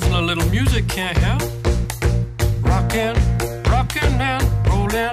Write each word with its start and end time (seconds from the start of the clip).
A 0.00 0.20
little 0.20 0.48
music 0.50 0.86
can't 0.86 1.18
help. 1.18 1.42
Rockin', 2.62 3.14
rockin' 3.68 4.20
and 4.20 4.44
rollin'. 4.68 5.12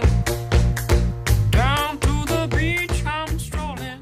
Down 1.50 1.98
to 2.00 2.26
the 2.28 2.48
beach 2.56 3.04
I'm 3.04 3.36
strolling. 3.40 4.00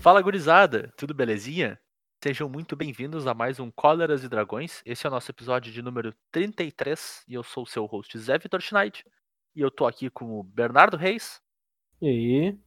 Fala 0.00 0.20
gurizada, 0.20 0.92
tudo 0.98 1.14
belezinha? 1.14 1.80
Sejam 2.22 2.46
muito 2.48 2.76
bem-vindos 2.76 3.26
a 3.26 3.32
mais 3.32 3.58
um 3.58 3.70
Cóleras 3.70 4.22
e 4.22 4.28
Dragões. 4.28 4.82
Esse 4.84 5.06
é 5.06 5.08
o 5.08 5.12
nosso 5.12 5.30
episódio 5.30 5.72
de 5.72 5.80
número 5.80 6.14
33 6.30 7.24
e 7.26 7.32
eu 7.34 7.42
sou 7.42 7.62
o 7.62 7.66
seu 7.66 7.86
host 7.86 8.18
Zé 8.18 8.36
Vitor 8.38 8.60
Schneid. 8.60 9.02
E 9.56 9.60
eu 9.62 9.70
tô 9.70 9.86
aqui 9.86 10.10
com 10.10 10.38
o 10.38 10.42
Bernardo 10.42 10.96
Reis 10.98 11.40
E 12.02 12.06
aí? 12.06 12.58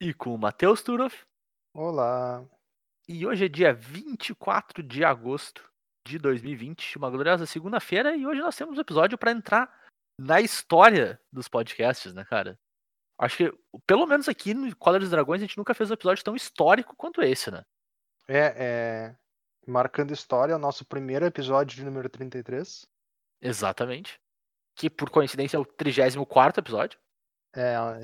e 0.00 0.12
com 0.12 0.34
o 0.34 0.38
Matheus 0.38 0.82
Turoff. 0.82 1.24
Olá. 1.72 2.44
E 3.08 3.24
hoje 3.24 3.44
é 3.44 3.48
dia 3.48 3.72
24 3.72 4.82
de 4.82 5.04
agosto 5.04 5.62
de 6.06 6.18
2020, 6.18 6.96
uma 6.98 7.10
gloriosa 7.10 7.46
segunda-feira, 7.46 8.16
e 8.16 8.26
hoje 8.26 8.40
nós 8.40 8.56
temos 8.56 8.78
um 8.78 8.80
episódio 8.80 9.18
para 9.18 9.32
entrar 9.32 9.72
na 10.18 10.40
história 10.40 11.20
dos 11.32 11.48
podcasts, 11.48 12.14
né, 12.14 12.24
cara? 12.24 12.58
Acho 13.18 13.36
que, 13.36 13.58
pelo 13.86 14.06
menos 14.06 14.28
aqui 14.28 14.54
no 14.54 14.74
Cóleras 14.76 15.08
e 15.08 15.10
Dragões, 15.10 15.40
a 15.40 15.46
gente 15.46 15.56
nunca 15.58 15.74
fez 15.74 15.90
um 15.90 15.94
episódio 15.94 16.24
tão 16.24 16.36
histórico 16.36 16.94
quanto 16.96 17.22
esse, 17.22 17.50
né? 17.50 17.64
É, 18.28 18.54
é, 18.56 19.16
marcando 19.66 20.12
história, 20.12 20.52
é 20.52 20.56
o 20.56 20.60
nosso 20.60 20.84
primeiro 20.84 21.24
episódio 21.24 21.76
de 21.76 21.84
número 21.84 22.08
33. 22.08 22.86
Exatamente. 23.40 24.20
Que 24.74 24.90
por 24.90 25.08
coincidência 25.10 25.56
é 25.56 25.60
o 25.60 25.64
34 25.64 26.60
episódio. 26.60 26.98
É, 27.54 27.74
a, 27.74 28.00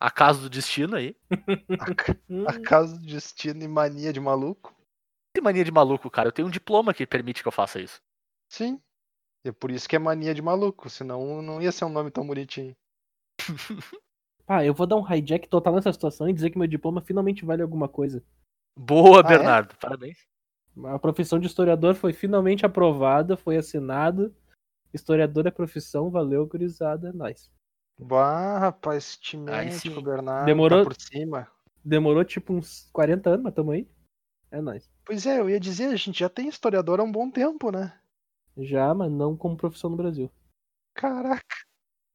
Acaso 0.00 0.40
do 0.42 0.50
destino 0.50 0.96
aí. 0.96 1.16
ca- 1.96 2.16
a 2.48 2.60
casa 2.60 2.98
do 2.98 3.06
destino 3.06 3.62
e 3.62 3.68
mania 3.68 4.12
de 4.12 4.18
maluco. 4.18 4.74
Que 5.34 5.40
mania 5.40 5.64
de 5.64 5.72
maluco, 5.72 6.10
cara. 6.10 6.28
Eu 6.28 6.32
tenho 6.32 6.48
um 6.48 6.50
diploma 6.50 6.92
que 6.92 7.06
permite 7.06 7.42
que 7.42 7.48
eu 7.48 7.52
faça 7.52 7.80
isso. 7.80 8.00
Sim. 8.50 8.80
E 9.44 9.48
é 9.48 9.52
por 9.52 9.70
isso 9.70 9.88
que 9.88 9.96
é 9.96 9.98
mania 9.98 10.34
de 10.34 10.42
maluco, 10.42 10.88
senão 10.88 11.42
não 11.42 11.60
ia 11.60 11.72
ser 11.72 11.84
um 11.84 11.88
nome 11.88 12.10
tão 12.10 12.26
bonitinho. 12.26 12.76
Ah, 14.46 14.64
eu 14.64 14.74
vou 14.74 14.88
dar 14.88 14.96
um 14.96 15.14
hijack 15.14 15.48
total 15.48 15.76
nessa 15.76 15.92
situação 15.92 16.28
e 16.28 16.32
dizer 16.32 16.50
que 16.50 16.58
meu 16.58 16.66
diploma 16.66 17.00
finalmente 17.00 17.44
vale 17.44 17.62
alguma 17.62 17.88
coisa. 17.88 18.22
Boa, 18.76 19.18
Ah, 19.18 19.20
é? 19.20 19.22
Bernardo. 19.22 19.76
Parabéns. 19.78 20.18
A 20.84 20.98
profissão 20.98 21.38
de 21.38 21.46
historiador 21.46 21.94
foi 21.94 22.12
finalmente 22.12 22.66
aprovada, 22.66 23.36
foi 23.36 23.56
assinado. 23.56 24.34
Historiador 24.92 25.46
é 25.46 25.50
profissão, 25.50 26.10
valeu, 26.10 26.44
gurizada, 26.44 27.10
é 27.10 27.12
nóis. 27.12 27.50
Bah, 27.98 28.58
rapaz, 28.58 29.14
Aí 29.14 29.20
timético, 29.22 29.94
sim. 29.94 30.02
Bernardo. 30.02 30.44
Demorou? 30.44 30.82
Tá 30.82 30.90
por 30.90 31.00
cima. 31.00 31.48
Demorou 31.82 32.24
tipo 32.24 32.52
uns 32.52 32.90
40 32.92 33.30
anos, 33.30 33.44
mas 33.44 33.54
tamo 33.54 33.70
aí. 33.70 33.88
É 34.50 34.60
nóis. 34.60 34.90
Pois 35.04 35.26
é, 35.26 35.40
eu 35.40 35.50
ia 35.50 35.58
dizer, 35.60 35.86
a 35.86 35.96
gente 35.96 36.18
já 36.20 36.28
tem 36.28 36.48
historiador 36.48 37.00
há 37.00 37.02
um 37.02 37.10
bom 37.12 37.30
tempo, 37.30 37.70
né? 37.70 37.98
Já, 38.56 38.92
mas 38.94 39.10
não 39.10 39.36
como 39.36 39.56
profissão 39.56 39.90
no 39.90 39.96
Brasil. 39.96 40.30
Caraca. 40.94 41.42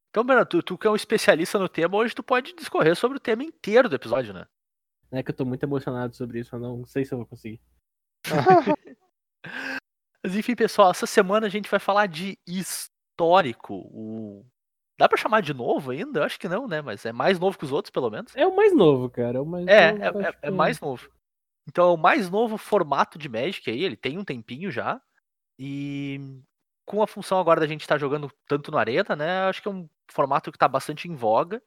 Então, 0.09 0.23
Bernardo, 0.23 0.49
tu, 0.49 0.63
tu 0.63 0.77
que 0.77 0.87
é 0.87 0.89
um 0.89 0.95
especialista 0.95 1.59
no 1.59 1.67
tema, 1.67 1.97
hoje 1.97 2.15
tu 2.15 2.23
pode 2.23 2.53
discorrer 2.55 2.95
sobre 2.95 3.17
o 3.17 3.21
tema 3.21 3.43
inteiro 3.43 3.89
do 3.89 3.95
episódio, 3.95 4.33
né? 4.33 4.45
É 5.11 5.21
que 5.23 5.31
eu 5.31 5.35
tô 5.35 5.45
muito 5.45 5.63
emocionado 5.63 6.15
sobre 6.15 6.39
isso, 6.39 6.55
eu 6.55 6.59
não 6.59 6.85
sei 6.85 7.05
se 7.05 7.13
eu 7.13 7.17
vou 7.19 7.27
conseguir. 7.27 7.59
Mas 10.23 10.35
enfim, 10.35 10.55
pessoal, 10.55 10.91
essa 10.91 11.05
semana 11.05 11.45
a 11.47 11.49
gente 11.49 11.69
vai 11.69 11.79
falar 11.79 12.07
de 12.07 12.37
histórico. 12.47 13.73
O... 13.75 14.45
Dá 14.99 15.07
pra 15.07 15.17
chamar 15.17 15.41
de 15.41 15.53
novo 15.53 15.91
ainda? 15.91 16.25
Acho 16.25 16.39
que 16.39 16.49
não, 16.49 16.67
né? 16.67 16.81
Mas 16.81 17.05
é 17.05 17.11
mais 17.11 17.39
novo 17.39 17.57
que 17.57 17.63
os 17.65 17.71
outros, 17.71 17.91
pelo 17.91 18.09
menos. 18.09 18.35
É 18.35 18.45
o 18.45 18.55
mais 18.55 18.75
novo, 18.75 19.09
cara. 19.09 19.37
É 19.37 19.41
o 19.41 19.45
mais 19.45 19.67
É, 19.67 19.91
novo, 19.91 20.03
é, 20.21 20.25
é- 20.25 20.29
é 20.29 20.33
que- 20.33 20.49
mais 20.51 20.79
novo. 20.81 21.09
Então 21.67 21.89
é 21.89 21.93
o 21.93 21.97
mais 21.97 22.29
novo 22.29 22.57
formato 22.57 23.17
de 23.17 23.29
Magic 23.29 23.69
aí, 23.69 23.83
ele 23.83 23.97
tem 23.97 24.17
um 24.17 24.23
tempinho 24.25 24.71
já. 24.71 25.01
E 25.59 26.41
com 26.85 27.01
a 27.03 27.07
função 27.07 27.39
agora 27.39 27.61
da 27.61 27.67
gente 27.67 27.81
estar 27.81 27.97
jogando 27.99 28.31
tanto 28.47 28.71
no 28.71 28.77
Arena, 28.77 29.15
né? 29.15 29.41
Acho 29.45 29.61
que 29.61 29.67
é 29.67 29.71
um 29.71 29.89
formato 30.11 30.51
que 30.51 30.57
tá 30.57 30.67
bastante 30.67 31.07
em 31.09 31.15
voga. 31.15 31.61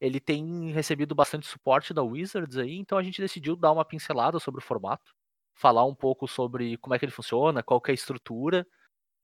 Ele 0.00 0.20
tem 0.20 0.72
recebido 0.72 1.14
bastante 1.14 1.46
suporte 1.46 1.94
da 1.94 2.02
Wizards 2.02 2.58
aí, 2.58 2.76
então 2.78 2.98
a 2.98 3.02
gente 3.02 3.20
decidiu 3.22 3.56
dar 3.56 3.72
uma 3.72 3.84
pincelada 3.84 4.38
sobre 4.40 4.60
o 4.60 4.64
formato, 4.64 5.12
falar 5.56 5.84
um 5.86 5.94
pouco 5.94 6.28
sobre 6.28 6.76
como 6.78 6.94
é 6.94 6.98
que 6.98 7.04
ele 7.04 7.12
funciona, 7.12 7.62
qual 7.62 7.82
é 7.86 7.90
a 7.92 7.94
estrutura, 7.94 8.66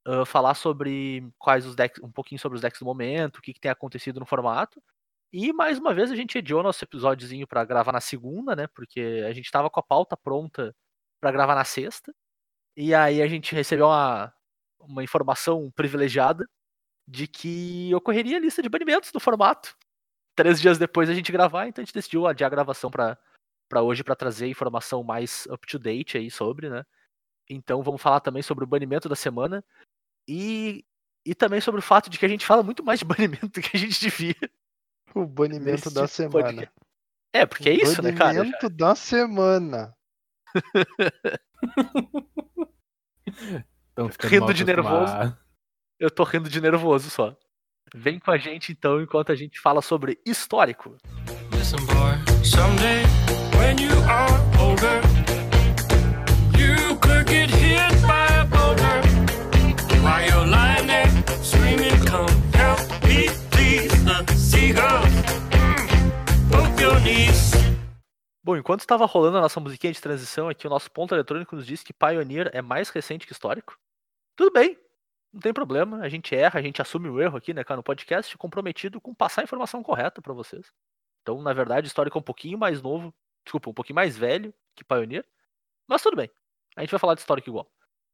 ah, 0.06 0.24
falar 0.26 0.54
sobre 0.54 1.28
quais 1.38 1.66
os 1.66 1.76
decks, 1.76 2.02
um 2.02 2.10
pouquinho 2.12 2.40
sobre 2.40 2.56
os 2.56 2.62
decks 2.62 2.80
do 2.80 2.86
momento, 2.86 3.38
o 3.38 3.42
que, 3.42 3.52
que 3.54 3.60
tem 3.60 3.70
acontecido 3.70 4.20
no 4.20 4.26
formato. 4.26 4.82
E 5.32 5.52
mais 5.52 5.78
uma 5.78 5.92
vez 5.92 6.10
a 6.10 6.16
gente 6.16 6.38
adiou 6.38 6.62
nosso 6.62 6.82
episódiozinho 6.84 7.46
pra 7.46 7.64
gravar 7.64 7.92
na 7.92 8.00
segunda, 8.00 8.56
né? 8.56 8.66
Porque 8.68 9.24
a 9.28 9.32
gente 9.32 9.50
tava 9.50 9.68
com 9.68 9.78
a 9.80 9.82
pauta 9.82 10.16
pronta 10.16 10.74
pra 11.20 11.30
gravar 11.30 11.54
na 11.54 11.64
sexta. 11.64 12.14
E 12.76 12.94
aí 12.94 13.20
a 13.22 13.28
gente 13.28 13.54
recebeu 13.54 13.86
uma, 13.86 14.32
uma 14.80 15.04
informação 15.04 15.70
privilegiada 15.72 16.48
de 17.06 17.26
que 17.26 17.94
ocorreria 17.94 18.36
a 18.38 18.40
lista 18.40 18.62
de 18.62 18.68
banimentos 18.68 19.12
do 19.12 19.20
formato. 19.20 19.76
Três 20.36 20.60
dias 20.60 20.78
depois 20.78 21.10
a 21.10 21.14
gente 21.14 21.32
gravar, 21.32 21.66
então 21.66 21.82
a 21.82 21.84
gente 21.84 21.94
decidiu 21.94 22.26
adiar 22.26 22.48
a 22.48 22.50
gravação 22.50 22.90
pra 22.90 23.18
hoje 23.82 24.04
pra 24.04 24.16
trazer 24.16 24.48
informação 24.48 25.02
mais 25.02 25.46
up 25.50 25.66
to 25.66 25.78
date 25.78 26.16
aí 26.18 26.30
sobre, 26.30 26.70
né? 26.70 26.84
Então 27.50 27.82
vamos 27.82 28.00
falar 28.00 28.20
também 28.20 28.42
sobre 28.42 28.64
o 28.64 28.66
banimento 28.66 29.08
da 29.08 29.16
semana 29.16 29.64
e, 30.28 30.84
e 31.24 31.34
também 31.34 31.60
sobre 31.60 31.80
o 31.80 31.82
fato 31.82 32.10
de 32.10 32.18
que 32.18 32.26
a 32.26 32.28
gente 32.28 32.46
fala 32.46 32.62
muito 32.62 32.84
mais 32.84 33.00
de 33.00 33.04
banimento 33.06 33.48
do 33.48 33.60
que 33.62 33.76
a 33.76 33.80
gente 33.80 34.00
devia. 34.00 34.36
O 35.22 35.26
banimento 35.26 35.90
da 35.90 36.06
semana. 36.06 36.44
podcast. 36.44 36.72
É, 37.32 37.44
porque 37.44 37.68
é 37.68 37.74
isso, 37.74 38.00
né, 38.02 38.12
cara? 38.12 38.38
Banimento 38.38 38.70
da 38.70 38.94
semana. 38.94 39.94
Rindo 44.20 44.54
de 44.54 44.64
nervoso. 44.64 44.96
acostumado. 44.96 45.38
Eu 45.98 46.10
tô 46.10 46.22
rindo 46.22 46.48
de 46.48 46.60
nervoso 46.60 47.10
só. 47.10 47.36
Vem 47.94 48.18
com 48.20 48.30
a 48.30 48.38
gente 48.38 48.70
então 48.70 49.00
enquanto 49.00 49.32
a 49.32 49.34
gente 49.34 49.58
fala 49.58 49.82
sobre 49.82 50.20
histórico. 50.24 50.96
Listen, 51.52 51.84
boy, 51.86 52.44
someday 52.44 53.02
when 53.58 53.80
you 53.82 53.90
are 54.08 54.32
older, 54.60 55.00
Bom, 68.48 68.56
enquanto 68.56 68.80
estava 68.80 69.04
rolando 69.04 69.36
a 69.36 69.42
nossa 69.42 69.60
musiquinha 69.60 69.92
de 69.92 70.00
transição 70.00 70.48
aqui, 70.48 70.66
o 70.66 70.70
nosso 70.70 70.90
ponto 70.90 71.14
eletrônico 71.14 71.54
nos 71.54 71.66
diz 71.66 71.82
que 71.82 71.92
Pioneer 71.92 72.48
é 72.54 72.62
mais 72.62 72.88
recente 72.88 73.26
que 73.26 73.32
histórico. 73.34 73.78
Tudo 74.34 74.50
bem, 74.50 74.74
não 75.30 75.38
tem 75.38 75.52
problema, 75.52 75.98
a 75.98 76.08
gente 76.08 76.34
erra, 76.34 76.58
a 76.58 76.62
gente 76.62 76.80
assume 76.80 77.10
o 77.10 77.20
erro 77.20 77.36
aqui, 77.36 77.52
né, 77.52 77.62
cara, 77.62 77.76
no 77.76 77.82
podcast, 77.82 78.34
comprometido 78.38 79.02
com 79.02 79.14
passar 79.14 79.42
a 79.42 79.44
informação 79.44 79.82
correta 79.82 80.22
para 80.22 80.32
vocês. 80.32 80.72
Então, 81.20 81.42
na 81.42 81.52
verdade, 81.52 81.88
histórico 81.88 82.16
é 82.16 82.20
um 82.20 82.24
pouquinho 82.24 82.56
mais 82.56 82.80
novo, 82.80 83.14
desculpa, 83.44 83.68
um 83.68 83.74
pouquinho 83.74 83.96
mais 83.96 84.16
velho 84.16 84.54
que 84.74 84.82
Pioneer, 84.82 85.26
mas 85.86 86.00
tudo 86.00 86.16
bem, 86.16 86.30
a 86.74 86.80
gente 86.80 86.90
vai 86.90 86.98
falar 86.98 87.16
de 87.16 87.20
histórico 87.20 87.50
igual. 87.50 87.70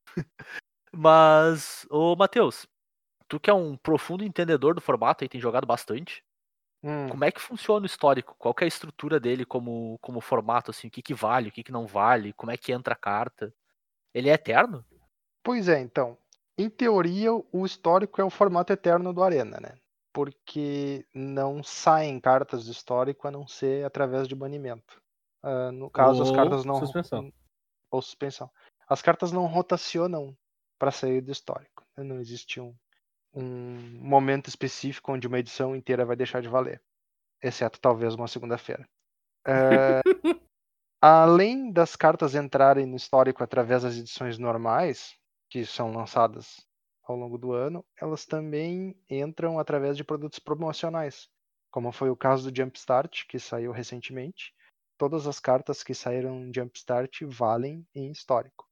mas, 0.93 1.87
ô 1.89 2.17
Matheus, 2.17 2.67
tu 3.29 3.39
que 3.39 3.51
é 3.51 3.55
um 3.55 3.77
profundo 3.77 4.25
entendedor 4.25 4.75
do 4.75 4.81
formato 4.81 5.25
e 5.25 5.29
tem 5.29 5.41
jogado 5.41 5.65
bastante, 5.65 6.24
Hum. 6.85 7.09
como 7.09 7.25
é 7.25 7.33
que 7.33 7.41
funciona 7.41 7.85
o 7.85 7.87
histórico? 7.87 8.37
Qual 8.39 8.53
que 8.53 8.63
é 8.63 8.67
a 8.67 8.69
estrutura 8.69 9.19
dele 9.19 9.47
como, 9.47 9.99
como 10.03 10.21
formato, 10.21 10.71
assim? 10.71 10.89
O 10.89 10.91
que, 10.91 11.01
que 11.01 11.15
vale, 11.15 11.49
o 11.49 11.53
que, 11.53 11.63
que 11.63 11.73
não 11.73 11.87
vale? 11.87 12.35
Como 12.35 12.53
é 12.53 12.59
que 12.59 12.73
entra 12.73 12.93
a 12.93 12.97
carta? 12.97 13.55
Ele 14.13 14.29
é 14.29 14.35
eterno? 14.35 14.85
Pois 15.43 15.67
é, 15.67 15.81
então. 15.81 16.19
Em 16.59 16.69
teoria, 16.69 17.33
o 17.33 17.65
histórico 17.65 18.21
é 18.21 18.25
o 18.25 18.31
formato 18.31 18.71
eterno 18.71 19.15
do 19.15 19.23
Arena, 19.23 19.59
né? 19.61 19.79
Porque 20.13 21.07
não 21.15 21.63
saem 21.63 22.21
cartas 22.21 22.67
do 22.67 22.73
histórico 22.73 23.27
a 23.27 23.31
não 23.31 23.47
ser 23.49 23.85
através 23.87 24.29
de 24.29 24.35
banimento. 24.35 25.03
Ah, 25.43 25.73
no 25.73 25.89
caso, 25.89 26.23
as 26.23 26.29
Ou 26.29 26.37
cartas 26.37 26.65
não. 26.67 26.79
suspensão. 26.79 27.33
Ou 27.91 28.03
suspensão. 28.03 28.51
As 28.87 29.01
cartas 29.01 29.33
não 29.33 29.47
rotacionam 29.47 30.37
para 30.79 30.91
sair 30.91 31.23
do 31.23 31.33
histórico. 31.33 31.83
Não 31.97 32.21
existe 32.21 32.61
um, 32.61 32.75
um 33.35 33.99
momento 34.01 34.49
específico 34.49 35.13
onde 35.13 35.27
uma 35.27 35.39
edição 35.39 35.75
inteira 35.75 36.05
vai 36.05 36.17
deixar 36.17 36.41
de 36.41 36.49
valer. 36.49 36.81
Exceto 37.43 37.81
talvez 37.81 38.15
uma 38.15 38.29
segunda-feira. 38.29 38.89
Ah, 39.47 40.01
além 41.01 41.73
das 41.73 41.97
cartas 41.97 42.35
entrarem 42.35 42.87
no 42.87 42.97
histórico 42.97 43.43
através 43.43 43.83
das 43.83 43.97
edições 43.97 44.39
normais, 44.39 45.15
que 45.51 45.67
são 45.67 45.93
lançadas 45.93 46.67
ao 47.07 47.17
longo 47.17 47.37
do 47.37 47.53
ano, 47.53 47.85
elas 48.01 48.25
também 48.25 48.97
entram 49.11 49.59
através 49.59 49.97
de 49.97 50.05
produtos 50.05 50.39
promocionais, 50.39 51.29
como 51.71 51.93
foi 51.93 52.09
o 52.09 52.17
caso 52.17 52.51
do 52.51 52.57
Jumpstart, 52.57 53.27
que 53.29 53.39
saiu 53.39 53.73
recentemente. 53.73 54.55
Todas 54.97 55.27
as 55.27 55.39
cartas 55.39 55.83
que 55.83 55.93
saíram 55.93 56.41
em 56.41 56.53
Jumpstart 56.55 57.23
valem 57.25 57.87
em 57.95 58.11
histórico. 58.11 58.65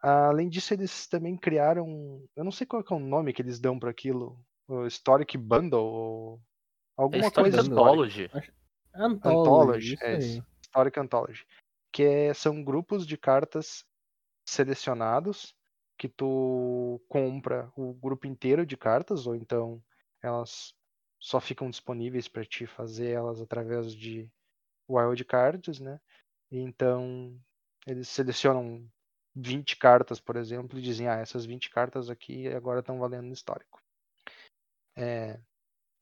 Além 0.00 0.48
disso, 0.48 0.72
eles 0.74 1.06
também 1.08 1.36
criaram, 1.36 2.22
eu 2.36 2.44
não 2.44 2.52
sei 2.52 2.66
qual 2.66 2.84
é 2.88 2.94
o 2.94 2.98
nome 2.98 3.32
que 3.32 3.42
eles 3.42 3.58
dão 3.58 3.78
para 3.78 3.90
aquilo, 3.90 4.38
o 4.68 4.86
Historic 4.86 5.36
Bundle, 5.36 5.80
ou 5.82 6.40
É 6.96 7.02
alguma 7.02 7.26
Historic 7.26 7.52
coisa 7.52 7.60
Anthology. 7.68 8.30
Anthology, 8.94 9.24
Anthology, 9.24 9.94
isso 9.94 10.04
é 10.04 10.18
isso. 10.18 10.42
Historic 10.64 11.00
Anthology, 11.00 11.46
que 11.92 12.02
é- 12.04 12.34
são 12.34 12.62
grupos 12.62 13.06
de 13.06 13.16
cartas 13.16 13.84
selecionados 14.46 15.54
que 15.98 16.08
tu 16.08 17.00
compra 17.08 17.70
o 17.76 17.92
grupo 17.94 18.26
inteiro 18.26 18.64
de 18.64 18.76
cartas, 18.76 19.26
ou 19.26 19.34
então 19.34 19.82
elas 20.22 20.74
só 21.20 21.40
ficam 21.40 21.68
disponíveis 21.68 22.28
para 22.28 22.44
ti 22.44 22.66
fazer 22.66 23.10
elas 23.10 23.40
através 23.40 23.92
de 23.92 24.30
wildcards, 24.88 25.80
né? 25.80 26.00
E 26.50 26.58
então 26.58 27.36
eles 27.86 28.08
selecionam 28.08 28.88
20 29.34 29.76
cartas, 29.76 30.20
por 30.20 30.36
exemplo, 30.36 30.78
e 30.78 30.82
dizem, 30.82 31.08
ah, 31.08 31.16
essas 31.16 31.44
20 31.46 31.70
cartas 31.70 32.10
aqui 32.10 32.48
agora 32.48 32.80
estão 32.80 32.98
valendo 32.98 33.26
no 33.26 33.32
histórico. 33.32 33.80
É, 34.96 35.40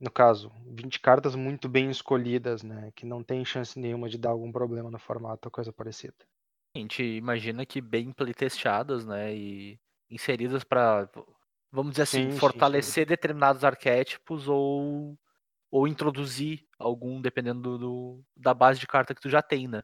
no 0.00 0.10
caso, 0.10 0.50
20 0.66 1.00
cartas 1.00 1.34
muito 1.36 1.68
bem 1.68 1.90
escolhidas, 1.90 2.62
né? 2.64 2.92
Que 2.96 3.06
não 3.06 3.24
tem 3.24 3.44
chance 3.44 3.78
nenhuma 3.78 4.08
de 4.08 4.18
dar 4.18 4.30
algum 4.30 4.52
problema 4.52 4.90
no 4.90 4.98
formato 4.98 5.48
ou 5.48 5.52
coisa 5.52 5.72
parecida. 5.72 6.16
A 6.74 6.78
gente 6.78 7.02
imagina 7.02 7.64
que 7.64 7.80
bem 7.80 8.12
playtestadas, 8.12 9.06
né? 9.06 9.34
E 9.34 9.80
inseridas 10.10 10.62
para, 10.62 11.08
vamos 11.72 11.92
dizer 11.92 12.02
assim, 12.02 12.28
Sim, 12.28 12.40
sim, 12.40 12.62
fortalecer 12.62 13.06
determinados 13.06 13.64
arquétipos 13.64 14.46
ou, 14.48 15.18
ou 15.70 15.88
introduzir 15.88 16.66
algum, 16.78 17.20
dependendo 17.22 17.62
do, 17.62 17.78
do- 17.78 18.24
da 18.36 18.54
base 18.54 18.80
de 18.80 18.86
carta 18.88 19.14
que 19.14 19.20
tu 19.22 19.30
já 19.30 19.42
tem, 19.42 19.68
né? 19.68 19.82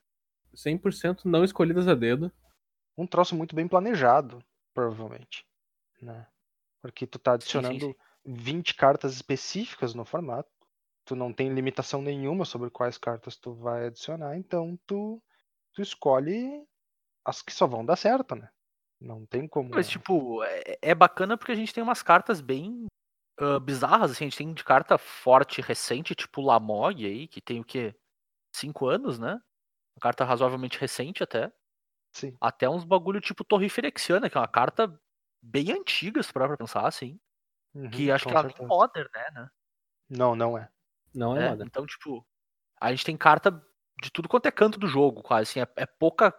100% 0.52 1.28
não 1.28 1.44
escolhidas 1.44 1.86
a 1.86 1.94
dedo. 1.94 2.32
Um 2.96 3.06
troço 3.06 3.34
muito 3.34 3.54
bem 3.54 3.66
planejado, 3.66 4.44
provavelmente, 4.74 5.46
né? 6.00 6.26
Porque 6.80 7.06
tu 7.06 7.18
tá 7.18 7.32
Sim, 7.32 7.40
sim, 7.40 7.58
adicionando 7.58 7.86
sim. 7.86 7.96
20 8.24 8.74
cartas 8.74 9.14
específicas 9.14 9.94
no 9.94 10.04
formato. 10.04 10.50
Tu 11.04 11.16
não 11.16 11.32
tem 11.32 11.52
limitação 11.52 12.00
nenhuma 12.00 12.44
sobre 12.44 12.70
quais 12.70 12.96
cartas 12.96 13.36
tu 13.36 13.52
vai 13.54 13.86
adicionar, 13.86 14.36
então 14.36 14.78
tu, 14.86 15.20
tu 15.72 15.82
escolhe 15.82 16.64
as 17.24 17.42
que 17.42 17.52
só 17.52 17.66
vão 17.66 17.84
dar 17.84 17.96
certo, 17.96 18.34
né? 18.34 18.48
Não 19.00 19.26
tem 19.26 19.48
como. 19.48 19.70
Mas, 19.70 19.88
tipo, 19.88 20.44
é, 20.44 20.78
é 20.80 20.94
bacana 20.94 21.36
porque 21.36 21.52
a 21.52 21.56
gente 21.56 21.74
tem 21.74 21.82
umas 21.82 22.02
cartas 22.02 22.40
bem 22.40 22.86
ah, 23.38 23.58
bizarras, 23.58 24.12
assim. 24.12 24.24
A 24.24 24.28
gente 24.28 24.38
tem 24.38 24.52
de 24.52 24.64
carta 24.64 24.96
forte 24.98 25.60
recente, 25.60 26.14
tipo 26.14 26.40
Lamog 26.40 27.04
aí, 27.04 27.26
que 27.26 27.40
tem 27.40 27.60
o 27.60 27.64
quê? 27.64 27.94
Cinco 28.54 28.86
anos, 28.86 29.18
né? 29.18 29.32
Uma 29.96 30.00
carta 30.00 30.24
razoavelmente 30.24 30.78
recente 30.78 31.22
até. 31.22 31.52
Sim. 32.12 32.36
Até 32.40 32.68
uns 32.68 32.84
bagulho 32.84 33.20
tipo 33.20 33.42
Torre 33.44 33.68
Firexiana, 33.68 34.28
que 34.28 34.36
é 34.36 34.40
uma 34.40 34.48
carta 34.48 35.00
bem 35.42 35.72
antiga, 35.72 36.22
se 36.22 36.32
parar 36.32 36.48
pra 36.48 36.56
pensar, 36.56 36.86
assim. 36.86 37.18
Uhum, 37.74 37.90
Que 37.90 38.10
acho 38.10 38.26
que 38.26 38.32
ela 38.32 38.42
nem 38.42 38.50
certeza. 38.50 38.68
modern, 38.68 39.08
né? 39.14 39.30
né? 39.34 39.50
Não, 40.10 40.36
não 40.36 40.58
é. 40.58 40.68
Não 41.14 41.36
é, 41.36 41.46
É, 41.46 41.50
moda. 41.50 41.64
Então, 41.64 41.86
tipo, 41.86 42.24
a 42.80 42.90
gente 42.90 43.04
tem 43.04 43.16
carta 43.16 43.50
de 44.02 44.10
tudo 44.10 44.28
quanto 44.28 44.46
é 44.46 44.50
canto 44.50 44.78
do 44.78 44.86
jogo, 44.86 45.22
quase. 45.22 45.50
Assim, 45.50 45.60
é, 45.60 45.82
é 45.82 45.86
pouca, 45.86 46.34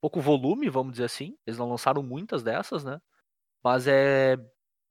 pouco 0.00 0.20
volume, 0.20 0.68
vamos 0.68 0.92
dizer 0.92 1.04
assim. 1.04 1.36
Eles 1.46 1.58
não 1.58 1.68
lançaram 1.70 2.02
muitas 2.02 2.42
dessas, 2.42 2.84
né? 2.84 3.00
Mas 3.64 3.86
é 3.86 4.36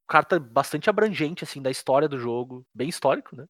carta 0.08 0.40
bastante 0.40 0.90
abrangente, 0.90 1.44
assim, 1.44 1.62
da 1.62 1.70
história 1.70 2.08
do 2.08 2.18
jogo. 2.20 2.66
Bem 2.74 2.90
histórico, 2.90 3.36
né? 3.36 3.46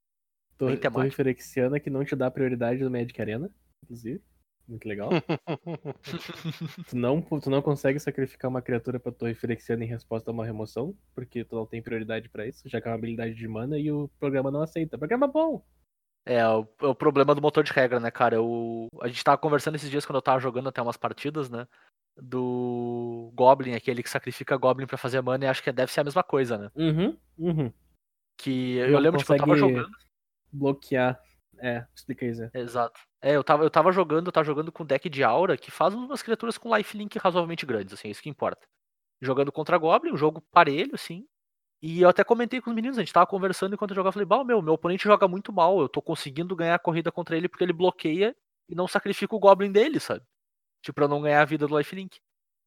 Torre, 0.58 0.74
bem 0.74 0.82
temático. 0.82 1.02
Torre 1.02 1.12
Ferexiana 1.12 1.80
que 1.80 1.90
não 1.90 2.04
te 2.04 2.16
dá 2.16 2.30
prioridade 2.30 2.84
no 2.84 2.92
Magic 2.92 3.20
Arena, 3.20 3.50
inclusive. 3.84 4.22
Muito 4.68 4.88
legal. 4.88 5.10
tu, 6.90 6.98
não, 6.98 7.22
tu 7.22 7.50
não 7.50 7.62
consegue 7.62 8.00
sacrificar 8.00 8.50
uma 8.50 8.62
criatura 8.62 9.00
pra 9.00 9.12
Torre 9.12 9.36
Ferexiana 9.36 9.84
em 9.84 9.88
resposta 9.88 10.32
a 10.32 10.34
uma 10.34 10.46
remoção, 10.46 10.96
porque 11.14 11.44
tu 11.44 11.56
não 11.56 11.66
tem 11.66 11.82
prioridade 11.82 12.30
pra 12.30 12.48
isso, 12.48 12.68
já 12.68 12.82
que 12.82 12.88
é 12.88 12.92
uma 12.92 12.98
habilidade 12.98 13.36
de 13.36 13.48
mana 13.48 13.78
e 13.78 13.92
o 13.92 14.10
programa 14.20 14.50
não 14.50 14.62
aceita. 14.62 14.98
Programa 14.98 15.28
bom! 15.28 15.64
É, 16.26 16.46
o, 16.48 16.68
é 16.82 16.88
o 16.88 16.96
problema 16.96 17.36
do 17.36 17.42
motor 17.42 17.64
de 17.64 17.72
regra, 17.72 18.00
né, 18.00 18.10
cara? 18.10 18.42
O, 18.42 18.88
a 19.00 19.08
gente 19.08 19.24
tava 19.24 19.38
conversando 19.38 19.76
esses 19.76 19.90
dias 19.90 20.06
quando 20.06 20.16
eu 20.16 20.24
tava 20.24 20.40
jogando 20.40 20.70
até 20.70 20.82
umas 20.82 20.98
partidas, 20.98 21.50
né? 21.50 21.68
Do 22.18 23.32
Goblin, 23.36 23.76
aquele 23.76 24.02
que 24.02 24.10
sacrifica 24.10 24.58
Goblin 24.58 24.88
pra 24.88 24.98
fazer 24.98 25.22
mana, 25.22 25.46
e 25.46 25.48
acho 25.48 25.62
que 25.62 25.72
deve 25.72 25.92
ser 25.92 26.02
a 26.02 26.06
mesma 26.06 26.24
coisa, 26.24 26.58
né? 26.58 26.72
Uhum, 26.76 27.18
uhum. 27.38 27.74
Que 28.38 28.78
eu 28.78 28.92
Não 28.92 29.00
lembro, 29.00 29.20
tipo, 29.20 29.34
eu 29.34 29.38
tava 29.38 29.56
jogando. 29.56 29.90
Bloquear. 30.52 31.22
É, 31.60 31.86
explica 31.96 32.26
aí. 32.26 32.32
Exato. 32.54 33.00
É, 33.22 33.36
eu 33.36 33.44
tava, 33.44 33.64
eu 33.64 33.70
tava 33.70 33.92
jogando, 33.92 34.28
eu 34.28 34.32
tava 34.32 34.46
jogando 34.46 34.72
com 34.72 34.86
deck 34.86 35.10
de 35.10 35.24
aura 35.24 35.58
que 35.58 35.72
faz 35.72 35.94
umas 35.94 36.22
criaturas 36.22 36.58
com 36.58 36.76
lifelink 36.76 37.18
razoavelmente 37.18 37.66
grandes, 37.66 37.94
assim, 37.94 38.08
é 38.08 38.12
isso 38.12 38.22
que 38.22 38.30
importa. 38.30 38.68
Jogando 39.22 39.52
contra 39.52 39.78
Goblin, 39.78 40.14
um 40.14 40.18
jogo 40.18 40.42
parelho, 40.52 40.96
assim. 40.96 41.26
E 41.82 42.02
eu 42.02 42.10
até 42.10 42.24
comentei 42.24 42.62
com 42.62 42.72
os 42.72 42.76
meninos, 42.76 42.98
a 42.98 43.02
gente 43.02 43.14
tava 43.14 43.28
conversando 43.28 43.76
enquanto 43.76 43.92
eu 43.92 43.96
jogava, 43.96 44.10
eu 44.10 44.14
falei, 44.14 44.26
bah, 44.28 44.44
meu, 44.44 44.62
meu 44.62 44.74
oponente 44.74 45.04
joga 45.06 45.28
muito 45.28 45.54
mal, 45.54 45.80
eu 45.82 45.90
tô 45.90 46.02
conseguindo 46.02 46.56
ganhar 46.56 46.76
a 46.76 46.80
corrida 46.80 47.12
contra 47.12 47.38
ele 47.38 47.50
porque 47.50 47.64
ele 47.64 47.74
bloqueia 47.74 48.36
e 48.70 48.76
não 48.76 48.88
sacrifica 48.88 49.36
o 49.36 49.40
Goblin 49.40 49.72
dele, 49.72 50.00
sabe? 50.00 50.24
Tipo, 50.84 50.96
pra 50.96 51.08
não 51.08 51.22
ganhar 51.22 51.42
a 51.42 51.46
vida 51.46 51.68
do 51.68 51.78
lifelink. 51.78 52.20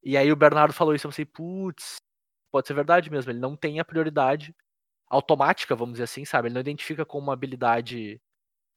E 0.04 0.16
aí 0.16 0.32
o 0.32 0.36
Bernardo 0.36 0.72
falou 0.74 0.94
isso, 0.94 1.06
eu 1.06 1.10
pensei, 1.10 1.24
putz, 1.26 1.96
pode 2.52 2.66
ser 2.68 2.74
verdade 2.74 3.10
mesmo, 3.10 3.30
ele 3.32 3.40
não 3.40 3.56
tem 3.56 3.80
a 3.80 3.84
prioridade 3.84 4.54
automática, 5.08 5.76
vamos 5.76 5.94
dizer 5.94 6.04
assim, 6.04 6.24
sabe? 6.24 6.48
Ele 6.48 6.54
não 6.54 6.60
identifica 6.60 7.04
como 7.04 7.24
uma 7.24 7.32
habilidade 7.34 8.20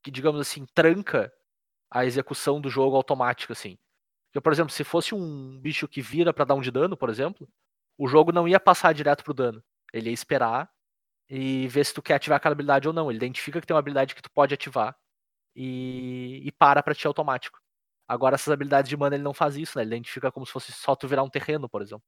que, 0.04 0.12
digamos 0.12 0.40
assim, 0.40 0.66
tranca 0.74 1.32
a 1.90 2.06
execução 2.06 2.62
do 2.62 2.70
jogo 2.70 2.96
automática, 2.96 3.54
assim. 3.54 3.78
Porque, 4.28 4.42
por 4.42 4.54
exemplo, 4.54 4.72
se 4.72 4.84
fosse 4.84 5.14
um 5.14 5.60
bicho 5.60 5.88
que 5.88 6.02
vira 6.02 6.34
pra 6.34 6.46
dar 6.46 6.56
um 6.56 6.62
de 6.62 6.72
dano, 6.72 6.96
por 6.96 7.10
exemplo, 7.10 7.48
o 7.98 8.08
jogo 8.08 8.32
não 8.32 8.48
ia 8.48 8.60
passar 8.60 8.94
direto 8.94 9.24
pro 9.24 9.34
dano. 9.34 9.62
Ele 9.94 10.10
ia 10.10 10.14
esperar 10.14 10.72
e 11.30 11.68
ver 11.68 11.86
se 11.86 11.94
tu 11.94 12.02
quer 12.02 12.16
ativar 12.16 12.38
aquela 12.38 12.54
habilidade 12.54 12.88
ou 12.88 12.94
não. 12.94 13.12
Ele 13.12 13.18
identifica 13.18 13.60
que 13.60 13.68
tem 13.68 13.74
uma 13.74 13.80
habilidade 13.80 14.16
que 14.16 14.22
tu 14.22 14.32
pode 14.32 14.54
ativar 14.54 14.96
e, 15.56 16.42
e 16.46 16.52
para 16.54 16.82
pra 16.82 16.96
ti 16.96 17.06
automático. 17.08 17.60
Agora, 18.08 18.36
essas 18.36 18.52
habilidades 18.52 18.90
de 18.90 18.98
mana 18.98 19.16
ele 19.16 19.24
não 19.24 19.34
faz 19.34 19.56
isso, 19.56 19.78
né? 19.78 19.84
Ele 19.84 19.96
identifica 19.96 20.32
como 20.32 20.46
se 20.46 20.52
fosse 20.52 20.72
só 20.72 20.96
tu 20.96 21.08
virar 21.08 21.24
um 21.24 21.30
terreno, 21.30 21.70
por 21.70 21.82
exemplo, 21.82 22.06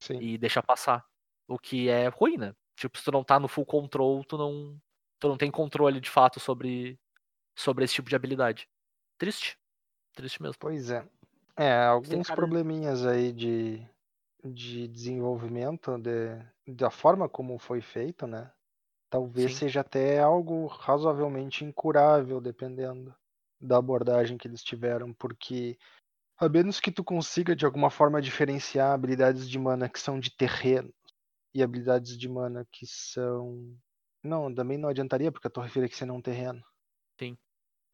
Sim. 0.00 0.20
e 0.20 0.38
deixa 0.38 0.62
passar. 0.62 1.04
O 1.48 1.58
que 1.58 1.88
é 1.88 2.08
ruim, 2.08 2.36
né? 2.36 2.54
Tipo, 2.76 2.98
se 2.98 3.04
tu 3.04 3.12
não 3.12 3.24
tá 3.24 3.40
no 3.40 3.48
full 3.48 3.66
control, 3.66 4.24
tu 4.24 4.38
não, 4.38 4.80
tu 5.18 5.28
não 5.28 5.36
tem 5.36 5.50
controle 5.50 6.00
de 6.00 6.08
fato 6.08 6.38
sobre, 6.38 6.98
sobre 7.60 7.84
esse 7.84 7.94
tipo 7.94 8.08
de 8.08 8.16
habilidade. 8.16 8.68
Triste. 9.18 9.58
Triste 10.14 10.42
mesmo. 10.42 10.56
Pois 10.58 10.90
é. 10.90 11.06
É, 11.56 11.84
alguns 11.84 12.26
cara- 12.26 12.36
probleminhas 12.36 13.04
aí 13.04 13.32
de, 13.32 13.86
de 14.42 14.88
desenvolvimento 14.88 15.98
de, 15.98 16.74
da 16.74 16.90
forma 16.90 17.28
como 17.28 17.58
foi 17.58 17.80
feito, 17.80 18.26
né? 18.26 18.50
Talvez 19.10 19.52
Sim. 19.52 19.58
seja 19.58 19.80
até 19.80 20.20
algo 20.20 20.66
razoavelmente 20.66 21.64
incurável, 21.64 22.40
dependendo 22.40 23.14
da 23.60 23.76
abordagem 23.76 24.38
que 24.38 24.48
eles 24.48 24.62
tiveram, 24.62 25.12
porque 25.12 25.76
a 26.38 26.48
menos 26.48 26.80
que 26.80 26.90
tu 26.90 27.04
consiga 27.04 27.54
de 27.54 27.66
alguma 27.66 27.90
forma 27.90 28.22
diferenciar 28.22 28.92
habilidades 28.92 29.50
de 29.50 29.58
mana 29.58 29.88
que 29.88 30.00
são 30.00 30.18
de 30.18 30.30
terreno 30.30 30.94
e 31.52 31.62
habilidades 31.62 32.16
de 32.16 32.28
mana 32.28 32.66
que 32.70 32.86
são. 32.86 33.76
Não, 34.22 34.54
também 34.54 34.78
não 34.78 34.88
adiantaria, 34.88 35.30
porque 35.30 35.48
a 35.48 35.50
torre 35.50 35.68
Firexiana 35.68 36.12
é 36.12 36.16
um 36.16 36.22
terreno. 36.22 36.62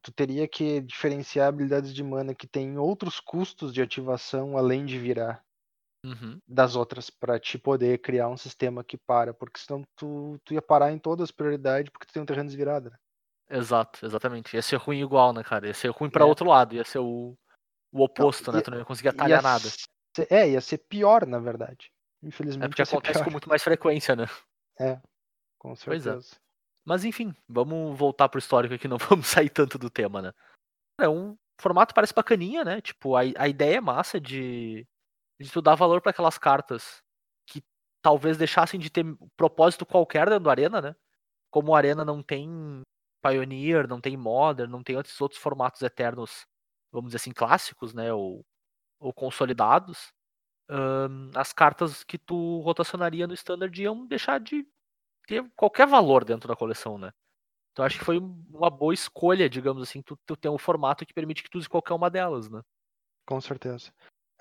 Tu 0.06 0.12
teria 0.12 0.46
que 0.46 0.80
diferenciar 0.82 1.48
habilidades 1.48 1.92
de 1.92 2.00
mana 2.00 2.32
que 2.32 2.46
têm 2.46 2.78
outros 2.78 3.18
custos 3.18 3.72
de 3.74 3.82
ativação 3.82 4.56
além 4.56 4.86
de 4.86 4.96
virar 5.00 5.42
Uhum. 6.04 6.38
das 6.46 6.76
outras 6.76 7.10
para 7.10 7.40
te 7.40 7.58
poder 7.58 7.98
criar 7.98 8.28
um 8.28 8.36
sistema 8.36 8.84
que 8.84 8.96
para, 8.96 9.34
porque 9.34 9.58
senão 9.58 9.82
tu, 9.96 10.38
tu 10.44 10.54
ia 10.54 10.62
parar 10.62 10.92
em 10.92 10.98
todas 11.00 11.24
as 11.24 11.30
prioridades 11.32 11.90
porque 11.90 12.06
tu 12.06 12.12
tem 12.12 12.22
um 12.22 12.26
terreno 12.26 12.46
desvirado. 12.46 12.90
Né? 12.90 12.96
Exato, 13.50 14.06
exatamente. 14.06 14.54
Ia 14.54 14.62
ser 14.62 14.76
ruim 14.76 15.00
igual, 15.00 15.32
né, 15.32 15.42
cara? 15.42 15.66
Ia 15.66 15.74
ser 15.74 15.88
ruim 15.88 16.08
pra 16.08 16.22
É. 16.22 16.24
outro 16.28 16.46
lado, 16.48 16.76
ia 16.76 16.84
ser 16.84 17.00
o, 17.00 17.36
o 17.90 18.04
oposto, 18.04 18.52
né? 18.52 18.58
ia- 18.58 18.62
Tu 18.62 18.70
não 18.70 18.78
ia 18.78 18.84
conseguir 18.84 19.08
atalhar 19.08 19.40
Ia 19.40 19.42
nada. 19.42 19.68
ser- 20.14 20.28
é, 20.30 20.48
ia 20.50 20.60
ser 20.60 20.78
pior, 20.78 21.26
na 21.26 21.40
verdade. 21.40 21.90
Infelizmente 22.22 22.64
É 22.66 22.68
porque 22.68 22.82
acontece 22.82 23.14
pior. 23.14 23.24
com 23.24 23.30
muito 23.32 23.48
mais 23.48 23.64
frequência, 23.64 24.14
né? 24.14 24.26
É, 24.78 25.00
com 25.58 25.72
é. 25.72 25.74
certeza. 25.76 26.20
Mas 26.86 27.04
enfim, 27.04 27.34
vamos 27.48 27.98
voltar 27.98 28.28
pro 28.28 28.38
histórico 28.38 28.74
aqui, 28.74 28.86
não 28.86 28.96
vamos 29.10 29.26
sair 29.26 29.50
tanto 29.50 29.76
do 29.76 29.90
tema, 29.90 30.22
né? 30.22 30.32
É 31.00 31.08
um 31.08 31.36
formato 31.60 31.94
parece 31.94 32.14
bacaninha, 32.14 32.64
né? 32.64 32.80
Tipo, 32.80 33.16
a, 33.16 33.22
a 33.36 33.48
ideia 33.48 33.78
é 33.78 33.80
massa 33.80 34.20
de, 34.20 34.86
de 35.40 35.50
tu 35.50 35.60
dar 35.60 35.74
valor 35.74 36.00
para 36.00 36.10
aquelas 36.10 36.38
cartas 36.38 37.02
que 37.46 37.62
talvez 38.02 38.38
deixassem 38.38 38.78
de 38.78 38.90
ter 38.90 39.04
propósito 39.36 39.84
qualquer 39.84 40.26
dentro 40.28 40.44
do 40.44 40.50
Arena, 40.50 40.80
né? 40.80 40.96
Como 41.50 41.72
o 41.72 41.74
Arena 41.74 42.04
não 42.04 42.22
tem 42.22 42.82
Pioneer, 43.22 43.88
não 43.88 44.00
tem 44.00 44.16
Modern, 44.16 44.70
não 44.70 44.82
tem 44.82 44.98
esses 44.98 45.20
outros 45.20 45.40
formatos 45.40 45.82
eternos, 45.82 46.46
vamos 46.92 47.08
dizer 47.08 47.16
assim, 47.16 47.32
clássicos, 47.32 47.92
né? 47.94 48.12
Ou, 48.12 48.44
ou 49.00 49.12
consolidados. 49.12 50.12
ahn, 50.70 51.30
as 51.34 51.52
cartas 51.52 52.04
que 52.04 52.18
tu 52.18 52.60
rotacionaria 52.60 53.26
no 53.26 53.34
Standard 53.34 53.82
iam 53.82 54.06
deixar 54.06 54.40
de 54.40 54.66
ter 55.26 55.44
qualquer 55.56 55.86
valor 55.86 56.24
dentro 56.24 56.48
da 56.48 56.56
coleção, 56.56 56.96
né? 56.98 57.12
Então 57.72 57.84
acho 57.84 57.98
que 57.98 58.04
foi 58.04 58.18
uma 58.18 58.70
boa 58.70 58.94
escolha, 58.94 59.50
digamos 59.50 59.82
assim, 59.82 60.00
tu, 60.00 60.18
tu 60.24 60.34
ter 60.34 60.48
um 60.48 60.56
formato 60.56 61.04
que 61.04 61.12
permite 61.12 61.42
que 61.42 61.50
tu 61.50 61.58
use 61.58 61.68
qualquer 61.68 61.92
uma 61.92 62.08
delas, 62.08 62.48
né? 62.48 62.62
Com 63.26 63.40
certeza. 63.40 63.92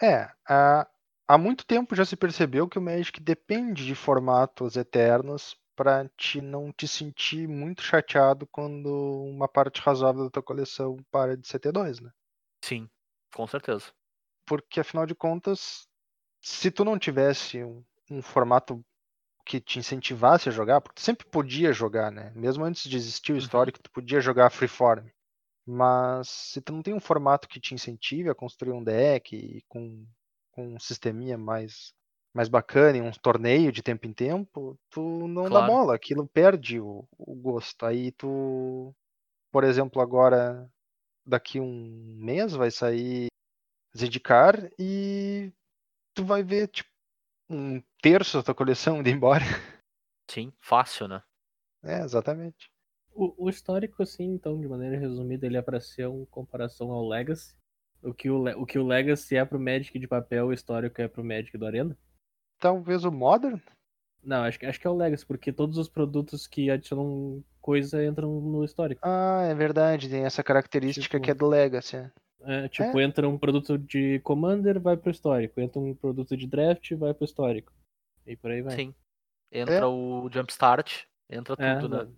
É, 0.01 0.31
há, 0.47 0.87
há 1.27 1.37
muito 1.37 1.65
tempo 1.65 1.95
já 1.95 2.05
se 2.05 2.15
percebeu 2.15 2.69
que 2.69 2.79
o 2.79 2.81
Magic 2.81 3.19
depende 3.19 3.85
de 3.85 3.95
formatos 3.95 4.77
eternos 4.77 5.57
para 5.75 6.09
te 6.17 6.39
não 6.39 6.71
te 6.71 6.87
sentir 6.87 7.47
muito 7.47 7.81
chateado 7.81 8.47
quando 8.47 8.87
uma 9.25 9.47
parte 9.47 9.81
razoável 9.81 10.23
da 10.23 10.29
tua 10.29 10.43
coleção 10.43 10.97
para 11.11 11.35
de 11.35 11.45
CT2, 11.45 11.99
né? 12.01 12.11
Sim, 12.63 12.89
com 13.33 13.45
certeza. 13.45 13.91
Porque 14.45 14.79
afinal 14.79 15.05
de 15.05 15.13
contas, 15.13 15.87
se 16.41 16.71
tu 16.71 16.85
não 16.85 16.97
tivesse 16.97 17.63
um, 17.63 17.83
um 18.09 18.21
formato 18.21 18.81
que 19.45 19.61
te 19.61 19.79
incentivasse 19.79 20.49
a 20.49 20.51
jogar, 20.51 20.81
porque 20.81 20.95
tu 20.95 21.01
sempre 21.05 21.25
podia 21.27 21.71
jogar, 21.73 22.11
né? 22.11 22.31
Mesmo 22.35 22.65
antes 22.65 22.89
de 22.89 22.97
existir 22.97 23.33
o 23.33 23.37
Uhum. 23.37 23.37
histórico, 23.37 23.79
tu 23.81 23.91
podia 23.91 24.19
jogar 24.21 24.49
freeform. 24.51 25.07
Mas 25.65 26.29
se 26.29 26.61
tu 26.61 26.73
não 26.73 26.81
tem 26.83 26.93
um 26.93 26.99
formato 26.99 27.47
que 27.47 27.59
te 27.59 27.73
incentive 27.73 28.29
a 28.29 28.35
construir 28.35 28.73
um 28.73 28.83
deck 28.83 29.35
e 29.35 29.63
com, 29.67 30.05
com 30.51 30.75
um 30.75 30.79
sisteminha 30.79 31.37
mais, 31.37 31.93
mais 32.33 32.49
bacana 32.49 32.97
e 32.97 33.01
um 33.01 33.11
torneio 33.11 33.71
de 33.71 33.81
tempo 33.83 34.07
em 34.07 34.13
tempo, 34.13 34.77
tu 34.89 35.27
não 35.27 35.51
dá 35.51 35.61
Claro. 35.61 35.67
bola, 35.67 35.95
aquilo 35.95 36.27
perde 36.27 36.79
o, 36.79 37.07
o 37.17 37.35
gosto. 37.35 37.85
Aí 37.85 38.11
tu, 38.13 38.93
por 39.51 39.63
exemplo, 39.63 40.01
agora 40.01 40.69
daqui 41.25 41.59
um 41.59 42.17
mês 42.19 42.53
vai 42.53 42.71
sair 42.71 43.27
Zendikar 43.97 44.69
e 44.77 45.51
tu 46.13 46.25
vai 46.25 46.43
ver 46.43 46.67
tipo 46.69 46.89
um 47.49 47.81
terço 48.01 48.37
da 48.37 48.43
tua 48.43 48.55
coleção 48.55 48.99
indo 48.99 49.09
embora. 49.09 49.43
Sim, 50.29 50.51
fácil, 50.59 51.07
né? 51.07 51.21
É, 51.83 51.99
exatamente. 52.01 52.69
O, 53.13 53.45
o 53.45 53.49
histórico, 53.49 54.01
assim, 54.03 54.23
então, 54.25 54.59
de 54.59 54.67
maneira 54.67 54.97
resumida, 54.97 55.45
ele 55.45 55.57
é 55.57 55.61
pra 55.61 55.79
ser 55.79 56.07
uma 56.07 56.25
comparação 56.25 56.91
ao 56.91 57.07
Legacy. 57.07 57.55
O 58.03 58.13
que 58.13 58.29
o, 58.29 58.43
o 58.61 58.65
que 58.65 58.77
o 58.77 58.85
Legacy 58.85 59.37
é 59.37 59.45
pro 59.45 59.59
Magic 59.59 59.97
de 59.97 60.07
papel, 60.07 60.47
o 60.47 60.53
histórico 60.53 61.01
é 61.01 61.07
pro 61.07 61.23
Magic 61.23 61.57
do 61.57 61.65
Arena. 61.65 61.97
Talvez 62.59 63.05
o 63.05 63.11
Modern? 63.11 63.59
Não, 64.23 64.43
acho 64.43 64.59
que, 64.59 64.65
acho 64.65 64.79
que 64.79 64.87
é 64.87 64.89
o 64.89 64.95
Legacy, 64.95 65.25
porque 65.25 65.53
todos 65.53 65.77
os 65.77 65.87
produtos 65.87 66.47
que 66.47 66.69
adicionam 66.69 67.43
coisa 67.61 68.03
entram 68.03 68.41
no 68.41 68.63
histórico. 68.65 69.01
Ah, 69.03 69.43
é 69.43 69.53
verdade, 69.53 70.09
tem 70.09 70.23
essa 70.25 70.43
característica 70.43 71.17
Tipo- 71.17 71.23
que 71.23 71.31
é 71.31 71.33
do 71.33 71.47
Legacy. 71.47 72.11
É. 72.45 72.65
É, 72.65 72.69
tipo, 72.69 72.99
entra 72.99 73.27
um 73.27 73.37
produto 73.37 73.77
de 73.77 74.19
Commander, 74.19 74.79
vai 74.79 74.95
pro 74.97 75.11
histórico. 75.11 75.59
Entra 75.59 75.79
um 75.79 75.93
produto 75.95 76.35
de 76.37 76.47
draft, 76.47 76.91
vai 76.93 77.13
pro 77.13 77.25
histórico. 77.25 77.71
E 78.25 78.35
por 78.35 78.51
aí 78.51 78.61
vai. 78.61 78.75
Sim. 78.75 78.95
Entra 79.51 79.87
o 79.87 80.29
Jumpstart, 80.31 81.03
entra 81.29 81.55
É, 81.59 81.79
tudo, 81.79 81.97
né? 81.97 82.03
não. 82.03 82.15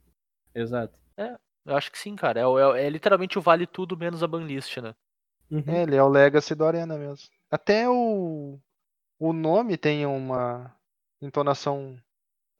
Exato. 0.55 0.97
Eu 1.65 1.75
acho 1.75 1.91
que 1.91 1.99
sim, 1.99 2.15
cara. 2.15 2.39
É, 2.39 2.43
é, 2.43 2.85
é 2.85 2.89
literalmente 2.89 3.37
o 3.37 3.41
vale 3.41 3.67
tudo 3.67 3.97
menos 3.97 4.23
a 4.23 4.27
banlist, 4.27 4.77
né? 4.77 4.95
Uhum. 5.51 5.63
É, 5.67 5.83
ele 5.83 5.95
é 5.95 6.03
o 6.03 6.07
Legacy 6.07 6.55
do 6.55 6.65
Arena 6.65 6.97
mesmo. 6.97 7.27
Até 7.51 7.89
o, 7.89 8.57
o 9.19 9.33
nome 9.33 9.77
tem 9.77 10.05
uma 10.05 10.73
entonação, 11.21 11.97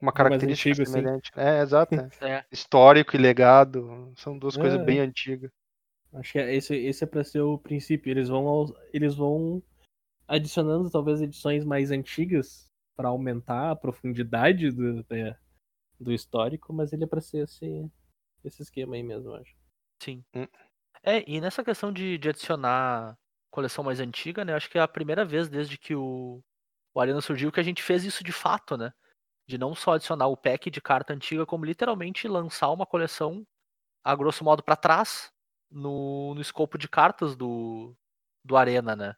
uma 0.00 0.12
característica 0.12 0.70
antigo, 0.70 0.82
assim. 0.82 0.92
semelhante. 0.92 1.30
É, 1.36 1.60
exato. 1.62 1.94
é. 1.94 2.08
É. 2.20 2.44
Histórico 2.52 3.16
e 3.16 3.18
legado 3.18 4.12
são 4.16 4.38
duas 4.38 4.56
coisas 4.56 4.78
É. 4.78 4.84
bem 4.84 5.00
antigas. 5.00 5.50
Acho 6.12 6.32
que 6.32 6.38
é- 6.38 6.54
esse, 6.54 6.74
esse 6.74 7.04
é 7.04 7.06
pra 7.06 7.24
ser 7.24 7.40
o 7.40 7.58
princípio. 7.58 8.10
Eles 8.10 8.28
vão, 8.28 8.46
aos- 8.48 8.72
eles 8.92 9.14
vão 9.14 9.62
adicionando 10.26 10.90
talvez 10.90 11.20
edições 11.20 11.64
mais 11.64 11.90
antigas 11.90 12.70
pra 12.96 13.08
aumentar 13.08 13.70
a 13.70 13.76
profundidade 13.76 14.70
do, 14.70 15.04
do 16.00 16.12
histórico, 16.12 16.72
mas 16.72 16.92
ele 16.92 17.04
é 17.04 17.06
pra 17.06 17.20
ser 17.20 17.44
esse, 17.44 17.90
esse 18.44 18.62
esquema 18.62 18.94
aí 18.96 19.02
mesmo, 19.02 19.34
acho. 19.34 19.54
Sim. 20.02 20.24
Hum. 20.34 20.46
É, 21.02 21.24
e 21.30 21.40
nessa 21.40 21.64
questão 21.64 21.92
de, 21.92 22.18
de 22.18 22.28
adicionar 22.28 23.16
coleção 23.50 23.84
mais 23.84 24.00
antiga, 24.00 24.44
né? 24.44 24.54
Acho 24.54 24.68
que 24.70 24.78
é 24.78 24.80
a 24.80 24.88
primeira 24.88 25.24
vez 25.24 25.48
desde 25.48 25.78
que 25.78 25.94
o, 25.94 26.42
o 26.94 27.00
Arena 27.00 27.20
surgiu 27.20 27.52
que 27.52 27.60
a 27.60 27.62
gente 27.62 27.82
fez 27.82 28.04
isso 28.04 28.22
de 28.24 28.32
fato, 28.32 28.76
né? 28.76 28.92
De 29.46 29.56
não 29.58 29.74
só 29.74 29.94
adicionar 29.94 30.26
o 30.28 30.36
pack 30.36 30.70
de 30.70 30.80
carta 30.80 31.12
antiga, 31.14 31.46
como 31.46 31.64
literalmente 31.64 32.28
lançar 32.28 32.70
uma 32.70 32.86
coleção, 32.86 33.46
a 34.04 34.14
grosso 34.14 34.44
modo, 34.44 34.62
pra 34.62 34.76
trás, 34.76 35.32
no, 35.70 36.34
no 36.34 36.40
escopo 36.40 36.78
de 36.78 36.88
cartas 36.88 37.36
do, 37.36 37.94
do 38.44 38.56
Arena, 38.56 38.96
né? 38.96 39.16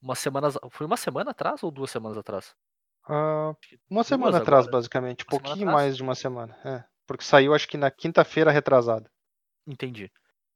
Uma 0.00 0.14
semana, 0.14 0.48
foi 0.70 0.86
uma 0.86 0.96
semana 0.96 1.30
atrás 1.30 1.62
ou 1.62 1.70
duas 1.70 1.90
semanas 1.90 2.18
atrás? 2.18 2.54
Que 3.60 3.76
uma 3.88 4.00
duas 4.00 4.06
semana 4.06 4.38
atrás, 4.38 4.66
agora. 4.66 4.78
basicamente. 4.78 5.24
Semana 5.24 5.42
pouquinho 5.42 5.68
atrás? 5.68 5.84
mais 5.84 5.96
de 5.96 6.02
uma 6.02 6.14
semana. 6.14 6.56
É. 6.64 6.84
Porque 7.06 7.24
saiu 7.24 7.54
acho 7.54 7.68
que 7.68 7.76
na 7.76 7.90
quinta-feira 7.90 8.50
retrasada. 8.50 9.10
Entendi. 9.66 10.10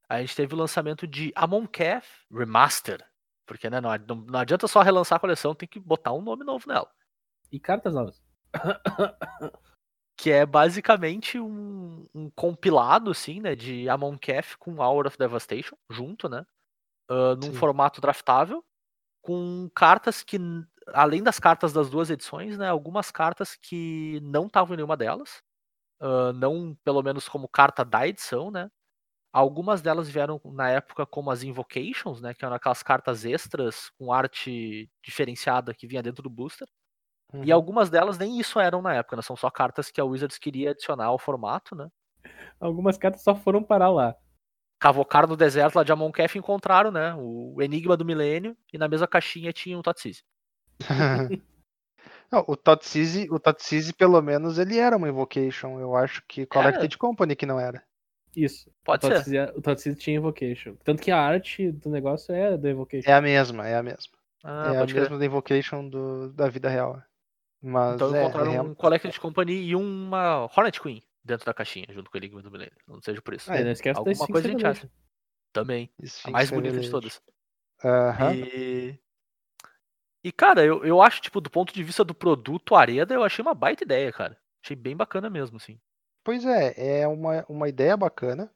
Aí 0.09 0.19
a 0.19 0.21
gente 0.23 0.37
teve 0.37 0.55
o 0.55 0.59
lançamento 0.59 1.07
de 1.07 1.33
Amonkhet 1.35 2.05
Remaster. 2.31 3.05
Porque 3.47 3.71
né, 3.71 3.81
não, 3.81 3.91
não, 4.07 4.17
não 4.17 4.39
adianta 4.41 4.69
só 4.69 4.83
relançar 4.83 5.17
a 5.17 5.21
coleção, 5.21 5.55
tem 5.55 5.69
que 5.69 5.81
botar 5.81 6.13
um 6.13 6.23
nome 6.23 6.45
novo 6.45 6.69
nela. 6.69 6.89
E 7.51 7.59
cartas 7.59 7.95
novas. 7.95 8.23
Que 10.21 10.31
é 10.31 10.45
basicamente 10.45 11.39
um, 11.41 12.07
um 12.15 12.31
compilado, 12.31 13.11
assim, 13.11 13.41
né? 13.41 13.55
De 13.57 13.89
Amonkhet 13.89 14.57
com 14.59 14.77
Hour 14.79 15.07
of 15.07 15.17
Devastation, 15.17 15.77
junto, 15.91 16.29
né? 16.29 16.45
ah, 17.11 17.37
num 17.37 17.53
Sim. 17.53 17.55
formato 17.55 18.01
draftável, 18.01 18.65
com 19.23 19.71
cartas 19.75 20.23
que, 20.25 20.39
além 20.89 21.23
das 21.23 21.39
cartas 21.41 21.73
das 21.73 21.91
duas 21.91 22.11
edições, 22.11 22.59
né? 22.59 22.69
Algumas 22.69 23.11
cartas 23.13 23.57
que 23.57 24.21
não 24.23 24.47
estavam 24.49 24.75
em 24.75 24.79
nenhuma 24.79 24.97
delas. 24.97 25.43
ah, 26.01 26.33
não, 26.35 26.77
pelo 26.85 27.03
menos, 27.03 27.29
como 27.29 27.49
carta 27.49 27.85
da 27.85 28.09
edição, 28.09 28.51
né? 28.51 28.71
Algumas 29.33 29.83
delas 29.83 30.09
vieram 30.11 30.41
na 30.47 30.71
época 30.71 31.07
como 31.07 31.31
as 31.31 31.43
Invocations, 31.45 32.21
né? 32.23 32.35
Que 32.35 32.45
eram 32.45 32.57
aquelas 32.57 32.83
cartas 32.83 33.25
extras 33.27 33.91
com 33.99 34.13
arte 34.13 34.91
diferenciada 35.05 35.75
que 35.75 35.87
vinha 35.89 36.03
dentro 36.03 36.23
do 36.25 36.31
booster. 36.31 36.69
E 37.35 37.37
Uhum. 37.51 37.55
algumas 37.55 37.89
delas 37.91 38.19
nem 38.19 38.39
isso 38.41 38.59
eram 38.59 38.83
na 38.83 38.95
época, 38.95 39.17
né? 39.17 39.23
São 39.23 39.37
só 39.37 39.51
cartas 39.51 39.91
que 39.91 40.01
a 40.01 40.05
Wizards 40.05 40.39
queria 40.39 40.71
adicionar 40.71 41.07
ao 41.07 41.19
formato, 41.19 41.75
né? 41.77 41.89
Algumas 42.59 42.99
cartas 42.99 43.23
só 43.23 43.35
foram 43.35 43.63
parar 43.63 43.91
lá. 43.91 44.15
Cavocaram 44.81 45.29
no 45.29 45.37
deserto 45.37 45.77
lá 45.77 45.85
de 45.85 45.93
Amonkhet 45.93 46.35
e 46.35 46.39
encontraram, 46.39 46.91
né? 46.91 47.15
O 47.19 47.61
Enigma 47.61 47.97
do 47.97 48.05
Milênio 48.05 48.57
e 48.73 48.79
na 48.79 48.89
mesma 48.89 49.07
caixinha 49.07 49.53
tinha 49.53 49.79
o 49.79 49.83
Tatsisi. 49.83 50.23
Não, 52.33 52.45
o 52.47 52.57
Totsisi, 52.57 53.27
o 53.31 53.39
Totsisi, 53.41 53.93
pelo 53.93 54.21
menos, 54.23 54.59
ele 54.59 54.79
era 54.79 54.97
uma 54.97 55.09
Invocation. 55.09 55.81
Eu 55.81 55.97
acho 55.97 56.23
que 56.29 56.47
Collected 56.47 56.97
Company 56.97 57.35
que 57.35 57.45
não 57.45 57.59
era. 57.59 57.83
Isso. 58.37 58.71
Pode 58.85 59.05
o 59.05 59.09
ser. 59.09 59.15
Totsisi- 59.17 59.59
O 59.59 59.61
Totsisi 59.61 59.97
tinha 59.97 60.17
Invocation. 60.17 60.77
Tanto 60.85 61.03
que 61.03 61.11
a 61.11 61.21
arte 61.21 61.73
do 61.73 61.91
negócio 61.91 62.33
é 62.35 62.57
da 62.57 62.71
Invocation. 62.71 63.11
É 63.11 63.15
a 63.15 63.21
mesma, 63.21 63.67
é 63.69 63.75
a 63.77 63.83
mesma. 63.83 64.13
Ah, 64.45 64.73
é 64.75 64.79
a 64.79 64.87
mesma 64.87 65.19
da 65.19 65.27
Invocation 65.27 65.89
do, 65.89 66.33
da 66.33 66.49
vida 66.49 66.69
real. 66.69 67.03
Mas 67.63 67.97
Então 67.97 68.15
é, 68.15 68.23
encontraram 68.23 68.53
é 68.55 68.63
um 68.63 68.75
Collected 68.75 69.19
Company 69.21 69.53
e 69.53 69.77
uma 69.77 70.45
Hornet 70.45 70.81
Queen 70.81 71.03
dentro 71.23 71.45
da 71.45 71.55
caixinha, 71.55 71.87
junto 71.91 72.11
com 72.11 72.17
o 72.17 72.21
Enigma 72.21 72.43
do 72.43 72.51
Milênio. 72.51 72.73
Não 72.89 73.01
seja 73.03 73.21
por 73.21 73.35
isso. 73.35 73.53
Ah, 73.53 73.61
não 73.61 73.71
esquece 73.71 73.99
Alguma 73.99 74.27
coisa 74.27 74.49
a 74.49 74.51
gente 74.51 74.67
acha. 74.67 74.91
Também. 75.53 75.91
A 76.25 76.31
mais 76.31 76.51
bonita 76.51 76.79
de 76.79 76.91
todas. 76.91 77.21
Aham. 77.85 78.35
E... 78.35 78.99
e, 80.23 80.33
cara, 80.33 80.65
eu, 80.65 80.85
eu 80.85 81.03
acho, 81.03 81.21
tipo, 81.21 81.41
do 81.41 81.51
ponto 81.51 81.73
de 81.73 81.83
vista 81.83 82.05
do 82.05 82.15
produto 82.15 82.75
Areda, 82.75 83.15
eu 83.15 83.25
achei 83.25 83.43
uma 83.43 83.55
baita 83.55 83.85
ideia, 83.85 84.13
cara. 84.13 84.39
Achei 84.65 84.77
bem 84.77 84.97
bacana 84.97 85.29
mesmo, 85.29 85.57
assim. 85.57 85.79
Pois 86.23 86.45
é, 86.45 87.01
é 87.01 87.09
uma, 87.09 87.45
uma 87.49 87.69
ideia 87.69 87.97
bacana, 87.97 88.51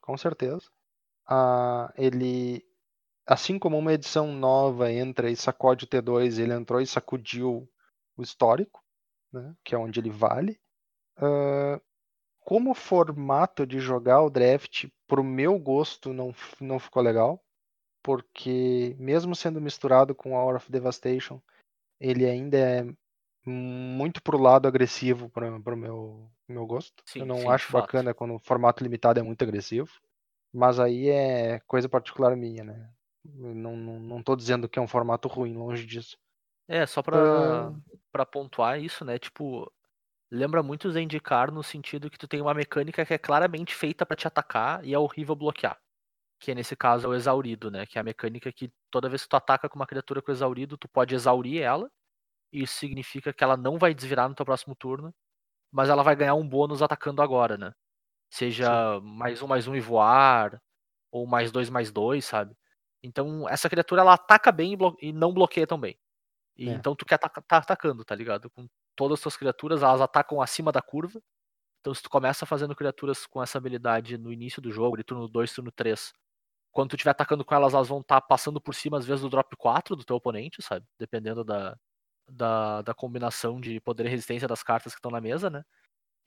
com 0.00 0.16
certeza. 0.16 0.68
Ah, 1.26 1.92
ele, 1.96 2.64
assim 3.26 3.58
como 3.58 3.78
uma 3.78 3.92
edição 3.92 4.32
nova 4.32 4.92
entra 4.92 5.30
e 5.30 5.36
sacode 5.36 5.84
o 5.84 5.88
T2, 5.88 6.38
ele 6.38 6.52
entrou 6.52 6.80
e 6.80 6.86
sacudiu 6.86 7.68
o 8.16 8.22
histórico, 8.22 8.82
né, 9.32 9.54
que 9.64 9.74
é 9.74 9.78
onde 9.78 10.00
ele 10.00 10.10
vale. 10.10 10.60
Ah, 11.16 11.80
como 12.40 12.74
formato 12.74 13.66
de 13.66 13.80
jogar 13.80 14.22
o 14.22 14.30
draft, 14.30 14.86
pro 15.08 15.24
meu 15.24 15.58
gosto, 15.58 16.12
não, 16.12 16.34
não 16.60 16.78
ficou 16.78 17.02
legal, 17.02 17.42
porque 18.02 18.94
mesmo 18.98 19.34
sendo 19.34 19.60
misturado 19.60 20.14
com 20.14 20.36
Hour 20.36 20.56
of 20.56 20.70
Devastation, 20.70 21.40
ele 21.98 22.26
ainda 22.26 22.58
é 22.58 22.86
muito 23.46 24.22
pro 24.22 24.38
lado 24.38 24.68
agressivo 24.68 25.30
para 25.30 25.58
pro 25.60 25.76
meu, 25.76 26.30
meu 26.46 26.66
gosto. 26.66 27.02
Sim, 27.06 27.20
Eu 27.20 27.26
não 27.26 27.40
sim, 27.40 27.48
acho 27.48 27.72
fato. 27.72 27.82
bacana 27.82 28.12
quando 28.14 28.34
o 28.34 28.38
formato 28.38 28.82
limitado 28.82 29.18
é 29.18 29.22
muito 29.22 29.42
agressivo, 29.42 29.90
mas 30.52 30.78
aí 30.78 31.08
é 31.08 31.60
coisa 31.60 31.88
particular 31.88 32.36
minha, 32.36 32.62
né? 32.62 32.90
Não, 33.24 33.74
não, 33.74 33.98
não 34.00 34.22
tô 34.22 34.36
dizendo 34.36 34.68
que 34.68 34.78
é 34.78 34.82
um 34.82 34.88
formato 34.88 35.28
ruim, 35.28 35.54
longe 35.54 35.86
disso. 35.86 36.18
É, 36.68 36.86
só 36.86 37.02
pra, 37.02 37.72
pra 38.12 38.24
pontuar 38.26 38.80
isso, 38.82 39.04
né? 39.04 39.18
Tipo, 39.18 39.70
lembra 40.30 40.62
muito 40.62 40.88
o 40.88 40.92
Zendikar 40.92 41.52
no 41.52 41.62
sentido 41.62 42.10
que 42.10 42.18
tu 42.18 42.28
tem 42.28 42.40
uma 42.42 42.54
mecânica 42.54 43.06
que 43.06 43.14
é 43.14 43.18
claramente 43.18 43.74
feita 43.74 44.06
pra 44.06 44.16
te 44.16 44.26
atacar 44.28 44.84
e 44.84 44.94
é 44.94 44.98
horrível 44.98 45.36
bloquear. 45.36 45.78
Que 46.40 46.54
nesse 46.54 46.76
caso 46.76 47.06
é 47.06 47.10
o 47.10 47.14
exaurido, 47.14 47.70
né? 47.70 47.86
Que 47.86 47.98
é 47.98 48.02
a 48.02 48.04
mecânica 48.04 48.52
que 48.52 48.72
toda 48.90 49.08
vez 49.08 49.24
que 49.24 49.28
tu 49.30 49.36
ataca 49.36 49.68
com 49.68 49.76
uma 49.78 49.86
criatura 49.86 50.22
com 50.22 50.32
exaurido, 50.32 50.78
tu 50.78 50.88
pode 50.88 51.14
exaurir 51.14 51.62
ela. 51.62 51.90
E 52.52 52.62
isso 52.64 52.74
significa 52.76 53.32
que 53.32 53.44
ela 53.44 53.56
não 53.56 53.78
vai 53.78 53.94
desvirar 53.94 54.28
no 54.28 54.34
teu 54.36 54.46
próximo 54.46 54.74
turno, 54.76 55.14
mas 55.72 55.88
ela 55.90 56.02
vai 56.04 56.16
ganhar 56.16 56.34
um 56.34 56.48
bônus 56.48 56.82
atacando 56.82 57.22
agora, 57.22 57.58
né? 57.58 57.72
Seja 58.30 59.00
mais 59.02 59.42
um, 59.42 59.48
mais 59.48 59.68
um 59.68 59.76
e 59.76 59.80
voar, 59.80 60.60
ou 61.12 61.26
mais 61.26 61.52
dois, 61.52 61.70
mais 61.70 61.90
dois, 61.92 62.24
sabe? 62.26 62.56
Então, 63.02 63.48
essa 63.48 63.70
criatura 63.70 64.02
ela 64.02 64.14
ataca 64.14 64.52
bem 64.52 64.74
e, 64.74 64.76
blo- 64.76 64.96
e 65.02 65.12
não 65.12 65.32
bloqueia 65.34 65.66
tão 65.66 65.78
bem. 65.80 65.98
E 66.56 66.68
É. 66.70 66.72
então 66.72 66.94
tu 66.96 67.04
quer 67.04 67.18
tá, 67.18 67.28
tá 67.28 67.58
atacando, 67.58 68.04
tá 68.04 68.14
ligado? 68.14 68.50
Com 68.50 68.68
todas 68.96 69.18
as 69.18 69.22
tuas 69.22 69.36
criaturas, 69.36 69.82
elas 69.82 70.00
atacam 70.00 70.40
acima 70.40 70.70
da 70.72 70.82
curva. 70.82 71.20
Então, 71.80 71.94
se 71.94 72.02
tu 72.02 72.10
começa 72.10 72.46
fazendo 72.46 72.74
criaturas 72.76 73.26
com 73.26 73.42
essa 73.42 73.58
habilidade 73.58 74.18
no 74.18 74.32
início 74.32 74.62
do 74.62 74.72
jogo, 74.72 74.96
de 74.96 75.04
turno 75.04 75.28
2, 75.28 75.52
turno 75.52 75.72
3, 75.72 76.12
quando 76.72 76.90
tu 76.90 76.96
estiver 76.96 77.12
atacando 77.12 77.44
com 77.44 77.54
elas, 77.54 77.74
elas 77.74 77.88
vão 77.88 78.00
estar 78.00 78.20
passando 78.22 78.60
por 78.60 78.74
cima, 78.74 78.98
às 78.98 79.06
vezes, 79.06 79.22
do 79.22 79.30
drop 79.30 79.56
4 79.56 79.96
do 79.96 80.04
teu 80.04 80.16
oponente, 80.16 80.62
sabe? 80.62 80.86
Dependendo 80.98 81.44
da, 81.44 81.76
da, 82.30 82.82
da 82.82 82.94
combinação 82.94 83.60
de 83.60 83.80
poder 83.80 84.06
e 84.06 84.10
resistência 84.10 84.48
das 84.48 84.62
cartas 84.62 84.94
que 84.94 84.98
estão 84.98 85.10
na 85.10 85.20
mesa, 85.20 85.50
né? 85.50 85.64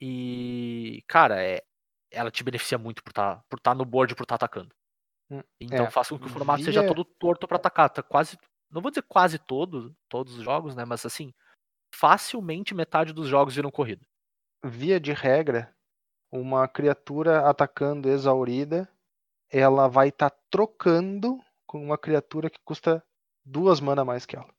E, 0.00 1.02
cara, 1.08 1.42
é, 1.42 1.62
ela 2.10 2.30
te 2.30 2.44
beneficia 2.44 2.78
muito 2.78 3.02
por 3.02 3.10
estar 3.10 3.42
por 3.48 3.60
tá 3.60 3.74
no 3.74 3.84
board 3.84 4.14
por 4.14 4.22
estar 4.24 4.38
tá 4.38 4.46
atacando. 4.46 4.74
Hum, 5.30 5.42
Então 5.60 5.86
é, 5.86 5.90
faz 5.90 6.08
com 6.08 6.18
que 6.18 6.26
o 6.26 6.30
formato 6.30 6.64
seja 6.64 6.80
via- 6.80 6.88
todo 6.88 7.04
torto 7.04 7.46
pra 7.48 7.56
atacar. 7.56 7.90
Tá 7.90 8.02
quase. 8.02 8.38
Não 8.70 8.82
vou 8.82 8.90
dizer 8.90 9.02
quase 9.02 9.38
todo, 9.38 9.94
todos 10.08 10.36
os 10.36 10.44
jogos, 10.44 10.74
né? 10.74 10.84
Mas 10.84 11.04
assim, 11.06 11.32
facilmente 11.94 12.74
metade 12.74 13.12
dos 13.12 13.28
jogos 13.28 13.54
viram 13.54 13.70
corrida. 13.70 14.06
Via 14.64 15.00
de 15.00 15.12
regra, 15.12 15.74
uma 16.30 16.68
criatura 16.68 17.48
atacando 17.48 18.08
exaurida, 18.08 18.88
ela 19.50 19.88
vai 19.88 20.08
estar 20.08 20.30
trocando 20.50 21.38
com 21.66 21.82
uma 21.82 21.98
criatura 21.98 22.50
que 22.50 22.58
custa 22.64 23.02
duas 23.44 23.80
mana 23.80 24.02
a 24.02 24.04
mais 24.04 24.26
que 24.26 24.36
ela. 24.36 24.52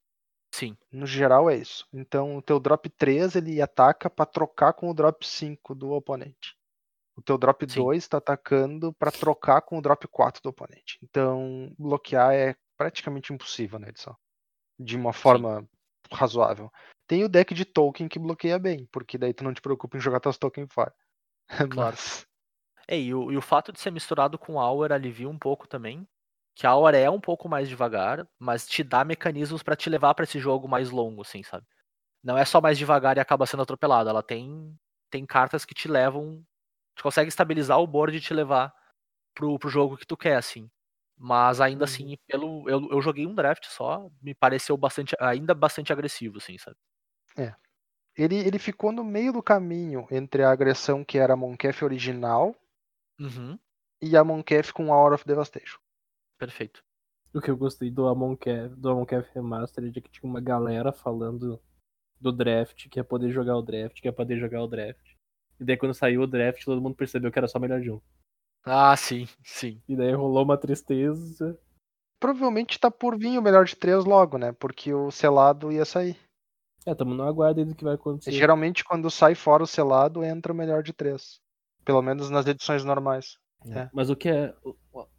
Sim, 0.52 0.76
No 0.92 1.06
geral 1.06 1.50
é 1.50 1.56
isso. 1.56 1.88
Então 1.94 2.36
o 2.36 2.42
teu 2.42 2.60
drop 2.60 2.90
3 2.90 3.36
ele 3.36 3.62
ataca 3.62 4.10
para 4.10 4.26
trocar 4.26 4.74
com 4.74 4.90
o 4.90 4.94
drop 4.94 5.26
5 5.26 5.76
do 5.76 5.92
oponente. 5.92 6.58
O 7.16 7.22
teu 7.22 7.38
drop 7.38 7.70
Sim. 7.70 7.82
2 7.82 8.04
está 8.04 8.18
atacando 8.18 8.92
para 8.94 9.12
trocar 9.12 9.62
com 9.62 9.78
o 9.78 9.82
drop 9.82 10.08
4 10.08 10.42
do 10.42 10.50
oponente. 10.50 10.98
Então 11.04 11.74
bloquear 11.78 12.34
é 12.34 12.56
praticamente 12.80 13.34
impossível 13.34 13.78
na 13.78 13.90
edição. 13.90 14.16
De 14.80 14.96
uma 14.96 15.12
forma 15.12 15.68
razoável. 16.10 16.72
Tem 17.06 17.26
o 17.26 17.30
deck 17.30 17.54
de 17.54 17.66
token 17.66 18.08
que 18.08 18.18
bloqueia 18.18 18.58
bem, 18.58 18.88
porque 18.90 19.18
daí 19.18 19.34
tu 19.34 19.44
não 19.44 19.54
te 19.54 19.62
preocupa 19.62 19.98
em 19.98 20.00
jogar 20.00 20.22
teus 20.22 20.38
tokens 20.38 20.74
fora. 20.74 20.94
Claro. 21.70 21.96
Mas, 21.98 22.26
É, 22.88 22.98
e 22.98 23.14
o, 23.14 23.32
e 23.32 23.38
o 23.38 23.42
fato 23.42 23.74
de 23.74 23.80
ser 23.80 23.92
misturado 23.92 24.38
com 24.38 24.54
Hour 24.54 24.94
alivia 24.94 25.28
um 25.28 25.38
pouco 25.38 25.68
também. 25.68 26.08
Que 26.56 26.66
a 26.66 26.74
Hour 26.74 26.94
é 26.94 27.10
um 27.10 27.20
pouco 27.20 27.50
mais 27.50 27.68
devagar, 27.68 28.26
mas 28.38 28.66
te 28.68 28.84
dá 28.84 29.04
mecanismos 29.04 29.62
pra 29.62 29.76
te 29.76 29.90
levar 29.90 30.14
pra 30.14 30.24
esse 30.24 30.40
jogo 30.40 30.68
mais 30.68 30.90
longo, 30.90 31.22
assim, 31.22 31.44
sabe? 31.44 31.66
Não 32.24 32.38
é 32.38 32.46
só 32.46 32.62
mais 32.62 32.78
devagar 32.78 33.18
e 33.18 33.20
acaba 33.20 33.46
sendo 33.46 33.64
atropelado. 33.64 34.10
Ela 34.10 34.24
tem, 34.24 34.74
tem 35.10 35.26
cartas 35.26 35.66
que 35.66 35.74
te 35.74 35.88
levam. 35.88 36.44
Tu 36.96 37.04
consegue 37.04 37.30
estabilizar 37.30 37.80
o 37.80 37.88
board 37.88 38.16
e 38.16 38.22
te 38.22 38.34
levar 38.34 38.74
pro, 39.34 39.58
pro 39.58 39.70
jogo 39.70 39.98
que 39.98 40.06
tu 40.06 40.16
quer, 40.16 40.36
assim. 40.36 40.70
Mas 41.20 41.62
ainda 41.62 41.86
Uhum. 41.86 41.86
assim, 41.86 42.18
pelo. 42.28 42.70
Eu, 42.70 42.90
eu 42.92 43.02
joguei 43.02 43.28
um 43.28 43.36
draft 43.36 43.66
só, 43.68 44.10
me 44.22 44.34
pareceu 44.36 44.78
bastante, 44.78 45.16
ainda 45.20 45.54
bastante 45.54 45.94
agressivo, 45.94 46.38
assim, 46.38 46.58
sabe? 46.58 46.78
ele, 48.16 48.36
ele 48.36 48.60
ficou 48.60 48.92
no 48.92 49.04
meio 49.04 49.34
do 49.34 49.42
caminho 49.42 50.08
entre 50.12 50.44
a 50.44 50.52
agressão 50.52 51.04
que 51.04 51.18
era 51.18 51.34
a 51.34 51.36
Monkef 51.36 51.84
original 51.84 52.56
Uhum, 53.20 53.60
e 54.02 54.18
a 54.18 54.24
Monkef 54.26 54.74
com 54.74 54.90
Hour 54.90 55.14
of 55.14 55.26
Devastation. 55.26 55.80
perfeito. 56.38 56.84
O 57.34 57.42
que 57.42 57.50
eu 57.52 57.58
gostei 57.58 57.92
do 57.92 58.08
Amonkef, 58.08 58.76
do 58.76 58.90
Amonkef 58.90 59.30
Remastered 59.34 59.98
é 59.98 60.02
que 60.02 60.10
tinha 60.10 60.30
uma 60.30 60.42
galera 60.42 60.92
falando 60.92 61.62
do 62.20 62.32
draft, 62.32 62.90
que 62.90 63.00
ia 63.00 63.04
poder 63.04 63.32
jogar 63.32 63.56
o 63.58 63.62
draft, 63.62 64.02
que 64.02 64.08
ia 64.08 64.14
poder 64.14 64.38
jogar 64.40 64.64
o 64.64 64.68
draft. 64.68 65.16
E 65.60 65.64
daí 65.64 65.78
quando 65.78 65.94
saiu 65.94 66.22
o 66.22 66.28
draft, 66.28 66.64
todo 66.66 66.82
mundo 66.82 66.96
percebeu 66.96 67.32
que 67.32 67.38
era 67.40 67.48
só 67.48 67.60
melhor 67.60 67.82
de 67.82 67.92
um. 67.92 68.02
Ah, 68.66 68.96
sim, 68.96 69.28
sim. 69.44 69.82
E 69.88 69.96
daí 69.96 70.12
rolou 70.14 70.44
uma 70.44 70.58
tristeza. 70.58 71.58
Provavelmente 72.20 72.80
tá 72.80 72.92
por 72.92 73.18
vir 73.18 73.38
o 73.38 73.42
melhor 73.42 73.66
de 73.66 73.76
três 73.76 74.04
logo, 74.04 74.38
né? 74.38 74.52
Porque 74.52 74.94
o 74.94 75.10
selado 75.10 75.72
ia 75.72 75.86
sair. 75.86 76.18
É, 76.86 76.94
tamo 76.94 77.14
no 77.14 77.24
aguardo 77.24 77.60
aí 77.60 77.66
do 77.66 77.76
que 77.76 77.84
vai 77.84 77.96
acontecer. 77.96 78.32
Geralmente, 78.32 78.84
quando 78.84 79.10
sai 79.10 79.36
fora 79.36 79.64
o 79.64 79.68
selado, 79.68 80.24
entra 80.24 80.52
o 80.52 80.56
melhor 80.56 80.84
de 80.84 80.94
três. 80.94 81.40
Pelo 81.86 82.02
menos 82.02 82.30
nas 82.30 82.46
edições 82.46 82.84
normais. 82.84 83.38
É. 83.68 83.90
Mas 83.94 84.10
o 84.10 84.16
que 84.16 84.30
é. 84.30 84.54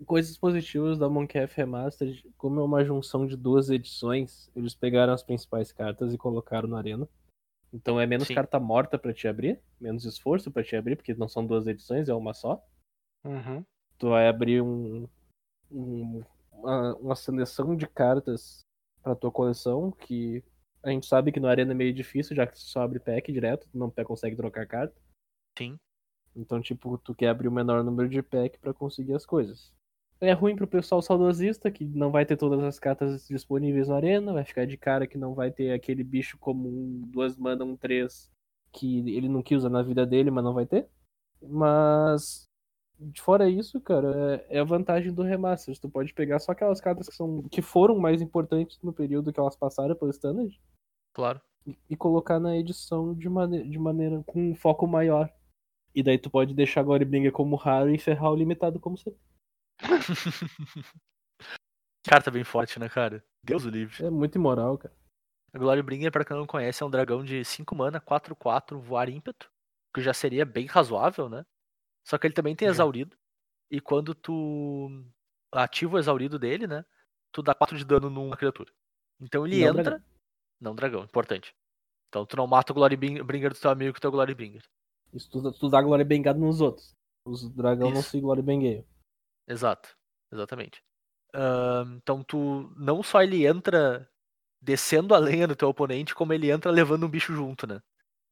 Coisas 0.05 0.37
positivas 0.37 0.99
da 0.99 1.09
Monkef 1.09 1.57
Remastered, 1.57 2.25
como 2.37 2.61
é 2.61 2.65
uma 2.65 2.85
junção 2.85 3.27
de 3.27 3.37
duas 3.37 3.71
edições, 3.71 4.51
eles 4.55 4.75
pegaram 4.75 5.13
as 5.13 5.23
principais 5.23 5.73
cartas 5.73 6.13
e 6.13 6.19
colocaram 6.19 6.69
na 6.69 6.79
arena. 6.79 7.09
Então 7.73 8.01
é 8.01 8.07
menos 8.07 8.27
Sim. 8.27 8.35
carta 8.35 8.59
morta 8.59 8.99
pra 8.99 9.13
te 9.13 9.29
abrir, 9.29 9.61
menos 9.81 10.05
esforço 10.05 10.51
pra 10.51 10.65
te 10.65 10.75
abrir, 10.75 10.97
porque 10.97 11.15
não 11.15 11.29
são 11.29 11.47
duas 11.47 11.67
edições, 11.67 12.09
é 12.09 12.15
uma 12.15 12.35
só. 12.35 12.63
Uhum. 13.25 13.65
Tu 13.99 14.09
vai 14.09 14.29
abrir 14.29 14.63
um, 14.63 15.07
um- 15.71 16.23
uma, 16.53 16.95
uma 16.97 17.17
seleção 17.17 17.77
de 17.77 17.87
cartas 17.87 18.65
pra 19.03 19.15
tua 19.15 19.31
coleção, 19.31 19.91
que 19.91 20.43
a 20.83 20.91
gente 20.91 21.07
sabe 21.07 21.33
que 21.33 21.41
no 21.41 21.49
Arena 21.49 21.73
é 21.73 21.75
meio 21.75 21.93
difícil, 21.93 22.35
já 22.35 22.47
que 22.47 22.55
tu 22.55 22.61
só 22.61 22.83
abre 22.83 22.99
pack 22.99 23.33
direto, 23.33 23.69
tu 23.71 23.79
não 23.79 23.91
consegue 23.91 24.37
trocar 24.37 24.67
carta. 24.67 24.95
Sim. 25.57 25.79
Então, 26.35 26.61
tipo, 26.61 26.97
tu 26.99 27.15
quer 27.15 27.29
abrir 27.29 27.49
o 27.49 27.53
menor 27.53 27.83
número 27.83 28.09
de 28.09 28.23
pack 28.23 28.59
pra 28.59 28.73
conseguir 28.73 29.15
as 29.15 29.27
coisas. 29.27 29.73
É 30.21 30.33
ruim 30.33 30.55
pro 30.55 30.67
pessoal 30.67 31.01
saudosista, 31.01 31.71
que 31.71 31.85
não 31.85 32.11
vai 32.11 32.27
ter 32.27 32.37
todas 32.37 32.63
as 32.63 32.79
cartas 32.79 33.27
disponíveis 33.27 33.89
na 33.89 33.97
arena, 33.97 34.33
vai 34.35 34.45
ficar 34.45 34.67
de 34.67 34.77
cara 34.77 35.07
que 35.07 35.17
não 35.17 35.35
vai 35.35 35.51
ter 35.51 35.73
aquele 35.73 36.05
bicho 36.05 36.37
comum, 36.39 37.03
duas 37.07 37.37
mana, 37.39 37.65
um 37.65 37.75
três, 37.75 38.31
que 38.71 38.99
ele 39.11 39.29
não 39.29 39.43
quis 39.43 39.59
usar 39.59 39.71
na 39.71 39.83
vida 39.83 40.05
dele, 40.07 40.31
mas 40.31 40.45
não 40.45 40.53
vai 40.53 40.67
ter. 40.67 40.87
Mas, 41.43 42.50
de 43.01 43.21
fora 43.23 43.49
isso, 43.49 43.81
cara, 43.81 44.43
é, 44.49 44.59
é 44.59 44.61
a 44.61 44.65
vantagem 44.65 45.13
do 45.13 45.23
remaster. 45.23 45.79
Tu 45.79 45.89
pode 45.89 46.13
pegar 46.15 46.39
só 46.39 46.53
aquelas 46.53 46.81
cartas 46.81 47.09
que, 47.09 47.15
são, 47.15 47.43
que 47.49 47.63
foram 47.63 47.99
mais 47.99 48.21
importantes 48.21 48.79
no 48.83 48.93
período 48.93 49.33
que 49.33 49.41
elas 49.41 49.57
passaram 49.57 49.95
pelo 49.97 50.11
standard 50.11 50.61
Claro. 51.15 51.41
e- 51.67 51.77
e 51.89 51.97
colocar 51.97 52.39
na 52.39 52.57
edição 52.57 53.15
de, 53.15 53.29
mane 53.29 53.69
de 53.69 53.79
maneira 53.79 54.23
com 54.27 54.51
um 54.51 54.55
foco 54.55 54.87
maior. 54.87 55.33
E 55.95 56.03
daí 56.03 56.19
tu 56.19 56.31
pode 56.31 56.55
deixar 56.55 56.83
Glorybringer 56.85 57.33
como 57.33 57.57
raro 57.57 57.91
e 57.93 57.99
ferrar 57.99 58.31
o 58.31 58.37
limitado 58.37 58.79
como 58.79 58.97
sempre. 58.97 59.21
Carta 62.07 62.31
bem 62.31 62.45
forte, 62.45 62.79
né, 62.79 62.89
cara? 62.89 63.25
Deus 63.45 63.65
o 63.65 63.71
livre. 63.71 64.05
É 64.05 64.11
muito 64.11 64.37
imoral, 64.37 64.79
cara. 64.79 64.95
A 65.53 65.59
Glorybringer, 65.59 66.13
pra 66.13 66.25
quem 66.25 66.37
não 66.37 66.47
conhece, 66.47 66.83
é 66.83 66.87
um 66.87 66.91
dragão 66.91 67.25
de 67.25 67.45
5 67.45 67.75
mana, 67.75 68.01
4-4, 68.01 68.79
voar 68.79 69.09
ímpeto. 69.09 69.51
Que 69.95 70.01
já 70.01 70.15
seria 70.15 70.45
bem 70.47 70.67
razoável, 70.67 71.29
né? 71.29 71.45
Só 72.05 72.19
que 72.19 72.27
ele 72.27 72.35
também 72.35 72.57
tem 72.57 72.69
exaurido. 72.69 73.17
E 73.71 73.81
quando 73.81 74.15
tu 74.15 74.89
ativa 75.53 75.97
o 75.97 75.99
exaurido 75.99 76.39
dele, 76.39 76.67
né? 76.67 76.85
Tu 77.33 77.43
dá 77.43 77.55
4 77.55 77.77
de 77.79 77.85
dano 77.85 78.11
numa 78.11 78.37
criatura. 78.37 78.73
Então 79.21 79.47
ele 79.47 79.61
Não 79.61 79.69
entra. 79.69 79.83
dragão. 79.83 80.05
Não, 80.61 80.75
dragão, 80.75 81.05
importante. 81.05 81.55
Então 82.09 82.27
tu 82.27 82.37
não 82.37 82.47
mata 82.47 82.73
o 82.73 82.75
Glorybringer 82.75 83.53
do 83.53 83.59
teu 83.61 83.71
amigo 83.71 83.93
com 83.93 83.99
o 83.99 84.01
teu 84.01 84.11
Glorybringer. 84.11 84.63
Isso 85.13 85.31
tu, 85.31 85.53
tu 85.53 85.69
dá 85.69 85.81
Glorybengado 85.81 86.39
nos 86.39 86.61
outros. 86.61 86.95
Os 87.25 87.49
dragão 87.51 87.91
não 87.91 88.01
Isso. 88.01 88.11
se 88.11 88.21
Glorybengeiam. 88.21 88.85
Exato, 89.47 89.97
exatamente. 90.33 90.83
Ahn, 91.33 91.97
então 91.97 92.25
tu 92.25 92.73
não 92.77 93.03
só 93.03 93.23
ele 93.23 93.47
entra 93.47 94.09
descendo 94.61 95.15
a 95.15 95.19
lenha 95.19 95.47
do 95.47 95.57
teu 95.57 95.69
oponente, 95.69 96.15
como 96.15 96.33
ele 96.33 96.51
entra 96.51 96.71
levando 96.71 97.07
um 97.07 97.11
bicho 97.11 97.33
junto, 97.33 97.67
né? 97.67 97.81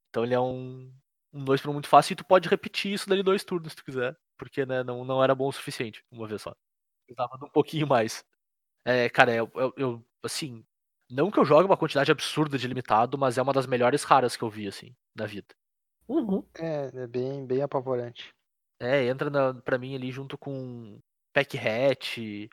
Então 0.09 0.25
ele 0.25 0.35
é 0.35 0.41
um, 0.41 0.93
um 1.33 1.45
dois 1.45 1.61
por 1.61 1.71
um 1.71 1.75
muito 1.75 1.89
fácil 1.89 2.13
e 2.13 2.17
tu 2.17 2.25
pode 2.25 2.49
repetir 2.49 2.93
isso 2.93 3.09
dali 3.09 3.23
dois 3.23 3.45
turnos 3.45 3.73
se 3.73 3.77
tu 3.77 3.85
quiser, 3.85 4.17
porque 4.37 4.65
né, 4.65 4.83
não, 4.83 5.05
não 5.05 5.23
era 5.23 5.35
bom 5.35 5.49
o 5.49 5.53
suficiente 5.53 6.05
uma 6.11 6.27
vez 6.27 6.43
só. 6.43 6.55
Precisava 7.07 7.39
de 7.39 7.45
um 7.45 7.51
pouquinho 7.51 7.87
mais. 7.87 8.25
É, 8.85 9.09
cara, 9.09 9.35
eu, 9.35 9.51
eu, 9.55 9.75
eu, 9.77 10.05
assim, 10.23 10.65
não 11.11 11.31
que 11.31 11.39
eu 11.39 11.45
jogue 11.45 11.67
uma 11.67 11.77
quantidade 11.77 12.11
absurda 12.11 12.59
de 12.59 12.67
limitado, 12.67 13.17
mas 13.17 13.39
é 13.39 13.43
uma 13.43 13.53
das 13.53 13.67
melhores 13.67 14.03
raras 14.05 14.37
que 14.37 14.43
eu 14.43 14.51
vi 14.51 14.67
assim 14.69 14.95
na 15.15 15.27
vida. 15.27 15.55
Uhum. 16.07 16.43
É, 16.59 16.91
é 16.95 17.07
bem, 17.07 17.47
bem 17.47 17.63
apavorante. 17.63 18.35
É, 18.81 19.07
entra 19.07 19.29
na, 19.29 19.55
pra 19.55 19.79
mim 19.79 19.95
ali 19.95 20.11
junto 20.11 20.39
com 20.39 20.99
Pack 21.33 21.59
Hat. 21.59 22.51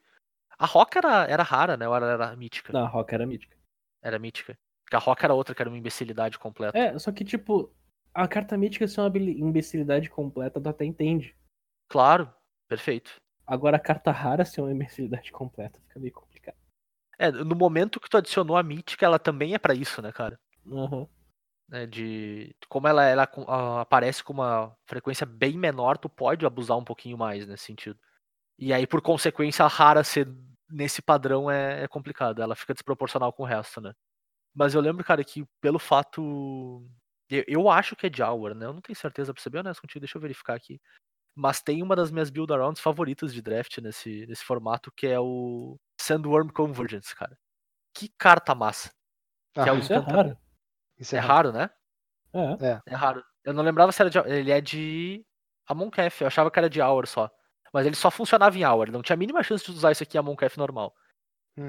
A 0.58 0.66
Rock 0.66 0.98
era, 0.98 1.26
era 1.26 1.44
rara, 1.44 1.78
né? 1.78 1.88
Ou 1.88 1.96
era, 1.96 2.06
era 2.08 2.36
mítica? 2.36 2.74
Na 2.74 2.88
Rock 2.88 3.14
era 3.14 3.26
mítica. 3.26 3.56
Era 4.02 4.18
mítica. 4.20 4.58
Porque 4.84 4.96
a 4.96 5.00
Rock 5.00 5.24
era 5.24 5.34
outra 5.34 5.54
que 5.54 5.62
era 5.62 5.70
uma 5.70 5.78
imbecilidade 5.78 6.38
completa. 6.38 6.78
É, 6.78 6.98
só 7.00 7.12
que 7.12 7.26
tipo, 7.26 7.75
a 8.16 8.28
carta 8.28 8.58
mítica 8.58 8.88
ser 8.88 9.02
uma 9.02 9.08
habili- 9.08 9.40
imbecilidade 9.40 10.10
completa, 10.10 10.62
tu 10.62 10.70
até 10.70 10.86
entende. 10.86 11.36
Claro, 11.90 12.34
perfeito. 12.68 13.16
Agora 13.46 13.78
a 13.78 13.80
carta 13.80 14.12
rara 14.12 14.46
ser 14.46 14.62
uma 14.62 14.72
imbecilidade 14.72 15.32
completa 15.32 15.80
fica 15.82 16.00
meio 16.00 16.14
complicado. 16.14 16.56
É, 17.20 17.30
no 17.30 17.56
momento 17.56 18.00
que 18.00 18.10
tu 18.10 18.18
adicionou 18.18 18.58
a 18.58 18.64
mítica, 18.64 19.06
ela 19.06 19.20
também 19.20 19.54
é 19.54 19.60
pra 19.60 19.76
isso, 19.76 20.02
né, 20.02 20.12
cara? 20.12 20.40
Uhum. 20.66 21.08
Né, 21.68 21.86
de 21.86 22.56
como 22.70 22.88
ela, 22.88 23.06
ela 23.06 23.30
ah, 23.48 23.82
aparece 23.82 24.24
com 24.24 24.34
uma 24.34 24.76
frequência 24.86 25.26
bem 25.26 25.58
menor, 25.58 25.98
tu 25.98 26.08
pode 26.08 26.46
abusar 26.46 26.78
um 26.78 26.84
pouquinho 26.84 27.18
mais 27.18 27.48
nesse 27.48 27.66
sentido. 27.66 28.00
E 28.58 28.72
aí, 28.72 28.88
por 28.88 29.02
consequência, 29.02 29.66
a 29.66 29.68
rara 29.68 30.04
ser 30.04 30.28
nesse 30.70 31.02
padrão 31.02 31.50
é, 31.50 31.84
é 31.84 31.88
complicado. 31.88 32.42
Ela 32.42 32.56
fica 32.56 32.74
desproporcional 32.74 33.34
com 33.34 33.44
o 33.44 33.46
resto, 33.46 33.82
né? 33.82 33.94
Mas 34.54 34.74
eu 34.74 34.82
lembro, 34.82 35.04
cara, 35.04 35.24
que 35.24 35.46
pelo 35.60 35.78
fato. 35.78 36.88
Eu, 37.30 37.44
eu 37.48 37.70
acho 37.70 37.96
que 37.96 38.08
é 38.08 38.10
de 38.10 38.22
Hour, 38.24 38.54
né? 38.56 38.66
Eu 38.66 38.74
não 38.74 38.82
tenho 38.82 38.96
certeza, 38.98 39.34
pra 39.34 39.42
ser 39.42 39.50
bem 39.50 39.62
honesto 39.62 39.82
contigo, 39.82 40.02
deixa 40.02 40.18
eu 40.18 40.22
verificar 40.22 40.56
aqui. 40.56 40.80
Mas 41.36 41.62
tem 41.62 41.84
uma 41.84 41.96
das 41.96 42.12
minhas 42.12 42.30
build 42.30 42.52
arounds 42.54 42.82
favoritas 42.82 43.34
de 43.34 43.42
draft 43.42 43.78
nesse, 43.80 44.26
nesse 44.28 44.44
formato, 44.46 44.92
que 44.96 45.08
é 45.08 45.20
o 45.20 45.78
Sandworm 46.02 46.50
Convergence, 46.50 47.16
cara. 47.16 47.38
Que 47.96 48.10
carta 48.18 48.56
massa. 48.56 48.92
Que 49.54 49.70
é 49.70 49.72
Ah, 49.72 49.74
o 49.74 49.80
Isso 49.80 49.94
é 49.94 49.98
raro. 49.98 50.38
isso 51.00 51.16
É 51.16 51.20
é 51.20 51.22
raro. 51.22 51.50
raro, 51.50 51.52
né? 51.54 51.70
É. 52.62 52.82
É 52.94 52.96
raro. 52.96 53.24
Eu 53.44 53.54
não 53.54 53.64
lembrava 53.64 53.92
se 53.92 54.02
era 54.02 54.10
de. 54.10 54.18
Ele 54.20 54.52
é 54.52 54.62
de 54.62 55.26
Amonkef. 55.68 56.22
Eu 56.22 56.28
achava 56.28 56.52
que 56.52 56.60
era 56.60 56.70
de 56.70 56.82
Hour 56.82 57.08
só. 57.08 57.30
Mas 57.74 57.86
ele 57.86 57.96
só 57.96 58.12
funcionava 58.12 58.58
em 58.58 58.66
Hour. 58.66 58.92
Não 58.92 59.02
tinha 59.02 59.16
a 59.16 59.18
mínima 59.18 59.44
chance 59.44 59.66
de 59.66 59.72
usar 59.72 59.92
isso 59.92 60.04
aqui 60.04 60.18
em 60.18 60.20
Amonkef 60.20 60.58
normal. 60.58 60.94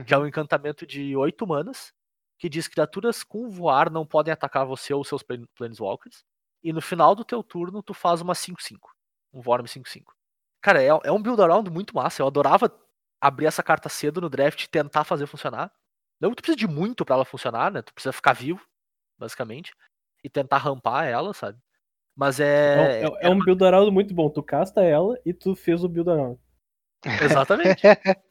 Que 0.06 0.14
é 0.14 0.18
Uhum. 0.18 0.24
um 0.24 0.26
encantamento 0.26 0.86
de 0.86 1.16
8 1.16 1.46
manas. 1.46 1.92
Que 2.38 2.48
diz 2.48 2.66
que 2.68 2.74
criaturas 2.74 3.22
com 3.24 3.48
voar 3.50 3.90
não 3.90 4.06
podem 4.06 4.32
atacar 4.32 4.66
você 4.66 4.92
ou 4.92 5.04
seus 5.04 5.22
plan- 5.22 5.46
Planeswalkers. 5.54 6.24
E 6.62 6.72
no 6.72 6.80
final 6.82 7.14
do 7.14 7.24
teu 7.24 7.42
turno, 7.42 7.82
tu 7.82 7.94
faz 7.94 8.20
uma 8.20 8.34
5-5. 8.34 8.90
Um 9.32 9.40
Vorm 9.40 9.64
5-5. 9.66 10.12
Cara, 10.60 10.82
é, 10.82 10.88
é 10.88 11.12
um 11.12 11.22
build 11.22 11.40
around 11.40 11.70
muito 11.70 11.94
massa. 11.94 12.22
Eu 12.22 12.26
adorava 12.26 12.70
abrir 13.20 13.46
essa 13.46 13.62
carta 13.62 13.88
cedo 13.88 14.20
no 14.20 14.28
draft 14.28 14.62
e 14.64 14.68
tentar 14.68 15.04
fazer 15.04 15.26
funcionar. 15.26 15.72
Não 16.20 16.30
que 16.30 16.36
tu 16.36 16.42
precisa 16.42 16.56
de 16.56 16.66
muito 16.66 17.04
pra 17.04 17.14
ela 17.16 17.24
funcionar, 17.24 17.70
né? 17.70 17.82
Tu 17.82 17.92
precisa 17.94 18.12
ficar 18.12 18.32
vivo, 18.32 18.60
basicamente. 19.18 19.72
E 20.24 20.28
tentar 20.30 20.58
rampar 20.58 21.06
ela, 21.06 21.32
sabe? 21.34 21.58
Mas 22.16 22.40
É, 22.40 23.02
é. 23.02 23.08
um- 23.08 23.16
é, 23.18 23.26
é 23.26 23.28
um 23.30 23.38
build 23.38 23.62
around 23.64 23.90
muito 23.90 24.14
bom. 24.14 24.28
Tu 24.30 24.42
casta 24.42 24.82
ela 24.82 25.18
e 25.24 25.32
tu 25.34 25.54
fez 25.54 25.84
o 25.84 25.88
build 25.88 26.10
around. 26.10 26.40
Exatamente. 27.22 27.82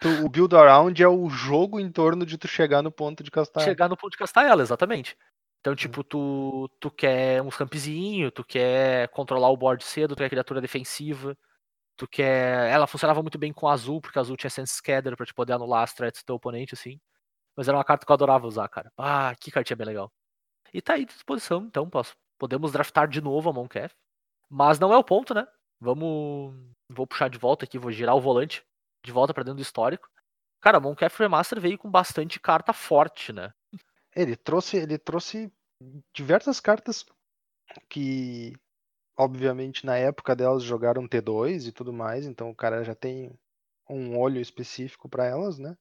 Tu- 0.00 0.24
o 0.24 0.28
build 0.28 0.54
around 0.54 1.02
é 1.02 1.08
o 1.08 1.28
jogo 1.28 1.80
em 1.80 1.90
torno 1.90 2.26
de 2.26 2.36
tu 2.36 2.46
chegar 2.46 2.82
no 2.82 2.92
ponto 2.92 3.22
de 3.22 3.30
castar. 3.30 3.64
chegar 3.64 3.88
no 3.88 3.96
ponto 3.96 4.12
de 4.12 4.18
castar 4.18 4.44
ela, 4.44 4.62
exatamente. 4.62 5.16
Então, 5.60 5.74
tipo, 5.74 6.04
tu, 6.04 6.68
tu 6.78 6.90
quer 6.90 7.42
uns 7.42 7.56
campzinho, 7.56 8.30
tu 8.30 8.44
quer 8.44 9.08
controlar 9.08 9.50
o 9.50 9.56
board 9.56 9.82
cedo, 9.82 10.14
tu 10.14 10.18
quer 10.18 10.28
criatura 10.28 10.60
defensiva, 10.60 11.36
tu 11.96 12.06
quer. 12.06 12.70
Ela 12.70 12.86
funcionava 12.86 13.22
muito 13.22 13.38
bem 13.38 13.52
com 13.52 13.68
azul, 13.68 14.00
porque 14.00 14.18
azul 14.18 14.36
tinha 14.36 14.50
Sense 14.50 14.74
Scatter 14.74 15.16
pra 15.16 15.26
te 15.26 15.34
poder 15.34 15.54
anular 15.54 15.82
as 15.82 15.94
threats 15.94 16.22
do 16.22 16.26
teu 16.26 16.36
oponente, 16.36 16.74
assim. 16.74 17.00
Mas 17.56 17.66
era 17.68 17.76
uma 17.76 17.84
carta 17.84 18.04
que 18.04 18.12
eu 18.12 18.14
adorava 18.14 18.46
usar, 18.46 18.68
cara. 18.68 18.92
Ah, 18.98 19.34
que 19.40 19.50
cartinha 19.50 19.76
bem 19.76 19.86
legal. 19.86 20.12
E 20.72 20.82
tá 20.82 20.94
aí 20.94 21.02
à 21.02 21.06
disposição, 21.06 21.64
então, 21.64 21.88
posso, 21.88 22.14
podemos 22.38 22.70
draftar 22.72 23.08
de 23.08 23.20
novo 23.20 23.48
a 23.48 23.52
Moncaf. 23.52 23.94
Mas 24.48 24.78
não 24.78 24.92
é 24.92 24.96
o 24.96 25.04
ponto, 25.04 25.34
né? 25.34 25.46
Vamos. 25.80 26.54
Vou 26.90 27.06
puxar 27.06 27.28
de 27.28 27.38
volta 27.38 27.64
aqui, 27.64 27.78
vou 27.78 27.90
girar 27.90 28.14
o 28.14 28.20
volante 28.20 28.62
de 29.06 29.12
volta 29.12 29.32
pra 29.32 29.42
dentro 29.44 29.56
do 29.56 29.62
histórico. 29.62 30.08
Cara, 30.60 30.78
a 30.78 30.80
Moncaf 30.80 31.18
Remaster 31.18 31.60
veio 31.60 31.78
com 31.78 31.90
bastante 31.90 32.40
carta 32.40 32.72
forte, 32.72 33.32
né? 33.32 33.52
Ele 34.14 34.36
trouxe, 34.36 34.76
ele 34.78 34.98
trouxe 34.98 35.52
diversas 36.12 36.58
cartas 36.58 37.04
que, 37.88 38.52
obviamente, 39.18 39.86
na 39.86 39.96
época 39.96 40.36
delas 40.36 40.62
jogaram 40.64 41.08
T2 41.08 41.66
e 41.66 41.72
tudo 41.72 41.92
mais, 41.92 42.26
então 42.26 42.50
o 42.50 42.56
cara 42.56 42.84
já 42.84 42.94
tem 42.94 43.38
um 43.90 44.18
olho 44.18 44.40
específico 44.40 45.08
para 45.08 45.26
elas, 45.26 45.58
né? 45.58 45.76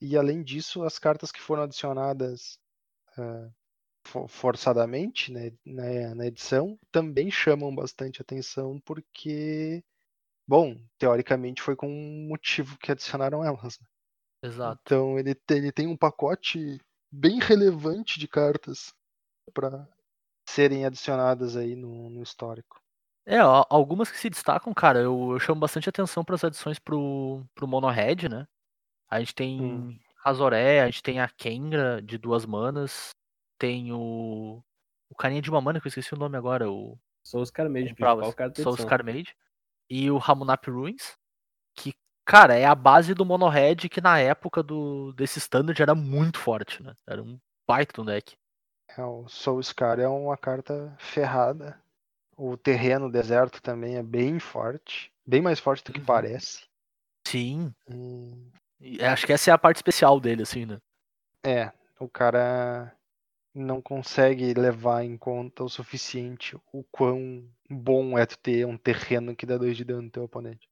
E 0.00 0.16
além 0.16 0.42
disso, 0.42 0.84
as 0.84 0.98
cartas 0.98 1.32
que 1.32 1.40
foram 1.40 1.64
adicionadas 1.64 2.58
fo- 4.06 4.28
forçadamente 4.28 5.32
né, 5.32 5.52
na, 5.64 6.14
na 6.14 6.26
edição 6.26 6.78
também 6.90 7.30
chamam 7.30 7.74
bastante 7.74 8.20
atenção 8.22 8.80
porque, 8.84 9.84
bom, 10.46 10.76
teoricamente 10.98 11.62
foi 11.62 11.74
com 11.76 11.88
um 11.88 12.28
motivo 12.28 12.78
que 12.78 12.92
adicionaram 12.92 13.44
elas. 13.44 13.78
né? 13.80 13.86
Exato. 14.42 14.80
Então 14.84 15.18
ele 15.18 15.34
tem, 15.34 15.58
ele 15.58 15.72
tem 15.72 15.86
um 15.86 15.96
pacote 15.96 16.80
bem 17.10 17.38
relevante 17.38 18.18
de 18.18 18.28
cartas 18.28 18.92
para 19.52 19.88
serem 20.48 20.84
adicionadas 20.84 21.56
aí 21.56 21.74
no, 21.74 22.10
no 22.10 22.22
histórico. 22.22 22.80
É, 23.24 23.42
ó, 23.42 23.64
algumas 23.68 24.10
que 24.10 24.18
se 24.18 24.30
destacam, 24.30 24.72
cara, 24.72 25.00
eu, 25.00 25.32
eu 25.32 25.38
chamo 25.40 25.60
bastante 25.60 25.88
atenção 25.88 26.24
para 26.24 26.36
as 26.36 26.44
adições 26.44 26.78
pro, 26.78 27.44
pro 27.54 27.66
Mono 27.66 27.88
Red, 27.88 28.28
né? 28.28 28.46
A 29.10 29.18
gente 29.18 29.34
tem 29.34 29.60
Hum. 29.60 29.98
Razoré, 30.24 30.82
a 30.82 30.86
gente 30.86 31.02
tem 31.02 31.20
a 31.20 31.28
Kengra 31.28 32.02
de 32.02 32.18
duas 32.18 32.44
manas, 32.44 33.10
tem 33.58 33.92
o. 33.92 34.62
O 35.08 35.14
carinha 35.14 35.40
de 35.40 35.48
uma 35.48 35.60
mana, 35.60 35.80
que 35.80 35.86
eu 35.86 35.88
esqueci 35.88 36.12
o 36.14 36.18
nome 36.18 36.36
agora, 36.36 36.68
o 36.68 36.98
Sou 37.22 37.40
os 37.40 37.50
Carmage, 37.50 37.94
principal 37.94 38.32
carta 38.34 38.56
da 38.56 38.62
Soul 38.62 38.74
edição. 38.74 38.88
E 39.88 40.10
o 40.10 40.18
Ramunap 40.18 40.66
Ruins, 40.68 41.14
que, 41.76 41.94
cara, 42.24 42.54
é 42.56 42.64
a 42.64 42.74
base 42.74 43.14
do 43.14 43.24
Mono 43.24 43.48
Red, 43.48 43.76
que 43.88 44.00
na 44.00 44.18
época 44.18 44.62
do, 44.62 45.12
desse 45.12 45.38
standard 45.38 45.80
era 45.80 45.94
muito 45.94 46.38
forte, 46.38 46.82
né? 46.82 46.94
Era 47.06 47.22
um 47.22 47.38
baita 47.66 47.92
do 48.02 48.04
deck. 48.04 48.36
É, 48.96 49.02
o 49.04 49.28
Soul 49.28 49.62
Scar 49.62 49.98
é 50.00 50.08
uma 50.08 50.36
carta 50.36 50.94
ferrada. 50.98 51.80
O 52.36 52.56
terreno 52.56 53.10
deserto 53.10 53.60
também 53.62 53.96
é 53.96 54.02
bem 54.02 54.38
forte. 54.38 55.12
Bem 55.26 55.42
mais 55.42 55.58
forte 55.58 55.84
do 55.84 55.92
que 55.92 56.00
Uhum. 56.00 56.06
parece. 56.06 56.66
Sim. 57.26 57.74
E 58.80 59.02
acho 59.02 59.26
que 59.26 59.32
essa 59.32 59.50
é 59.50 59.54
a 59.54 59.58
parte 59.58 59.76
especial 59.76 60.20
dele, 60.20 60.42
assim, 60.42 60.64
né? 60.66 60.78
é, 61.44 61.72
o 61.98 62.08
cara 62.08 62.95
não 63.56 63.80
consegue 63.80 64.52
levar 64.54 65.04
em 65.04 65.16
conta 65.16 65.64
o 65.64 65.68
suficiente 65.68 66.56
o 66.72 66.84
quão 66.84 67.48
bom 67.70 68.18
é 68.18 68.26
tu 68.26 68.38
ter 68.38 68.66
um 68.66 68.76
terreno 68.76 69.34
que 69.34 69.46
dá 69.46 69.56
dois 69.56 69.76
de 69.76 69.84
dano 69.84 70.02
no 70.02 70.10
teu 70.10 70.24
oponente. 70.24 70.68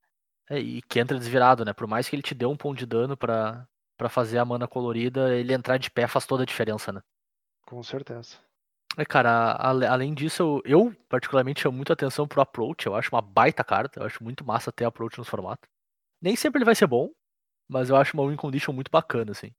É, 0.51 0.59
e 0.59 0.83
que 0.83 1.01
entra 1.01 1.19
desvirado, 1.19 1.65
né? 1.65 1.73
Por 1.73 1.87
mais 1.87 2.09
que 2.09 2.15
ele 2.15 2.23
te 2.23 2.35
dê 2.35 2.45
um 2.45 2.57
ponto 2.57 2.79
de 2.79 2.85
dano 2.87 3.17
pra, 3.17 3.67
pra 3.97 4.09
fazer 4.11 4.39
a 4.39 4.45
mana 4.45 4.69
colorida, 4.69 5.35
ele 5.35 5.55
entrar 5.55 5.79
de 5.79 5.91
pé 5.91 6.07
faz 6.07 6.27
toda 6.27 6.43
a 6.43 6.47
diferença, 6.47 6.93
né? 6.93 7.01
Com 7.67 7.83
certeza. 7.83 8.37
É, 8.97 9.05
cara, 9.05 9.53
ale- 9.59 9.87
além 9.87 10.15
disso, 10.15 10.43
eu, 10.43 10.63
eu 10.65 10.97
particularmente 11.09 11.63
chamo 11.63 11.77
muito 11.77 11.93
atenção 11.93 12.29
pro 12.29 12.43
approach. 12.43 12.87
Eu 12.87 12.95
acho 12.95 13.15
uma 13.15 13.23
baita 13.23 13.65
carta. 13.65 14.01
Eu 14.01 14.07
acho 14.07 14.23
muito 14.23 14.45
massa 14.45 14.71
ter 14.71 14.85
approach 14.85 15.19
nos 15.19 15.29
formatos. 15.29 15.69
Nem 16.21 16.37
sempre 16.37 16.59
ele 16.59 16.65
vai 16.65 16.75
ser 16.75 16.87
bom, 16.87 17.11
mas 17.69 17.89
eu 17.89 17.97
acho 17.97 18.15
uma 18.17 18.29
win 18.29 18.37
condition 18.37 18.73
muito 18.73 18.91
bacana, 18.91 19.33
assim. 19.33 19.51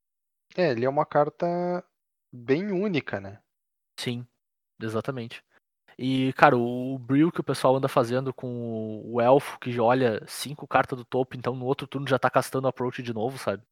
É, 0.56 0.70
ele 0.70 0.84
é 0.84 0.88
uma 0.88 1.04
carta 1.04 1.84
bem 2.32 2.72
única, 2.72 3.20
né? 3.20 3.40
Sim, 3.98 4.26
exatamente. 4.80 5.42
E, 5.98 6.32
cara, 6.34 6.56
o 6.56 6.98
Brill 6.98 7.32
que 7.32 7.40
o 7.40 7.44
pessoal 7.44 7.76
anda 7.76 7.88
fazendo 7.88 8.32
com 8.32 9.02
o 9.04 9.20
Elfo, 9.20 9.58
que 9.58 9.78
olha 9.80 10.22
cinco 10.26 10.66
cartas 10.66 10.98
do 10.98 11.04
topo, 11.04 11.36
então 11.36 11.54
no 11.56 11.64
outro 11.64 11.86
turno 11.86 12.06
já 12.06 12.18
tá 12.18 12.28
castando 12.28 12.68
approach 12.68 13.02
de 13.02 13.14
novo, 13.14 13.38
sabe? 13.38 13.62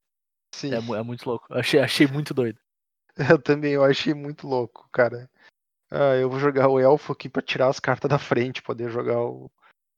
Sim. 0.54 0.72
É, 0.72 0.76
é 0.76 1.02
muito 1.02 1.28
louco. 1.28 1.52
Achei, 1.52 1.80
achei 1.80 2.06
muito 2.06 2.32
doido. 2.32 2.58
Eu 3.30 3.40
também, 3.40 3.74
eu 3.74 3.84
achei 3.84 4.12
muito 4.12 4.44
louco, 4.44 4.88
cara. 4.90 5.30
Ah, 5.88 6.16
eu 6.16 6.28
vou 6.28 6.40
jogar 6.40 6.68
o 6.68 6.80
elfo 6.80 7.12
aqui 7.12 7.28
pra 7.28 7.40
tirar 7.40 7.68
as 7.68 7.78
cartas 7.78 8.08
da 8.10 8.18
frente, 8.18 8.60
poder 8.60 8.90
jogar 8.90 9.20
o, 9.20 9.48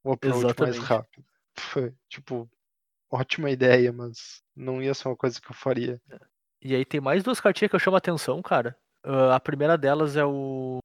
o 0.03 0.11
approach 0.11 0.43
mais 0.43 0.45
Exatamente. 0.45 0.79
rápido. 0.79 1.25
Foi, 1.57 1.95
tipo, 2.07 2.47
ótima 3.09 3.49
ideia, 3.49 3.91
mas 3.91 4.43
não 4.55 4.83
ia 4.83 4.93
ser 4.93 5.07
uma 5.07 5.15
coisa 5.15 5.41
que 5.41 5.49
eu 5.49 5.55
faria. 5.55 5.99
E 6.61 6.75
aí 6.75 6.83
tem 6.85 6.99
mais 6.99 7.23
duas 7.23 7.39
cartinhas 7.39 7.69
que 7.69 7.75
eu 7.75 7.79
chamo 7.79 7.95
a 7.95 7.99
atenção, 7.99 8.41
cara. 8.41 8.77
Ah, 9.03 9.35
a 9.35 9.39
primeira 9.39 9.77
delas 9.77 10.15
é 10.15 10.25
o 10.25 10.79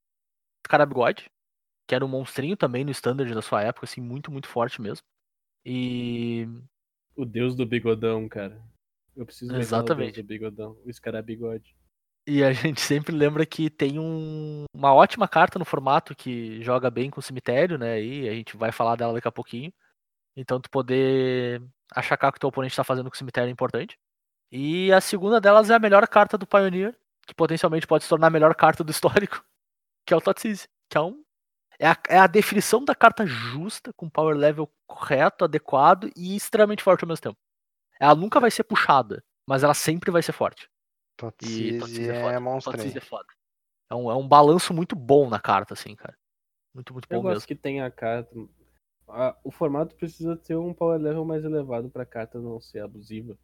Carabigode, 0.69 1.31
que 1.89 1.95
era 1.95 2.05
um 2.05 2.09
monstrinho 2.09 2.57
também 2.57 2.85
no 2.85 2.91
standard 2.91 3.33
da 3.35 3.43
sua 3.43 3.63
época, 3.63 3.85
assim, 3.87 4.01
muito, 4.01 4.31
muito 4.31 4.49
forte 4.49 4.81
mesmo. 4.81 5.03
E 5.65 6.47
O 7.17 7.25
deus 7.25 7.55
do 7.55 7.65
bigodão, 7.67 8.29
cara. 8.29 8.61
Eu 9.17 9.27
preciso 9.27 9.53
é 9.53 9.55
o 9.55 9.59
deus 9.59 9.67
Exatamente. 9.67 10.23
do 10.23 10.27
bigodão. 10.27 10.79
O 10.85 10.93
Scarabigode. 10.93 11.77
E 12.27 12.43
a 12.43 12.53
gente 12.77 12.81
sempre 12.81 13.15
lembra 13.15 13.45
que 13.45 13.69
tem 13.69 13.99
um- 13.99 14.65
uma 14.75 14.95
ótima 14.95 15.27
carta 15.29 15.59
no 15.59 15.65
formato 15.65 16.15
que 16.15 16.63
joga 16.63 16.91
bem 16.91 17.11
com 17.11 17.21
o 17.21 17.23
cemitério, 17.23 17.79
né? 17.79 18.03
E 18.03 18.29
a 18.29 18.33
gente 18.35 18.57
vai 18.57 18.73
falar 18.73 18.97
dela 18.97 19.13
daqui 19.15 19.29
a 19.29 19.33
pouquinho. 19.33 19.73
Então 20.37 20.61
tu 20.61 20.71
poder 20.71 21.63
achacar 21.95 22.31
o 22.31 22.33
que 22.33 22.41
teu 22.41 22.49
oponente 22.49 22.77
tá 22.77 22.85
fazendo 22.85 23.11
com 23.11 23.15
o 23.15 23.19
cemitério 23.19 23.49
é 23.49 23.53
importante. 23.53 23.99
E 24.53 24.93
a 24.93 25.01
segunda 25.01 25.41
delas 25.41 25.71
é 25.71 25.75
a 25.75 25.79
melhor 25.79 26.07
carta 26.07 26.37
do 26.37 26.47
Pioneer, 26.47 26.95
que 27.27 27.35
potencialmente 27.35 27.87
pode 27.87 28.05
se 28.05 28.11
tornar 28.11 28.27
a 28.27 28.31
melhor 28.31 28.55
carta 28.55 28.85
do 28.85 28.91
histórico, 28.91 29.43
que 30.07 30.13
é 30.13 30.17
o 30.17 30.21
Totsize, 30.21 30.69
que 30.91 30.99
é 30.99 31.01
um 31.01 31.25
é 31.79 31.89
a, 31.89 31.97
é 32.09 32.19
a 32.19 32.27
definição 32.29 32.85
da 32.85 32.95
carta 32.95 33.27
justa, 33.27 33.93
com 33.95 34.09
power 34.09 34.37
level 34.37 34.71
correto, 34.87 35.45
adequado 35.45 36.11
e 36.15 36.37
extremamente 36.37 36.83
forte 36.83 37.03
ao 37.03 37.09
mesmo 37.09 37.23
tempo. 37.23 37.39
Ela 37.99 38.15
nunca 38.15 38.39
vai 38.39 38.51
ser 38.53 38.63
puxada, 38.63 39.25
mas 39.45 39.65
ela 39.65 39.75
sempre 39.75 40.11
vai 40.11 40.23
ser 40.23 40.33
forte. 40.33 40.69
Totsize 41.17 41.79
Totsize 41.79 42.11
é, 42.11 42.21
foda. 42.23 42.41
monstro. 42.41 42.73
Totsize 42.73 42.99
é 42.99 43.01
foda. 43.01 43.27
É 43.91 43.95
um, 43.97 44.11
é 44.11 44.15
um 44.15 44.29
balanço 44.29 44.73
muito 44.73 44.95
bom 44.95 45.29
na 45.29 45.41
carta, 45.41 45.75
assim, 45.75 45.97
cara. 45.97 46.17
Muito, 46.73 46.93
muito 46.93 47.07
Eu 47.11 47.17
bom 47.17 47.23
gosto 47.23 47.35
mesmo. 47.35 47.47
que 47.49 47.55
tem 47.57 47.81
a 47.81 47.91
carta. 47.91 48.31
a- 49.09 49.37
o 49.43 49.51
formato 49.51 49.97
precisa 49.97 50.37
ter 50.37 50.55
um 50.57 50.73
power 50.73 51.01
level 51.01 51.25
mais 51.25 51.45
elevado 51.45 51.91
pra 51.91 52.07
carta 52.07 52.39
não 52.39 52.61
ser 52.61 52.81
abusiva. 52.81 53.37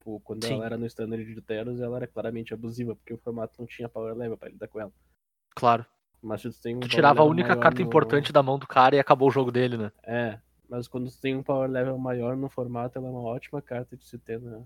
Tipo, 0.00 0.18
quando 0.20 0.46
Sim. 0.46 0.54
ela 0.54 0.64
era 0.64 0.78
no 0.78 0.86
standard 0.86 1.22
de 1.22 1.40
Teros, 1.42 1.78
ela 1.78 1.98
era 1.98 2.06
claramente 2.06 2.54
abusiva, 2.54 2.96
porque 2.96 3.12
o 3.12 3.18
formato 3.18 3.54
não 3.58 3.66
tinha 3.66 3.86
power 3.88 4.14
level 4.16 4.38
pra 4.38 4.48
lidar 4.48 4.66
com 4.66 4.80
ela. 4.80 4.92
Claro. 5.54 5.84
Mas 6.22 6.40
se 6.40 6.50
tu 6.50 6.60
tem 6.60 6.74
um 6.74 6.80
Tu 6.80 6.88
tirava 6.88 7.20
a 7.20 7.24
única 7.24 7.54
carta 7.56 7.82
no- 7.82 7.86
importante 7.86 8.32
da 8.32 8.42
mão 8.42 8.58
do 8.58 8.66
cara 8.66 8.96
e 8.96 8.98
acabou 8.98 9.28
o 9.28 9.30
jogo 9.30 9.52
dele, 9.52 9.76
né? 9.76 9.92
É, 10.02 10.40
mas 10.70 10.88
quando 10.88 11.10
tu 11.10 11.20
tem 11.20 11.36
um 11.36 11.42
power 11.42 11.70
level 11.70 11.98
maior 11.98 12.34
no 12.34 12.48
formato, 12.48 12.96
ela 12.98 13.08
é 13.08 13.10
uma 13.10 13.20
ótima 13.20 13.60
carta 13.60 13.94
de 13.94 14.06
se 14.06 14.18
ter 14.18 14.40
na, 14.40 14.62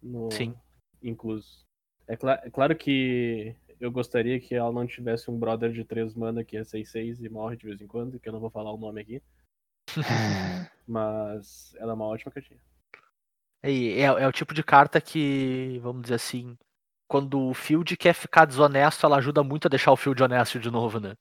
no 0.00 0.30
Sim. 0.30 0.54
incluso. 1.02 1.66
É, 2.06 2.16
cla- 2.16 2.40
é 2.44 2.48
claro 2.50 2.76
que 2.76 3.56
eu 3.80 3.90
gostaria 3.90 4.38
que 4.40 4.54
ela 4.54 4.70
não 4.72 4.86
tivesse 4.86 5.28
um 5.28 5.38
brother 5.38 5.72
de 5.72 5.84
3 5.84 6.14
mana 6.14 6.44
que 6.44 6.56
é 6.56 6.62
6-6 6.62 7.20
e 7.20 7.28
morre 7.28 7.56
de 7.56 7.66
vez 7.66 7.80
em 7.80 7.86
quando, 7.86 8.18
que 8.20 8.28
eu 8.28 8.32
não 8.32 8.40
vou 8.40 8.50
falar 8.50 8.72
o 8.72 8.78
nome 8.78 9.00
aqui. 9.00 9.20
Mas 10.86 11.74
ela 11.76 11.92
é 11.92 11.94
uma 11.94 12.06
ótima 12.06 12.30
cartinha. 12.32 12.60
E 13.64 13.92
é, 14.00 14.04
é 14.04 14.26
o 14.26 14.32
tipo 14.32 14.54
de 14.54 14.62
carta 14.62 15.00
que, 15.00 15.78
vamos 15.82 16.02
dizer 16.02 16.14
assim, 16.14 16.56
quando 17.08 17.40
o 17.48 17.54
field 17.54 17.96
quer 17.96 18.14
ficar 18.14 18.44
desonesto, 18.44 19.04
ela 19.04 19.16
ajuda 19.16 19.42
muito 19.42 19.66
a 19.66 19.68
deixar 19.68 19.92
o 19.92 19.96
field 19.96 20.22
honesto 20.22 20.60
de 20.60 20.70
novo, 20.70 21.00
né? 21.00 21.14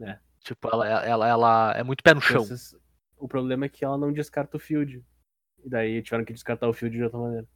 É. 0.00 0.18
Tipo, 0.40 0.68
ela, 0.72 0.86
ela, 0.88 1.28
ela 1.28 1.72
é 1.76 1.82
muito 1.82 2.02
pé 2.02 2.14
no 2.14 2.20
chão. 2.20 2.42
Esses- 2.42 2.74
O 3.18 3.26
problema 3.28 3.66
é 3.66 3.68
que 3.68 3.84
ela 3.84 3.98
não 3.98 4.12
descarta 4.12 4.56
o 4.56 4.60
field. 4.60 5.04
E 5.64 5.68
daí 5.68 6.02
tiveram 6.02 6.24
que 6.24 6.32
descartar 6.32 6.68
o 6.68 6.72
field 6.72 6.96
de 6.96 7.02
outra 7.02 7.18
maneira. 7.18 7.46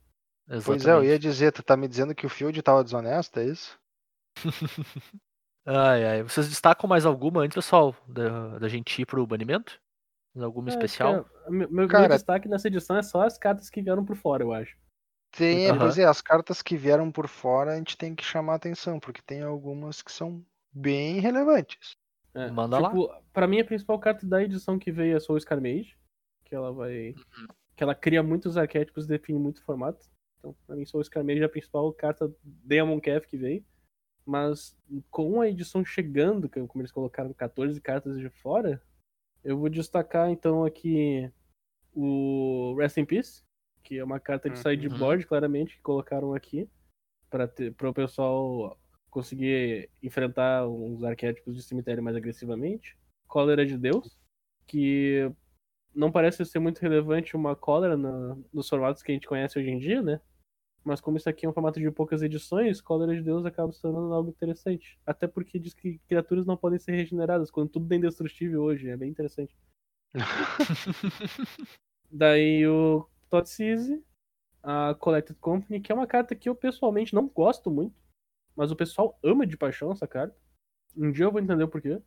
Pois 0.64 0.84
é, 0.86 0.90
eu 0.90 1.04
ia 1.04 1.14
Exatamente. 1.14 1.18
dizer, 1.18 1.52
tu 1.52 1.62
tá 1.62 1.76
me 1.76 1.88
dizendo 1.88 2.14
que 2.14 2.26
o 2.26 2.28
Field 2.28 2.60
tava 2.62 2.82
desonesto, 2.82 3.38
é 3.38 3.44
isso? 3.44 3.78
Ai, 5.66 6.04
ai. 6.04 6.22
Vocês 6.22 6.48
destacam 6.48 6.88
mais 6.88 7.06
alguma 7.06 7.42
antes, 7.42 7.54
pessoal, 7.54 7.94
da, 8.08 8.58
da 8.58 8.68
gente 8.68 9.00
ir 9.02 9.06
pro 9.06 9.26
banimento? 9.26 9.80
Alguma 10.36 10.68
É, 10.68 10.72
especial? 10.72 11.26
é- 11.46 11.50
meu, 11.50 11.70
meu 11.70 11.88
Cara- 11.88 12.08
destaque 12.14 12.48
nessa 12.48 12.68
edição 12.68 12.96
é 12.96 13.02
só 13.02 13.22
as 13.22 13.36
cartas 13.38 13.68
que 13.68 13.82
vieram 13.82 14.04
por 14.04 14.16
fora, 14.16 14.42
eu 14.42 14.52
acho. 14.52 14.76
Tem, 15.30 15.68
Aham. 15.70 15.78
pois 15.78 15.98
é, 15.98 16.04
as 16.04 16.20
cartas 16.20 16.60
que 16.62 16.76
vieram 16.76 17.10
por 17.10 17.26
fora 17.28 17.72
a 17.72 17.76
gente 17.76 17.96
tem 17.96 18.14
que 18.14 18.24
chamar 18.24 18.54
atenção, 18.54 18.98
porque 19.00 19.20
tem 19.22 19.42
algumas 19.42 20.02
que 20.02 20.12
são 20.12 20.44
bem 20.72 21.20
relevantes. 21.20 21.96
É, 22.34 22.50
Manda 22.50 22.78
lá. 22.78 22.88
tipo, 22.88 23.08
Pra 23.32 23.46
mim, 23.46 23.60
a 23.60 23.64
principal 23.64 23.98
carta 23.98 24.26
da 24.26 24.42
edição 24.42 24.78
que 24.78 24.90
veio 24.92 25.16
é 25.16 25.20
Soul 25.20 25.40
Scarmage, 25.40 25.96
que 26.44 26.54
ela 26.54 26.72
vai. 26.72 27.10
Uhum. 27.10 27.46
que 27.74 27.82
ela 27.82 27.94
cria 27.94 28.22
muitos 28.22 28.58
arquétipos 28.58 29.06
e 29.06 29.08
define 29.08 29.38
muito 29.38 29.62
formato. 29.64 30.06
Então, 30.38 30.54
pra 30.66 30.76
mim, 30.76 30.84
Soul 30.84 31.02
Scarmage 31.02 31.40
é 31.40 31.44
a 31.44 31.48
principal 31.48 31.90
carta 31.94 32.30
Demon 32.42 33.00
Cav 33.00 33.26
que 33.26 33.36
veio. 33.38 33.64
Mas 34.26 34.76
com 35.10 35.40
a 35.40 35.48
edição 35.48 35.82
chegando, 35.84 36.48
que- 36.50 36.64
como 36.66 36.82
eles 36.82 36.92
colocaram 36.92 37.32
14 37.32 37.80
cartas 37.80 38.18
de 38.18 38.28
fora, 38.28 38.80
eu 39.44 39.58
vou 39.58 39.68
destacar 39.68 40.30
então 40.30 40.64
aqui 40.64 41.30
o 41.94 42.74
Rest 42.78 42.96
in 42.98 43.04
Peace, 43.04 43.42
que 43.82 43.98
é 43.98 44.04
uma 44.04 44.20
carta 44.20 44.48
de 44.48 44.56
Uhum. 44.56 44.62
sideboard, 44.62 45.26
claramente, 45.26 45.76
que 45.76 45.82
colocaram 45.82 46.34
aqui 46.34 46.68
para 47.30 47.88
o 47.88 47.94
pessoal 47.94 48.78
conseguir 49.10 49.90
enfrentar 50.02 50.66
uns 50.68 51.02
arquétipos 51.04 51.54
de 51.56 51.62
cemitério 51.62 52.02
mais 52.02 52.16
agressivamente. 52.16 52.96
Cólera 53.26 53.64
de 53.66 53.76
Deus, 53.76 54.18
que 54.66 55.30
não 55.94 56.10
parece 56.10 56.44
ser 56.46 56.58
muito 56.58 56.78
relevante 56.80 57.36
uma 57.36 57.54
cólera 57.56 57.96
na- 57.96 58.36
nos 58.52 58.68
formatos 58.68 59.02
que 59.02 59.12
a 59.12 59.14
gente 59.14 59.26
conhece 59.26 59.58
hoje 59.58 59.70
em 59.70 59.78
dia, 59.78 60.00
né? 60.02 60.20
Mas 60.84 61.00
como 61.00 61.16
isso 61.16 61.28
aqui 61.28 61.46
é 61.46 61.48
um 61.48 61.52
formato 61.52 61.78
de 61.78 61.90
poucas 61.90 62.22
edições, 62.22 62.80
Cólera 62.80 63.14
de 63.14 63.22
Deus 63.22 63.44
acaba 63.44 63.72
se 63.72 63.80
tornando 63.80 64.12
algo 64.12 64.30
interessante. 64.30 64.98
Até 65.06 65.28
porque 65.28 65.58
diz 65.58 65.74
que 65.74 65.98
criaturas 66.08 66.44
não 66.44 66.56
podem 66.56 66.78
ser 66.78 66.92
regeneradas, 66.92 67.50
quando 67.50 67.70
tudo 67.70 67.92
é 67.92 67.96
indestrutível 67.96 68.62
hoje. 68.62 68.88
É 68.88 68.96
bem 68.96 69.10
interessante. 69.10 69.56
Daí 72.10 72.66
o 72.66 73.08
Totsize, 73.30 74.04
a 74.62 74.94
Collected 74.94 75.38
Company, 75.40 75.80
que 75.80 75.92
é 75.92 75.94
uma 75.94 76.06
carta 76.06 76.34
que 76.34 76.48
eu 76.48 76.54
pessoalmente 76.54 77.14
não 77.14 77.28
gosto 77.28 77.70
muito, 77.70 77.96
mas 78.54 78.70
o 78.70 78.76
pessoal 78.76 79.18
ama 79.22 79.46
de 79.46 79.56
paixão 79.56 79.92
essa 79.92 80.06
carta. 80.06 80.36
Um 80.96 81.10
dia 81.10 81.24
eu 81.24 81.32
vou 81.32 81.40
entender 81.40 81.64
o 81.64 81.68
porquê. 81.68 82.02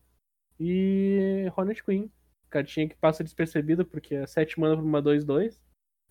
E 0.60 1.52
Hornet 1.56 1.84
Queen, 1.84 2.12
cartinha 2.50 2.88
que 2.88 2.96
passa 2.96 3.24
despercebida 3.24 3.84
porque 3.84 4.16
é 4.16 4.28
7 4.28 4.60
mana 4.60 4.76
por 4.76 4.84
uma 4.84 5.02
2-2. 5.02 5.60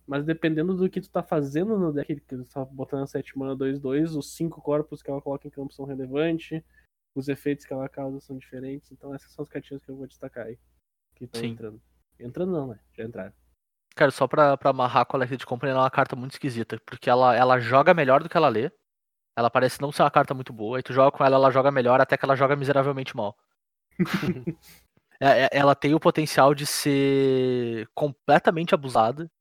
Mas 0.07 0.23
dependendo 0.23 0.75
do 0.75 0.89
que 0.89 1.01
tu 1.01 1.09
tá 1.09 1.23
fazendo 1.23 1.77
no 1.77 1.91
deck, 1.91 2.15
que 2.15 2.21
tu 2.37 2.45
tá 2.45 2.63
botando 2.63 3.07
7 3.07 3.37
mana 3.37 3.55
2-2, 3.55 4.15
os 4.15 4.33
5 4.35 4.61
corpos 4.61 5.01
que 5.01 5.09
ela 5.09 5.21
coloca 5.21 5.47
em 5.47 5.51
campo 5.51 5.73
são 5.73 5.85
relevantes, 5.85 6.61
os 7.15 7.27
efeitos 7.27 7.65
que 7.65 7.73
ela 7.73 7.89
causa 7.89 8.19
são 8.19 8.37
diferentes. 8.37 8.91
Então 8.91 9.13
essas 9.13 9.31
são 9.31 9.41
as 9.43 9.49
cartinhas 9.49 9.83
que 9.83 9.89
eu 9.89 9.95
vou 9.95 10.05
destacar 10.05 10.45
aí. 10.45 10.59
Que 11.15 11.25
estão 11.25 11.41
entrando. 11.53 11.81
Entrando 12.19 12.51
não, 12.51 12.67
né? 12.67 12.79
Já 12.93 13.03
entraram. 13.03 13.33
Cara, 13.95 14.11
só 14.11 14.27
pra, 14.27 14.57
pra 14.57 14.69
amarrar 14.71 15.03
a 15.03 15.05
Collected 15.05 15.45
Company, 15.45 15.71
ela 15.71 15.79
é 15.81 15.83
uma 15.83 15.89
carta 15.89 16.15
muito 16.15 16.33
esquisita. 16.33 16.79
Porque 16.85 17.09
ela, 17.09 17.35
ela 17.35 17.59
joga 17.59 17.93
melhor 17.93 18.21
do 18.21 18.29
que 18.29 18.37
ela 18.37 18.49
lê. 18.49 18.69
Ela 19.37 19.49
parece 19.49 19.81
não 19.81 19.91
ser 19.91 20.03
uma 20.03 20.11
carta 20.11 20.33
muito 20.33 20.53
boa. 20.53 20.77
Aí 20.77 20.83
tu 20.83 20.93
joga 20.93 21.15
com 21.17 21.23
ela, 21.23 21.35
ela 21.35 21.49
joga 21.49 21.71
melhor, 21.71 21.99
até 21.99 22.17
que 22.17 22.23
ela 22.25 22.35
joga 22.35 22.55
miseravelmente 22.55 23.15
mal. 23.15 23.35
É- 25.17 25.43
é- 25.45 25.49
ela 25.53 25.73
tem 25.73 25.95
o 25.95 25.99
potencial 25.99 26.53
de 26.53 26.65
ser 26.65 27.87
completamente 27.95 28.75
abusada. 28.75 29.31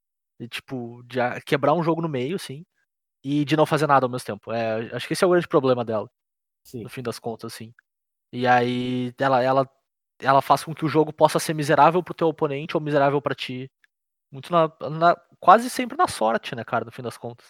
E, 0.41 0.49
tipo, 0.49 1.03
de 1.05 1.19
quebrar 1.47 1.75
um 1.75 1.83
jogo 1.83 2.03
no 2.03 2.09
meio, 2.09 2.37
assim. 2.37 2.65
E 3.23 3.45
de 3.45 3.57
não 3.57 3.65
fazer 3.67 3.87
nada 3.87 4.05
ao 4.07 4.11
mesmo 4.11 4.27
tempo. 4.27 4.53
É, 4.53 4.95
acho 4.95 5.07
que 5.07 5.13
esse 5.15 5.25
é 5.25 5.27
o 5.27 5.31
grande 5.31 5.49
problema 5.49 5.85
dela, 5.85 6.11
Sim. 6.65 6.83
no 6.83 6.89
fim 6.89 7.03
das 7.03 7.19
contas, 7.19 7.53
assim. 7.55 7.73
E 8.33 8.47
aí 8.47 9.15
ela, 9.19 9.43
ela, 9.43 9.71
ela 10.19 10.43
faz 10.43 10.65
com 10.65 10.75
que 10.75 10.85
o 10.85 10.89
jogo 10.89 11.13
possa 11.13 11.39
ser 11.39 11.55
miserável 11.55 12.03
pro 12.03 12.13
teu 12.15 12.29
oponente 12.29 12.77
ou 12.77 12.83
miserável 12.83 13.23
pra 13.23 13.35
ti. 13.35 13.71
Muito 14.31 14.51
na, 14.53 14.69
na- 14.91 15.17
quase 15.39 15.71
sempre 15.71 15.97
na 15.97 16.09
sorte, 16.09 16.55
né, 16.57 16.65
cara, 16.65 16.85
no 16.85 16.91
fim 16.93 17.03
das 17.03 17.17
contas. 17.17 17.47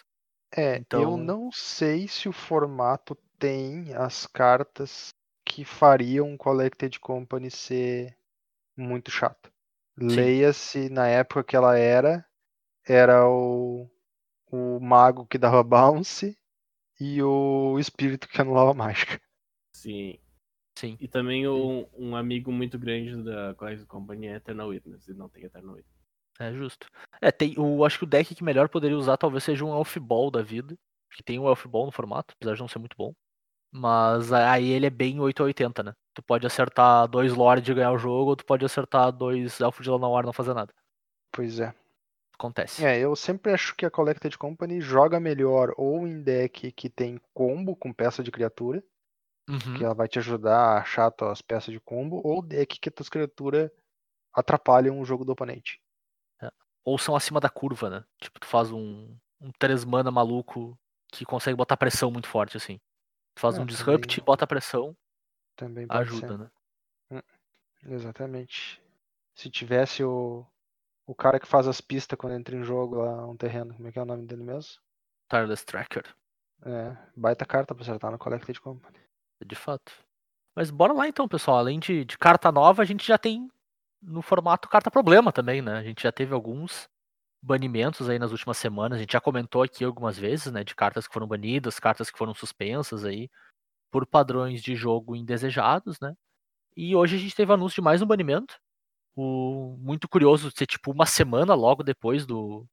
É, 0.55 0.75
eu 0.75 0.79
Então- 0.81 1.17
não 1.17 1.51
sei 1.51 2.07
se 2.07 2.29
o 2.29 2.31
formato 2.31 3.17
tem 3.39 3.93
as 3.95 4.25
cartas 4.27 5.09
que 5.43 5.65
fariam 5.65 6.33
o 6.33 6.37
Collected 6.37 6.99
Company 6.99 7.49
ser 7.51 8.15
muito 8.77 9.09
chato. 9.11 9.51
Leia-se 9.97 10.89
na 10.89 11.07
época 11.07 11.43
que 11.43 11.55
ela 11.55 11.77
era, 11.77 12.25
era 12.85 13.27
o, 13.27 13.89
o 14.51 14.79
mago 14.79 15.25
que 15.25 15.37
dava 15.37 15.63
bounce 15.63 16.37
e 16.99 17.21
o 17.21 17.77
espírito 17.79 18.27
que 18.27 18.39
anulava 18.39 18.73
mágica. 18.73 19.19
Sim. 19.73 20.19
Sim. 20.77 20.97
E 20.99 21.07
também 21.07 21.47
um, 21.47 21.87
um 21.97 22.15
amigo 22.15 22.51
muito 22.51 22.77
grande 22.77 23.23
da 23.23 23.53
Collected 23.55 23.87
Company 23.87 24.27
é 24.27 24.35
Eternal 24.35 24.67
Witness, 24.67 25.07
e 25.07 25.13
não 25.13 25.29
tem 25.29 25.45
Eternal 25.45 25.75
Witness. 25.75 25.95
É 26.37 26.51
justo. 26.53 26.87
É, 27.21 27.31
tem, 27.31 27.55
o, 27.57 27.85
acho 27.85 27.97
que 27.97 28.03
o 28.03 28.07
deck 28.07 28.35
que 28.35 28.43
melhor 28.43 28.67
poderia 28.67 28.97
usar 28.97 29.15
talvez 29.15 29.43
seja 29.43 29.63
um 29.63 29.73
Elf 29.73 29.97
Ball 29.97 30.29
da 30.29 30.41
vida. 30.41 30.77
Que 31.13 31.23
tem 31.23 31.39
um 31.39 31.47
Elf 31.47 31.65
Ball 31.65 31.85
no 31.85 31.93
formato, 31.93 32.33
apesar 32.35 32.55
de 32.55 32.59
não 32.59 32.67
ser 32.67 32.79
muito 32.79 32.97
bom. 32.97 33.13
Mas 33.71 34.33
aí 34.33 34.69
ele 34.69 34.85
é 34.85 34.89
bem 34.89 35.19
880, 35.19 35.81
né? 35.81 35.93
Tu 36.13 36.21
pode 36.21 36.45
acertar 36.45 37.07
dois 37.07 37.33
Lord 37.33 37.69
e 37.69 37.73
ganhar 37.73 37.91
o 37.91 37.97
jogo, 37.97 38.31
ou 38.31 38.35
tu 38.35 38.45
pode 38.45 38.65
acertar 38.65 39.13
dois 39.13 39.59
Elfo 39.61 39.81
de 39.81 39.89
Llanowar 39.89 40.23
e 40.23 40.25
não 40.25 40.33
fazer 40.33 40.53
nada. 40.53 40.73
Pois 41.31 41.59
é. 41.59 41.73
Acontece. 42.37 42.85
É, 42.85 42.99
eu 42.99 43.15
sempre 43.15 43.51
acho 43.53 43.73
que 43.75 43.85
a 43.85 43.89
Collected 43.91 44.37
Company 44.37 44.81
joga 44.81 45.19
melhor 45.19 45.73
ou 45.77 46.05
em 46.05 46.21
deck 46.21 46.71
que 46.73 46.89
tem 46.89 47.19
combo 47.33 47.75
com 47.75 47.91
peça 47.93 48.21
de 48.21 48.29
criatura, 48.31 48.83
Uhum. 49.47 49.77
que 49.77 49.83
ela 49.83 49.93
vai 49.93 50.07
te 50.07 50.19
ajudar 50.19 50.57
a 50.57 50.77
achar 50.79 51.09
tuas 51.11 51.41
peças 51.41 51.71
de 51.71 51.79
combo, 51.79 52.19
ou 52.25 52.41
deck 52.41 52.79
que 52.79 52.89
tuas 52.91 53.07
criaturas 53.09 53.69
atrapalham 54.33 54.99
o 54.99 55.05
jogo 55.05 55.23
do 55.23 55.31
oponente. 55.31 55.79
Ou 56.83 56.97
são 56.99 57.15
acima 57.15 57.39
da 57.39 57.49
curva, 57.49 57.89
né? 57.89 58.05
Tipo, 58.19 58.39
tu 58.39 58.45
faz 58.45 58.71
um, 58.71 59.17
um 59.41 59.51
3 59.57 59.83
mana 59.85 60.11
maluco 60.11 60.77
que 61.11 61.25
consegue 61.25 61.55
botar 61.57 61.77
pressão 61.77 62.11
muito 62.11 62.27
forte, 62.27 62.57
assim. 62.57 62.79
Tu 63.35 63.39
faz 63.39 63.57
É, 63.57 63.61
um 63.61 63.65
disrupt, 63.65 64.07
também- 64.17 64.25
bota 64.25 64.45
pressão, 64.45 64.95
Também 65.55 65.85
ajuda, 65.89 66.27
ser. 66.27 66.37
né? 66.37 67.23
Exatamente. 67.87 68.81
Se 69.35 69.49
tivesse 69.49 70.03
o, 70.03 70.45
o 71.05 71.13
cara 71.15 71.39
que 71.39 71.47
faz 71.47 71.67
as 71.67 71.81
pistas 71.81 72.17
quando 72.17 72.33
entra 72.33 72.55
em 72.55 72.63
jogo 72.63 72.95
lá, 72.95 73.27
um 73.27 73.37
terreno, 73.37 73.73
como 73.75 73.87
é 73.87 73.91
que 73.91 73.99
é 73.99 74.01
o 74.01 74.05
nome 74.05 74.25
dele 74.25 74.43
mesmo? 74.43 74.81
Tireless 75.29 75.65
Tracker, 75.65 76.03
É, 76.63 76.97
baita 77.15 77.45
carta 77.45 77.73
pra 77.75 77.83
acertar 77.83 78.11
no 78.11 78.17
Collected 78.17 78.59
Company. 78.59 78.97
de 79.45 79.55
fato. 79.55 79.91
Mas 80.55 80.71
bora 80.71 80.93
lá 80.93 81.07
então, 81.07 81.27
pessoal. 81.27 81.57
Além 81.57 81.79
de, 81.79 82.05
de 82.05 82.17
carta 82.17 82.51
nova, 82.51 82.81
a 82.81 82.85
gente 82.85 83.05
já 83.05 83.17
tem 83.17 83.49
no 84.01 84.21
formato 84.21 84.69
carta 84.69 84.89
problema 84.89 85.31
também, 85.31 85.61
né? 85.61 85.77
A 85.77 85.83
gente 85.83 86.03
já 86.03 86.11
teve 86.11 86.33
alguns 86.33 86.87
banimentos 87.43 88.09
aí 88.09 88.17
nas 88.17 88.31
últimas 88.31 88.57
semanas. 88.57 88.97
A 88.97 89.01
gente 89.01 89.13
já 89.13 89.21
comentou 89.21 89.61
aqui 89.61 89.83
algumas 89.83 90.17
vezes, 90.17 90.51
né? 90.51 90.63
De 90.63 90.73
cartas 90.75 91.07
que 91.07 91.13
foram 91.13 91.27
banidas, 91.27 91.79
cartas 91.79 92.09
que 92.09 92.17
foram 92.17 92.33
suspensas 92.33 93.03
aí 93.03 93.29
por 93.91 94.05
padrões 94.07 94.61
de 94.61 94.75
jogo 94.75 95.15
indesejados, 95.15 95.99
né? 95.99 96.15
E 96.75 96.95
hoje 96.95 97.15
a 97.15 97.19
gente 97.19 97.35
teve 97.35 97.51
anúncio 97.53 97.75
de 97.75 97.81
mais 97.81 98.01
um 98.01 98.05
banimento. 98.05 98.57
O 99.15 99.77
muito 99.79 100.07
curioso 100.09 100.51
ser 100.55 100.65
tipo 100.65 100.91
uma 100.91 101.05
semana 101.05 101.53
logo 101.53 101.83
depois 101.83 102.25
do, 102.25 102.65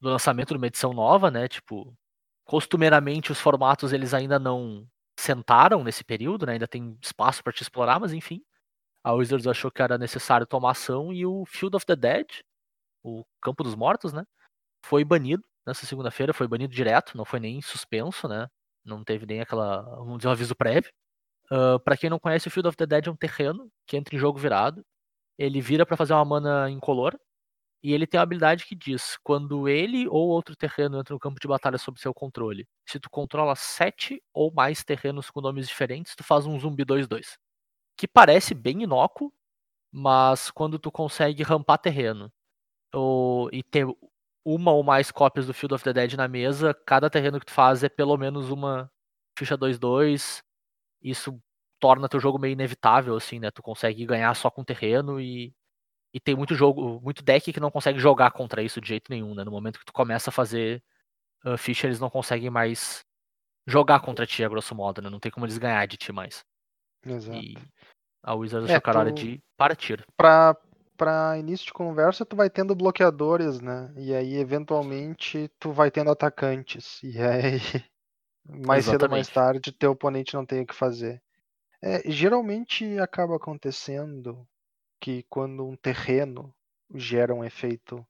do 0.00 0.08
lançamento 0.10 0.48
de 0.50 0.56
uma 0.56 0.66
edição 0.66 0.92
nova, 0.92 1.30
né? 1.30 1.48
Tipo, 1.48 1.94
costumeiramente 2.44 3.32
os 3.32 3.40
formatos 3.40 3.92
eles 3.92 4.14
ainda 4.14 4.38
não 4.38 4.86
sentaram 5.18 5.84
nesse 5.84 6.04
período, 6.04 6.46
né? 6.46 6.54
Ainda 6.54 6.68
tem 6.68 6.98
espaço 7.02 7.42
para 7.42 7.52
te 7.52 7.62
explorar, 7.62 8.00
mas 8.00 8.12
enfim. 8.12 8.42
A 9.04 9.12
Wizards 9.12 9.46
achou 9.46 9.70
que 9.70 9.82
era 9.82 9.98
necessário 9.98 10.46
tomar 10.46 10.72
ação 10.72 11.12
e 11.12 11.26
o 11.26 11.44
Field 11.46 11.76
of 11.76 11.86
the 11.86 11.96
Dead, 11.96 12.26
o 13.02 13.24
Campo 13.40 13.64
dos 13.64 13.74
Mortos, 13.74 14.12
né? 14.12 14.24
Foi 14.84 15.04
banido 15.04 15.44
nessa 15.66 15.86
segunda-feira, 15.86 16.34
foi 16.34 16.48
banido 16.48 16.74
direto, 16.74 17.16
não 17.16 17.24
foi 17.24 17.40
nem 17.40 17.60
suspenso, 17.62 18.28
né? 18.28 18.48
Não 18.84 19.04
teve 19.04 19.26
nem 19.26 19.40
aquela, 19.40 19.82
vamos 19.82 20.18
dizer, 20.18 20.28
um 20.28 20.32
aviso 20.32 20.54
prévio. 20.56 20.90
Uh, 21.50 21.78
para 21.80 21.96
quem 21.96 22.10
não 22.10 22.18
conhece, 22.18 22.48
o 22.48 22.50
Field 22.50 22.68
of 22.68 22.76
the 22.76 22.86
Dead 22.86 23.06
é 23.06 23.10
um 23.10 23.16
terreno 23.16 23.70
que 23.86 23.96
entra 23.96 24.14
em 24.16 24.18
jogo 24.18 24.38
virado. 24.38 24.84
Ele 25.38 25.60
vira 25.60 25.86
para 25.86 25.96
fazer 25.96 26.12
uma 26.14 26.24
mana 26.24 26.70
incolor. 26.70 27.18
E 27.82 27.92
ele 27.92 28.06
tem 28.06 28.18
uma 28.18 28.22
habilidade 28.22 28.64
que 28.64 28.76
diz: 28.76 29.16
quando 29.24 29.68
ele 29.68 30.06
ou 30.08 30.28
outro 30.28 30.54
terreno 30.56 31.00
entra 31.00 31.14
no 31.14 31.20
campo 31.20 31.40
de 31.40 31.48
batalha 31.48 31.78
sob 31.78 32.00
seu 32.00 32.14
controle, 32.14 32.66
se 32.88 33.00
tu 33.00 33.10
controla 33.10 33.56
sete 33.56 34.22
ou 34.32 34.52
mais 34.52 34.84
terrenos 34.84 35.30
com 35.30 35.40
nomes 35.40 35.68
diferentes, 35.68 36.14
tu 36.14 36.22
faz 36.22 36.46
um 36.46 36.58
zumbi 36.60 36.84
2-2. 36.84 37.36
Que 37.96 38.06
parece 38.08 38.54
bem 38.54 38.82
inócuo, 38.84 39.32
mas 39.92 40.50
quando 40.50 40.78
tu 40.78 40.90
consegue 40.92 41.42
rampar 41.42 41.78
terreno 41.78 42.32
ou, 42.94 43.50
e 43.52 43.62
ter 43.62 43.86
uma 44.44 44.72
ou 44.72 44.82
mais 44.82 45.10
cópias 45.10 45.46
do 45.46 45.54
Field 45.54 45.74
of 45.74 45.84
the 45.84 45.92
Dead 45.92 46.14
na 46.14 46.28
mesa, 46.28 46.74
cada 46.86 47.10
terreno 47.10 47.40
que 47.40 47.46
tu 47.46 47.52
faz 47.52 47.84
é 47.84 47.88
pelo 47.88 48.16
menos 48.16 48.50
uma 48.50 48.90
ficha 49.38 49.56
2-2. 49.56 50.42
Isso 51.02 51.40
torna 51.82 52.08
teu 52.08 52.20
jogo 52.20 52.38
meio 52.38 52.52
inevitável, 52.52 53.16
assim, 53.16 53.40
né? 53.40 53.50
Tu 53.50 53.60
consegue 53.60 54.06
ganhar 54.06 54.32
só 54.36 54.48
com 54.48 54.62
terreno 54.62 55.20
e, 55.20 55.52
e 56.14 56.20
tem 56.20 56.36
muito 56.36 56.54
jogo, 56.54 57.00
muito 57.02 57.24
deck 57.24 57.52
que 57.52 57.58
não 57.58 57.72
consegue 57.72 57.98
jogar 57.98 58.30
contra 58.30 58.62
isso 58.62 58.80
de 58.80 58.86
jeito 58.86 59.10
nenhum, 59.10 59.34
né? 59.34 59.42
No 59.42 59.50
momento 59.50 59.80
que 59.80 59.84
tu 59.84 59.92
começa 59.92 60.30
a 60.30 60.32
fazer 60.32 60.80
uh, 61.44 61.58
ficha, 61.58 61.88
eles 61.88 61.98
não 61.98 62.08
conseguem 62.08 62.50
mais 62.50 63.04
jogar 63.66 63.98
contra 63.98 64.24
ti, 64.24 64.44
a 64.44 64.48
grosso 64.48 64.76
modo, 64.76 65.02
né? 65.02 65.10
Não 65.10 65.18
tem 65.18 65.32
como 65.32 65.44
eles 65.44 65.58
ganhar 65.58 65.84
de 65.88 65.96
ti 65.96 66.12
mais. 66.12 66.44
Exato. 67.04 67.36
E 67.36 67.56
a 68.22 68.32
Wizards 68.32 68.70
É, 68.70 68.74
achou 68.74 68.82
que 68.82 68.90
era 68.90 68.98
hora 69.00 69.10
tu- 69.10 69.16
de 69.16 69.42
partir. 69.56 70.06
Pra, 70.16 70.56
pra 70.96 71.36
início 71.36 71.66
de 71.66 71.72
conversa, 71.72 72.24
tu 72.24 72.36
vai 72.36 72.48
tendo 72.48 72.76
bloqueadores, 72.76 73.60
né? 73.60 73.92
E 73.96 74.14
aí, 74.14 74.36
eventualmente, 74.36 75.50
tu 75.58 75.72
vai 75.72 75.90
tendo 75.90 76.12
atacantes. 76.12 77.02
E 77.02 77.20
aí, 77.20 77.58
mais 78.46 78.84
cedo 78.84 79.02
ou 79.02 79.10
mais 79.10 79.26
Exatamente. 79.26 79.32
tarde, 79.34 79.72
teu 79.72 79.90
oponente 79.90 80.34
não 80.34 80.46
tem 80.46 80.62
o 80.62 80.66
que 80.66 80.74
fazer. 80.74 81.20
É, 81.82 82.08
geralmente 82.10 82.98
acaba 82.98 83.36
acontecendo 83.36 84.46
que 85.00 85.24
quando 85.24 85.66
um 85.66 85.76
terreno 85.76 86.54
gera 86.94 87.34
um 87.34 87.44
efeito, 87.44 88.06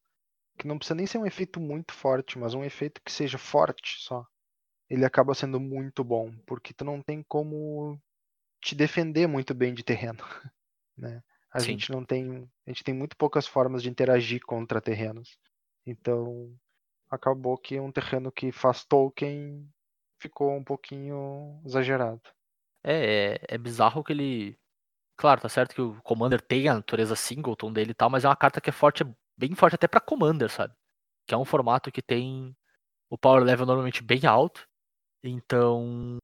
que 0.58 0.66
não 0.68 0.78
precisa 0.78 0.94
nem 0.94 1.06
ser 1.06 1.18
um 1.18 1.26
efeito 1.26 1.60
muito 1.60 1.92
forte, 1.94 2.38
mas 2.38 2.54
um 2.54 2.64
efeito 2.64 3.02
que 3.02 3.12
seja 3.12 3.38
forte 3.38 3.96
só, 4.00 4.26
ele 4.90 5.04
acaba 5.04 5.34
sendo 5.34 5.60
muito 5.60 6.04
bom, 6.04 6.36
porque 6.46 6.74
tu 6.74 6.84
não 6.84 7.02
tem 7.02 7.22
como 7.22 7.98
te 8.62 8.74
defender 8.74 9.26
muito 9.26 9.54
bem 9.54 9.74
de 9.74 9.82
terreno, 9.82 10.18
né? 10.96 11.22
A 11.52 11.62
Sim. 11.62 11.72
gente 11.72 11.90
não 11.92 12.04
tem, 12.04 12.50
a 12.66 12.70
gente 12.70 12.84
tem 12.84 12.94
muito 12.94 13.16
poucas 13.16 13.46
formas 13.46 13.82
de 13.82 13.90
interagir 13.90 14.40
contra 14.46 14.80
terrenos. 14.80 15.38
Então, 15.86 16.54
acabou 17.10 17.58
que 17.58 17.80
um 17.80 17.92
terreno 17.92 18.32
que 18.32 18.52
faz 18.52 18.84
token 18.84 19.68
ficou 20.20 20.52
um 20.56 20.64
pouquinho 20.64 21.60
exagerado. 21.66 22.22
É, 22.84 23.34
é, 23.34 23.40
é 23.54 23.58
bizarro 23.58 24.02
que 24.02 24.12
ele. 24.12 24.58
Claro, 25.16 25.40
tá 25.40 25.48
certo 25.48 25.74
que 25.74 25.80
o 25.80 26.00
Commander 26.02 26.40
tem 26.40 26.68
a 26.68 26.74
natureza 26.74 27.14
singleton 27.14 27.72
dele 27.72 27.92
e 27.92 27.94
tal, 27.94 28.10
mas 28.10 28.24
é 28.24 28.28
uma 28.28 28.36
carta 28.36 28.60
que 28.60 28.70
é 28.70 28.72
forte, 28.72 29.04
bem 29.36 29.54
forte 29.54 29.74
até 29.74 29.86
pra 29.86 30.00
Commander, 30.00 30.50
sabe? 30.50 30.74
Que 31.26 31.34
é 31.34 31.36
um 31.36 31.44
formato 31.44 31.92
que 31.92 32.02
tem 32.02 32.56
o 33.10 33.18
power 33.18 33.44
level 33.44 33.66
normalmente 33.66 34.02
bem 34.02 34.26
alto. 34.26 34.66
Então. 35.22 36.16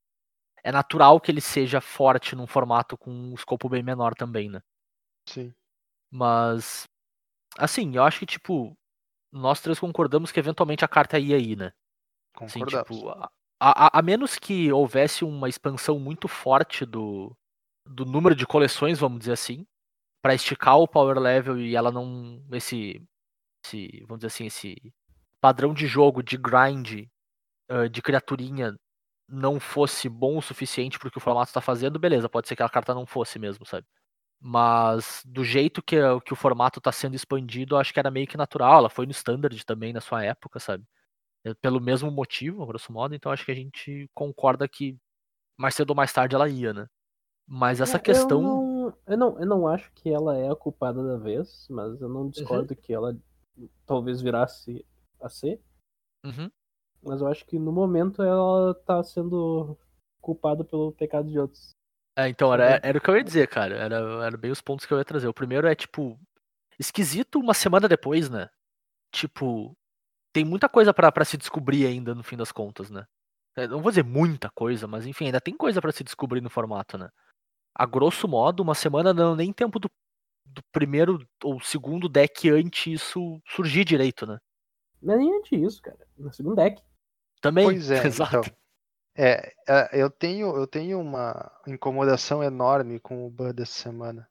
É 0.64 0.72
natural 0.72 1.20
que 1.20 1.30
ele 1.30 1.40
seja 1.40 1.80
forte 1.80 2.34
num 2.34 2.46
formato 2.46 2.98
com 2.98 3.10
um 3.10 3.34
escopo 3.34 3.68
bem 3.68 3.82
menor 3.82 4.14
também, 4.14 4.50
né? 4.50 4.60
Sim. 5.28 5.54
Mas. 6.10 6.84
Assim, 7.56 7.94
eu 7.94 8.02
acho 8.02 8.18
que, 8.20 8.26
tipo. 8.26 8.76
Nós 9.30 9.60
três 9.60 9.78
concordamos 9.78 10.32
que 10.32 10.40
eventualmente 10.40 10.84
a 10.84 10.88
carta 10.88 11.18
ia 11.18 11.36
aí, 11.36 11.54
né? 11.54 11.72
Assim, 12.34 12.60
Concordamos. 12.60 12.96
tipo, 12.96 13.08
a, 13.10 13.30
a, 13.60 13.98
a 13.98 14.02
menos 14.02 14.38
que 14.38 14.72
houvesse 14.72 15.24
uma 15.24 15.48
expansão 15.48 15.98
muito 15.98 16.28
forte 16.28 16.84
do, 16.86 17.36
do 17.86 18.04
número 18.04 18.34
de 18.34 18.46
coleções, 18.46 18.98
vamos 18.98 19.20
dizer 19.20 19.32
assim, 19.32 19.66
pra 20.22 20.34
esticar 20.34 20.78
o 20.78 20.88
power 20.88 21.18
level 21.18 21.58
e 21.58 21.76
ela 21.76 21.92
não. 21.92 22.42
Esse. 22.52 23.02
esse 23.64 24.04
vamos 24.08 24.20
dizer 24.20 24.28
assim, 24.28 24.46
esse 24.46 24.76
padrão 25.40 25.74
de 25.74 25.86
jogo, 25.86 26.22
de 26.22 26.36
grind, 26.36 27.06
ah, 27.70 27.88
de 27.88 28.02
criaturinha 28.02 28.76
não 29.28 29.60
fosse 29.60 30.08
bom 30.08 30.38
o 30.38 30.42
suficiente 30.42 30.98
que 30.98 31.06
o 31.18 31.20
formato 31.20 31.52
tá 31.52 31.60
fazendo, 31.60 31.98
beleza, 31.98 32.28
pode 32.30 32.48
ser 32.48 32.56
que 32.56 32.62
a 32.62 32.68
carta 32.68 32.94
não 32.94 33.06
fosse 33.06 33.38
mesmo, 33.38 33.66
sabe? 33.66 33.86
Mas 34.40 35.22
do 35.26 35.44
jeito 35.44 35.82
que, 35.82 35.96
que 36.24 36.32
o 36.32 36.36
formato 36.36 36.80
tá 36.80 36.92
sendo 36.92 37.16
expandido, 37.16 37.76
acho 37.76 37.92
que 37.92 38.00
era 38.00 38.10
meio 38.10 38.26
que 38.26 38.36
natural. 38.36 38.78
Ela 38.80 38.90
foi 38.90 39.06
no 39.06 39.12
standard 39.12 39.64
também 39.66 39.92
na 39.92 40.00
sua 40.00 40.24
época, 40.24 40.60
sabe? 40.60 40.84
É 41.50 41.54
Pelo 41.54 41.80
mesmo 41.80 42.10
motivo, 42.10 42.66
grosso 42.66 42.92
modo, 42.92 43.14
então 43.14 43.32
acho 43.32 43.44
que 43.44 43.52
a 43.52 43.54
gente 43.54 44.08
concorda 44.14 44.68
que 44.68 44.96
mais 45.56 45.74
cedo 45.74 45.90
ou 45.90 45.96
mais 45.96 46.12
tarde 46.12 46.34
ela 46.34 46.48
ia, 46.48 46.72
né? 46.72 46.86
Mas 47.46 47.80
essa 47.80 47.96
É, 47.96 48.00
questão. 48.00 48.38
Eu 48.38 48.42
não, 48.42 48.98
eu, 49.06 49.18
não, 49.18 49.40
eu 49.40 49.46
não 49.46 49.66
acho 49.66 49.90
que 49.92 50.10
ela 50.10 50.36
é 50.36 50.50
a 50.50 50.56
culpada 50.56 51.02
da 51.02 51.16
vez, 51.16 51.66
mas 51.70 52.00
eu 52.00 52.08
não 52.08 52.28
discordo 52.28 52.76
que 52.76 52.92
ela 52.92 53.16
talvez 53.86 54.20
virasse 54.20 54.84
a 55.20 55.28
ser. 55.28 55.60
Uhum. 56.24 56.50
Mas 57.02 57.20
eu 57.20 57.26
acho 57.26 57.46
que 57.46 57.58
no 57.58 57.72
momento 57.72 58.22
ela 58.22 58.74
tá 58.74 59.02
sendo 59.02 59.76
culpada 60.20 60.64
pelo 60.64 60.92
pecado 60.92 61.28
de 61.30 61.38
outros. 61.38 61.70
É, 62.18 62.28
então, 62.28 62.52
era, 62.52 62.80
era 62.82 62.98
o 62.98 63.00
que 63.00 63.08
eu 63.08 63.16
ia 63.16 63.22
dizer, 63.22 63.46
cara. 63.48 63.76
Era, 63.76 63.96
era 64.26 64.36
bem 64.36 64.50
os 64.50 64.60
pontos 64.60 64.84
que 64.84 64.92
eu 64.92 64.98
ia 64.98 65.04
trazer. 65.04 65.28
O 65.28 65.34
primeiro 65.34 65.68
é, 65.68 65.74
tipo, 65.74 66.18
esquisito 66.78 67.38
uma 67.38 67.54
semana 67.54 67.88
depois, 67.88 68.28
né? 68.28 68.50
Tipo, 69.12 69.77
tem 70.38 70.44
muita 70.44 70.68
coisa 70.68 70.94
pra 70.94 71.10
pra 71.10 71.24
se 71.24 71.36
descobrir 71.36 71.84
ainda 71.84 72.14
no 72.14 72.22
fim 72.22 72.36
das 72.36 72.52
contas, 72.52 72.90
né? 72.90 73.04
É, 73.56 73.66
Não 73.66 73.82
vou 73.82 73.90
dizer 73.90 74.04
muita 74.04 74.48
coisa, 74.50 74.86
mas 74.86 75.04
enfim, 75.04 75.26
ainda 75.26 75.40
tem 75.40 75.56
coisa 75.56 75.80
pra 75.80 75.90
se 75.90 76.04
descobrir 76.04 76.40
no 76.40 76.48
formato, 76.48 76.96
né? 76.96 77.08
A 77.74 77.84
grosso 77.84 78.28
modo, 78.28 78.62
uma 78.62 78.74
semana 78.74 79.12
não 79.12 79.34
nem 79.34 79.52
tempo 79.52 79.80
do, 79.80 79.90
do 80.44 80.62
primeiro 80.70 81.26
ou 81.42 81.60
segundo 81.60 82.08
deck 82.08 82.48
antes 82.50 82.86
isso 82.86 83.40
surgir 83.48 83.84
direito, 83.84 84.26
né? 84.26 84.38
Não 85.02 85.14
é 85.14 85.16
nem 85.18 85.36
antes 85.36 85.58
disso, 85.58 85.82
cara. 85.82 86.06
No 86.16 86.32
segundo 86.32 86.54
deck. 86.54 86.80
Também. 87.40 87.64
Pois 87.64 87.90
é, 87.90 87.98
exato. 88.06 88.38
então. 88.38 88.56
É, 89.16 89.52
é, 89.68 90.00
eu 90.00 90.08
tenho, 90.08 90.56
eu 90.56 90.68
tenho 90.68 91.00
uma 91.00 91.50
incomodação 91.66 92.44
enorme 92.44 93.00
com 93.00 93.26
o 93.26 93.30
ban 93.30 93.52
dessa 93.52 93.72
semana. 93.72 94.28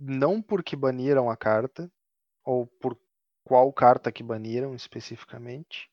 Não 0.00 0.40
porque 0.40 0.74
baniram 0.74 1.28
a 1.28 1.36
carta, 1.36 1.92
ou 2.42 2.66
por 2.66 2.98
qual 3.44 3.72
carta 3.72 4.12
que 4.12 4.22
baniram 4.22 4.74
especificamente, 4.74 5.90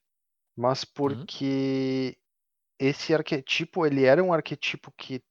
mas 0.56 0.84
porque 0.84 2.18
esse 2.78 3.14
arquetipo, 3.14 3.86
ele 3.86 4.06
era 4.06 4.24
um 4.24 4.34
arquetipo 4.34 4.92
que 4.92 5.24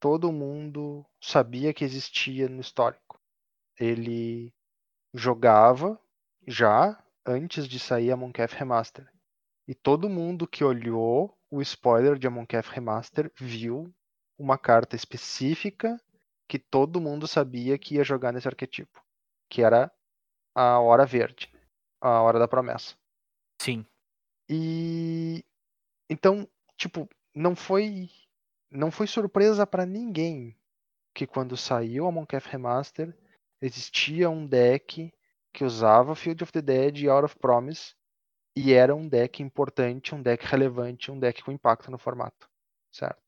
todo 0.00 0.32
mundo 0.32 1.04
sabia 1.20 1.72
que 1.72 1.84
existia 1.84 2.48
no 2.48 2.60
histórico. 2.60 3.20
Ele 3.78 4.52
jogava 5.12 6.00
já 6.46 7.02
antes 7.26 7.66
de 7.66 7.78
sair 7.78 8.10
a 8.10 8.16
Moncaf 8.16 8.54
Remaster. 8.56 9.08
E 9.66 9.74
todo 9.74 10.10
mundo 10.10 10.46
que 10.46 10.62
olhou 10.62 11.36
o 11.50 11.62
spoiler 11.62 12.18
de 12.18 12.26
Amonkhet 12.26 12.68
Remaster 12.68 13.32
viu 13.36 13.94
uma 14.36 14.58
carta 14.58 14.96
específica 14.96 15.98
que 16.46 16.58
todo 16.58 17.00
mundo 17.00 17.26
sabia 17.26 17.78
que 17.78 17.94
ia 17.94 18.04
jogar 18.04 18.32
nesse 18.32 18.48
arquetipo, 18.48 19.02
que 19.48 19.62
era 19.62 19.90
a 20.54 20.78
Hora 20.80 21.06
Verde, 21.06 21.50
a 22.04 22.22
Hora 22.22 22.38
da 22.38 22.46
Promessa. 22.46 22.94
Sim. 23.60 23.86
E 24.48 25.44
então, 26.08 26.46
tipo, 26.76 27.08
não 27.34 27.56
foi 27.56 28.10
não 28.70 28.90
foi 28.90 29.06
surpresa 29.06 29.66
para 29.66 29.86
ninguém 29.86 30.56
que 31.14 31.26
quando 31.26 31.56
saiu 31.56 32.06
a 32.06 32.12
Moncaf 32.12 32.48
Remaster 32.48 33.16
existia 33.60 34.28
um 34.28 34.46
deck 34.46 35.12
que 35.52 35.64
usava 35.64 36.14
Field 36.14 36.42
of 36.42 36.52
the 36.52 36.60
Dead 36.60 36.98
e 36.98 37.08
Out 37.08 37.24
of 37.24 37.38
Promise 37.38 37.94
e 38.56 38.72
era 38.72 38.94
um 38.94 39.08
deck 39.08 39.42
importante, 39.42 40.14
um 40.14 40.20
deck 40.20 40.44
relevante, 40.44 41.10
um 41.10 41.18
deck 41.18 41.42
com 41.42 41.52
impacto 41.52 41.90
no 41.90 41.98
formato, 41.98 42.48
certo? 42.92 43.22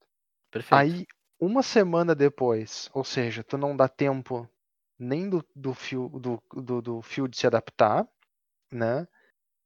Perfeito. 0.50 0.74
Aí, 0.74 1.06
uma 1.40 1.62
semana 1.62 2.14
depois, 2.14 2.90
ou 2.92 3.04
seja, 3.04 3.42
tu 3.42 3.56
não 3.56 3.76
dá 3.76 3.88
tempo 3.88 4.48
nem 4.98 5.28
do, 5.28 5.44
do, 5.54 5.74
fio, 5.74 6.08
do, 6.08 6.42
do, 6.52 6.82
do 6.82 7.02
field 7.02 7.36
se 7.36 7.46
adaptar, 7.46 8.08
né? 8.72 9.06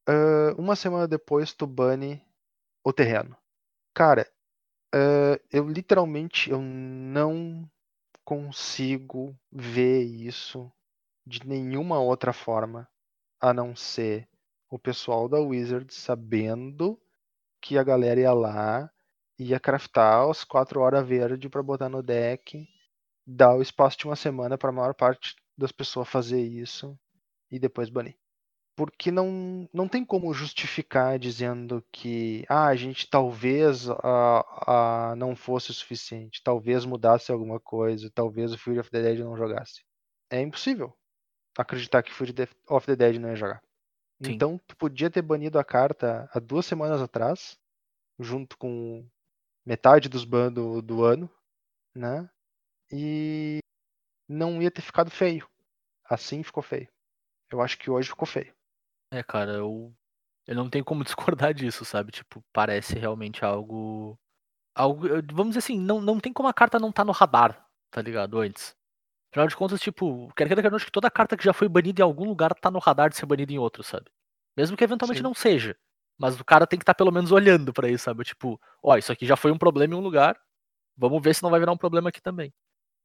Ah, 0.08 0.54
uma 0.58 0.76
semana 0.76 1.08
depois 1.08 1.52
tu 1.54 1.66
bane 1.66 2.22
o 2.84 2.92
terreno. 2.92 3.36
Cara, 3.94 4.28
ah, 4.94 5.40
eu 5.52 5.68
literalmente 5.68 6.50
eu 6.50 6.60
não 6.60 7.68
consigo 8.24 9.36
ver 9.52 10.02
isso 10.04 10.72
de 11.26 11.46
nenhuma 11.46 12.00
outra 12.00 12.32
forma 12.32 12.88
a 13.40 13.54
não 13.54 13.76
ser 13.76 14.28
o 14.70 14.78
pessoal 14.78 15.28
da 15.28 15.38
Wizards 15.40 15.96
sabendo 15.96 17.00
que 17.60 17.78
a 17.78 17.82
galera 17.84 18.20
ia 18.20 18.32
lá, 18.32 18.90
ia 19.38 19.60
craftar 19.60 20.28
os 20.28 20.44
4 20.44 20.80
horas 20.80 21.06
verde 21.06 21.48
para 21.48 21.62
botar 21.62 21.88
no 21.88 22.02
deck, 22.02 22.68
dar 23.26 23.54
o 23.56 23.62
espaço 23.62 23.98
de 23.98 24.06
uma 24.06 24.16
semana 24.16 24.58
para 24.58 24.70
a 24.70 24.72
maior 24.72 24.94
parte 24.94 25.36
das 25.58 25.72
pessoas 25.72 26.08
fazer 26.08 26.40
isso 26.42 26.98
e 27.50 27.58
depois 27.58 27.90
banir. 27.90 28.16
Porque 28.80 29.10
não, 29.10 29.68
não 29.74 29.86
tem 29.86 30.02
como 30.02 30.32
justificar 30.32 31.18
dizendo 31.18 31.84
que 31.92 32.46
ah, 32.48 32.68
a 32.68 32.74
gente 32.74 33.06
talvez 33.10 33.90
a, 33.90 35.10
a 35.10 35.16
não 35.16 35.36
fosse 35.36 35.70
o 35.70 35.74
suficiente, 35.74 36.40
talvez 36.42 36.86
mudasse 36.86 37.30
alguma 37.30 37.60
coisa, 37.60 38.10
talvez 38.10 38.54
o 38.54 38.58
Fury 38.58 38.78
of 38.78 38.90
the 38.90 39.02
Dead 39.02 39.18
não 39.18 39.36
jogasse. 39.36 39.84
É 40.30 40.40
impossível 40.40 40.96
acreditar 41.58 42.02
que 42.02 42.10
Fury 42.10 42.34
of 42.70 42.86
the 42.86 42.96
Dead 42.96 43.16
não 43.20 43.28
ia 43.28 43.36
jogar. 43.36 43.62
Sim. 44.24 44.32
Então, 44.32 44.58
tu 44.66 44.74
podia 44.78 45.10
ter 45.10 45.20
banido 45.20 45.58
a 45.58 45.64
carta 45.64 46.26
há 46.32 46.38
duas 46.38 46.64
semanas 46.64 47.02
atrás, 47.02 47.58
junto 48.18 48.56
com 48.56 49.06
metade 49.62 50.08
dos 50.08 50.24
bans 50.24 50.54
do, 50.54 50.80
do 50.80 51.04
ano, 51.04 51.30
né? 51.94 52.26
E 52.90 53.58
não 54.26 54.62
ia 54.62 54.70
ter 54.70 54.80
ficado 54.80 55.10
feio. 55.10 55.46
Assim 56.02 56.42
ficou 56.42 56.62
feio. 56.62 56.88
Eu 57.52 57.60
acho 57.60 57.76
que 57.76 57.90
hoje 57.90 58.08
ficou 58.08 58.26
feio. 58.26 58.58
É, 59.10 59.22
cara, 59.22 59.52
eu, 59.54 59.92
eu 60.46 60.54
não 60.54 60.70
tenho 60.70 60.84
como 60.84 61.04
discordar 61.04 61.52
disso, 61.54 61.84
sabe? 61.84 62.12
Tipo, 62.12 62.42
parece 62.52 62.98
realmente 62.98 63.44
algo. 63.44 64.18
algo 64.74 65.06
vamos 65.32 65.48
dizer 65.50 65.58
assim, 65.60 65.78
não, 65.78 66.00
não 66.00 66.20
tem 66.20 66.32
como 66.32 66.48
a 66.48 66.54
carta 66.54 66.78
não 66.78 66.92
tá 66.92 67.04
no 67.04 67.12
radar, 67.12 67.66
tá 67.90 68.00
ligado? 68.02 68.38
Antes. 68.40 68.74
Afinal 69.32 69.48
de 69.48 69.56
contas, 69.56 69.80
tipo, 69.80 70.28
quer 70.34 70.46
queira, 70.46 70.62
quer 70.62 70.70
não, 70.70 70.76
acho 70.76 70.86
que 70.86 70.92
toda 70.92 71.10
carta 71.10 71.36
que 71.36 71.44
já 71.44 71.52
foi 71.52 71.68
banida 71.68 72.02
em 72.02 72.04
algum 72.04 72.24
lugar 72.24 72.52
tá 72.54 72.70
no 72.70 72.80
radar 72.80 73.10
de 73.10 73.16
ser 73.16 73.26
banida 73.26 73.52
em 73.52 73.58
outro, 73.58 73.82
sabe? 73.82 74.06
Mesmo 74.56 74.76
que 74.76 74.82
eventualmente 74.82 75.18
Sim. 75.18 75.24
não 75.24 75.34
seja. 75.34 75.76
Mas 76.18 76.38
o 76.38 76.44
cara 76.44 76.66
tem 76.66 76.78
que 76.78 76.82
estar 76.82 76.94
pelo 76.94 77.12
menos 77.12 77.30
olhando 77.30 77.72
pra 77.72 77.88
isso, 77.88 78.04
sabe? 78.04 78.24
Tipo, 78.24 78.60
ó, 78.82 78.96
isso 78.96 79.12
aqui 79.12 79.24
já 79.24 79.36
foi 79.36 79.52
um 79.52 79.58
problema 79.58 79.94
em 79.94 79.96
um 79.96 80.00
lugar, 80.00 80.36
vamos 80.96 81.22
ver 81.22 81.34
se 81.34 81.42
não 81.42 81.50
vai 81.50 81.60
virar 81.60 81.72
um 81.72 81.76
problema 81.78 82.08
aqui 82.08 82.20
também. 82.20 82.52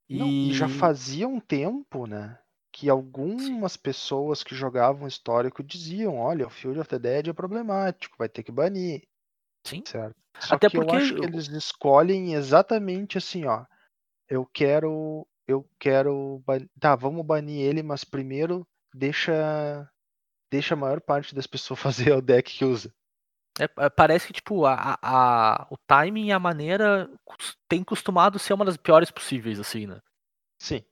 Não, 0.09 0.27
E 0.27 0.49
e 0.49 0.53
já 0.53 0.67
fazia 0.67 1.27
um 1.27 1.39
tempo, 1.39 2.07
né? 2.07 2.39
Que 2.77 2.89
algumas 2.89 3.77
pessoas 3.77 4.43
que 4.43 4.53
jogavam 4.53 5.07
histórico 5.07 5.63
diziam, 5.63 6.17
olha, 6.17 6.45
o 6.45 6.49
Field 6.49 6.77
of 6.77 6.89
the 6.89 6.99
Dead 6.99 7.27
é 7.29 7.33
problemático, 7.33 8.17
vai 8.17 8.27
ter 8.27 8.43
que 8.43 8.51
banir, 8.51 9.03
Sim. 9.65 9.81
certo? 9.87 10.15
Só 10.41 10.55
Até 10.55 10.69
que 10.69 10.75
porque 10.75 10.93
eu 10.93 10.99
acho 10.99 11.15
que 11.15 11.25
eles 11.25 11.47
escolhem 11.47 12.33
exatamente 12.33 13.17
assim, 13.17 13.45
ó. 13.45 13.63
Eu 14.27 14.45
quero. 14.45 15.25
Eu 15.47 15.65
quero. 15.79 16.43
ban- 16.45 16.67
Tá, 16.77 16.97
vamos 16.97 17.25
banir 17.25 17.61
ele, 17.61 17.81
mas 17.81 18.03
primeiro 18.03 18.67
deixa. 18.93 19.89
Deixa 20.51 20.73
a 20.73 20.77
maior 20.77 20.99
parte 20.99 21.33
das 21.33 21.47
pessoas 21.47 21.79
fazer 22.11 22.11
o 22.11 22.21
deck 22.21 22.57
que 22.57 22.65
usa. 22.65 22.93
É, 23.57 23.89
parece 23.89 24.27
que, 24.27 24.33
tipo, 24.33 24.65
a, 24.65 24.97
a- 25.01 25.67
o 25.71 25.77
timing 25.87 26.25
e 26.27 26.31
a 26.33 26.39
maneira 26.39 27.09
tem 27.69 27.85
costumado 27.85 28.37
ser 28.37 28.51
uma 28.53 28.65
das 28.65 28.75
piores 28.75 29.09
possíveis, 29.09 29.61
assim, 29.61 29.87
né? 29.87 30.01
Sim. 30.61 30.83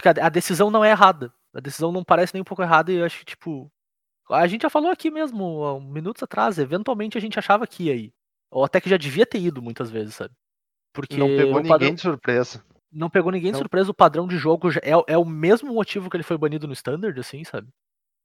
Porque 0.00 0.20
a, 0.20 0.26
a 0.26 0.28
decisão 0.30 0.70
não 0.70 0.82
é 0.84 0.90
errada. 0.90 1.32
A 1.54 1.60
decisão 1.60 1.92
não 1.92 2.02
parece 2.02 2.32
nem 2.32 2.40
um 2.40 2.44
pouco 2.44 2.62
errada 2.62 2.90
e 2.90 2.96
eu 2.96 3.04
acho 3.04 3.18
que, 3.18 3.24
tipo. 3.26 3.70
A 4.30 4.46
gente 4.46 4.62
já 4.62 4.70
falou 4.70 4.90
aqui 4.90 5.10
mesmo, 5.10 5.64
há 5.66 5.80
minutos 5.80 6.22
atrás, 6.22 6.56
eventualmente 6.56 7.18
a 7.18 7.20
gente 7.20 7.36
achava 7.38 7.66
que 7.66 7.84
ia 7.84 7.94
ir. 7.96 8.12
Ou 8.50 8.64
até 8.64 8.80
que 8.80 8.88
já 8.88 8.96
devia 8.96 9.26
ter 9.26 9.40
ido 9.40 9.60
muitas 9.60 9.90
vezes, 9.90 10.14
sabe? 10.14 10.32
Porque 10.94 11.16
Não 11.16 11.26
pegou 11.26 11.54
o 11.54 11.56
ninguém 11.56 11.68
padrão- 11.68 11.94
de 11.94 12.00
surpresa. 12.00 12.64
não 12.92 13.10
pegou 13.10 13.32
ninguém 13.32 13.50
de 13.50 13.54
Não. 13.54 13.58
surpresa, 13.60 13.90
o 13.90 13.94
padrão 13.94 14.28
de 14.28 14.38
jogo 14.38 14.68
é, 14.82 15.12
é 15.12 15.18
o 15.18 15.24
mesmo 15.24 15.74
motivo 15.74 16.08
que 16.08 16.16
ele 16.16 16.22
foi 16.22 16.38
banido 16.38 16.68
no 16.68 16.72
Standard, 16.72 17.18
assim, 17.18 17.42
sabe? 17.42 17.68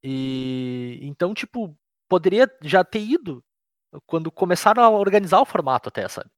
E 0.04 1.00
então, 1.02 1.34
tipo, 1.34 1.76
poderia 2.08 2.48
já 2.62 2.84
ter 2.84 3.00
ido 3.00 3.44
quando 4.06 4.32
começaram 4.32 4.84
a 4.84 4.90
organizar 4.92 5.40
o 5.42 5.46
formato 5.46 5.90
até, 5.90 6.08
sabe? 6.08 6.30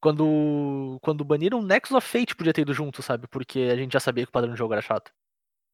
Quando, 0.00 0.98
quando 1.02 1.24
baniram 1.24 1.62
Nexus 1.62 1.96
of 1.96 2.06
Fate 2.06 2.36
podia 2.36 2.52
ter 2.52 2.62
ido 2.62 2.72
junto, 2.74 3.02
sabe? 3.02 3.26
Porque 3.26 3.60
a 3.60 3.76
gente 3.76 3.92
já 3.92 4.00
sabia 4.00 4.24
que 4.24 4.30
o 4.30 4.32
padrão 4.32 4.52
de 4.52 4.58
jogo 4.58 4.72
era 4.72 4.82
chato. 4.82 5.12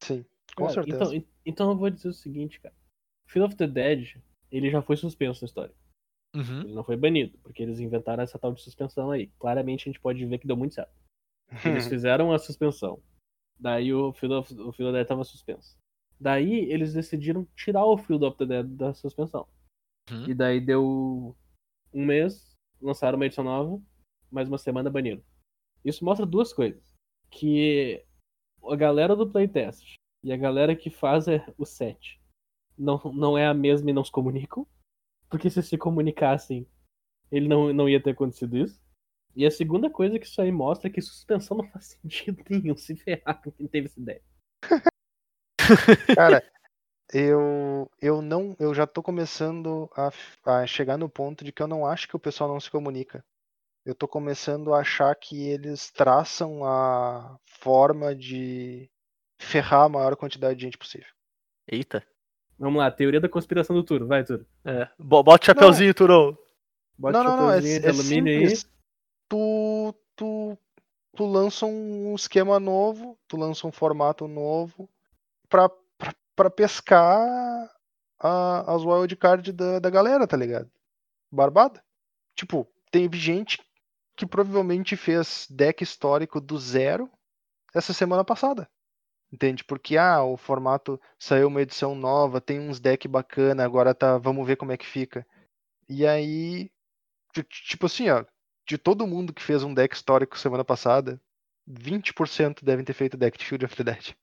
Sim, 0.03 0.25
com 0.57 0.65
Cara, 0.67 0.75
certeza. 0.75 0.97
Então, 0.97 1.15
en- 1.15 1.27
então 1.45 1.71
eu 1.71 1.77
vou 1.77 1.91
dizer 1.91 2.09
o 2.09 2.13
seguinte, 2.15 2.61
cara. 2.61 2.75
Field 3.29 3.49
of 3.49 3.57
the 3.57 3.67
Dead, 3.67 4.17
ele 4.51 4.71
já 4.71 4.81
foi 4.83 4.97
suspenso 4.97 5.43
na 5.43 5.47
história. 5.47 5.75
Uhum. 6.35 6.61
Ele 6.63 6.73
não 6.73 6.85
foi 6.85 6.97
banido, 6.97 7.37
porque 7.43 7.63
eles 7.63 7.79
inventaram 7.79 8.23
essa 8.23 8.39
tal 8.39 8.53
de 8.53 8.63
suspensão 8.63 9.11
aí. 9.11 9.27
Claramente 9.39 9.83
a 9.83 9.93
gente 9.93 10.01
pode 10.01 10.25
ver 10.25 10.39
que 10.39 10.47
deu 10.47 10.57
muito 10.57 10.75
certo. 10.75 10.93
Eles 11.67 11.87
fizeram 11.87 12.33
a 12.33 12.39
suspensão. 12.39 13.03
Daí 13.61 13.93
o 13.93 14.13
Field 14.15 14.35
of, 14.35 14.53
o 14.55 14.73
Field 14.73 14.85
of 14.85 14.93
the 14.93 14.93
Dead 14.93 15.07
tava 15.07 15.25
suspenso. 15.25 15.77
Daí 16.19 16.71
eles 16.71 16.95
decidiram 16.95 17.47
tirar 17.55 17.85
o 17.85 17.99
Field 17.99 18.25
of 18.25 18.39
the 18.39 18.47
Dead 18.47 18.67
da 18.67 18.95
suspensão. 18.95 19.47
Uhum. 20.11 20.31
E 20.31 20.35
daí 20.35 20.61
deu 20.61 21.37
um 21.93 22.05
mês, 22.07 22.57
lançaram 22.81 23.17
uma 23.17 23.27
edição 23.27 23.45
nova, 23.45 23.83
mais 24.33 24.49
uma 24.49 24.59
semana 24.59 24.91
baniram. 24.91 25.23
Isso 25.85 26.05
mostra 26.05 26.27
duas 26.27 26.53
coisas. 26.53 26.83
Que 27.31 28.05
a 28.65 28.77
galera 28.77 29.15
do 29.15 29.31
playtest 29.31 29.95
e 30.23 30.33
a 30.33 30.37
galera 30.37 30.75
que 30.75 30.91
faz 30.91 31.29
é 31.29 31.45
o 31.59 31.65
set 31.65 32.21
não, 32.77 33.01
não 33.13 33.37
é 33.39 33.47
a 33.47 33.55
mesma 33.55 33.91
e 33.91 33.93
não 33.93 34.05
se 34.05 34.11
comunicam. 34.11 34.67
Porque 35.29 35.49
se 35.49 35.63
se 35.63 35.79
comunicassem, 35.79 36.67
ele 37.31 37.49
não, 37.49 37.73
não 37.73 37.89
ia 37.89 38.03
ter 38.03 38.11
acontecido 38.11 38.57
isso. 38.57 38.81
E 39.35 39.47
a 39.47 39.51
segunda 39.51 39.89
coisa 39.89 40.19
que 40.19 40.27
isso 40.27 40.41
aí 40.43 40.53
mostra 40.53 40.89
é 40.89 40.93
que 40.93 41.01
suspensão 41.01 41.57
não 41.57 41.67
faz 41.71 41.99
sentido 42.03 42.43
nenhum 42.49 42.77
se 42.77 42.95
ferrar 42.97 43.43
com 43.43 43.51
quem 43.51 43.67
teve 43.67 43.87
essa 43.87 44.01
ideia. 44.01 44.23
Cara, 46.15 46.43
eu, 47.13 47.91
eu 48.01 48.21
não. 48.21 48.55
Eu 48.59 48.75
já 48.75 48.87
tô 48.87 49.03
começando 49.03 49.89
a, 49.97 50.11
a 50.45 50.67
chegar 50.67 50.99
no 50.99 51.09
ponto 51.09 51.45
de 51.45 51.53
que 51.53 51.63
eu 51.63 51.69
não 51.69 51.87
acho 51.87 52.07
que 52.07 52.17
o 52.17 52.21
pessoal 52.21 52.51
não 52.51 52.61
se 52.61 52.71
comunica. 52.71 53.25
Eu 53.85 53.95
tô 53.95 54.07
começando 54.07 54.73
a 54.73 54.81
achar 54.81 55.15
que 55.17 55.49
eles 55.49 55.91
traçam 55.91 56.65
a 56.65 57.37
forma 57.47 58.15
de 58.15 58.89
ferrar 59.41 59.83
a 59.85 59.89
maior 59.89 60.15
quantidade 60.17 60.57
de 60.59 60.65
gente 60.67 60.79
possível. 60.79 61.09
Eita. 61.67 62.05
Vamos 62.59 62.79
lá, 62.79 62.91
teoria 62.91 63.21
da 63.21 63.29
conspiração 63.29 63.75
do 63.75 63.83
Turo. 63.83 64.07
Vai, 64.07 64.23
Turo. 64.25 64.47
É. 64.65 64.89
Bo- 64.99 65.23
Bota 65.25 65.43
o 65.43 65.47
chapeuzinho, 65.47 65.93
Turou. 65.95 66.39
Bota 66.97 67.13
não, 67.13 67.21
o 67.21 67.25
não, 67.25 67.37
não, 67.45 67.51
é, 67.51 67.61
de 67.61 67.85
é 67.85 67.89
alumínio 67.89 68.49
simples. 68.49 68.71
Tu, 69.29 69.95
tu, 70.15 70.59
tu 71.17 71.27
lança 71.27 71.67
um 71.67 72.15
esquema 72.15 72.61
novo, 72.61 73.19
tu 73.27 73.37
lança 73.37 73.67
um 73.67 73.73
formato 73.73 74.29
novo 74.29 74.89
pra, 75.49 75.69
pra, 75.99 76.15
pra 76.37 76.51
pescar 76.51 77.69
a, 78.21 78.75
as 78.75 78.83
wildcard 78.85 79.51
da, 79.53 79.81
da 79.81 79.91
galera, 79.91 80.25
tá 80.27 80.37
ligado? 80.37 80.71
Barbada. 81.33 81.83
Tipo, 82.37 82.69
teve 82.93 83.19
gente 83.19 83.59
que 84.17 84.27
provavelmente 84.27 84.97
fez 84.97 85.47
deck 85.51 85.83
histórico 85.83 86.41
do 86.41 86.59
zero 86.59 87.11
essa 87.75 87.93
semana 87.93 88.25
passada. 88.25 88.69
Entende? 89.33 89.65
Porque 89.65 89.97
ah, 89.97 90.23
o 90.23 90.37
formato 90.37 91.01
saiu 91.19 91.49
uma 91.49 91.63
edição 91.63 91.95
nova, 91.95 92.41
tem 92.41 92.61
uns 92.61 92.79
deck 92.79 93.09
bacana, 93.09 93.65
agora 93.65 93.95
tá, 93.95 94.19
vamos 94.19 94.47
ver 94.47 94.57
como 94.57 94.73
é 94.73 94.77
que 94.77 94.87
fica. 94.87 95.27
E 95.89 96.07
aí, 96.07 96.71
ti- 97.33 97.43
tipo 97.45 97.87
assim, 97.87 98.11
ó, 98.11 98.25
de 98.69 98.77
todo 98.77 99.07
mundo 99.07 99.33
que 99.33 99.43
fez 99.43 99.63
um 99.63 99.73
deck 99.73 99.95
histórico 99.95 100.39
semana 100.39 100.65
passada, 100.65 101.19
20% 101.67 102.63
devem 102.63 102.85
ter 102.85 102.93
feito 102.93 103.17
deck 103.17 103.39
de 103.39 103.45
Field 103.47 103.65
of 103.65 103.75
the 103.75 103.85
Dead. 103.85 104.15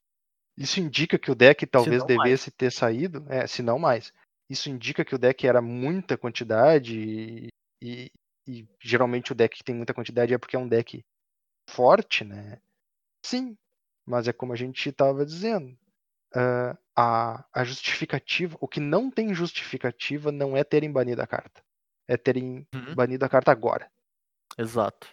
Isso 0.56 0.80
indica 0.80 1.18
que 1.18 1.32
o 1.32 1.36
deck 1.36 1.66
talvez 1.66 2.00
não 2.02 2.08
mais. 2.08 2.24
devesse 2.24 2.52
ter 2.52 2.72
saído, 2.72 3.26
é, 3.30 3.48
se 3.48 3.64
não 3.64 3.80
mais. 3.80 4.14
Isso 4.50 4.70
indica 4.70 5.04
que 5.04 5.16
o 5.16 5.18
deck 5.20 5.48
era 5.48 5.62
muita 5.62 6.18
quantidade 6.18 7.00
e, 7.00 7.48
e- 7.82 8.12
e 8.50 8.68
geralmente 8.82 9.32
o 9.32 9.36
deck 9.36 9.58
que 9.58 9.64
tem 9.64 9.76
muita 9.76 9.94
quantidade 9.94 10.34
é 10.34 10.38
porque 10.38 10.56
é 10.56 10.60
um 10.60 10.68
deck 10.68 11.04
forte, 11.70 12.24
né? 12.24 12.60
Sim, 13.26 13.58
mas 14.06 14.28
é 14.28 14.34
como 14.34 14.54
a 14.54 14.56
gente 14.56 14.90
estava 14.90 15.26
dizendo. 15.26 15.78
ah, 16.36 16.78
a, 16.96 17.46
a 17.54 17.64
justificativa, 17.64 18.58
o 18.60 18.68
que 18.68 18.80
não 18.80 19.10
tem 19.10 19.34
justificativa 19.34 20.32
não 20.32 20.56
é 20.58 20.64
terem 20.64 20.92
banido 20.92 21.22
a 21.22 21.28
carta. 21.28 21.64
É 22.08 22.18
terem 22.18 22.68
Uhum. 22.74 22.96
banido 22.96 23.24
a 23.26 23.30
carta 23.30 23.52
agora. 23.52 23.90
Exato. 24.58 25.08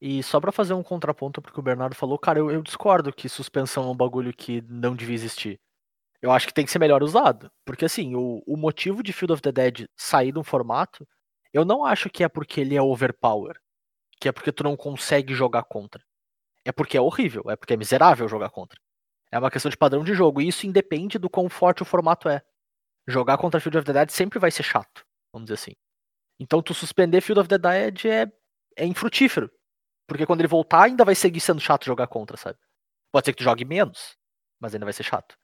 E 0.00 0.22
só 0.22 0.40
pra 0.40 0.50
fazer 0.52 0.72
um 0.74 0.82
contraponto 0.82 1.42
porque 1.42 1.60
o 1.60 1.62
Bernardo 1.62 1.94
falou, 1.94 2.18
cara, 2.18 2.38
eu, 2.38 2.50
eu 2.50 2.62
discordo 2.62 3.12
que 3.12 3.28
suspensão 3.28 3.84
é 3.84 3.90
um 3.92 3.96
bagulho 3.96 4.32
que 4.32 4.62
não 4.62 4.96
devia 4.96 5.14
existir. 5.14 5.60
Eu 6.22 6.30
acho 6.32 6.46
que 6.46 6.54
tem 6.54 6.64
que 6.64 6.70
ser 6.70 6.78
melhor 6.78 7.02
usado. 7.02 7.50
Porque 7.64 7.84
assim, 7.84 8.14
o, 8.14 8.42
o 8.46 8.56
motivo 8.56 9.02
de 9.02 9.12
Field 9.12 9.32
of 9.34 9.42
the 9.42 9.52
Dead 9.52 9.86
sair 9.96 10.32
de 10.32 10.38
um 10.38 10.44
formato, 10.44 11.06
eu 11.52 11.64
não 11.64 11.84
acho 11.84 12.08
que 12.08 12.22
é 12.22 12.28
porque 12.28 12.60
ele 12.60 12.76
é 12.76 12.82
overpower. 12.82 13.58
Que 14.20 14.28
é 14.28 14.32
porque 14.32 14.52
tu 14.52 14.62
não 14.62 14.76
consegue 14.76 15.34
jogar 15.34 15.64
contra. 15.64 16.04
É 16.64 16.72
porque 16.72 16.96
é 16.96 17.00
horrível, 17.00 17.44
é 17.48 17.56
porque 17.56 17.74
é 17.74 17.76
miserável 17.76 18.28
jogar 18.28 18.50
contra. 18.50 18.78
É 19.32 19.38
uma 19.38 19.50
questão 19.50 19.70
de 19.70 19.76
padrão 19.76 20.04
de 20.04 20.14
jogo. 20.14 20.40
E 20.40 20.48
isso 20.48 20.66
independe 20.66 21.18
do 21.18 21.30
quão 21.30 21.48
forte 21.48 21.82
o 21.82 21.86
formato 21.86 22.28
é. 22.28 22.42
Jogar 23.08 23.38
contra 23.38 23.60
Field 23.60 23.78
of 23.78 23.86
the 23.86 23.92
Dead 23.92 24.10
sempre 24.10 24.38
vai 24.38 24.50
ser 24.50 24.62
chato, 24.62 25.04
vamos 25.32 25.46
dizer 25.46 25.54
assim. 25.54 25.76
Então 26.38 26.62
tu 26.62 26.74
suspender 26.74 27.20
Field 27.20 27.40
of 27.40 27.48
the 27.48 27.58
Dead 27.58 28.04
é, 28.04 28.32
é 28.76 28.86
infrutífero. 28.86 29.50
Porque 30.06 30.26
quando 30.26 30.40
ele 30.40 30.48
voltar, 30.48 30.84
ainda 30.84 31.04
vai 31.04 31.14
seguir 31.14 31.40
sendo 31.40 31.60
chato 31.60 31.86
jogar 31.86 32.08
contra, 32.08 32.36
sabe? 32.36 32.58
Pode 33.12 33.24
ser 33.24 33.32
que 33.32 33.38
tu 33.38 33.44
jogue 33.44 33.64
menos, 33.64 34.16
mas 34.60 34.74
ainda 34.74 34.84
vai 34.84 34.92
ser 34.92 35.02
chato. 35.02 35.36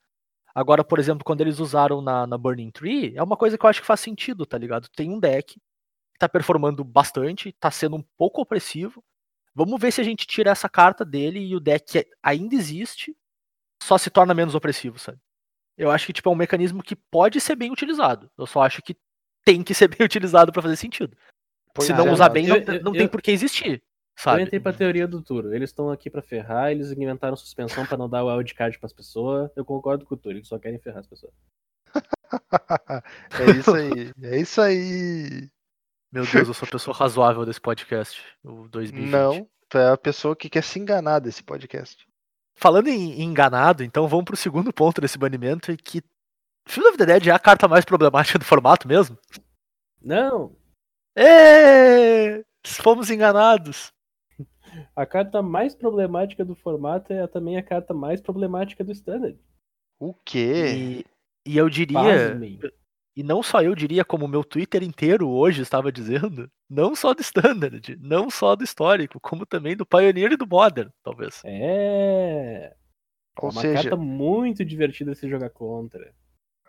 Agora, 0.55 0.83
por 0.83 0.99
exemplo, 0.99 1.25
quando 1.25 1.41
eles 1.41 1.59
usaram 1.59 2.01
na, 2.01 2.27
na 2.27 2.39
Burning 2.39 2.71
Tree, 2.71 3.17
é 3.17 3.23
uma 3.23 3.37
coisa 3.37 3.59
que 3.59 3.65
eu 3.65 3.71
acho 3.71 3.81
que 3.81 3.87
faz 3.87 4.01
sentido, 4.01 4.47
tá 4.47 4.57
ligado? 4.57 4.89
Tem 4.89 5.11
um 5.11 5.21
deck 5.21 5.61
tá 6.19 6.29
performando 6.29 6.83
bastante, 6.85 7.53
tá 7.53 7.71
sendo 7.71 7.97
um 7.97 8.03
pouco 8.17 8.41
opressivo. 8.41 9.03
Vamos 9.55 9.81
ver 9.81 9.91
se 9.93 10.01
a 10.01 10.05
gente 10.05 10.27
tira 10.27 10.51
essa 10.51 10.69
carta 10.69 11.05
dele 11.05 11.41
e 11.41 11.55
o 11.57 11.61
deck 11.61 12.07
ainda 12.23 12.55
existe, 12.55 13.17
só 13.83 13.97
se 13.97 14.11
torna 14.11 14.35
menos 14.35 14.55
opressivo, 14.55 14.99
sabe? 14.99 15.19
Eu 15.79 15.91
acho 15.91 16.07
que 16.07 16.13
tipo, 16.13 16.29
é 16.29 16.33
um 16.33 16.37
mecanismo 16.37 16.83
que 16.83 16.97
pode 16.97 17.41
ser 17.41 17.57
bem 17.57 17.71
utilizado. 17.71 18.31
Eu 18.37 18.47
só 18.47 18.63
acho 18.63 18.83
que 18.83 18.97
tem 19.45 19.63
que 19.63 19.75
ser 19.75 19.89
bem 20.01 20.05
utilizado 20.05 20.53
pra 20.53 20.63
fazer 20.63 20.77
sentido. 20.77 21.17
Pois 21.75 21.87
se 21.87 21.93
não 21.93 22.09
é, 22.09 22.13
usar 22.13 22.29
bem, 22.31 22.47
eu- 22.47 22.55
não, 22.65 22.75
eu- 22.75 22.83
não 22.83 22.93
eu- 22.95 22.99
tem 22.99 23.09
por 23.09 23.21
que 23.21 23.31
existir, 23.31 23.73
Eu 23.73 23.81
sabe? 24.17 24.43
entrei 24.43 24.59
pra 24.61 24.73
teoria 24.73 25.07
do 25.07 25.23
Turo. 25.23 25.55
Eles 25.55 25.71
estão 25.71 25.91
aqui 25.91 26.09
pra 26.09 26.23
ferrar, 26.23 26.71
eles 26.71 26.91
inventaram 26.93 27.37
suspensão 27.37 27.85
pra 27.87 27.99
não 27.99 28.09
dar 28.09 28.25
o 28.25 28.29
wildcard 28.35 28.79
pras 28.79 28.93
pessoas. 28.93 29.51
Eu 29.55 29.65
concordo 29.65 30.07
com 30.07 30.15
o 30.15 30.19
Turo, 30.19 30.37
eles 30.39 30.49
só 30.49 30.59
querem 30.59 30.79
ferrar 30.79 31.01
as 31.01 31.07
pessoas. 31.07 31.33
é 33.41 33.51
isso 33.59 33.75
aí, 33.75 34.13
é 34.23 34.39
isso 34.41 34.61
aí. 34.61 35.51
Meu 36.17 36.25
Deus, 36.25 36.49
eu 36.49 36.55
sou 36.55 36.67
a 36.67 36.71
pessoa 36.71 36.97
razoável 36.97 37.45
desse 37.45 37.61
podcast, 37.61 38.25
o 38.43 38.67
2020. 38.69 39.11
Não, 39.11 39.47
tu 39.69 39.77
é 39.77 39.93
a 39.93 39.99
pessoa 39.99 40.35
que 40.35 40.49
quer 40.49 40.63
se 40.63 40.79
enganar 40.79 41.19
desse 41.19 41.43
podcast. 41.43 42.09
Falando 42.55 42.89
em, 42.89 43.21
enganado, 43.21 43.85
então 43.85 44.09
vamos 44.09 44.25
pro 44.25 44.35
segundo 44.35 44.73
ponto 44.73 44.99
desse 44.99 45.19
banimento, 45.19 45.71
e 45.71 45.77
que 45.77 46.03
Field 46.67 46.89
of 46.89 46.97
the 46.97 47.05
Dead 47.05 47.27
é 47.27 47.33
a 47.33 47.39
carta 47.39 47.69
mais 47.69 47.85
problemática 47.85 48.39
do 48.39 48.47
formato 48.47 48.89
mesmo? 48.89 49.19
Não! 50.01 50.57
Ê! 51.15 52.43
Fomos 52.67 53.11
enganados. 53.11 53.93
A 54.97 55.05
carta 55.05 55.43
mais 55.43 55.75
problemática 55.75 56.47
do 56.47 56.55
formato 56.55 57.13
é 57.13 57.27
também 57.27 57.59
a 57.59 57.63
carta 57.63 57.93
mais 57.93 58.23
problemática 58.23 58.83
do 58.83 58.93
Standard. 58.93 59.39
O 60.01 60.15
quê? 60.25 60.65
E, 60.75 61.07
e 61.47 61.59
eu 61.59 61.69
diria, 61.69 62.31
Pasmem. 62.31 62.59
E 63.17 63.23
não 63.23 63.43
só 63.43 63.63
eu 63.63 63.75
diria, 63.75 64.05
como 64.05 64.27
o 64.27 64.29
meu 64.29 64.45
Twitter 64.45 64.83
inteiro 64.83 65.31
hoje 65.31 65.63
estava 65.63 65.91
dizendo, 65.91 66.51
não 66.69 66.95
só 66.95 67.15
do 67.15 67.23
Standard, 67.23 67.97
não 67.99 68.29
só 68.29 68.55
do 68.55 68.63
histórico, 68.63 69.19
como 69.19 69.47
também 69.47 69.75
do 69.75 69.87
Pioneer 69.87 70.33
e 70.33 70.37
do 70.37 70.47
Modern, 70.47 70.91
talvez. 71.03 71.41
É. 71.43 72.75
Ou 73.41 73.49
é 73.49 73.53
uma 73.53 73.61
seja, 73.63 73.83
carta 73.83 73.97
muito 73.97 74.63
divertida 74.65 75.15
se 75.15 75.29
jogar 75.29 75.49
contra. 75.49 76.15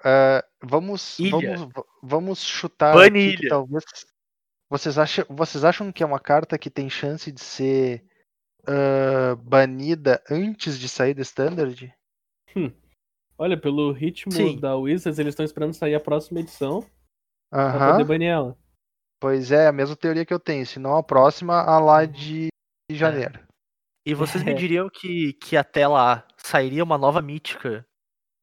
ah, 0.03 0.41
vamos, 0.63 1.19
Ilha. 1.19 1.57
vamos, 1.57 1.73
vamos 2.01 2.43
chutar 2.43 2.93
Bane 2.93 3.29
aqui 3.29 3.37
que 3.41 3.49
talvez. 3.49 3.83
Vocês 4.69 4.97
acham, 4.97 5.25
vocês 5.29 5.65
acham 5.65 5.91
que 5.91 6.01
é 6.01 6.05
uma 6.05 6.19
carta 6.19 6.57
que 6.57 6.69
tem 6.69 6.89
chance 6.89 7.29
de 7.29 7.41
ser 7.41 8.05
ah, 8.65 9.35
banida 9.35 10.23
antes 10.29 10.79
de 10.79 10.87
sair 10.87 11.13
do 11.13 11.21
Standard? 11.21 11.93
Olha, 13.37 13.55
pelo 13.57 13.91
ritmo 13.91 14.31
Sim. 14.31 14.59
da 14.59 14.75
Wizards, 14.75 15.19
eles 15.19 15.31
estão 15.33 15.45
esperando 15.45 15.73
sair 15.73 15.95
a 15.95 15.99
próxima 15.99 16.39
edição 16.39 16.83
pra 17.51 17.67
Aham. 17.69 17.91
poder 17.91 18.03
banir 18.05 18.29
ela. 18.29 18.57
Pois 19.19 19.51
é, 19.51 19.67
a 19.67 19.71
mesma 19.71 19.95
teoria 19.95 20.25
que 20.25 20.33
eu 20.33 20.39
tenho. 20.39 20.65
Se 20.65 20.79
não 20.79 20.95
a 20.97 21.03
próxima, 21.03 21.61
a 21.61 21.79
lá 21.79 22.05
de 22.05 22.47
de 22.89 22.97
janeiro. 22.97 23.39
E 24.05 24.13
vocês 24.13 24.43
me 24.43 24.51
É. 24.53 24.55
diriam 24.55 24.89
que, 24.89 25.33
que 25.33 25.57
até 25.57 25.87
lá 25.87 26.25
sairia 26.37 26.83
uma 26.83 26.97
nova 26.97 27.21
mítica 27.21 27.85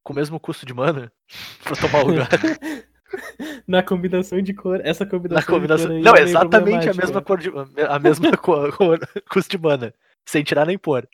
com 0.05 0.12
o 0.12 0.16
mesmo 0.16 0.38
custo 0.38 0.66
de 0.66 0.74
mana 0.74 1.11
pra 1.64 1.74
tomar 1.76 2.05
o 2.05 2.09
lugar. 2.09 2.28
Na 3.66 3.82
combinação 3.82 4.42
de 4.42 4.53
cor, 4.53 4.80
essa 4.84 5.07
combinação, 5.07 5.40
Na 5.40 5.47
combinação. 5.47 5.86
de 5.88 6.03
cor 6.03 6.05
Não, 6.05 6.16
é 6.16 6.22
exatamente 6.22 6.88
a 6.90 6.95
mesma 6.95 7.22
cor 7.22 7.38
de 7.38 7.49
a 7.88 7.99
mesma 7.99 8.36
cor, 8.36 8.76
cor- 8.76 8.99
custo 9.30 9.51
de 9.51 9.59
mana. 9.59 9.95
Sem 10.28 10.42
tirar 10.42 10.66
nem 10.66 10.76
pôr. 10.76 11.09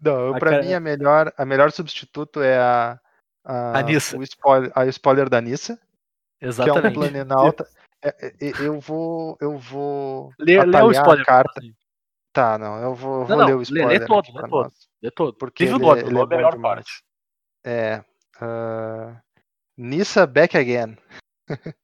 Não, 0.00 0.12
eu, 0.28 0.34
A 0.34 0.38
pra 0.38 0.50
cara- 0.50 0.62
mim 0.62 0.72
a 0.72 0.80
melhor, 0.80 1.32
a 1.36 1.44
melhor 1.44 1.70
substituto 1.72 2.40
é 2.40 2.58
a, 2.58 2.98
a, 3.44 3.78
A 3.78 3.82
Nissa. 3.82 4.16
o 4.16 4.22
spoiler, 4.22 4.72
a 4.74 4.86
spoiler 4.86 5.28
da 5.28 5.40
Nissa, 5.40 5.76
que 5.76 6.44
é 6.44 6.46
um 6.46 6.48
Exatamente. 6.48 6.94
Planalta. 6.94 7.68
É, 8.02 8.08
é, 8.08 8.48
é, 8.48 8.52
eu 8.66 8.80
vou, 8.80 9.36
eu 9.40 9.58
vou 9.58 10.32
Lê, 10.38 10.64
lê 10.64 10.82
o 10.82 10.90
spoiler. 10.90 11.22
a 11.22 11.26
carta. 11.26 11.52
assim. 11.60 11.74
Tá, 12.32 12.56
não, 12.56 12.80
eu 12.80 12.94
vou, 12.94 13.20
Não, 13.20 13.26
vou 13.26 13.36
não, 13.36 13.46
ler 13.46 13.54
o 13.56 13.62
spoiler 13.62 14.00
lê 14.00 14.06
todo, 14.06 14.32
lê 14.34 14.48
todo. 14.48 14.72
Lê 15.02 15.10
todo. 15.10 15.34
porque 15.36 15.64
Diz 15.64 15.72
o 15.74 15.76
ele, 15.76 15.84
nome, 15.84 16.00
é- 16.00 16.04
o 16.04 16.06
ele 16.08 16.18
é 16.18 16.22
a 16.22 16.26
melhor 16.26 16.52
demais. 16.52 16.74
parte. 16.76 17.02
É, 17.66 18.04
ah, 18.40 19.20
Nissa 19.76 20.26
Back 20.26 20.56
Again, 20.56 20.96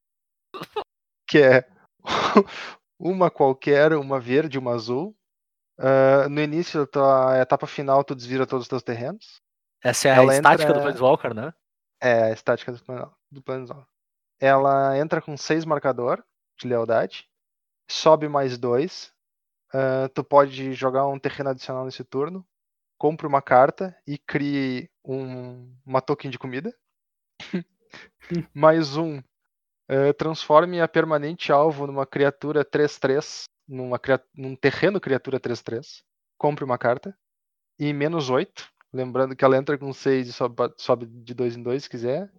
que 1.29 1.39
é 1.43 1.67
uma 2.99 3.31
qualquer, 3.31 3.93
uma 3.95 4.19
verde, 4.21 4.59
uma 4.59 4.73
azul. 4.75 5.15
Ah, 5.79 6.29
no 6.29 6.41
início 6.41 6.81
da 6.81 6.87
tua 6.87 7.39
etapa 7.41 7.67
final, 7.67 8.03
tu 8.05 8.15
desvira 8.15 8.47
todos 8.47 8.65
os 8.65 8.69
teus 8.69 8.83
terrenos. 8.83 9.41
Essa 9.83 10.09
é 10.09 10.13
a 10.13 10.17
Ela 10.17 10.35
estática 10.35 10.63
entra- 10.65 10.75
do 10.75 10.83
Planeswalker, 10.83 11.35
né? 11.35 11.53
É, 12.01 12.25
a 12.25 12.31
estática 12.33 12.73
do 13.31 13.43
plano 13.43 13.87
Ela 14.41 14.99
entra 14.99 15.21
com 15.23 15.37
seis 15.37 15.65
marcador 15.65 16.23
de 16.59 16.67
lealdade, 16.69 17.29
sobe 17.91 18.29
mais 18.29 18.59
dois. 18.59 19.13
ah, 19.73 20.09
tu 20.15 20.23
pode 20.25 20.73
jogar 20.75 21.07
um 21.07 21.19
terreno 21.19 21.51
adicional 21.51 21.85
nesse 21.85 22.05
turno, 22.05 22.47
compre 22.99 23.27
uma 23.27 23.43
carta 23.43 23.97
e 24.07 24.17
crie 24.19 24.91
um, 25.05 25.75
uma 25.85 26.01
token 26.01 26.31
de 26.31 26.39
comida. 26.39 26.75
mais 28.55 28.97
um. 28.97 29.23
ah, 29.89 30.13
transforme 30.19 30.81
a 30.81 30.89
permanente 30.89 31.53
alvo 31.53 31.87
numa 31.87 32.07
criatura 32.07 32.65
3-3, 32.65 33.45
numa, 33.69 34.01
num 34.35 34.55
terreno 34.57 35.01
criatura 35.01 35.39
3-3. 35.41 36.03
Compre 36.39 36.65
uma 36.65 36.79
carta. 36.79 37.17
E 37.79 37.93
menos 37.93 38.31
8. 38.31 38.71
Lembrando 38.93 39.35
que 39.37 39.45
ela 39.45 39.57
entra 39.57 39.77
com 39.77 39.93
6 39.93 40.29
e 40.29 40.33
sobe, 40.33 40.55
sobe 40.79 41.07
de 41.07 41.35
2 41.35 41.57
em 41.57 41.63
2 41.63 41.83
se 41.85 41.91
quiser. 41.91 42.33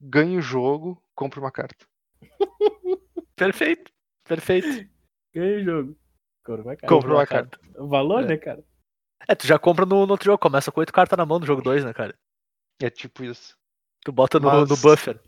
Ganha 0.00 0.38
o 0.38 0.42
jogo, 0.42 1.02
compre 1.14 1.40
uma 1.40 1.50
carta. 1.50 1.86
Perfeito. 3.36 3.90
Perfeito. 4.26 4.88
Ganha 5.34 5.58
o 5.58 5.64
jogo. 5.64 5.96
Compra 6.44 6.62
uma 6.62 6.76
carta. 6.76 6.86
Compra 6.94 7.14
uma 7.14 7.26
carta. 7.26 7.58
Valor, 7.76 8.22
É. 8.24 8.26
né, 8.26 8.36
cara? 8.36 8.64
É, 9.26 9.34
tu 9.34 9.46
já 9.46 9.58
compra 9.58 9.86
no, 9.86 10.04
no 10.06 10.12
outro 10.12 10.26
jogo, 10.26 10.38
começa 10.38 10.70
com 10.70 10.80
oito 10.80 10.92
cartas 10.92 11.16
na 11.16 11.24
mão 11.24 11.38
no 11.38 11.46
jogo 11.46 11.62
2, 11.62 11.84
né, 11.84 11.92
cara? 11.94 12.14
É 12.80 12.90
tipo 12.90 13.24
isso. 13.24 13.56
Tu 14.04 14.12
bota 14.12 14.38
no, 14.38 14.46
Mas- 14.48 14.68
no 14.68 14.76
buffer. 14.76 15.20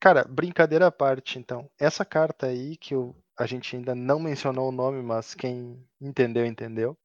Cara, 0.00 0.24
brincadeira 0.24 0.86
à 0.86 0.92
parte, 0.92 1.38
então. 1.38 1.70
Essa 1.78 2.04
carta 2.04 2.46
aí, 2.46 2.76
que 2.76 2.94
eu, 2.94 3.14
a 3.36 3.46
gente 3.46 3.76
ainda 3.76 3.94
não 3.94 4.20
mencionou 4.20 4.68
o 4.68 4.72
nome, 4.72 5.02
mas 5.02 5.34
quem 5.34 5.84
entendeu, 6.00 6.46
entendeu. 6.46 6.96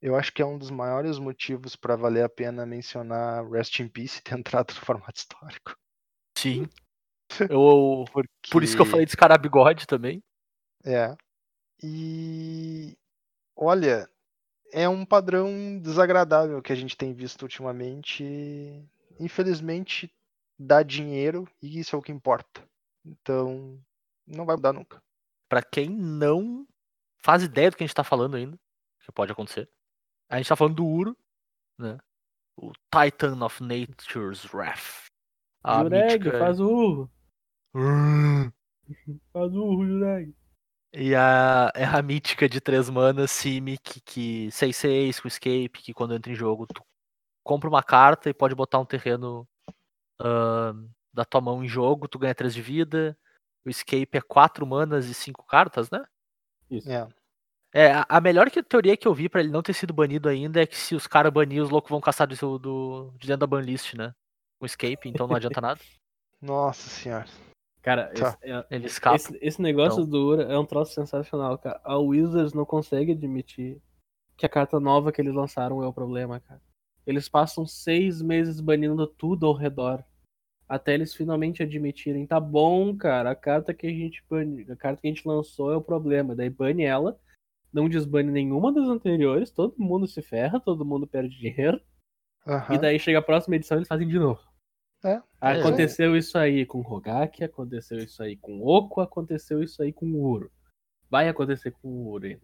Eu 0.00 0.16
acho 0.16 0.32
que 0.32 0.42
é 0.42 0.46
um 0.46 0.58
dos 0.58 0.70
maiores 0.70 1.18
motivos 1.18 1.74
para 1.74 1.96
valer 1.96 2.24
a 2.24 2.28
pena 2.28 2.66
mencionar 2.66 3.48
Rest 3.48 3.80
in 3.80 3.88
Peace 3.88 4.22
ter 4.22 4.34
entrado 4.38 4.74
no 4.74 4.80
formato 4.80 5.18
histórico. 5.18 5.76
Sim. 6.36 6.68
Eu, 7.50 8.04
Porque... 8.12 8.50
por 8.52 8.62
isso 8.62 8.76
que 8.76 8.82
eu 8.82 8.86
falei 8.86 9.04
descarar 9.04 9.40
bigode 9.40 9.84
também. 9.84 10.22
É. 10.84 11.16
E 11.82 12.96
olha, 13.56 14.08
é 14.72 14.88
um 14.88 15.04
padrão 15.04 15.80
desagradável 15.80 16.62
que 16.62 16.72
a 16.72 16.76
gente 16.76 16.96
tem 16.96 17.12
visto 17.12 17.42
ultimamente. 17.42 18.24
Infelizmente, 19.18 20.08
dá 20.56 20.84
dinheiro 20.84 21.48
e 21.60 21.80
isso 21.80 21.96
é 21.96 21.98
o 21.98 22.02
que 22.02 22.12
importa. 22.12 22.62
Então, 23.04 23.80
não 24.26 24.46
vai 24.46 24.54
mudar 24.54 24.72
nunca. 24.72 25.02
Pra 25.48 25.62
quem 25.62 25.88
não 25.90 26.66
faz 27.18 27.42
ideia 27.42 27.70
do 27.70 27.76
que 27.76 27.84
a 27.84 27.86
gente 27.86 27.94
tá 27.94 28.04
falando 28.04 28.36
ainda, 28.36 28.58
que 29.04 29.12
pode 29.12 29.32
acontecer. 29.32 29.68
A 30.28 30.36
gente 30.38 30.48
tá 30.48 30.56
falando 30.56 30.76
do 30.76 30.86
Uro, 30.86 31.16
né? 31.78 31.98
O 32.56 32.72
Titan 32.92 33.44
of 33.44 33.62
Nature's 33.62 34.44
Wrath. 34.52 35.06
A 35.62 35.82
Jureg, 35.82 36.18
mítica- 36.18 36.38
faz 36.38 36.60
o 36.60 36.68
urro. 36.68 37.12
Faz 39.32 39.52
o 39.52 39.64
urro, 39.64 39.86
Jureg. 39.86 40.34
E 40.94 41.14
a, 41.14 41.70
é 41.74 41.84
a 41.84 42.00
mítica 42.00 42.48
de 42.48 42.60
três 42.60 42.88
manas, 42.88 43.30
Simic, 43.30 44.00
que 44.00 44.46
6-6 44.50 45.20
com 45.20 45.28
escape, 45.28 45.82
que 45.82 45.92
quando 45.92 46.14
entra 46.14 46.32
em 46.32 46.36
jogo, 46.36 46.66
tu 46.66 46.82
compra 47.44 47.68
uma 47.68 47.82
carta 47.82 48.30
e 48.30 48.34
pode 48.34 48.54
botar 48.54 48.78
um 48.78 48.86
terreno 48.86 49.46
ahn, 50.20 50.88
da 51.12 51.24
tua 51.24 51.40
mão 51.40 51.62
em 51.62 51.68
jogo, 51.68 52.08
tu 52.08 52.18
ganha 52.18 52.34
3 52.34 52.54
de 52.54 52.62
vida. 52.62 53.18
O 53.66 53.70
escape 53.70 54.08
é 54.16 54.20
4 54.20 54.64
manas 54.66 55.06
e 55.06 55.14
5 55.14 55.44
cartas, 55.44 55.90
né? 55.90 56.04
Isso. 56.70 56.88
É. 56.90 57.08
É, 57.74 58.04
a, 58.08 58.20
melhor 58.20 58.48
que- 58.50 58.62
teoria 58.62 58.96
que 58.96 59.06
eu 59.06 59.12
vi 59.12 59.28
pra 59.28 59.40
ele 59.40 59.50
não 59.50 59.62
ter 59.62 59.72
sido 59.74 59.92
banido 59.92 60.28
ainda 60.28 60.62
é 60.62 60.66
que 60.66 60.76
se 60.76 60.94
os 60.94 61.06
caras 61.06 61.32
banirem, 61.32 61.62
os 61.62 61.68
loucos 61.68 61.90
vão 61.90 62.00
caçar 62.00 62.26
do, 62.28 62.58
do, 62.58 63.12
de 63.18 63.26
dentro 63.26 63.40
da 63.40 63.46
banlist, 63.46 63.94
né? 63.94 64.14
Com 64.58 64.64
escape, 64.66 65.08
então 65.08 65.26
não 65.26 65.36
adianta 65.36 65.60
nada. 65.60 65.80
Nossa 66.40 66.88
senhora. 66.88 67.26
Cara, 67.82 68.12
Tá. 68.14 68.28
esse, 68.40 68.50
é- 68.52 68.66
Ele 68.70 68.86
escapa. 68.86 69.16
esse, 69.16 69.38
esse 69.42 69.60
negócio 69.60 69.98
Então. 70.00 70.10
do 70.10 70.26
Ura 70.28 70.42
é 70.44 70.58
um 70.58 70.64
troço 70.64 70.94
sensacional, 70.94 71.58
cara. 71.58 71.80
A 71.84 71.98
Wizards 71.98 72.52
não 72.54 72.64
consegue 72.64 73.12
admitir 73.12 73.80
que 74.36 74.46
a 74.46 74.48
carta 74.48 74.78
nova 74.80 75.10
que 75.12 75.20
eles 75.20 75.34
lançaram 75.34 75.82
é 75.82 75.86
o 75.86 75.92
problema, 75.92 76.40
cara. 76.40 76.62
Eles 77.06 77.28
passam 77.28 77.66
seis 77.66 78.22
meses 78.22 78.60
banindo 78.60 79.06
tudo 79.06 79.46
ao 79.46 79.52
redor. 79.54 80.02
Até 80.68 80.94
eles 80.94 81.14
finalmente 81.14 81.62
admitirem, 81.62 82.26
tá 82.26 82.40
bom, 82.40 82.96
cara, 82.96 83.30
a 83.30 83.36
carta 83.36 83.72
que 83.72 83.86
a 83.86 83.90
gente 83.90 84.24
a 84.68 84.76
carta 84.76 85.00
que 85.00 85.06
a 85.06 85.10
gente 85.10 85.26
lançou 85.26 85.72
é 85.72 85.76
o 85.76 85.82
problema. 85.82 86.34
Daí 86.34 86.50
bane 86.50 86.82
ela, 86.82 87.18
não 87.72 87.88
desbane 87.88 88.32
nenhuma 88.32 88.72
das 88.72 88.88
anteriores, 88.88 89.50
todo 89.50 89.74
mundo 89.78 90.06
se 90.06 90.20
ferra, 90.22 90.58
todo 90.58 90.84
mundo 90.84 91.06
perde 91.06 91.38
dinheiro. 91.38 91.80
Aham. 92.46 92.74
E 92.74 92.78
daí 92.78 92.98
chega 92.98 93.18
a 93.18 93.22
próxima 93.22 93.56
edição 93.56 93.76
e 93.76 93.78
eles 93.78 93.88
fazem 93.88 94.08
de 94.08 94.18
novo. 94.18 94.40
É, 95.04 95.20
Aconteceu 95.60 96.16
isso 96.16 96.36
aí 96.36 96.66
com 96.66 96.80
Rogak, 96.80 97.44
aconteceu 97.44 97.98
isso 97.98 98.22
aí 98.22 98.36
com 98.36 98.60
Oco, 98.66 99.00
aconteceu 99.00 99.62
isso 99.62 99.82
aí 99.82 99.92
com 99.92 100.06
Uro. 100.14 100.50
Vai 101.08 101.28
acontecer 101.28 101.70
com 101.70 101.88
o 101.88 102.08
Uro 102.08 102.26
ainda. 102.26 102.42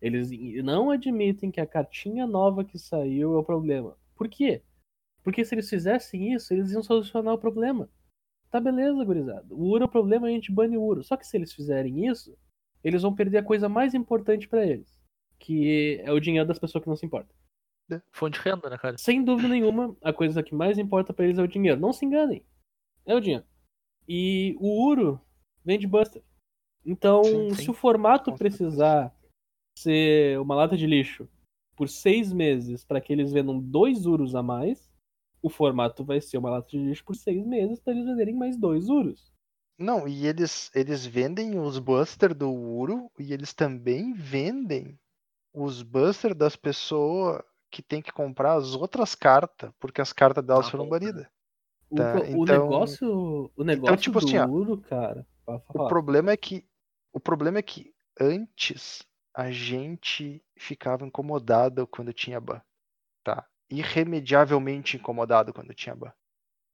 Eles 0.00 0.30
não 0.62 0.90
admitem 0.90 1.50
que 1.50 1.60
a 1.60 1.66
cartinha 1.66 2.26
nova 2.26 2.64
que 2.64 2.78
saiu 2.78 3.34
é 3.34 3.38
o 3.38 3.44
problema. 3.44 3.96
Por 4.14 4.28
quê? 4.28 4.62
Porque 5.26 5.44
se 5.44 5.56
eles 5.56 5.68
fizessem 5.68 6.34
isso, 6.34 6.54
eles 6.54 6.70
iam 6.70 6.84
solucionar 6.84 7.34
o 7.34 7.38
problema. 7.38 7.90
Tá 8.48 8.60
beleza, 8.60 9.04
gurizada. 9.04 9.52
O 9.52 9.64
Uro 9.64 9.82
é 9.82 9.86
o 9.86 9.90
problema, 9.90 10.28
a 10.28 10.30
gente 10.30 10.52
bane 10.52 10.78
o 10.78 10.82
Uro. 10.82 11.02
Só 11.02 11.16
que 11.16 11.26
se 11.26 11.36
eles 11.36 11.52
fizerem 11.52 12.06
isso, 12.06 12.38
eles 12.84 13.02
vão 13.02 13.12
perder 13.12 13.38
a 13.38 13.42
coisa 13.42 13.68
mais 13.68 13.92
importante 13.92 14.46
pra 14.46 14.64
eles. 14.64 15.02
Que 15.40 16.00
é 16.04 16.12
o 16.12 16.20
dinheiro 16.20 16.46
das 16.46 16.60
pessoas 16.60 16.84
que 16.84 16.88
não 16.88 16.94
se 16.94 17.04
importam. 17.04 17.34
Fonte 18.12 18.38
de 18.38 18.48
renda, 18.48 18.70
né, 18.70 18.78
cara? 18.78 18.96
Sem 18.98 19.24
dúvida 19.24 19.48
nenhuma, 19.48 19.96
a 20.00 20.12
coisa 20.12 20.44
que 20.44 20.54
mais 20.54 20.78
importa 20.78 21.12
pra 21.12 21.24
eles 21.24 21.40
é 21.40 21.42
o 21.42 21.48
dinheiro. 21.48 21.80
Não 21.80 21.92
se 21.92 22.06
enganem. 22.06 22.46
É 23.04 23.12
o 23.12 23.20
dinheiro. 23.20 23.44
E 24.08 24.56
o 24.60 24.80
Uro 24.86 25.20
vende 25.64 25.88
Buster. 25.88 26.22
Então, 26.84 27.24
Sim, 27.24 27.50
se 27.50 27.64
sim. 27.64 27.70
o 27.72 27.74
formato 27.74 28.32
precisar 28.32 29.12
ser 29.76 30.38
uma 30.38 30.54
lata 30.54 30.76
de 30.76 30.86
lixo 30.86 31.28
por 31.74 31.88
seis 31.88 32.32
meses 32.32 32.84
para 32.84 33.00
que 33.00 33.12
eles 33.12 33.32
vendam 33.32 33.60
dois 33.60 34.06
Uros 34.06 34.36
a 34.36 34.42
mais, 34.42 34.88
o 35.46 35.48
formato 35.48 36.04
vai 36.04 36.20
ser 36.20 36.38
uma 36.38 36.50
lata 36.50 36.68
de 36.68 36.78
lixo 36.78 37.04
por 37.04 37.14
seis 37.14 37.46
meses 37.46 37.78
para 37.80 37.92
eles 37.92 38.04
venderem 38.06 38.34
mais 38.34 38.56
dois 38.56 38.88
Uros. 38.88 39.32
Não, 39.78 40.08
e 40.08 40.26
eles, 40.26 40.70
eles 40.74 41.04
vendem 41.06 41.58
os 41.58 41.78
Buster 41.78 42.34
do 42.34 42.50
Uro 42.50 43.10
e 43.18 43.32
eles 43.32 43.52
também 43.54 44.12
vendem 44.14 44.98
os 45.54 45.82
Buster 45.82 46.34
das 46.34 46.56
pessoas 46.56 47.42
que 47.70 47.82
tem 47.82 48.00
que 48.02 48.10
comprar 48.12 48.54
as 48.54 48.74
outras 48.74 49.14
cartas, 49.14 49.70
porque 49.78 50.00
as 50.00 50.12
cartas 50.12 50.44
delas 50.44 50.66
Ah, 50.66 50.70
foram 50.70 50.88
banidas. 50.88 51.26
O, 51.90 51.96
Tá, 51.96 52.14
o 52.14 52.24
então- 52.24 52.44
negócio, 52.44 53.52
o 53.56 53.64
negócio 53.64 53.96
tipo 53.98 54.18
do 54.18 54.26
assim, 54.26 54.38
Uro, 54.50 54.78
cara. 54.80 55.26
O 55.46 55.86
problema 55.86 56.32
é 56.32 56.36
que 56.36 56.66
o 57.12 57.20
problema 57.20 57.58
é 57.58 57.62
que 57.62 57.94
antes 58.20 59.06
a 59.34 59.50
gente 59.52 60.42
ficava 60.58 61.06
incomodado 61.06 61.86
quando 61.86 62.12
tinha 62.12 62.40
ban, 62.40 62.60
tá? 63.22 63.46
Irremediavelmente 63.70 64.96
incomodado 64.96 65.52
quando 65.52 65.74
tinha 65.74 65.94
ban. 65.94 66.12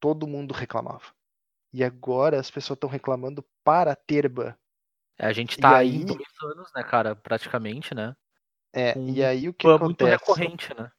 Todo 0.01 0.27
mundo 0.27 0.53
reclamava. 0.53 1.05
E 1.73 1.83
agora 1.83 2.39
as 2.39 2.51
pessoas 2.51 2.77
estão 2.77 2.91
reclamando 2.91 3.45
para 3.65 3.95
ter 3.97 4.29
ban. 4.29 4.55
É, 5.19 5.27
a 5.27 5.33
gente 5.33 5.59
E 5.59 5.61
tá 5.61 5.79
aí 5.79 5.97
em 5.97 5.99
aí- 6.01 6.05
dois 6.05 6.27
anos, 6.43 6.71
né, 6.75 6.83
cara, 6.83 7.15
praticamente, 7.17 7.95
né? 7.95 8.15
É, 8.75 8.95
Com 8.95 9.09
e 9.09 9.23
aí 9.25 9.49
o 9.49 9.55
que 9.55 9.67
Ban 9.67 9.79
muito 9.79 10.05
acontece? 10.05 10.11
recorrente, 10.21 10.75
né? 10.75 10.91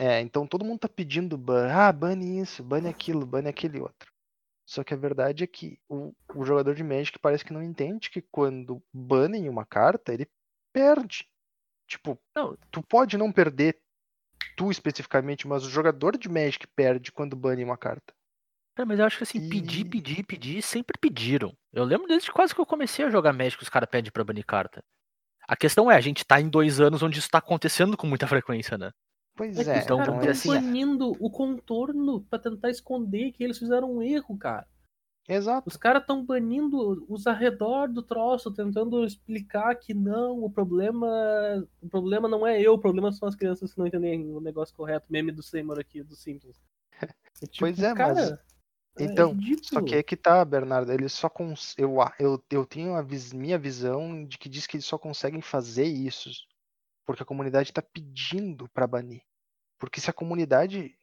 É, 0.00 0.20
então 0.20 0.46
todo 0.46 0.64
mundo 0.64 0.78
tá 0.80 0.88
pedindo 0.88 1.36
ban. 1.36 1.68
Ah, 1.72 1.92
bane 1.92 2.40
isso, 2.40 2.62
bane 2.62 2.88
aquilo, 2.88 3.26
bane 3.26 3.48
aquele 3.48 3.80
outro. 3.80 4.12
Só 4.64 4.84
que 4.84 4.94
a 4.94 4.96
verdade 4.96 5.42
é 5.42 5.46
que 5.46 5.80
o, 5.88 6.14
o 6.34 6.44
jogador 6.44 6.74
de 6.74 6.84
Magic 6.84 7.18
parece 7.18 7.44
que 7.44 7.52
não 7.52 7.62
entende 7.62 8.10
que 8.10 8.22
quando 8.22 8.82
banem 8.92 9.48
uma 9.48 9.64
carta, 9.66 10.12
ele 10.12 10.28
perde. 10.72 11.28
Tipo, 11.88 12.18
Não. 12.36 12.56
tu 12.70 12.82
pode 12.82 13.16
não 13.16 13.32
perder 13.32 13.80
tu 14.58 14.70
especificamente, 14.72 15.46
mas 15.46 15.64
o 15.64 15.70
jogador 15.70 16.18
de 16.18 16.28
Magic 16.28 16.66
perde 16.74 17.12
quando 17.12 17.36
bane 17.36 17.62
uma 17.62 17.78
carta. 17.78 18.12
Cara, 18.74 18.86
mas 18.86 18.98
eu 18.98 19.04
acho 19.06 19.16
que 19.16 19.22
assim, 19.22 19.48
pedir, 19.48 19.86
E- 19.86 19.88
pedir, 19.88 20.26
pedir, 20.26 20.62
sempre 20.62 20.98
pediram. 21.00 21.52
Eu 21.72 21.84
lembro 21.84 22.08
desde 22.08 22.32
quase 22.32 22.52
que 22.54 22.60
eu 22.60 22.66
comecei 22.66 23.04
a 23.04 23.10
jogar 23.10 23.32
Magic, 23.32 23.62
os 23.62 23.68
caras 23.68 23.88
pedem 23.88 24.10
pra 24.10 24.24
banir 24.24 24.44
carta. 24.44 24.82
A 25.46 25.56
questão 25.56 25.90
é, 25.90 25.96
a 25.96 26.00
gente 26.00 26.24
tá 26.26 26.40
em 26.40 26.48
dois 26.48 26.80
anos 26.80 27.02
onde 27.02 27.18
isso 27.20 27.30
tá 27.30 27.38
acontecendo 27.38 27.96
com 27.96 28.06
muita 28.06 28.26
frequência, 28.26 28.76
né? 28.76 28.90
Pois 29.36 29.56
É 29.56 29.64
que 29.64 29.70
é, 29.70 29.78
então 29.78 29.98
caras 29.98 30.12
vamos 30.12 30.26
estão 30.26 30.34
dizer 30.34 30.56
assim, 30.56 30.66
banindo 30.66 31.16
o 31.20 31.30
contorno 31.30 32.22
pra 32.24 32.38
tentar 32.38 32.70
esconder 32.70 33.32
que 33.32 33.42
eles 33.44 33.58
fizeram 33.58 33.92
um 33.92 34.02
erro, 34.02 34.36
cara. 34.36 34.66
Exato. 35.36 35.68
Os 35.68 35.76
caras 35.76 36.00
estão 36.02 36.24
banindo 36.24 37.04
os 37.08 37.26
arredor 37.26 37.88
do 37.92 38.02
troço, 38.02 38.52
tentando 38.52 39.04
explicar 39.04 39.74
que 39.76 39.92
não, 39.92 40.42
o 40.42 40.50
problema. 40.50 41.06
O 41.82 41.88
problema 41.88 42.28
não 42.28 42.46
é 42.46 42.60
eu, 42.60 42.74
o 42.74 42.78
problema 42.78 43.12
são 43.12 43.28
as 43.28 43.34
crianças 43.34 43.72
que 43.72 43.78
não 43.78 43.86
entendem 43.86 44.32
o 44.34 44.40
negócio 44.40 44.74
correto. 44.74 45.06
Meme 45.10 45.30
do 45.32 45.42
Seymour 45.42 45.78
aqui, 45.78 46.02
dos 46.02 46.20
Simpsons. 46.22 46.60
É 47.40 47.46
tipo, 47.46 47.60
Pois 47.60 47.78
é, 47.78 47.94
mas- 47.94 47.96
cara, 47.96 48.44
é 48.98 49.04
Então, 49.04 49.30
ridículo. 49.32 49.64
Só 49.64 49.80
que 49.80 49.94
é 49.94 50.02
que 50.02 50.16
tá, 50.16 50.44
Bernardo, 50.44 50.90
eles 50.92 51.12
só 51.12 51.28
cons... 51.28 51.72
eu, 51.78 51.94
eu, 52.18 52.42
eu 52.50 52.66
tenho 52.66 52.94
a 52.94 53.02
vis- 53.02 53.32
minha 53.32 53.56
visão 53.56 54.24
de 54.24 54.36
que 54.36 54.48
diz 54.48 54.66
que 54.66 54.76
eles 54.76 54.86
só 54.86 54.98
conseguem 54.98 55.40
fazer 55.40 55.84
isso 55.84 56.30
porque 57.06 57.22
a 57.22 57.26
comunidade 57.26 57.72
tá 57.72 57.80
pedindo 57.80 58.68
pra 58.70 58.88
banir. 58.88 59.22
Porque 59.78 60.00
se 60.00 60.10
a 60.10 60.12
comunidade 60.12 60.97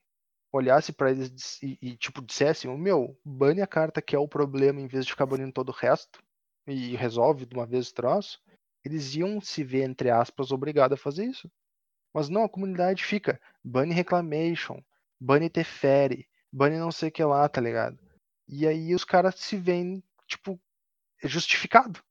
olhasse 0.56 0.94
pra 0.94 1.12
eles 1.12 1.62
e, 1.62 1.78
e, 1.82 1.98
tipo 1.98 2.22
dissesse, 2.22 2.68
"Ô, 2.68 2.78
meu, 2.78 3.18
bane 3.24 3.62
a 3.62 3.68
carta 3.68 4.02
que 4.02 4.16
é 4.16 4.20
o 4.20 4.28
problema 4.28 4.80
em 4.80 4.88
vez 4.88 5.06
de 5.06 5.12
ficar 5.12 5.26
banindo 5.26 5.52
todo 5.52 5.70
o 5.70 5.74
resto 5.74 6.24
e 6.68 6.96
resolve 6.96 7.46
de 7.46 7.56
uma 7.56 7.66
vez 7.66 7.90
o 7.90 7.94
troço, 7.94 8.42
eles 8.84 9.16
iam 9.16 9.42
se 9.42 9.64
ver 9.64 9.84
entre 9.84 10.10
aspas 10.10 10.52
obrigados 10.52 10.98
a 11.00 11.02
fazer 11.02 11.26
isso. 11.26 11.52
Mas 12.14 12.30
não, 12.30 12.44
a 12.46 12.50
comunidade 12.50 13.04
fica 13.04 13.40
bane 13.64 13.94
reclamation, 13.94 14.82
bane 15.20 15.50
teferi, 15.50 16.28
bane 16.52 16.78
não 16.78 16.92
sei 16.92 17.10
o 17.10 17.12
que 17.12 17.24
lá, 17.24 17.48
tá 17.50 17.60
ligado? 17.62 18.00
E 18.48 18.68
aí 18.68 18.94
os 18.96 19.04
caras 19.04 19.36
se 19.36 19.58
veem, 19.58 20.04
tipo, 20.28 20.60
é 21.22 21.28
justificado. 21.28 22.02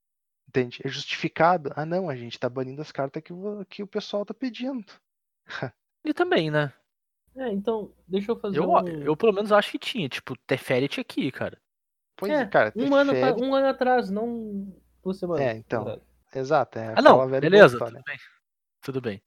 Entende? 0.48 0.80
É 0.84 0.88
justificado. 0.88 1.72
Ah, 1.74 1.86
não, 1.86 2.08
a 2.08 2.16
gente 2.16 2.38
tá 2.38 2.48
banindo 2.48 2.82
as 2.82 2.92
cartas 2.92 3.22
que 3.22 3.32
que 3.68 3.82
o 3.82 3.86
pessoal 3.86 4.24
tá 4.24 4.34
pedindo. 4.34 4.84
E 6.06 6.12
também, 6.12 6.50
né? 6.50 6.70
É, 7.36 7.50
então, 7.50 7.92
deixa 8.06 8.30
eu 8.32 8.38
fazer 8.38 8.58
Eu, 8.58 8.70
um... 8.70 8.86
eu 9.02 9.16
pelo 9.16 9.32
menos 9.32 9.50
acho 9.50 9.72
que 9.72 9.78
tinha, 9.78 10.08
tipo, 10.08 10.36
Teferet 10.46 11.00
aqui, 11.00 11.30
cara. 11.32 11.60
Pois 12.16 12.30
É, 12.30 12.42
é, 12.42 12.46
cara. 12.46 12.72
um, 12.76 12.94
ano, 12.94 13.12
Teferi- 13.12 13.42
um 13.42 13.54
ano 13.54 13.66
atrás, 13.66 14.10
não 14.10 14.72
duas 15.02 15.18
semanas. 15.18 15.42
É, 15.44 15.56
então. 15.56 15.82
atrás. 15.82 16.02
Exato, 16.34 16.78
é. 16.78 16.94
Ah, 16.96 17.02
não, 17.02 17.28
beleza, 17.28 17.78
boa 17.78 17.90
tudo 17.90 18.02
bem. 18.04 18.18
Tudo 18.82 19.00
bem. 19.00 19.22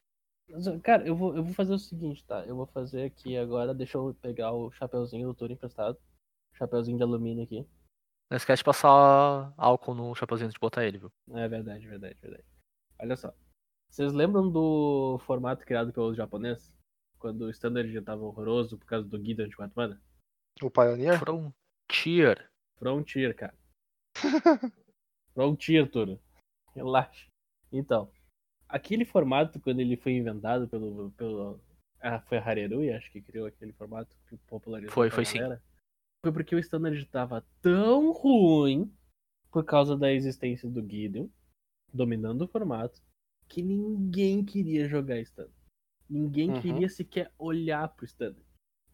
Mas, 0.49 0.81
Cara, 0.81 1.05
eu 1.05 1.15
vou, 1.15 1.35
eu 1.35 1.43
vou 1.43 1.53
fazer 1.53 1.73
o 1.73 1.79
seguinte, 1.79 2.23
tá? 2.25 2.45
Eu 2.45 2.55
vou 2.55 2.65
fazer 2.67 3.03
aqui 3.03 3.37
agora, 3.37 3.73
deixa 3.73 3.97
eu 3.97 4.15
pegar 4.21 4.51
o 4.53 4.71
chapeuzinho 4.71 5.27
do 5.27 5.33
touro 5.33 5.53
emprestado. 5.53 5.97
Chapeuzinho 6.53 6.97
de 6.97 7.03
alumínio 7.03 7.43
aqui. 7.43 7.67
Não 8.29 8.37
esquece 8.37 8.59
de 8.61 8.65
passar 8.65 9.53
álcool 9.57 9.93
no 9.93 10.15
chapeuzinho 10.15 10.47
antes 10.47 10.55
de 10.55 10.59
botar 10.59 10.85
ele, 10.85 10.97
viu? 10.97 11.11
É 11.33 11.47
verdade, 11.47 11.85
verdade, 11.87 12.17
verdade. 12.21 12.43
Olha 12.99 13.15
só. 13.15 13.33
Vocês 13.89 14.11
lembram 14.11 14.49
do 14.51 15.17
formato 15.25 15.65
criado 15.65 15.93
pelos 15.93 16.15
japoneses? 16.17 16.73
Quando 17.19 17.41
o 17.41 17.49
standard 17.49 17.91
já 17.91 18.01
tava 18.01 18.23
horroroso 18.23 18.77
por 18.77 18.85
causa 18.85 19.07
do 19.07 19.23
Gideon 19.23 19.47
de 19.47 19.55
4 19.55 19.73
mana? 19.75 20.01
O 20.61 20.69
Pioneer? 20.69 21.19
Frontier. 21.19 22.49
Frontier, 22.77 23.35
cara. 23.35 23.57
Frontier, 25.33 25.89
Turo. 25.89 26.19
Relaxa. 26.75 27.27
Então, 27.71 28.11
aquele 28.67 29.05
formato, 29.05 29.59
quando 29.59 29.79
ele 29.79 29.97
foi 29.97 30.13
inventado 30.13 30.67
pelo. 30.67 31.11
pelo 31.11 31.59
ah, 31.99 32.21
foi 32.21 32.37
a 32.37 32.41
Harerui, 32.41 32.91
acho 32.91 33.11
que 33.11 33.21
criou 33.21 33.47
aquele 33.47 33.73
formato 33.73 34.15
que 34.27 34.37
popularizou. 34.37 34.93
Foi, 34.93 35.09
foi 35.09 35.25
sim. 35.25 35.39
galera. 35.39 35.61
Foi 36.23 36.31
porque 36.31 36.55
o 36.55 36.59
standard 36.59 37.03
tava 37.05 37.45
tão 37.61 38.11
ruim 38.11 38.91
por 39.51 39.63
causa 39.63 39.97
da 39.97 40.11
existência 40.11 40.69
do 40.69 40.81
Gideon 40.81 41.27
dominando 41.91 42.41
o 42.41 42.47
formato 42.47 43.01
que 43.47 43.61
ninguém 43.63 44.43
queria 44.43 44.87
jogar 44.87 45.19
standard. 45.19 45.56
Ninguém 46.09 46.51
Uhum. 46.51 46.61
queria 46.61 46.89
sequer 46.89 47.31
olhar 47.37 47.87
pro 47.89 48.05
standard. 48.05 48.45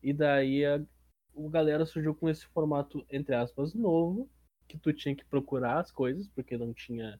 E 0.01 0.11
daí 0.11 0.65
a, 0.65 0.83
o 1.33 1.49
galera 1.49 1.85
surgiu 1.85 2.13
com 2.15 2.29
esse 2.29 2.45
formato, 2.47 3.05
entre 3.09 3.35
aspas, 3.35 3.73
novo, 3.73 4.29
que 4.67 4.77
tu 4.77 4.91
tinha 4.91 5.15
que 5.15 5.25
procurar 5.25 5.79
as 5.79 5.91
coisas, 5.91 6.27
porque 6.29 6.57
não 6.57 6.73
tinha 6.73 7.19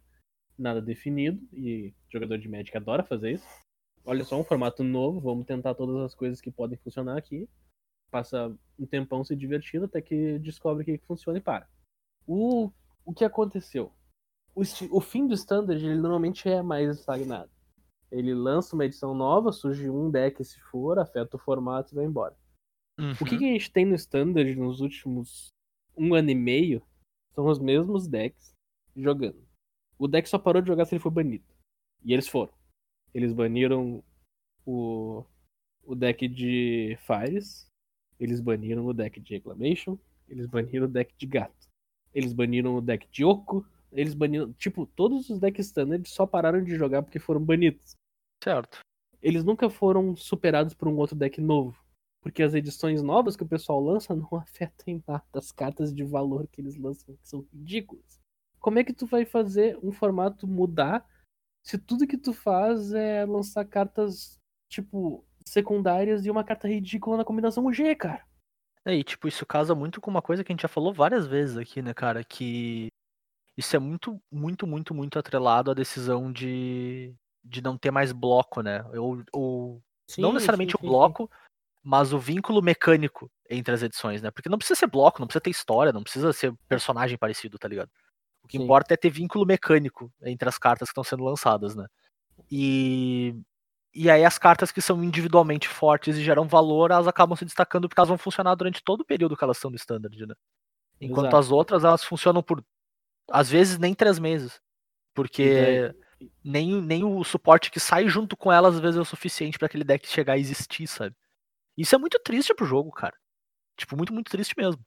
nada 0.57 0.81
definido, 0.81 1.41
e 1.51 1.93
jogador 2.11 2.37
de 2.37 2.49
Magic 2.49 2.75
adora 2.75 3.03
fazer 3.03 3.33
isso. 3.33 3.47
Olha 4.05 4.23
só, 4.23 4.39
um 4.39 4.43
formato 4.43 4.83
novo, 4.83 5.19
vamos 5.19 5.45
tentar 5.45 5.73
todas 5.75 5.95
as 5.97 6.13
coisas 6.13 6.41
que 6.41 6.51
podem 6.51 6.77
funcionar 6.77 7.17
aqui. 7.17 7.47
Passa 8.11 8.55
um 8.77 8.85
tempão 8.85 9.23
se 9.23 9.35
divertindo 9.35 9.85
até 9.85 10.01
que 10.01 10.37
descobre 10.39 10.83
o 10.83 10.85
que 10.85 10.97
que 10.97 11.05
funciona 11.05 11.37
e 11.37 11.41
para. 11.41 11.67
O, 12.27 12.69
o 13.05 13.13
que 13.13 13.23
aconteceu? 13.23 13.91
O, 14.53 14.61
o 14.91 15.01
fim 15.01 15.25
do 15.25 15.33
Standard, 15.33 15.83
ele 15.83 15.95
normalmente 15.95 16.47
é 16.47 16.61
mais 16.61 16.99
estagnado. 16.99 17.49
Ele 18.13 18.33
lança 18.33 18.75
uma 18.75 18.85
edição 18.85 19.15
nova, 19.15 19.51
surge 19.51 19.89
um 19.89 20.09
deck 20.11 20.43
se 20.45 20.59
for, 20.61 20.99
afeta 20.99 21.35
o 21.35 21.39
formato 21.39 21.93
e 21.93 21.95
vai 21.95 22.05
embora. 22.05 22.35
O 23.19 23.25
que, 23.25 23.33
Uhum. 23.33 23.39
que 23.39 23.45
a 23.49 23.53
gente 23.53 23.71
tem 23.71 23.85
no 23.85 23.95
Standard 23.95 24.55
nos 24.55 24.79
últimos 24.81 25.47
um 25.97 26.13
ano 26.13 26.29
e 26.29 26.35
meio 26.35 26.81
são 27.33 27.47
os 27.47 27.57
mesmos 27.57 28.07
decks 28.07 28.53
jogando. 28.95 29.43
O 29.97 30.07
deck 30.07 30.29
só 30.29 30.37
parou 30.37 30.61
de 30.61 30.67
jogar 30.67 30.85
se 30.85 30.93
ele 30.93 31.01
for 31.01 31.09
banido. 31.09 31.43
E 32.03 32.13
eles 32.13 32.27
foram. 32.27 32.53
Eles 33.13 33.33
baniram 33.33 34.03
o, 34.65 35.23
o 35.83 35.95
deck 35.95 36.27
de 36.27 36.97
Fires, 37.01 37.67
eles 38.19 38.39
baniram 38.39 38.85
o 38.85 38.93
deck 38.93 39.19
de 39.19 39.33
Reclamation, 39.35 39.97
eles 40.27 40.45
baniram 40.45 40.85
o 40.85 40.89
deck 40.89 41.15
de 41.17 41.25
Gato, 41.25 41.67
eles 42.13 42.31
baniram 42.33 42.75
o 42.75 42.81
deck 42.81 43.07
de 43.11 43.25
Oco, 43.25 43.65
eles 43.91 44.13
baniram. 44.13 44.53
Tipo, 44.53 44.85
todos 44.85 45.29
os 45.31 45.39
decks 45.39 45.67
Standard 45.67 46.07
só 46.07 46.27
pararam 46.27 46.63
de 46.63 46.75
jogar 46.75 47.01
porque 47.01 47.19
foram 47.19 47.43
banidos 47.43 47.95
Certo. 48.43 48.79
eles 49.21 49.45
nunca 49.45 49.69
foram 49.69 50.15
superados 50.17 50.73
por 50.73 50.89
um 50.89 50.97
outro 50.97 51.15
deck 51.15 51.39
novo. 51.39 51.81
Porque 52.21 52.43
as 52.43 52.53
edições 52.53 53.01
novas 53.01 53.35
que 53.37 53.43
o 53.43 53.47
pessoal 53.47 53.81
lança 53.81 54.13
não 54.15 54.27
afetam 54.37 54.85
em 54.87 55.03
nada 55.07 55.23
as 55.33 55.51
cartas 55.51 55.93
de 55.93 56.03
valor 56.03 56.47
que 56.47 56.59
eles 56.59 56.77
lançam, 56.77 57.15
que 57.15 57.27
são 57.27 57.47
ridículas. 57.53 58.19
Como 58.59 58.79
é 58.79 58.83
que 58.83 58.93
tu 58.93 59.05
vai 59.05 59.25
fazer 59.25 59.77
um 59.83 59.91
formato 59.91 60.47
mudar 60.47 61.05
se 61.65 61.77
tudo 61.77 62.07
que 62.07 62.17
tu 62.17 62.33
faz 62.33 62.93
é 62.93 63.25
lançar 63.25 63.65
cartas, 63.65 64.37
tipo, 64.69 65.25
secundárias 65.45 66.25
e 66.25 66.31
uma 66.31 66.43
carta 66.43 66.67
ridícula 66.67 67.17
na 67.17 67.25
combinação 67.25 67.71
G, 67.71 67.95
cara? 67.95 68.25
É, 68.85 68.93
e 68.93 69.03
tipo, 69.03 69.27
isso 69.27 69.45
casa 69.45 69.73
muito 69.73 70.01
com 70.01 70.11
uma 70.11 70.21
coisa 70.21 70.43
que 70.43 70.51
a 70.51 70.53
gente 70.53 70.63
já 70.63 70.67
falou 70.67 70.93
várias 70.93 71.25
vezes 71.25 71.57
aqui, 71.57 71.81
né, 71.81 71.93
cara? 71.93 72.23
Que 72.23 72.87
isso 73.57 73.75
é 73.75 73.79
muito, 73.79 74.21
muito, 74.29 74.67
muito, 74.67 74.93
muito 74.93 75.17
atrelado 75.17 75.71
à 75.71 75.73
decisão 75.73 76.31
de, 76.31 77.15
de 77.43 77.61
não 77.61 77.77
ter 77.77 77.91
mais 77.91 78.11
bloco, 78.11 78.61
né? 78.61 78.83
Ou, 78.97 79.23
ou 79.31 79.83
não 80.17 80.29
Sim, 80.29 80.33
necessariamente 80.33 80.75
sim, 80.75 80.77
o 80.77 80.79
sim, 80.79 80.87
bloco, 80.87 81.29
mas 81.83 82.13
o 82.13 82.19
vínculo 82.19 82.61
mecânico 82.61 83.29
entre 83.49 83.73
as 83.73 83.83
edições, 83.83 84.21
né? 84.21 84.31
Porque 84.31 84.49
não 84.49 84.57
precisa 84.57 84.79
ser 84.79 84.87
bloco, 84.87 85.19
não 85.19 85.27
precisa 85.27 85.41
ter 85.41 85.49
história, 85.49 85.91
não 85.91 86.03
precisa 86.03 86.31
ser 86.31 86.53
personagem 86.67 87.17
parecido, 87.17 87.57
tá 87.59 87.67
ligado? 87.67 87.89
O 88.43 88.47
que 88.47 88.57
Sim. 88.57 88.63
importa 88.63 88.93
é 88.93 88.97
ter 88.97 89.09
vínculo 89.09 89.45
mecânico 89.45 90.11
entre 90.21 90.47
as 90.47 90.57
cartas 90.57 90.89
que 90.89 90.91
estão 90.91 91.03
sendo 91.03 91.23
lançadas, 91.23 91.75
né? 91.75 91.85
E, 92.51 93.35
e 93.93 94.09
aí 94.09 94.25
as 94.25 94.37
cartas 94.37 94.71
que 94.71 94.81
são 94.81 95.03
individualmente 95.03 95.67
fortes 95.67 96.17
e 96.17 96.23
geram 96.23 96.47
valor, 96.47 96.91
elas 96.91 97.07
acabam 97.07 97.37
se 97.37 97.45
destacando 97.45 97.89
porque 97.89 97.99
elas 97.99 98.09
vão 98.09 98.17
funcionar 98.17 98.55
durante 98.55 98.83
todo 98.83 99.01
o 99.01 99.05
período 99.05 99.35
que 99.37 99.43
elas 99.43 99.57
estão 99.57 99.71
no 99.71 99.77
standard, 99.77 100.25
né? 100.25 100.35
Enquanto 101.01 101.27
Exato. 101.27 101.37
as 101.37 101.51
outras, 101.51 101.83
elas 101.83 102.03
funcionam 102.03 102.43
por, 102.43 102.63
às 103.31 103.49
vezes, 103.49 103.77
nem 103.77 103.93
três 103.93 104.19
meses. 104.19 104.61
Porque 105.13 105.93
nem, 106.43 106.81
nem 106.81 107.03
o 107.03 107.23
suporte 107.23 107.71
que 107.71 107.79
sai 107.79 108.07
junto 108.07 108.35
com 108.37 108.51
elas, 108.51 108.75
às 108.75 108.81
vezes, 108.81 108.97
é 108.97 109.01
o 109.01 109.05
suficiente 109.05 109.57
pra 109.57 109.65
aquele 109.65 109.83
deck 109.83 110.07
chegar 110.07 110.33
a 110.33 110.37
existir, 110.37 110.87
sabe? 110.87 111.15
Isso 111.77 111.95
é 111.95 111.97
muito 111.97 112.19
triste 112.19 112.53
pro 112.53 112.65
jogo, 112.65 112.91
cara. 112.91 113.15
Tipo, 113.77 113.97
muito, 113.97 114.13
muito 114.13 114.29
triste 114.31 114.53
mesmo. 114.57 114.83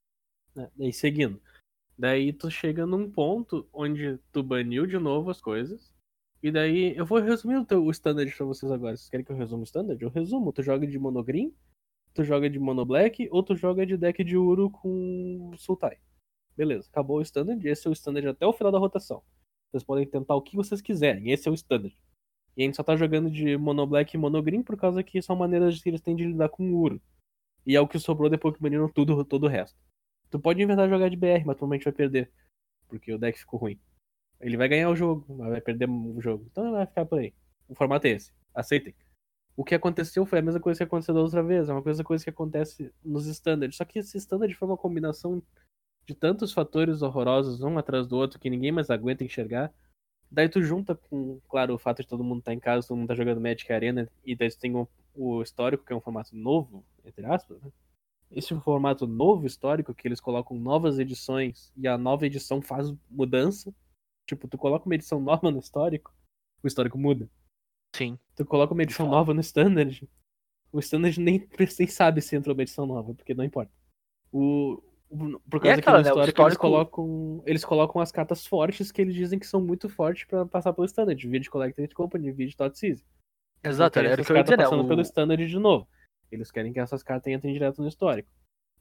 né? 0.54 0.70
Daí 0.76 0.92
seguindo. 0.92 1.40
Daí 1.98 2.32
tu 2.32 2.50
chega 2.50 2.86
num 2.86 3.10
ponto 3.10 3.68
onde 3.72 4.18
tu 4.32 4.42
baniu 4.42 4.86
de 4.86 4.98
novo 4.98 5.30
as 5.30 5.40
coisas. 5.40 5.94
E 6.42 6.50
daí 6.52 6.94
eu 6.96 7.04
vou 7.06 7.18
resumir 7.18 7.56
o, 7.56 7.64
teu, 7.64 7.82
o 7.84 7.90
standard 7.90 8.30
pra 8.36 8.46
vocês 8.46 8.70
agora. 8.70 8.96
Vocês 8.96 9.08
querem 9.08 9.24
que 9.24 9.32
eu 9.32 9.36
resuma 9.36 9.62
o 9.62 9.64
standard? 9.64 10.00
Eu 10.00 10.10
resumo. 10.10 10.52
Tu 10.52 10.62
joga 10.62 10.86
de 10.86 10.98
monogreen, 10.98 11.52
tu 12.14 12.22
joga 12.22 12.48
de 12.48 12.58
mono 12.58 12.84
black 12.84 13.28
ou 13.32 13.42
tu 13.42 13.56
joga 13.56 13.84
de 13.86 13.96
deck 13.96 14.22
de 14.22 14.36
Uro 14.36 14.70
com 14.70 15.52
Sultai. 15.56 15.98
Beleza, 16.56 16.88
acabou 16.90 17.18
o 17.18 17.22
standard. 17.22 17.66
Esse 17.66 17.86
é 17.86 17.90
o 17.90 17.92
standard 17.92 18.28
até 18.28 18.46
o 18.46 18.52
final 18.52 18.70
da 18.70 18.78
rotação. 18.78 19.22
Vocês 19.76 19.84
podem 19.84 20.06
tentar 20.06 20.34
o 20.34 20.40
que 20.40 20.56
vocês 20.56 20.80
quiserem. 20.80 21.30
Esse 21.30 21.48
é 21.48 21.50
o 21.50 21.54
standard. 21.54 21.94
E 22.56 22.62
a 22.62 22.64
gente 22.64 22.76
só 22.76 22.82
tá 22.82 22.96
jogando 22.96 23.30
de 23.30 23.58
mono 23.58 23.86
black 23.86 24.16
e 24.16 24.18
mono 24.18 24.42
green 24.42 24.62
por 24.62 24.74
causa 24.76 25.02
que 25.02 25.20
são 25.20 25.36
maneiras 25.36 25.82
que 25.82 25.90
eles 25.90 26.00
têm 26.00 26.16
de 26.16 26.24
lidar 26.24 26.48
com 26.48 26.72
o 26.72 26.80
Uro. 26.80 27.02
E 27.66 27.76
é 27.76 27.80
o 27.80 27.86
que 27.86 27.98
sobrou 27.98 28.30
depois 28.30 28.54
que 28.54 28.62
baniram 28.62 28.88
tudo, 28.88 29.22
todo 29.22 29.44
o 29.44 29.48
resto. 29.48 29.78
Tu 30.30 30.40
pode 30.40 30.62
inventar 30.62 30.88
jogar 30.88 31.10
de 31.10 31.16
BR, 31.16 31.44
mas 31.44 31.56
provavelmente 31.56 31.84
vai 31.84 31.92
perder. 31.92 32.32
Porque 32.88 33.12
o 33.12 33.18
deck 33.18 33.38
ficou 33.38 33.60
ruim. 33.60 33.78
Ele 34.40 34.56
vai 34.56 34.66
ganhar 34.66 34.88
o 34.88 34.96
jogo, 34.96 35.26
mas 35.28 35.50
vai 35.50 35.60
perder 35.60 35.90
o 35.90 36.20
jogo. 36.22 36.46
Então 36.50 36.72
vai 36.72 36.86
ficar 36.86 37.04
por 37.04 37.18
aí. 37.18 37.34
O 37.68 37.74
formato 37.74 38.06
é 38.06 38.10
esse. 38.10 38.32
Aceitem. 38.54 38.94
O 39.54 39.62
que 39.62 39.74
aconteceu 39.74 40.24
foi 40.24 40.38
a 40.38 40.42
mesma 40.42 40.60
coisa 40.60 40.78
que 40.78 40.84
aconteceu 40.84 41.14
da 41.14 41.20
outra 41.20 41.42
vez. 41.42 41.68
É 41.68 41.72
uma 41.72 41.82
coisa, 41.82 42.02
coisa 42.02 42.24
que 42.24 42.30
acontece 42.30 42.90
nos 43.04 43.26
standards. 43.26 43.76
Só 43.76 43.84
que 43.84 43.98
esse 43.98 44.16
standard 44.16 44.54
foi 44.54 44.68
uma 44.68 44.76
combinação 44.76 45.42
de 46.06 46.14
tantos 46.14 46.52
fatores 46.52 47.02
horrorosos, 47.02 47.60
um 47.60 47.76
atrás 47.78 48.06
do 48.06 48.16
outro, 48.16 48.38
que 48.38 48.48
ninguém 48.48 48.70
mais 48.70 48.90
aguenta 48.90 49.24
enxergar. 49.24 49.72
Daí 50.30 50.48
tu 50.48 50.62
junta 50.62 50.94
com, 50.94 51.40
claro, 51.48 51.74
o 51.74 51.78
fato 51.78 52.02
de 52.02 52.08
todo 52.08 52.24
mundo 52.24 52.38
estar 52.38 52.52
tá 52.52 52.54
em 52.54 52.60
casa, 52.60 52.86
todo 52.86 52.96
mundo 52.96 53.08
tá 53.08 53.14
jogando 53.14 53.40
Magic 53.40 53.70
Arena, 53.72 54.08
e 54.24 54.34
daí 54.34 54.48
tu 54.48 54.58
tem 54.58 54.74
o, 54.74 54.88
o 55.14 55.42
histórico, 55.42 55.84
que 55.84 55.92
é 55.92 55.96
um 55.96 56.00
formato 56.00 56.34
novo, 56.36 56.84
entre 57.04 57.26
aspas, 57.26 57.60
né? 57.60 57.70
Esse 58.30 58.58
formato 58.60 59.06
novo 59.06 59.46
histórico, 59.46 59.94
que 59.94 60.06
eles 60.08 60.20
colocam 60.20 60.58
novas 60.58 60.98
edições, 60.98 61.72
e 61.76 61.86
a 61.86 61.96
nova 61.96 62.26
edição 62.26 62.60
faz 62.60 62.92
mudança. 63.08 63.72
Tipo, 64.26 64.48
tu 64.48 64.58
coloca 64.58 64.84
uma 64.84 64.96
edição 64.96 65.20
nova 65.20 65.50
no 65.50 65.60
histórico, 65.60 66.12
o 66.62 66.66
histórico 66.66 66.98
muda. 66.98 67.30
Sim. 67.94 68.18
Tu 68.34 68.44
coloca 68.44 68.74
uma 68.74 68.82
edição 68.82 69.08
nova 69.08 69.32
no 69.32 69.40
standard, 69.40 70.08
o 70.72 70.80
standard 70.80 71.20
nem, 71.20 71.48
nem 71.78 71.88
sabe 71.88 72.20
se 72.20 72.36
entrou 72.36 72.54
uma 72.54 72.62
edição 72.62 72.84
nova, 72.84 73.14
porque 73.14 73.32
não 73.32 73.44
importa. 73.44 73.72
O, 74.32 74.82
por 75.08 75.60
causa 75.60 75.76
é 75.76 75.78
aquela, 75.78 76.02
que 76.02 76.08
no 76.08 76.16
né, 76.16 76.22
o 76.22 76.28
histórico, 76.28 76.42
eles 76.42 76.56
colocam 76.56 77.42
eles 77.46 77.64
colocam 77.64 78.00
as 78.02 78.10
cartas 78.12 78.46
fortes 78.46 78.90
que 78.90 79.00
eles 79.00 79.14
dizem 79.14 79.38
que 79.38 79.46
são 79.46 79.60
muito 79.60 79.88
fortes 79.88 80.24
pra 80.24 80.44
passar 80.46 80.72
pelo 80.72 80.84
standard, 80.86 81.28
vídeo 81.28 81.50
Collected 81.50 81.94
Company, 81.94 82.32
vídeo 82.32 82.56
Tot 82.56 82.76
Season. 82.78 83.04
Exato, 83.64 83.98
Eles 83.98 84.12
era 84.12 84.22
o 84.22 84.24
que 84.24 84.32
eu 84.32 84.36
ia 84.36 84.40
essas 84.40 84.44
dizer, 84.50 84.56
né? 84.58 84.64
passando 84.64 84.88
pelo 84.88 85.00
O- 85.00 85.02
standard 85.02 85.46
de 85.46 85.58
novo. 85.58 85.88
Eles 86.30 86.50
querem 86.50 86.72
que 86.72 86.80
essas 86.80 87.02
cartas 87.02 87.32
entrem 87.32 87.52
direto 87.52 87.80
no 87.80 87.88
histórico. 87.88 88.28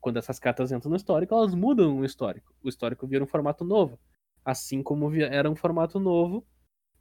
Quando 0.01 0.17
essas 0.17 0.39
cartas 0.39 0.71
entram 0.71 0.89
no 0.89 0.95
histórico, 0.97 1.34
elas 1.34 1.53
mudam 1.55 1.99
o 1.99 2.05
histórico. 2.05 2.53
O 2.63 2.69
histórico 2.69 3.07
vira 3.07 3.23
um 3.23 3.28
formato 3.28 3.63
novo. 3.63 3.99
Assim 4.43 4.84
como 4.84 5.11
era 5.15 5.49
um 5.49 5.55
formato 5.55 5.99
novo, 5.99 6.45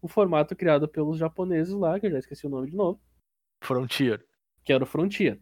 o 0.01 0.09
formato 0.09 0.55
criado 0.57 0.87
pelos 0.89 1.19
japoneses 1.19 1.75
lá, 1.75 1.99
que 2.01 2.07
eu 2.07 2.11
já 2.11 2.19
esqueci 2.19 2.47
o 2.47 2.51
nome 2.51 2.71
de 2.71 2.77
novo, 2.77 3.01
Frontier. 3.63 4.25
que 4.65 4.73
era 4.73 4.85
o 4.85 4.87
Frontier. 4.87 5.41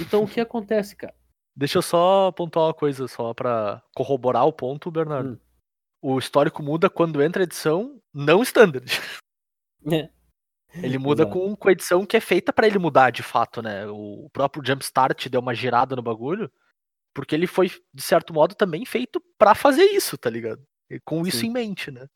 Então 0.00 0.22
o 0.24 0.28
que 0.28 0.40
acontece, 0.40 0.96
cara? 0.96 1.14
Deixa 1.58 1.78
eu 1.78 1.82
só 1.82 2.30
pontuar 2.30 2.66
uma 2.66 2.74
coisa 2.74 3.08
só 3.08 3.34
pra 3.34 3.82
corroborar 3.92 4.46
o 4.46 4.52
ponto, 4.52 4.92
Bernardo. 4.92 5.30
Hum. 5.32 5.38
O 6.00 6.16
histórico 6.16 6.62
muda 6.62 6.88
quando 6.88 7.20
entra 7.20 7.42
a 7.42 7.44
edição 7.44 8.00
não 8.14 8.42
standard. 8.42 8.86
É. 9.92 10.10
Ele 10.74 10.98
muda 10.98 11.24
com, 11.24 11.54
com 11.56 11.68
a 11.68 11.72
edição 11.72 12.04
que 12.04 12.16
é 12.16 12.20
feita 12.20 12.52
pra 12.52 12.66
ele 12.66 12.78
mudar 12.80 13.10
de 13.10 13.22
fato, 13.22 13.62
né? 13.62 13.86
O 13.86 14.28
próprio 14.32 14.62
Jumpstart 14.66 15.28
deu 15.28 15.40
uma 15.40 15.54
girada 15.54 15.94
no 15.96 16.02
bagulho, 16.02 16.50
porque 17.14 17.34
ele 17.34 17.46
foi, 17.46 17.70
de 17.94 18.02
certo 18.02 18.34
modo, 18.34 18.54
também 18.56 18.84
feito 18.84 19.22
pra 19.38 19.54
fazer 19.54 19.84
isso, 19.84 20.18
tá 20.18 20.28
ligado? 20.28 20.62
E 20.90 21.00
com 21.00 21.24
isso 21.26 21.38
Sim. 21.38 21.46
em 21.46 21.50
mente, 21.50 21.90
né? 21.92 22.06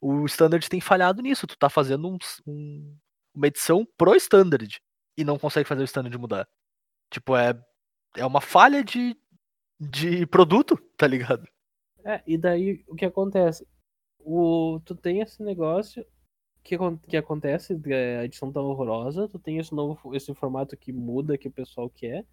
O 0.00 0.24
standard 0.24 0.66
tem 0.68 0.80
falhado 0.80 1.20
nisso. 1.22 1.46
Tu 1.46 1.56
tá 1.56 1.68
fazendo 1.68 2.08
um- 2.08 2.18
um- 2.46 2.96
uma 3.34 3.46
edição 3.46 3.86
pro 3.96 4.16
standard 4.16 4.80
e 5.16 5.22
não 5.22 5.38
consegue 5.38 5.68
fazer 5.68 5.82
o 5.82 5.84
standard 5.84 6.16
mudar. 6.18 6.48
Tipo, 7.10 7.36
é, 7.36 7.54
é 8.16 8.24
uma 8.24 8.40
falha 8.40 8.82
de, 8.82 9.16
de 9.80 10.26
produto, 10.26 10.76
tá 10.96 11.06
ligado? 11.06 11.46
É, 12.04 12.22
e 12.26 12.36
daí 12.36 12.84
o 12.88 12.94
que 12.94 13.04
acontece? 13.04 13.66
O, 14.18 14.80
tu 14.84 14.94
tem 14.94 15.20
esse 15.20 15.42
negócio 15.42 16.04
que, 16.62 16.76
que 17.08 17.16
acontece, 17.16 17.80
é, 17.86 18.18
a 18.18 18.24
edição 18.24 18.52
tá 18.52 18.60
horrorosa, 18.60 19.28
tu 19.28 19.38
tem 19.38 19.58
esse 19.58 19.74
novo 19.74 20.14
esse 20.14 20.32
formato 20.34 20.76
que 20.76 20.92
muda 20.92 21.38
que 21.38 21.48
o 21.48 21.52
pessoal 21.52 21.90
quer, 21.90 22.26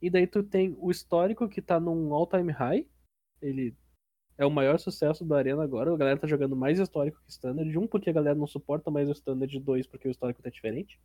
e 0.00 0.10
daí 0.10 0.26
tu 0.26 0.42
tem 0.42 0.76
o 0.78 0.90
histórico 0.90 1.48
que 1.48 1.62
tá 1.62 1.80
num 1.80 2.12
all-time 2.12 2.52
high, 2.52 2.86
ele 3.40 3.76
é 4.36 4.44
o 4.44 4.50
maior 4.50 4.78
sucesso 4.78 5.24
da 5.24 5.36
arena 5.36 5.62
agora, 5.62 5.92
a 5.92 5.96
galera 5.96 6.18
tá 6.18 6.26
jogando 6.26 6.56
mais 6.56 6.78
histórico 6.78 7.20
que 7.24 7.30
standard, 7.30 7.78
um 7.78 7.86
porque 7.86 8.10
a 8.10 8.12
galera 8.12 8.34
não 8.34 8.46
suporta 8.46 8.90
mais 8.90 9.08
o 9.08 9.12
standard, 9.12 9.58
dois 9.60 9.86
porque 9.86 10.08
o 10.08 10.10
histórico 10.10 10.42
tá 10.42 10.50
diferente. 10.50 11.00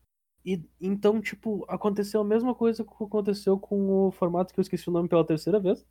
E 0.45 0.63
então, 0.79 1.21
tipo, 1.21 1.65
aconteceu 1.67 2.21
a 2.21 2.25
mesma 2.25 2.55
coisa 2.55 2.83
que 2.83 3.03
aconteceu 3.03 3.59
com 3.59 4.07
o 4.07 4.11
formato 4.11 4.53
que 4.53 4.59
eu 4.59 4.61
esqueci 4.61 4.89
o 4.89 4.91
nome 4.91 5.09
pela 5.09 5.25
terceira 5.25 5.59
vez. 5.59 5.85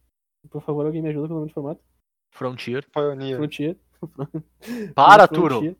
Por 0.50 0.62
favor, 0.62 0.86
alguém 0.86 1.02
me 1.02 1.08
ajuda 1.08 1.28
com 1.28 1.34
o 1.34 1.36
nome 1.36 1.48
do 1.48 1.54
formato? 1.54 1.82
Frontier. 2.30 2.86
Pioneer. 2.90 3.36
Frontier. 3.36 3.76
Para, 4.94 5.26
Frontier. 5.28 5.74
Turo! 5.74 5.76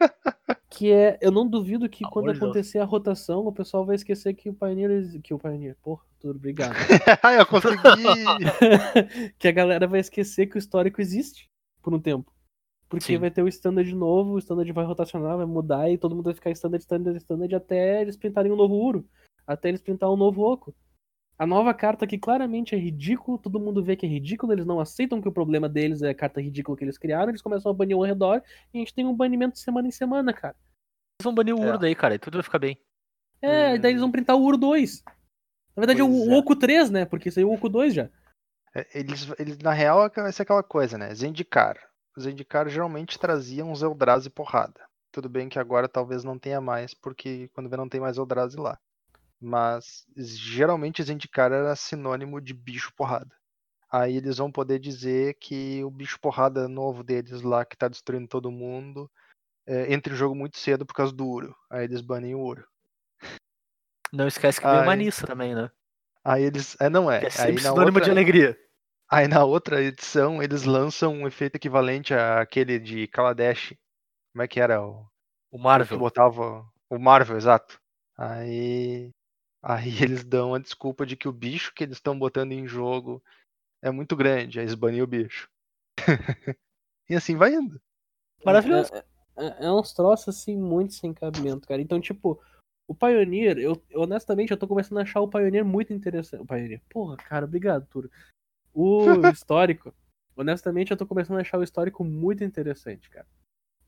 Que 0.68 0.92
é, 0.92 1.18
eu 1.22 1.30
não 1.30 1.48
duvido 1.48 1.88
que 1.88 2.04
Amor 2.04 2.12
quando 2.12 2.26
de 2.26 2.32
Deus. 2.32 2.42
acontecer 2.42 2.78
a 2.80 2.84
rotação, 2.84 3.46
o 3.46 3.52
pessoal 3.52 3.86
vai 3.86 3.96
esquecer 3.96 4.34
que 4.34 4.50
o 4.50 4.52
Pioneer, 4.52 5.22
que 5.22 5.32
o 5.32 5.38
Pioneer, 5.38 5.74
porra, 5.80 6.04
tudo 6.20 6.36
obrigado. 6.36 6.74
Ai, 7.22 7.40
eu 7.40 7.46
consegui! 7.46 7.80
que 9.38 9.48
a 9.48 9.52
galera 9.52 9.86
vai 9.86 10.00
esquecer 10.00 10.46
que 10.46 10.56
o 10.56 10.58
histórico 10.58 11.00
existe 11.00 11.48
por 11.80 11.94
um 11.94 12.00
tempo. 12.00 12.30
Porque 12.88 13.04
Sim. 13.06 13.18
vai 13.18 13.30
ter 13.30 13.42
o 13.42 13.48
standard 13.48 13.92
novo, 13.94 14.34
o 14.34 14.38
standard 14.38 14.70
vai 14.72 14.84
rotacionar, 14.84 15.36
vai 15.36 15.46
mudar 15.46 15.90
e 15.90 15.98
todo 15.98 16.14
mundo 16.14 16.26
vai 16.26 16.34
ficar 16.34 16.50
standard, 16.50 16.82
standard, 16.82 17.16
standard 17.18 17.54
até 17.54 18.00
eles 18.00 18.16
printarem 18.16 18.52
um 18.52 18.56
novo 18.56 18.74
Uro. 18.74 19.04
Até 19.46 19.68
eles 19.68 19.80
printar 19.80 20.10
um 20.10 20.16
novo 20.16 20.42
Oco. 20.42 20.74
A 21.38 21.46
nova 21.46 21.74
carta 21.74 22.06
que 22.06 22.16
claramente 22.16 22.74
é 22.74 22.78
ridículo, 22.78 23.38
todo 23.38 23.60
mundo 23.60 23.84
vê 23.84 23.94
que 23.94 24.06
é 24.06 24.08
ridículo, 24.08 24.52
eles 24.52 24.64
não 24.64 24.80
aceitam 24.80 25.20
que 25.20 25.28
o 25.28 25.32
problema 25.32 25.68
deles 25.68 26.00
é 26.00 26.10
a 26.10 26.14
carta 26.14 26.40
ridícula 26.40 26.76
que 26.76 26.84
eles 26.84 26.96
criaram, 26.96 27.28
eles 27.28 27.42
começam 27.42 27.70
a 27.70 27.74
banir 27.74 27.94
ao 27.94 28.02
redor 28.02 28.42
e 28.72 28.78
a 28.78 28.80
gente 28.80 28.94
tem 28.94 29.04
um 29.04 29.14
banimento 29.14 29.54
de 29.54 29.60
semana 29.60 29.86
em 29.86 29.90
semana, 29.90 30.32
cara. 30.32 30.56
Eles 31.20 31.24
vão 31.24 31.34
banir 31.34 31.54
o 31.54 31.62
É. 31.62 31.68
Uro 31.68 31.78
daí, 31.78 31.94
cara, 31.94 32.14
e 32.14 32.18
tudo 32.18 32.34
vai 32.34 32.42
ficar 32.42 32.58
bem. 32.58 32.78
É, 33.42 33.74
e 33.74 33.78
daí 33.78 33.92
eles 33.92 34.00
vão 34.00 34.10
printar 34.10 34.36
o 34.36 34.42
Uro 34.42 34.56
2. 34.56 35.02
Na 35.04 35.82
verdade 35.82 36.00
é 36.00 36.04
o, 36.04 36.08
Pois 36.08 36.28
o 36.28 36.32
é. 36.32 36.38
Oco 36.38 36.56
3, 36.56 36.90
né? 36.90 37.04
Porque 37.04 37.30
saiu 37.30 37.50
o 37.50 37.54
Oco 37.54 37.68
2 37.68 37.92
já. 37.92 38.08
É, 38.74 38.98
Eles, 38.98 39.30
eles, 39.38 39.58
na 39.58 39.72
real, 39.72 40.10
vai 40.14 40.32
ser 40.32 40.42
aquela 40.42 40.62
coisa, 40.62 40.96
né? 40.96 41.14
Zendikar. 41.14 41.76
Os 42.16 42.24
Zendikar 42.24 42.68
geralmente 42.68 43.18
traziam 43.18 43.70
os 43.70 43.82
Eldrazi 43.82 44.30
porrada. 44.30 44.80
Tudo 45.12 45.28
bem 45.28 45.48
que 45.48 45.58
agora 45.58 45.88
talvez 45.88 46.24
não 46.24 46.38
tenha 46.38 46.60
mais, 46.60 46.94
porque 46.94 47.48
quando 47.52 47.68
vê 47.68 47.76
não 47.76 47.88
tem 47.88 48.00
mais 48.00 48.16
Eldrazi 48.16 48.56
lá. 48.56 48.78
Mas 49.40 50.06
geralmente 50.16 51.02
Zendikar 51.02 51.52
era 51.52 51.76
sinônimo 51.76 52.40
de 52.40 52.54
bicho 52.54 52.92
porrada. 52.96 53.34
Aí 53.90 54.16
eles 54.16 54.38
vão 54.38 54.50
poder 54.50 54.78
dizer 54.78 55.34
que 55.34 55.84
o 55.84 55.90
bicho 55.90 56.18
porrada 56.20 56.66
novo 56.68 57.04
deles 57.04 57.42
lá, 57.42 57.64
que 57.64 57.76
tá 57.76 57.86
destruindo 57.86 58.26
todo 58.26 58.50
mundo, 58.50 59.10
é, 59.66 59.92
entra 59.92 60.12
em 60.12 60.16
jogo 60.16 60.34
muito 60.34 60.58
cedo 60.58 60.84
por 60.84 60.94
causa 60.94 61.12
do 61.12 61.26
Uro. 61.26 61.54
Aí 61.70 61.84
eles 61.84 62.00
banem 62.00 62.34
o 62.34 62.40
Uro. 62.40 62.66
Não 64.12 64.26
esquece 64.26 64.60
que 64.60 64.66
Ai. 64.66 64.82
uma 64.82 64.96
Nissa 64.96 65.26
também, 65.26 65.54
né? 65.54 65.70
Aí 66.24 66.42
eles. 66.44 66.76
É, 66.80 66.88
não 66.88 67.10
é. 67.10 67.20
Que 67.20 67.26
é 67.26 67.28
Aí 67.28 67.34
sempre 67.34 67.62
na 67.62 67.70
sinônimo 67.70 67.92
de 67.92 67.98
outra- 67.98 68.12
alegria. 68.12 68.58
Aí 69.10 69.28
na 69.28 69.44
outra 69.44 69.82
edição 69.82 70.42
eles 70.42 70.64
lançam 70.64 71.12
um 71.12 71.26
efeito 71.26 71.56
equivalente 71.56 72.12
àquele 72.14 72.78
de 72.78 73.06
Kaladesh. 73.08 73.74
Como 74.32 74.42
é 74.42 74.48
que 74.48 74.60
era? 74.60 74.82
O, 74.82 75.06
O 75.50 75.58
que 75.58 75.58
Marvel. 75.62 75.98
botava. 75.98 76.66
O 76.90 76.98
Marvel, 76.98 77.36
exato. 77.36 77.80
Aí. 78.18 79.10
Aí 79.62 79.90
eles 80.02 80.24
dão 80.24 80.54
a 80.54 80.58
desculpa 80.58 81.06
de 81.06 81.16
que 81.16 81.28
o 81.28 81.32
bicho 81.32 81.72
que 81.74 81.84
eles 81.84 81.96
estão 81.98 82.18
botando 82.18 82.52
em 82.52 82.66
jogo 82.66 83.22
é 83.82 83.90
muito 83.90 84.16
grande. 84.16 84.58
Aí 84.58 84.64
eles 84.66 84.74
banem 84.74 85.02
o 85.02 85.06
bicho. 85.06 85.48
e 87.10 87.14
assim 87.16 87.36
vai 87.36 87.54
indo. 87.54 87.80
Maravilhoso. 88.44 88.90
É, 88.94 89.04
é- 89.38 89.66
é 89.66 89.72
uns 89.72 89.92
troços 89.92 90.28
assim 90.36 90.56
muito 90.56 90.94
sem 90.94 91.12
cabimento, 91.12 91.66
cara. 91.68 91.80
Então, 91.82 92.00
tipo, 92.00 92.40
o 92.88 92.94
Pioneer, 92.94 93.58
eu 93.58 93.82
eu, 93.90 94.02
honestamente 94.02 94.50
eu 94.50 94.56
tô 94.56 94.66
começando 94.68 94.98
a 94.98 95.02
achar 95.02 95.20
o 95.20 95.28
Pioneer 95.28 95.64
muito 95.64 95.92
interessante. 95.92 96.42
O 96.42 96.46
Pioneer, 96.46 96.82
porra, 96.90 97.16
cara, 97.16 97.44
obrigado, 97.44 97.86
Turo. 97.88 98.10
O 98.78 99.26
histórico, 99.32 99.94
honestamente 100.36 100.90
eu 100.90 100.98
tô 100.98 101.06
começando 101.06 101.38
a 101.38 101.40
achar 101.40 101.58
o 101.58 101.62
histórico 101.62 102.04
muito 102.04 102.44
interessante, 102.44 103.08
cara. 103.08 103.26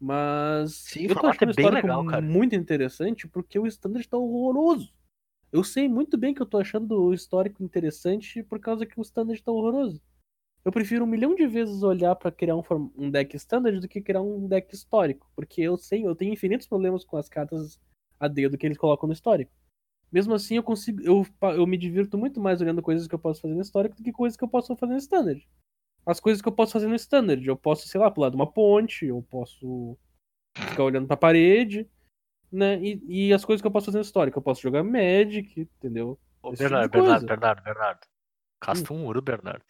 Mas 0.00 0.76
Sim, 0.76 1.02
eu 1.02 1.08
tô 1.08 1.14
formato 1.16 1.36
achando 1.36 1.48
é 1.48 1.50
o 1.50 1.50
histórico 1.50 1.86
legal, 1.86 2.06
cara. 2.06 2.22
muito 2.22 2.54
interessante 2.54 3.28
porque 3.28 3.58
o 3.58 3.66
standard 3.66 4.08
tá 4.08 4.16
horroroso. 4.16 4.90
Eu 5.52 5.62
sei 5.62 5.88
muito 5.88 6.16
bem 6.16 6.32
que 6.32 6.40
eu 6.40 6.46
tô 6.46 6.56
achando 6.56 7.02
o 7.02 7.12
histórico 7.12 7.62
interessante 7.62 8.42
por 8.42 8.58
causa 8.58 8.86
que 8.86 8.98
o 8.98 9.02
standard 9.02 9.42
tá 9.42 9.52
horroroso. 9.52 10.00
Eu 10.64 10.72
prefiro 10.72 11.04
um 11.04 11.08
milhão 11.08 11.34
de 11.34 11.46
vezes 11.46 11.82
olhar 11.82 12.14
pra 12.16 12.32
criar 12.32 12.56
um, 12.56 12.62
um 12.96 13.10
deck 13.10 13.36
standard 13.36 13.80
do 13.80 13.88
que 13.88 14.00
criar 14.00 14.22
um 14.22 14.48
deck 14.48 14.74
histórico. 14.74 15.30
Porque 15.36 15.60
eu 15.60 15.76
sei, 15.76 16.06
eu 16.06 16.16
tenho 16.16 16.32
infinitos 16.32 16.66
problemas 16.66 17.04
com 17.04 17.18
as 17.18 17.28
cartas 17.28 17.78
a 18.18 18.26
dedo 18.26 18.56
que 18.56 18.66
eles 18.66 18.78
colocam 18.78 19.06
no 19.06 19.12
histórico. 19.12 19.52
Mesmo 20.10 20.34
assim, 20.34 20.56
eu 20.56 20.62
consigo. 20.62 21.00
Eu, 21.02 21.26
eu 21.54 21.66
me 21.66 21.76
divirto 21.76 22.16
muito 22.16 22.40
mais 22.40 22.60
olhando 22.60 22.80
coisas 22.82 23.06
que 23.06 23.14
eu 23.14 23.18
posso 23.18 23.40
fazer 23.42 23.54
no 23.54 23.60
histórico 23.60 23.96
do 23.96 24.02
que 24.02 24.12
coisas 24.12 24.36
que 24.36 24.44
eu 24.44 24.48
posso 24.48 24.74
fazer 24.76 24.92
no 24.92 24.98
standard. 24.98 25.46
as 26.06 26.18
coisas 26.20 26.40
que 26.40 26.48
eu 26.48 26.52
posso 26.52 26.72
fazer 26.72 26.86
no 26.86 26.94
standard. 26.94 27.46
Eu 27.46 27.56
posso, 27.56 27.86
sei 27.86 28.00
lá, 28.00 28.10
pular 28.10 28.30
de 28.30 28.36
uma 28.36 28.50
ponte, 28.50 29.04
eu 29.06 29.22
posso 29.30 29.98
ficar 30.56 30.84
olhando 30.84 31.06
pra 31.06 31.16
parede, 31.16 31.86
né? 32.50 32.80
E, 32.82 33.28
e 33.28 33.32
as 33.34 33.44
coisas 33.44 33.60
que 33.60 33.66
eu 33.66 33.70
posso 33.70 33.86
fazer 33.86 33.98
no 33.98 34.02
histórico. 34.02 34.38
Eu 34.38 34.42
posso 34.42 34.62
jogar 34.62 34.82
Magic, 34.82 35.60
entendeu? 35.60 36.18
Ô, 36.42 36.50
tipo 36.50 36.62
Bernardo, 36.62 36.90
coisa. 36.90 37.06
Bernardo, 37.06 37.26
Bernardo, 37.26 37.62
Bernardo. 37.62 38.00
Casta 38.60 38.94
um 38.94 38.98
muro, 39.00 39.20
Bernardo. 39.20 39.64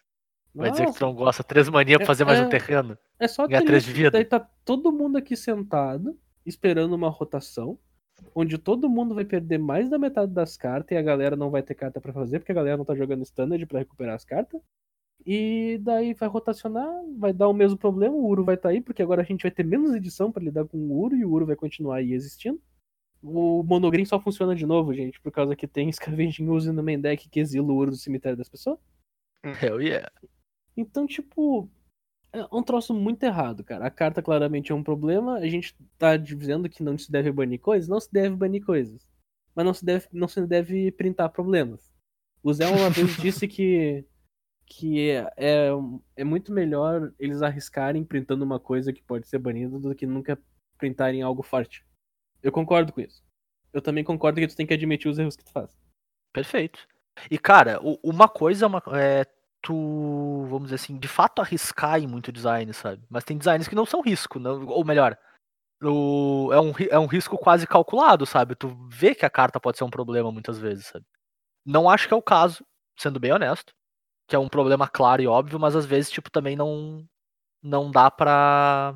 Vai 0.54 0.70
dizer 0.70 0.86
que 0.86 0.92
tu 0.98 1.00
não 1.00 1.14
gosta. 1.14 1.42
Três 1.44 1.68
mania 1.68 1.96
pra 1.96 2.04
É- 2.04 2.06
fazer 2.06 2.24
mais 2.24 2.38
é- 2.38 2.44
um 2.44 2.48
terreno. 2.48 2.96
É 3.18 3.28
só 3.28 3.46
ganhar 3.46 3.64
três 3.64 3.84
de 3.84 3.92
vida. 3.92 4.10
Daí 4.10 4.24
tá 4.24 4.40
todo 4.64 4.90
mundo 4.92 5.18
aqui 5.18 5.36
sentado, 5.36 6.18
esperando 6.46 6.94
uma 6.94 7.08
rotação, 7.10 7.78
onde 8.34 8.58
todo 8.58 8.88
mundo 8.88 9.14
vai 9.14 9.24
perder 9.24 9.58
mais 9.58 9.88
da 9.88 9.98
metade 9.98 10.32
das 10.32 10.56
cartas 10.56 10.92
e 10.92 10.98
a 10.98 11.02
galera 11.02 11.36
não 11.36 11.50
vai 11.50 11.62
ter 11.62 11.74
carta 11.74 12.00
pra 12.00 12.12
fazer, 12.12 12.38
porque 12.38 12.52
a 12.52 12.54
galera 12.54 12.76
não 12.76 12.84
tá 12.84 12.94
jogando 12.94 13.22
standard 13.22 13.64
pra 13.66 13.80
recuperar 13.80 14.14
as 14.14 14.24
cartas. 14.24 14.60
E 15.26 15.78
daí 15.82 16.14
vai 16.14 16.28
rotacionar, 16.28 16.88
vai 17.18 17.32
dar 17.32 17.48
o 17.48 17.52
mesmo 17.52 17.76
problema, 17.76 18.14
o 18.14 18.26
Uro 18.26 18.44
vai 18.44 18.54
estar 18.54 18.70
aí, 18.70 18.80
porque 18.80 19.02
agora 19.02 19.22
a 19.22 19.24
gente 19.24 19.42
vai 19.42 19.50
ter 19.50 19.64
menos 19.64 19.94
edição 19.94 20.30
pra 20.32 20.42
lidar 20.42 20.64
com 20.66 20.78
o 20.78 20.98
Uro 20.98 21.16
e 21.16 21.24
o 21.24 21.30
Uro 21.30 21.46
vai 21.46 21.56
continuar 21.56 21.96
aí 21.96 22.12
existindo. 22.12 22.60
O 23.22 23.62
Monogreen 23.64 24.04
só 24.04 24.20
funciona 24.20 24.54
de 24.54 24.64
novo, 24.64 24.94
gente, 24.94 25.20
por 25.20 25.32
causa 25.32 25.56
que 25.56 25.66
tem 25.66 25.90
Scavenging 25.92 26.48
Use 26.48 26.70
no 26.72 26.82
main 26.82 27.00
deck 27.00 27.28
que 27.28 27.40
exila 27.40 27.72
o 27.72 27.76
Uro 27.76 27.90
do 27.90 27.96
cemitério 27.96 28.38
das 28.38 28.48
pessoas. 28.48 28.78
Hell 29.42 29.80
yeah. 29.80 30.10
Então, 30.76 31.06
tipo, 31.06 31.68
é 32.32 32.46
um 32.52 32.62
troço 32.62 32.92
muito 32.94 33.22
errado, 33.22 33.64
cara. 33.64 33.86
A 33.86 33.90
carta 33.90 34.22
claramente 34.22 34.72
é 34.72 34.74
um 34.74 34.82
problema. 34.82 35.36
A 35.38 35.48
gente 35.48 35.74
tá 35.96 36.16
dizendo 36.16 36.68
que 36.68 36.82
não 36.82 36.98
se 36.98 37.10
deve 37.10 37.32
banir 37.32 37.60
coisas, 37.60 37.88
não 37.88 38.00
se 38.00 38.12
deve 38.12 38.34
banir 38.36 38.64
coisas. 38.64 39.06
Mas 39.54 39.64
não 39.64 39.74
se 39.74 39.84
deve, 39.84 40.06
não 40.12 40.28
se 40.28 40.46
deve 40.46 40.92
printar 40.92 41.30
problemas. 41.30 41.92
O 42.42 42.52
Zé 42.52 42.66
uma 42.68 42.90
vez 42.90 43.16
disse 43.16 43.48
que, 43.48 44.04
que 44.66 45.10
é, 45.10 45.32
é, 45.36 45.68
é 46.16 46.24
muito 46.24 46.52
melhor 46.52 47.12
eles 47.18 47.42
arriscarem 47.42 48.04
printando 48.04 48.44
uma 48.44 48.60
coisa 48.60 48.92
que 48.92 49.02
pode 49.02 49.26
ser 49.26 49.38
banida 49.38 49.78
do 49.78 49.94
que 49.94 50.06
nunca 50.06 50.38
printarem 50.76 51.22
algo 51.22 51.42
forte. 51.42 51.84
Eu 52.42 52.52
concordo 52.52 52.92
com 52.92 53.00
isso. 53.00 53.24
Eu 53.72 53.82
também 53.82 54.04
concordo 54.04 54.40
que 54.40 54.46
tu 54.46 54.56
tem 54.56 54.66
que 54.66 54.74
admitir 54.74 55.10
os 55.10 55.18
erros 55.18 55.36
que 55.36 55.44
tu 55.44 55.50
faz. 55.52 55.76
Perfeito. 56.32 56.86
E, 57.30 57.36
cara, 57.38 57.80
uma 58.02 58.28
coisa 58.28 58.64
é 58.64 58.68
uma- 58.68 58.82
é 58.92 59.26
vamos 60.48 60.64
dizer 60.64 60.76
assim, 60.76 60.98
de 60.98 61.08
fato 61.08 61.40
arriscar 61.42 61.98
em 62.00 62.06
muito 62.06 62.32
design, 62.32 62.72
sabe? 62.72 63.02
Mas 63.10 63.24
tem 63.24 63.36
designs 63.38 63.68
que 63.68 63.74
não 63.74 63.86
são 63.86 64.00
risco, 64.02 64.38
não- 64.38 64.66
ou 64.66 64.84
melhor, 64.84 65.16
o- 65.82 66.50
é, 66.52 66.60
um, 66.60 66.72
é 66.90 66.98
um 66.98 67.06
risco 67.06 67.38
quase 67.38 67.66
calculado, 67.66 68.26
sabe? 68.26 68.54
Tu 68.56 68.68
vê 68.90 69.14
que 69.14 69.26
a 69.26 69.30
carta 69.30 69.60
pode 69.60 69.78
ser 69.78 69.84
um 69.84 69.90
problema 69.90 70.32
muitas 70.32 70.58
vezes, 70.58 70.86
sabe? 70.88 71.04
Não 71.66 71.90
acho 71.90 72.08
que 72.08 72.14
é 72.14 72.16
o 72.16 72.22
caso, 72.22 72.64
sendo 72.98 73.20
bem 73.20 73.32
honesto, 73.32 73.72
que 74.28 74.36
é 74.36 74.38
um 74.38 74.48
problema 74.48 74.88
claro 74.88 75.22
e 75.22 75.26
óbvio, 75.28 75.58
mas 75.60 75.76
às 75.76 75.86
vezes, 75.86 76.10
tipo, 76.10 76.30
também 76.30 76.56
não, 76.56 77.06
não 77.62 77.90
dá 77.90 78.10
pra, 78.10 78.94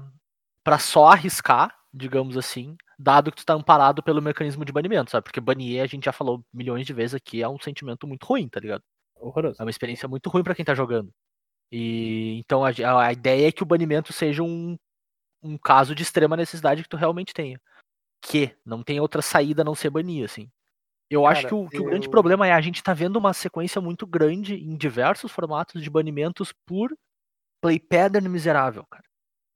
pra 0.65 0.79
só 0.79 1.09
arriscar, 1.09 1.75
digamos 1.95 2.37
assim, 2.37 2.77
dado 2.99 3.31
que 3.33 3.39
tu 3.39 3.47
tá 3.47 3.55
amparado 3.55 4.03
pelo 4.03 4.23
mecanismo 4.23 4.65
de 4.65 4.73
banimento, 4.73 5.11
sabe? 5.13 5.25
Porque 5.25 5.41
banir, 5.41 5.83
a 5.83 5.87
gente 5.87 6.05
já 6.07 6.13
falou 6.13 6.45
milhões 6.53 6.87
de 6.87 6.93
vezes 6.95 7.15
aqui, 7.15 7.43
é 7.43 7.49
um 7.49 7.61
sentimento 7.61 8.07
muito 8.09 8.25
ruim, 8.27 8.49
tá 8.49 8.61
ligado? 8.61 8.83
Horroroso. 9.23 9.61
É 9.61 9.65
uma 9.65 9.71
experiência 9.71 10.09
muito 10.09 10.29
ruim 10.29 10.43
pra 10.43 10.55
quem 10.55 10.65
tá 10.65 10.75
jogando. 10.75 11.13
E 11.71 12.39
então 12.39 12.65
a, 12.65 12.71
a 13.07 13.13
ideia 13.13 13.49
é 13.49 13.53
que 13.53 13.63
o 13.63 13.67
banimento 13.67 14.13
seja 14.13 14.43
um, 14.43 14.77
um 15.43 15.57
caso 15.57 15.95
de 15.95 16.03
extrema 16.03 16.37
necessidade 16.37 16.83
que 16.83 16.89
tu 16.89 16.97
realmente 16.97 17.33
tenha. 17.33 17.61
Que 18.23 18.57
não 18.65 18.83
tem 18.83 19.01
outra 19.01 19.23
saída 19.23 19.63
a 19.63 19.65
não 19.65 19.75
ser 19.75 19.91
banir, 19.91 20.25
assim. 20.25 20.51
Eu 21.11 21.27
acho 21.27 21.43
Cara, 21.43 21.49
que, 21.49 21.55
o, 21.55 21.69
que 21.69 21.81
o 21.81 21.85
grande 21.85 22.07
eu- 22.07 22.11
problema 22.11 22.47
é 22.47 22.53
a 22.53 22.61
gente 22.61 22.83
tá 22.83 22.95
vendo 22.95 23.17
uma 23.17 23.33
sequência 23.33 23.81
muito 23.81 24.07
grande 24.07 24.55
em 24.55 24.77
diversos 24.77 25.31
formatos 25.31 25.83
de 25.83 25.91
banimentos 25.91 26.53
por 26.67 26.95
play 27.63 27.79
pattern 27.79 28.29
miserável, 28.29 28.85
cara. 28.87 29.05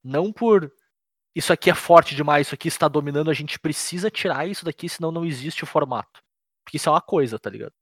Não 0.05 0.33
por 0.33 0.73
isso 1.35 1.53
aqui 1.53 1.71
é 1.71 1.75
forte 1.75 2.15
demais, 2.15 2.47
isso 2.47 2.55
aqui 2.55 2.69
está 2.69 2.89
dominando, 2.89 3.31
a 3.31 3.35
gente 3.35 3.59
precisa 3.59 4.11
tirar 4.11 4.49
isso 4.49 4.65
daqui, 4.65 4.89
senão 4.89 5.11
não 5.11 5.25
existe 5.25 5.65
o 5.65 5.67
formato. 5.67 6.21
Porque 6.65 6.77
isso 6.79 6.89
é 6.89 6.93
uma 6.93 7.01
coisa, 7.01 7.39
tá 7.39 7.51
ligado? 7.51 7.73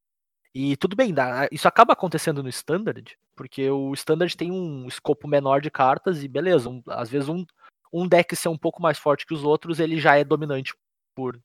E 0.55 0.77
tudo 0.77 0.95
bem, 0.95 1.13
isso 1.51 1.67
acaba 1.67 1.93
acontecendo 1.95 2.43
no 2.43 2.49
Standard, 2.49 3.17
porque 3.37 3.69
o 3.71 3.93
Standard 3.95 4.37
tem 4.37 4.53
um 4.53 4.87
escopo 4.87 5.27
menor 5.27 5.61
de 5.61 5.71
cartas 5.71 6.23
e 6.23 6.29
beleza, 6.29 6.69
um- 6.69 6.83
às 6.89 7.11
vezes 7.11 7.29
um, 7.29 7.45
um 7.93 8.07
deck 8.07 8.35
ser 8.37 8.49
um 8.49 8.57
pouco 8.59 8.81
mais 8.81 8.99
forte 8.99 9.27
que 9.27 9.35
os 9.35 9.43
outros, 9.45 9.81
ele 9.81 9.99
já 10.01 10.17
é 10.17 10.25
dominante 10.25 10.73
por 11.15 11.41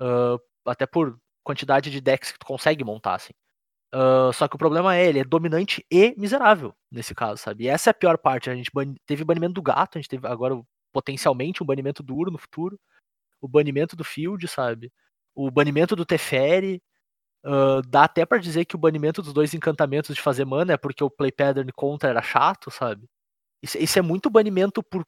ah, 0.00 0.38
até 0.66 0.86
por 0.86 1.18
quantidade 1.44 1.90
de 1.90 2.00
decks 2.00 2.32
que 2.32 2.38
tu 2.40 2.46
consegue 2.46 2.84
montar, 2.84 3.14
assim. 3.16 3.32
Ah, 3.92 4.30
só 4.34 4.48
que 4.48 4.56
o 4.56 4.58
problema 4.58 4.96
é, 4.96 5.06
ele 5.08 5.20
é 5.20 5.24
dominante 5.24 5.84
e 5.90 6.14
miserável 6.18 6.74
nesse 6.90 7.14
caso, 7.14 7.42
sabe? 7.42 7.64
E 7.64 7.68
essa 7.68 7.90
é 7.90 7.92
a 7.92 7.94
pior 7.94 8.18
parte. 8.18 8.50
A 8.50 8.54
gente 8.56 8.70
ban- 8.74 8.94
teve 9.06 9.24
banimento 9.24 9.54
do 9.54 9.62
gato, 9.62 9.98
a 9.98 10.00
gente 10.02 10.10
teve 10.10 10.26
agora 10.28 10.60
potencialmente 10.92 11.62
um 11.62 11.66
banimento 11.66 12.02
do 12.02 12.16
Uro 12.16 12.30
no 12.32 12.38
futuro, 12.38 12.78
o 13.40 13.48
banimento 13.48 13.96
do 13.96 14.04
Field, 14.04 14.46
sabe? 14.48 14.92
O 15.34 15.50
banimento 15.50 15.96
do 15.96 16.06
Teferi. 16.06 16.82
Dá 17.88 18.04
até 18.04 18.24
pra 18.24 18.38
dizer 18.38 18.64
que 18.64 18.74
o 18.76 18.78
banimento 18.78 19.22
dos 19.22 19.32
dois 19.32 19.52
encantamentos 19.54 20.14
de 20.14 20.22
fazer 20.22 20.44
mana 20.44 20.72
é 20.74 20.76
porque 20.76 21.04
o 21.04 21.10
play 21.10 21.30
pattern 21.32 21.70
contra 21.72 22.08
era 22.10 22.22
chato, 22.22 22.70
sabe? 22.70 23.06
Isso, 23.62 23.78
isso 23.78 23.98
é 23.98 24.02
muito 24.02 24.30
banimento 24.30 24.82
por 24.82 25.04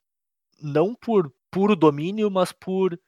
não 0.61 0.95
por 0.95 1.33
puro 1.51 1.77
domínio, 1.77 2.31
mas 2.31 2.53
por 2.53 2.99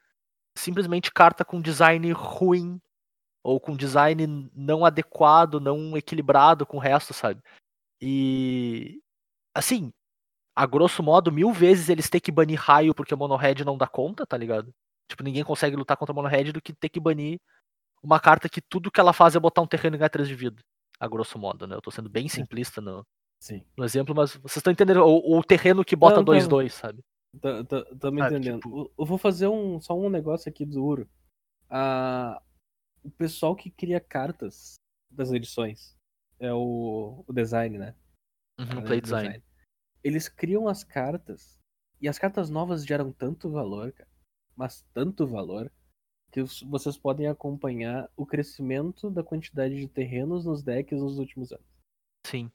simplesmente 0.57 1.13
carta 1.13 1.45
com 1.45 1.61
design 1.61 2.11
ruim 2.13 2.81
ou 3.45 3.61
com 3.61 3.77
design 3.77 4.51
não 4.55 4.85
adequado, 4.85 5.61
não 5.61 5.97
equilibrado 5.97 6.67
com 6.67 6.79
o 6.79 6.81
resto, 6.81 7.15
sabe? 7.15 7.43
E 8.01 9.01
assim, 9.55 9.93
a 10.57 10.67
grosso 10.67 11.03
modo, 11.03 11.33
mil 11.33 11.53
vezes 11.53 11.89
eles 11.89 12.11
têm 12.11 12.21
que 12.21 12.33
banir 12.33 12.61
raio 12.61 12.95
porque 12.95 13.15
o 13.15 13.19
mono-red 13.19 13.65
não 13.65 13.79
dá 13.79 13.87
conta, 13.89 14.27
tá 14.27 14.37
ligado? 14.37 14.75
Tipo, 15.09 15.23
ninguém 15.23 15.45
consegue 15.45 15.77
lutar 15.77 15.97
contra 15.97 16.13
o 16.13 16.17
mono-red 16.17 16.53
do 16.53 16.63
que 16.63 16.73
ter 16.75 16.89
que 16.91 17.01
banir 17.01 17.41
uma 18.03 18.21
carta 18.21 18.49
que 18.49 18.61
tudo 18.61 18.91
que 18.91 19.01
ela 19.01 19.13
faz 19.13 19.35
é 19.35 19.41
botar 19.41 19.63
um 19.63 19.67
terreno 19.67 19.97
e 19.97 19.99
ganhar 19.99 20.09
3 20.11 20.29
de 20.29 20.35
vida. 20.35 20.63
A 21.01 21.07
grosso 21.07 21.39
modo, 21.39 21.67
né? 21.67 21.77
Eu 21.77 21.81
tô 21.83 21.91
sendo 21.91 22.09
bem 22.09 22.29
simplista 22.29 22.81
no, 22.81 23.05
Sim. 23.41 23.65
no 23.77 23.85
exemplo, 23.85 24.15
mas 24.15 24.33
vocês 24.37 24.57
estão 24.57 24.73
entendendo? 24.73 25.05
O, 25.05 25.39
o 25.39 25.45
terreno 25.45 25.85
que 25.85 25.95
bota 25.95 26.17
Não, 26.17 26.25
tá. 26.25 26.33
2-2, 26.33 26.71
sabe? 26.73 27.01
Tá, 27.41 27.63
tá, 27.65 27.85
tá 27.97 28.11
me 28.11 28.21
Ah, 28.23 28.27
entendendo. 28.27 28.61
tipo- 28.61 28.93
Eu- 28.99 29.07
vou 29.07 29.19
fazer 29.19 29.47
um, 29.47 29.81
só 29.81 29.97
um 29.97 30.09
negócio 30.11 30.49
aqui 30.49 30.65
do 30.67 30.83
Uro. 30.85 31.09
Ah, 31.71 32.43
o 33.05 33.11
pessoal 33.11 33.55
que 33.55 33.71
cria 33.71 34.01
cartas 34.01 34.75
das 35.11 35.31
edições 35.31 35.97
é 36.41 36.53
o, 36.53 37.23
o 37.27 37.33
design, 37.33 37.79
né? 37.79 37.95
Uhum, 38.59 38.83
play 38.83 39.01
de 39.01 39.05
design. 39.05 39.43
Eles 40.03 40.29
criam 40.29 40.67
as 40.67 40.83
cartas 40.83 41.59
e 42.01 42.09
as 42.09 42.19
cartas 42.19 42.49
novas 42.51 42.85
geram 42.85 43.13
tanto 43.13 43.51
valor, 43.51 43.93
cara. 43.93 44.09
Mas 44.57 44.85
tanto 44.93 45.27
valor 45.27 45.71
que 46.31 46.43
vocês 46.67 46.97
podem 46.97 47.27
acompanhar 47.27 48.09
o 48.17 48.27
crescimento 48.27 49.11
da 49.11 49.23
quantidade 49.23 49.75
de 49.77 49.89
terrenos 49.89 50.45
nos 50.45 50.63
decks 50.63 51.01
nos 51.01 51.19
últimos 51.19 51.53
anos. 51.53 51.67
Sim. 52.27 52.51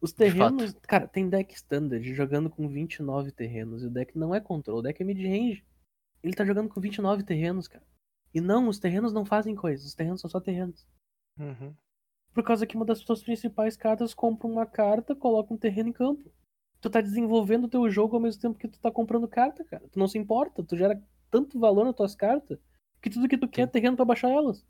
Os 0.00 0.10
De 0.10 0.16
terrenos, 0.16 0.72
cara, 0.82 1.06
tem 1.06 1.28
deck 1.28 1.54
standard 1.54 2.12
jogando 2.12 2.50
com 2.50 2.68
29 2.68 3.30
terrenos 3.30 3.82
e 3.82 3.86
o 3.86 3.90
deck 3.90 4.18
não 4.18 4.34
é 4.34 4.40
control, 4.40 4.78
o 4.78 4.82
deck 4.82 5.00
é 5.00 5.04
mid-range. 5.04 5.64
Ele 6.22 6.34
tá 6.34 6.44
jogando 6.44 6.68
com 6.68 6.80
29 6.80 7.22
terrenos, 7.22 7.68
cara. 7.68 7.86
E 8.34 8.40
não, 8.40 8.68
os 8.68 8.80
terrenos 8.80 9.12
não 9.12 9.24
fazem 9.24 9.54
coisas, 9.54 9.86
os 9.86 9.94
terrenos 9.94 10.20
são 10.20 10.28
só 10.28 10.40
terrenos. 10.40 10.84
Uhum. 11.38 11.72
Por 12.34 12.42
causa 12.42 12.66
que 12.66 12.74
uma 12.74 12.84
das 12.84 12.98
suas 12.98 13.22
principais 13.22 13.76
cartas 13.76 14.12
compra 14.14 14.48
uma 14.48 14.66
carta, 14.66 15.14
coloca 15.14 15.54
um 15.54 15.58
terreno 15.58 15.90
em 15.90 15.92
campo. 15.92 16.32
Tu 16.80 16.90
tá 16.90 17.00
desenvolvendo 17.00 17.64
o 17.64 17.68
teu 17.68 17.88
jogo 17.88 18.16
ao 18.16 18.22
mesmo 18.22 18.40
tempo 18.40 18.58
que 18.58 18.66
tu 18.66 18.80
tá 18.80 18.90
comprando 18.90 19.28
carta, 19.28 19.62
cara. 19.62 19.88
Tu 19.88 19.98
não 19.98 20.08
se 20.08 20.18
importa, 20.18 20.64
tu 20.64 20.76
gera 20.76 21.00
tanto 21.30 21.60
valor 21.60 21.84
nas 21.84 21.94
tuas 21.94 22.16
cartas 22.16 22.58
que 23.02 23.10
tudo 23.10 23.28
que 23.28 23.36
tu 23.36 23.48
quer 23.48 23.62
é 23.62 23.66
terreno 23.66 23.96
pra 23.96 24.04
baixar 24.04 24.30
elas. 24.30 24.64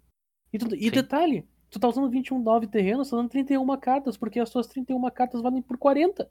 E, 0.53 0.59
tu- 0.59 0.75
e 0.75 0.91
detalhe, 0.91 1.47
tu 1.71 1.79
tá 1.79 1.87
usando 1.89 2.11
21 2.11 2.43
9 2.43 2.67
terrenos, 2.67 3.11
tá 3.11 3.17
dando 3.17 3.29
31 3.29 3.77
cartas, 3.79 4.17
porque 4.17 4.41
as 4.41 4.49
suas 4.49 4.67
31 4.67 5.09
cartas 5.11 5.41
valem 5.43 5.63
por 5.63 5.79
40. 5.79 6.31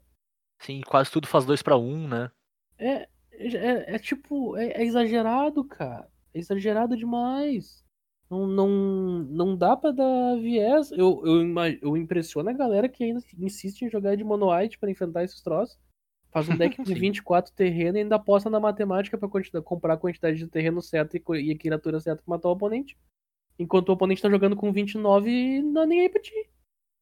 Sim, 0.60 0.80
quase 0.86 1.10
tudo 1.10 1.26
faz 1.26 1.44
2 1.44 1.62
pra 1.62 1.76
1, 1.76 1.80
um, 1.94 2.08
né? 2.08 2.30
É, 2.78 3.08
é, 3.32 3.94
é 3.94 3.98
tipo, 3.98 4.56
é, 4.56 4.72
é 4.72 4.84
exagerado, 4.84 5.64
cara. 5.64 6.08
É 6.34 6.38
exagerado 6.38 6.96
demais. 6.96 7.82
Não, 8.30 8.46
não, 8.46 8.68
não 9.28 9.56
dá 9.56 9.76
pra 9.76 9.90
dar 9.90 10.36
viés. 10.36 10.90
Eu, 10.92 11.20
eu, 11.26 11.42
eu 11.82 11.96
impressiono 11.96 12.48
a 12.48 12.52
galera 12.52 12.88
que 12.88 13.04
ainda 13.04 13.20
insiste 13.38 13.82
em 13.82 13.90
jogar 13.90 14.16
de 14.16 14.24
mono 14.24 14.50
white 14.50 14.78
pra 14.78 14.90
enfrentar 14.90 15.22
esses 15.24 15.42
troços. 15.42 15.78
Faz 16.32 16.48
um 16.48 16.56
deck 16.56 16.76
Sim. 16.84 16.94
24 16.94 17.52
terrenos 17.52 17.96
e 17.96 17.98
ainda 18.00 18.16
aposta 18.16 18.48
na 18.50 18.58
matemática 18.58 19.16
pra 19.18 19.28
comprar 19.62 19.94
a 19.94 19.98
quantidade 19.98 20.38
de 20.38 20.48
terreno 20.48 20.80
certa 20.82 21.16
e, 21.16 21.22
e 21.34 21.52
a 21.52 21.58
criatura 21.58 22.00
certa 22.00 22.22
pra 22.24 22.34
matar 22.36 22.48
o 22.48 22.52
oponente. 22.52 22.98
Enquanto 23.58 23.90
o 23.90 23.92
oponente 23.92 24.22
tá 24.22 24.30
jogando 24.30 24.56
com 24.56 24.72
29 24.72 25.30
e 25.30 25.62
não 25.62 25.82
é 25.82 25.86
nem 25.86 26.00
aí 26.00 26.08
pra 26.08 26.20
ti. 26.20 26.32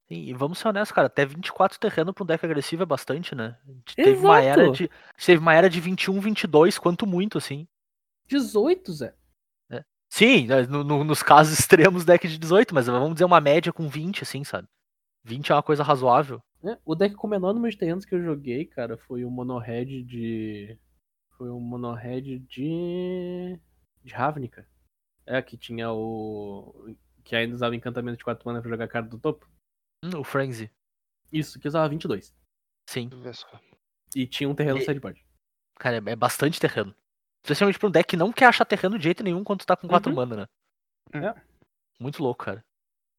Sim, 0.09 0.23
e 0.23 0.33
vamos 0.33 0.59
ser 0.59 0.67
honestos, 0.67 0.93
cara, 0.93 1.07
até 1.07 1.25
24 1.25 1.79
terreno 1.79 2.13
pra 2.13 2.23
um 2.23 2.27
deck 2.27 2.45
agressivo 2.45 2.83
é 2.83 2.85
bastante, 2.85 3.33
né? 3.33 3.57
A 3.65 3.71
gente 3.71 3.95
Teve 3.95 4.25
uma 4.25 4.41
era 4.41 4.63
Exato. 4.63 4.77
de. 4.77 4.89
Teve 5.25 5.39
uma 5.39 5.53
era 5.53 5.69
de 5.69 5.79
21, 5.79 6.19
22, 6.19 6.77
quanto 6.77 7.07
muito, 7.07 7.37
assim. 7.37 7.65
18, 8.27 8.91
Zé. 8.93 9.13
Sim, 10.13 10.45
né, 10.47 10.63
no- 10.63 10.83
no- 10.83 11.05
nos 11.05 11.23
casos 11.23 11.53
extremos, 11.57 12.03
deck 12.03 12.27
de 12.27 12.37
18, 12.37 12.75
mas 12.75 12.87
vamos 12.87 13.13
dizer 13.13 13.23
uma 13.23 13.39
média 13.39 13.71
com 13.71 13.87
20, 13.87 14.23
assim, 14.23 14.43
sabe? 14.43 14.67
20 15.23 15.51
é 15.51 15.55
uma 15.55 15.63
coisa 15.63 15.83
razoável. 15.83 16.41
É, 16.63 16.77
o 16.85 16.95
deck 16.95 17.15
com 17.15 17.27
o 17.27 17.29
menor 17.29 17.53
número 17.53 17.71
de 17.71 17.77
terrenos 17.77 18.05
que 18.05 18.13
eu 18.13 18.23
joguei, 18.23 18.65
cara, 18.65 18.97
foi 18.97 19.23
o 19.25 19.31
Monohead 19.31 20.03
de. 20.03 20.77
Foi 21.37 21.49
o 21.49 21.59
Monohead 21.59 22.39
de. 22.39 23.59
de 24.03 24.13
Ravnica. 24.13 24.67
É, 25.25 25.41
que 25.41 25.57
tinha 25.57 25.91
o. 25.91 26.95
Que 27.23 27.35
ainda 27.35 27.53
usava 27.55 27.75
encantamento 27.75 28.17
de 28.17 28.23
4 28.23 28.47
mana 28.47 28.61
pra 28.61 28.69
jogar 28.69 28.85
a 28.85 28.87
carta 28.87 29.09
do 29.09 29.19
topo. 29.19 29.47
Hum, 30.03 30.19
o 30.19 30.23
Frenzy. 30.23 30.69
Isso, 31.31 31.59
que 31.59 31.67
usava 31.67 31.87
22. 31.87 32.33
Sim. 32.89 33.09
E 34.15 34.27
tinha 34.27 34.49
um 34.49 34.55
terreno 34.55 34.79
E- 34.79 34.85
sideboard. 34.85 35.23
Cara, 35.79 35.97
é 35.97 36.11
é 36.11 36.15
bastante 36.15 36.59
terreno. 36.59 36.93
Especialmente 37.43 37.79
pra 37.79 37.87
um 37.87 37.91
deck 37.91 38.07
que 38.09 38.17
não 38.17 38.31
quer 38.31 38.45
achar 38.45 38.65
terreno 38.65 38.97
de 38.97 39.03
jeito 39.03 39.23
nenhum 39.23 39.43
quando 39.43 39.59
tu 39.61 39.65
tá 39.65 39.75
com 39.75 39.87
4 39.87 40.09
Uhum. 40.11 40.15
mana, 40.15 40.35
né? 40.35 41.27
É. 41.27 41.41
Muito 41.99 42.21
louco, 42.21 42.43
cara. 42.45 42.63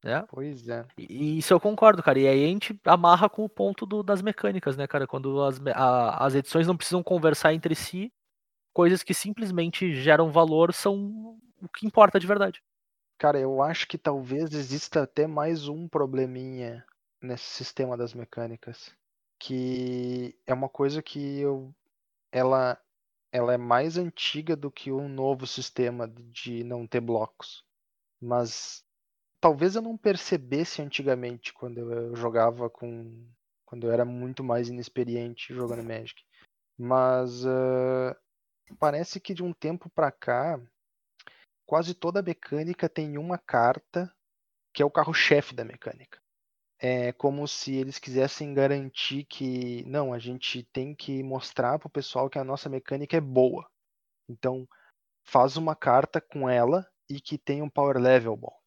É. 0.04 0.20
Pois 0.22 0.66
é. 0.68 0.84
E 0.98 1.38
isso 1.38 1.52
eu 1.52 1.60
concordo, 1.60 2.02
cara. 2.02 2.18
E 2.18 2.26
aí 2.26 2.44
a 2.44 2.48
gente 2.48 2.78
amarra 2.84 3.28
com 3.28 3.44
o 3.44 3.48
ponto 3.48 3.86
do- 3.86 4.02
das 4.02 4.20
mecânicas, 4.20 4.76
né, 4.76 4.86
cara? 4.86 5.06
Quando 5.06 5.42
as, 5.42 5.60
a- 5.74 6.26
as 6.26 6.34
edições 6.34 6.66
não 6.66 6.76
precisam 6.76 7.02
conversar 7.02 7.54
entre 7.54 7.74
si, 7.74 8.12
coisas 8.72 9.02
que 9.02 9.14
simplesmente 9.14 9.94
geram 9.94 10.30
valor 10.32 10.72
são 10.74 11.38
o 11.62 11.68
que 11.68 11.86
importa 11.86 12.18
de 12.20 12.26
verdade. 12.26 12.62
Cara, 13.18 13.38
eu 13.38 13.62
acho 13.62 13.86
que 13.86 13.98
talvez 13.98 14.52
exista 14.52 15.02
até 15.04 15.26
mais 15.26 15.68
um 15.68 15.88
probleminha 15.88 16.84
nesse 17.22 17.44
sistema 17.44 17.96
das 17.96 18.14
mecânicas, 18.14 18.92
que 19.38 20.36
é 20.46 20.52
uma 20.52 20.68
coisa 20.68 21.02
que 21.02 21.38
eu, 21.38 21.72
ela, 22.32 22.78
ela 23.32 23.54
é 23.54 23.58
mais 23.58 23.98
antiga 23.98 24.56
do 24.56 24.70
que 24.70 24.92
o 24.92 25.08
novo 25.08 25.46
sistema 25.46 26.08
de 26.08 26.64
não 26.64 26.86
ter 26.86 27.00
blocos. 27.00 27.64
Mas 28.20 28.84
talvez 29.42 29.74
eu 29.74 29.82
não 29.82 29.98
percebesse 29.98 30.80
antigamente 30.80 31.52
quando 31.52 31.78
eu 31.78 32.14
jogava 32.14 32.70
com, 32.70 33.26
quando 33.66 33.88
eu 33.88 33.92
era 33.92 34.04
muito 34.04 34.44
mais 34.44 34.68
inexperiente 34.68 35.52
jogando 35.52 35.82
Magic. 35.82 36.22
Mas 36.78 37.44
ah, 37.44 38.16
parece 38.78 39.20
que 39.20 39.34
de 39.34 39.42
um 39.42 39.52
tempo 39.52 39.90
pra 39.90 40.12
cá 40.12 40.60
quase 41.66 41.92
toda 41.92 42.22
mecânica 42.22 42.88
tem 42.88 43.18
uma 43.18 43.36
carta 43.36 44.14
que 44.72 44.80
é 44.80 44.86
o 44.86 44.90
carro-chefe 44.90 45.54
da 45.54 45.64
mecânica. 45.64 46.20
É 46.78 47.12
como 47.12 47.46
se 47.46 47.74
eles 47.74 47.98
quisessem 47.98 48.54
garantir 48.54 49.24
que, 49.24 49.84
não, 49.86 50.12
a 50.12 50.18
gente 50.18 50.64
tem 50.72 50.94
que 50.94 51.22
mostrar 51.22 51.78
pro 51.78 51.90
pessoal 51.90 52.30
que 52.30 52.38
a 52.38 52.44
nossa 52.44 52.68
mecânica 52.68 53.16
é 53.16 53.20
boa. 53.20 53.68
Então, 54.28 54.66
faz 55.24 55.56
uma 55.56 55.76
carta 55.76 56.20
com 56.20 56.48
ela 56.48 56.88
e 57.08 57.20
que 57.20 57.38
tem 57.38 57.62
um 57.62 57.70
power 57.70 57.98
level 57.98 58.36
bom. 58.36 58.61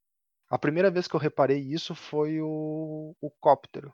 A 0.49 0.57
primeira 0.59 0.91
vez 0.91 1.07
que 1.07 1.15
eu 1.15 1.19
reparei 1.19 1.59
isso 1.59 1.95
foi 1.95 2.39
o, 2.41 3.15
o 3.19 3.31
Cóptero, 3.39 3.93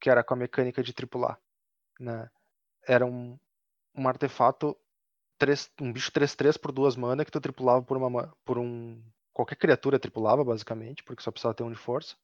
que 0.00 0.08
era 0.08 0.22
com 0.22 0.34
a 0.34 0.36
mecânica 0.36 0.82
de 0.82 0.92
tripular. 0.92 1.38
Né? 1.98 2.30
Era 2.86 3.04
um, 3.04 3.38
um 3.94 4.08
artefato 4.08 4.76
três- 5.38 5.70
um 5.80 5.92
bicho 5.92 6.12
3-3 6.12 6.56
por 6.56 6.72
duas 6.72 6.96
mana 6.96 7.24
que 7.24 7.30
tu 7.30 7.40
tripulava 7.40 7.82
por 7.82 7.96
uma 7.96 8.10
ma- 8.10 8.32
por 8.44 8.58
um 8.58 9.02
qualquer 9.32 9.56
criatura 9.56 9.98
tripulava 9.98 10.44
basicamente, 10.44 11.02
porque 11.02 11.22
só 11.22 11.30
precisava 11.30 11.54
ter 11.54 11.62
um 11.62 11.70
de 11.70 11.76
força. 11.78 12.16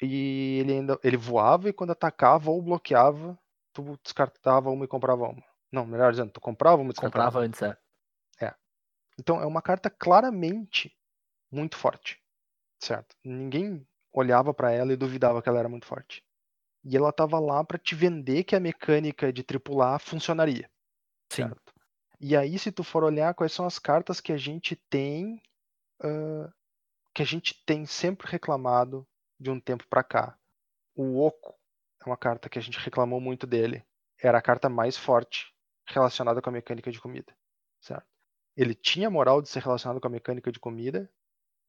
E 0.00 0.58
ele 0.60 0.72
ainda 0.72 0.98
ele 1.02 1.16
voava 1.16 1.68
e 1.68 1.72
quando 1.72 1.90
atacava 1.90 2.50
ou 2.50 2.62
bloqueava, 2.62 3.38
tu 3.72 3.98
descartava 4.02 4.70
uma 4.70 4.84
e 4.84 4.88
comprava 4.88 5.24
uma. 5.28 5.42
Não, 5.70 5.86
melhor 5.86 6.10
dizendo, 6.10 6.30
tu 6.30 6.40
comprava 6.40 6.80
uma 6.82 6.90
e 6.90 6.92
descartava. 6.92 7.24
Comprava 7.26 7.46
antes, 7.46 7.62
é. 7.62 7.76
Então 9.18 9.40
é 9.40 9.46
uma 9.46 9.60
carta 9.62 9.90
claramente 9.90 10.96
muito 11.50 11.76
forte, 11.76 12.21
certo? 12.82 13.16
Ninguém 13.24 13.86
olhava 14.12 14.52
pra 14.52 14.72
ela 14.72 14.92
e 14.92 14.96
duvidava 14.96 15.40
que 15.40 15.48
ela 15.48 15.58
era 15.58 15.68
muito 15.68 15.86
forte. 15.86 16.24
E 16.84 16.96
ela 16.96 17.12
tava 17.12 17.38
lá 17.38 17.64
pra 17.64 17.78
te 17.78 17.94
vender 17.94 18.44
que 18.44 18.56
a 18.56 18.60
mecânica 18.60 19.32
de 19.32 19.42
tripular 19.42 20.00
funcionaria. 20.00 20.68
Sim. 21.30 21.44
certo? 21.44 21.72
E 22.20 22.36
aí, 22.36 22.58
se 22.58 22.70
tu 22.70 22.84
for 22.84 23.02
olhar 23.02 23.34
quais 23.34 23.52
são 23.52 23.66
as 23.66 23.78
cartas 23.78 24.20
que 24.20 24.32
a 24.32 24.36
gente 24.36 24.76
tem, 24.76 25.40
ah, 26.00 26.52
que 27.14 27.22
a 27.22 27.24
gente 27.24 27.64
tem 27.64 27.86
sempre 27.86 28.28
reclamado 28.28 29.06
de 29.38 29.50
um 29.50 29.60
tempo 29.60 29.86
pra 29.88 30.04
cá. 30.04 30.38
O 30.94 31.24
Oco 31.24 31.58
é 32.00 32.04
uma 32.04 32.16
carta 32.16 32.48
que 32.48 32.58
a 32.58 32.62
gente 32.62 32.78
reclamou 32.78 33.20
muito 33.20 33.46
dele. 33.46 33.84
Era 34.20 34.38
a 34.38 34.42
carta 34.42 34.68
mais 34.68 34.96
forte 34.96 35.52
relacionada 35.86 36.40
com 36.40 36.48
a 36.48 36.52
mecânica 36.52 36.90
de 36.92 37.00
comida, 37.00 37.36
certo? 37.80 38.06
Ele 38.56 38.74
tinha 38.74 39.10
moral 39.10 39.42
de 39.42 39.48
ser 39.48 39.62
relacionado 39.62 40.00
com 40.00 40.06
a 40.06 40.10
mecânica 40.10 40.52
de 40.52 40.60
comida 40.60 41.10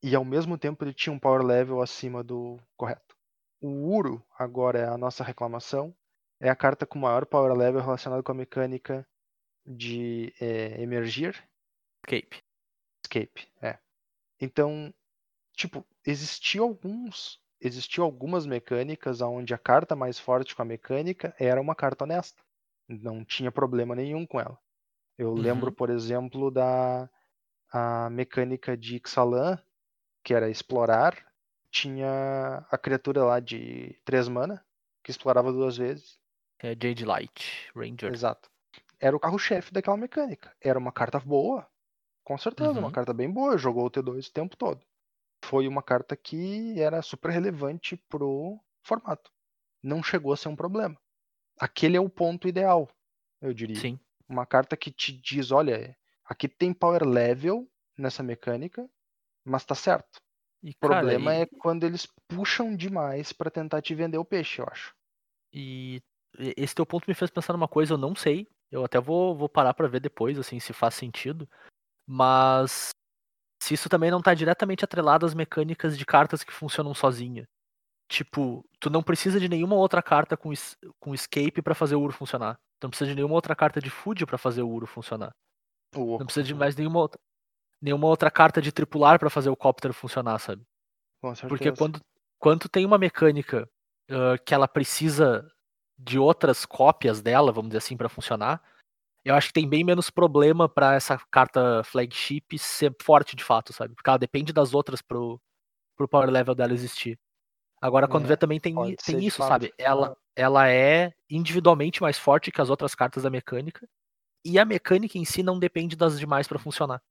e 0.04 0.16
ao 0.16 0.26
mesmo 0.26 0.58
tempo 0.58 0.84
ele 0.84 0.93
tinha 0.93 1.14
um 1.14 1.20
power 1.20 1.41
level 1.43 1.82
acima 1.82 2.24
do 2.24 2.60
correto. 2.78 3.16
O 3.62 3.70
Uro 3.95 4.24
agora 4.38 4.80
é 4.80 4.86
a 4.88 4.97
nossa 4.97 5.24
reclamação. 5.24 5.95
É 6.39 6.49
a 6.49 6.56
carta 6.56 6.86
com 6.86 6.99
maior 6.99 7.26
power 7.26 7.54
level 7.54 7.82
relacionado 7.82 8.22
com 8.24 8.32
a 8.34 8.36
mecânica 8.36 9.08
de 9.66 10.34
é, 10.41 10.82
emergir, 10.82 11.43
Escape. 12.06 12.43
escape, 13.06 13.47
é. 13.62 13.78
Então, 14.39 14.93
tipo, 15.56 15.86
existiu 16.06 16.64
alguns, 16.64 17.39
existiu 17.62 18.04
algumas 18.04 18.45
mecânicas 18.45 19.22
onde 19.22 19.54
a 19.54 19.58
carta 19.58 19.95
mais 19.95 20.20
forte 20.20 20.56
com 20.56 20.62
a 20.62 20.66
mecânica 20.66 21.36
era 21.39 21.62
uma 21.62 21.76
carta 21.76 22.04
honesta. 22.06 22.43
Não 22.89 23.24
tinha 23.26 23.51
problema 23.51 23.95
nenhum 23.95 24.26
com 24.26 24.39
ela. 24.39 24.60
Eu 25.18 25.36
Uhum. 25.36 25.36
lembro, 25.36 25.72
por 25.72 25.89
exemplo, 25.89 26.51
da 26.51 27.10
a 27.72 28.10
mecânica 28.10 28.78
de 28.78 28.97
Ixalan, 28.97 29.60
que 30.24 30.34
era 30.34 30.49
explorar, 30.49 31.15
tinha 31.69 32.65
a 32.69 32.78
criatura 32.78 33.24
lá 33.24 33.39
de 33.39 33.99
3 34.05 34.28
mana, 34.28 34.63
que 35.03 35.11
explorava 35.11 35.51
duas 35.51 35.78
vezes. 35.78 36.19
É 36.59 36.69
Jade 36.69 37.03
Light, 37.05 37.69
Ranger. 37.76 38.13
Exato. 38.13 38.49
Era 38.99 39.15
o 39.15 39.19
carro-chefe 39.19 39.74
daquela 39.74 39.97
mecânica. 39.97 40.55
Era 40.61 40.80
uma 40.80 40.91
carta 40.91 41.19
boa. 41.19 41.67
Com 42.24 42.38
certeza, 42.38 42.71
uma 42.71 42.84
Uhum. 42.88 42.91
carta 42.91 43.13
bem 43.13 43.30
boa. 43.30 43.57
Jogou 43.57 43.86
o 43.86 43.91
T2 43.91 44.30
o 44.30 44.32
tempo 44.32 44.55
todo. 44.55 44.82
Foi 45.43 45.67
uma 45.67 45.84
carta 45.84 46.15
que 46.15 46.80
era 46.80 47.01
super 47.01 47.32
relevante 47.32 47.97
pro 48.07 48.57
formato. 48.82 49.30
Não 49.82 50.01
chegou 50.01 50.32
a 50.32 50.38
ser 50.38 50.47
um 50.47 50.55
problema. 50.55 50.97
Aquele 51.59 51.97
é 51.97 51.99
o 51.99 52.09
ponto 52.09 52.47
ideal, 52.47 52.89
eu 53.41 53.53
diria. 53.53 53.76
Sim. 53.76 53.99
Uma 54.28 54.45
carta 54.45 54.78
que 54.78 54.89
te 54.89 55.11
diz, 55.11 55.51
olha, 55.51 55.97
aqui 56.24 56.47
tem 56.47 56.74
power 56.74 57.03
level 57.03 57.69
nessa 57.97 58.24
mecânica, 58.24 58.89
mas 59.45 59.65
tá 59.65 59.75
certo. 59.75 60.19
E, 60.63 60.71
O 60.71 60.75
problema 60.79 61.31
cara, 61.31 61.39
e- 61.39 61.41
é 61.41 61.45
quando 61.59 61.83
eles 61.83 62.07
puxam 62.27 62.75
demais 62.75 63.33
pra 63.33 63.51
tentar 63.51 63.81
te 63.81 63.93
vender 63.93 64.17
o 64.17 64.25
peixe, 64.25 64.61
eu 64.61 64.65
acho. 64.69 64.93
E 65.51 66.01
esse 66.57 66.73
teu 66.73 66.85
ponto 66.85 67.05
me 67.07 67.13
fez 67.13 67.29
pensar 67.29 67.53
numa 67.53 67.67
coisa, 67.67 67.93
eu 67.93 67.97
não 67.97 68.15
sei. 68.15 68.47
Eu 68.71 68.83
até 68.83 68.99
vou, 68.99 69.35
vou 69.35 69.47
parar 69.49 69.73
pra 69.73 69.87
ver 69.87 69.99
depois, 69.99 70.39
assim, 70.39 70.59
se 70.59 70.73
faz 70.73 70.95
sentido. 70.95 71.47
Mas 72.07 72.89
se 73.61 73.73
isso 73.73 73.87
também 73.87 74.09
não 74.11 74.21
tá 74.21 74.33
diretamente 74.33 74.83
atrelado 74.83 75.25
às 75.25 75.33
mecânicas 75.33 75.97
de 75.97 76.05
cartas 76.05 76.43
que 76.43 76.51
funcionam 76.51 76.93
sozinha. 76.93 77.45
Tipo, 78.09 78.63
tu 78.79 78.89
não 78.89 79.01
precisa 79.03 79.39
de 79.39 79.47
nenhuma 79.47 79.75
outra 79.75 80.01
carta 80.01 80.35
com, 80.35 80.51
com 80.99 81.13
escape 81.13 81.61
pra 81.61 81.73
fazer 81.75 81.95
o 81.95 82.01
Uro 82.01 82.13
funcionar. 82.13 82.55
Tu 82.79 82.85
não 82.85 82.89
precisa 82.89 83.09
de 83.09 83.15
nenhuma 83.15 83.35
outra 83.35 83.55
carta 83.55 83.79
de 83.79 83.89
food 83.89 84.25
pra 84.25 84.37
fazer 84.37 84.61
o 84.61 84.69
Uro 84.69 84.85
funcionar. 84.85 85.31
O 85.95 86.17
Não 86.17 86.25
precisa 86.25 86.43
de 86.43 86.53
mais 86.53 86.75
nenhuma 86.75 86.99
outra, 86.99 87.19
nenhuma 87.84 88.07
outra 88.07 88.31
carta 88.31 88.61
de 88.61 88.71
tripular 88.71 89.19
pra 89.19 89.29
fazer 89.29 89.49
o 89.49 89.57
cóptero 89.57 89.93
funcionar, 89.93 90.39
sabe? 90.39 90.65
Porque 91.49 91.71
quando, 91.73 91.99
quando 92.39 92.69
tem 92.69 92.86
uma 92.86 92.97
mecânica 92.97 93.69
ah, 94.09 94.38
que 94.38 94.53
ela 94.53 94.67
precisa 94.67 95.45
de 95.97 96.17
outras 96.17 96.65
cópias 96.65 97.21
dela, 97.21 97.51
vamos 97.51 97.69
dizer 97.69 97.79
assim, 97.79 97.97
pra 97.97 98.07
funcionar, 98.07 98.63
eu 99.25 99.36
acho 99.36 99.47
que 99.47 99.53
tem 99.53 99.67
bem 99.67 99.84
menos 99.84 100.09
problema 100.09 100.67
pra 100.67 100.95
essa 100.95 101.17
carta 101.29 101.84
flagship 101.84 102.57
ser 102.57 102.95
forte 103.01 103.36
de 103.36 103.43
fato, 103.43 103.73
sabe? 103.73 103.93
Porque 103.93 104.09
ela 104.09 104.17
depende 104.17 104.53
das 104.53 104.73
outras 104.73 105.01
pro, 105.01 105.41
pro 105.97 106.07
power 106.07 106.29
level 106.29 106.55
dela 106.55 106.73
existir. 106.73 107.19
Agora, 107.81 108.07
quando 108.07 108.23
É, 108.23 108.27
vê 108.27 108.38
também 108.38 108.61
tem, 108.61 108.73
tem 108.95 109.25
isso, 109.25 109.43
sabe? 109.43 109.73
Ela, 109.77 110.15
ela 110.36 110.69
é 110.69 111.13
individualmente 111.29 112.01
mais 112.01 112.17
forte 112.17 112.49
que 112.49 112.61
as 112.61 112.69
outras 112.69 112.95
cartas 112.95 113.23
da 113.23 113.29
mecânica, 113.29 113.86
e 114.45 114.57
a 114.57 114.65
mecânica 114.65 115.17
em 115.17 115.25
si 115.25 115.43
não 115.43 115.59
depende 115.59 115.95
das 115.95 116.17
demais 116.17 116.47
pra 116.47 116.59
funcionar. 116.59 117.01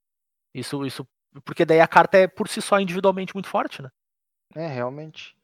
Isso, 0.55 0.84
isso, 0.84 1.07
porque 1.44 1.64
daí 1.64 1.80
a 1.80 1.88
carta 1.88 2.18
é 2.18 2.26
por 2.26 2.48
si 2.48 2.61
só 2.61 2.78
individualmente 2.78 3.34
muito 3.34 3.48
forte, 3.48 3.82
né? 3.82 3.90
É, 4.55 4.66
realmente. 4.66 5.34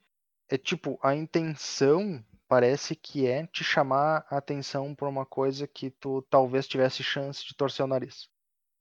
É 0.49 0.59
tipo, 0.59 0.99
a 1.03 1.15
intenção 1.15 2.25
parece 2.47 2.97
que 2.97 3.27
é 3.27 3.47
te 3.47 3.63
chamar 3.63 4.27
a 4.31 4.39
atenção 4.39 4.95
por 4.95 5.09
uma 5.09 5.27
coisa 5.27 5.67
que 5.67 5.91
tu 5.91 6.23
talvez 6.31 6.67
tivesse 6.67 7.03
chance 7.03 7.47
de 7.47 7.55
torcer 7.55 7.85
o 7.85 7.89
nariz. 7.89 8.29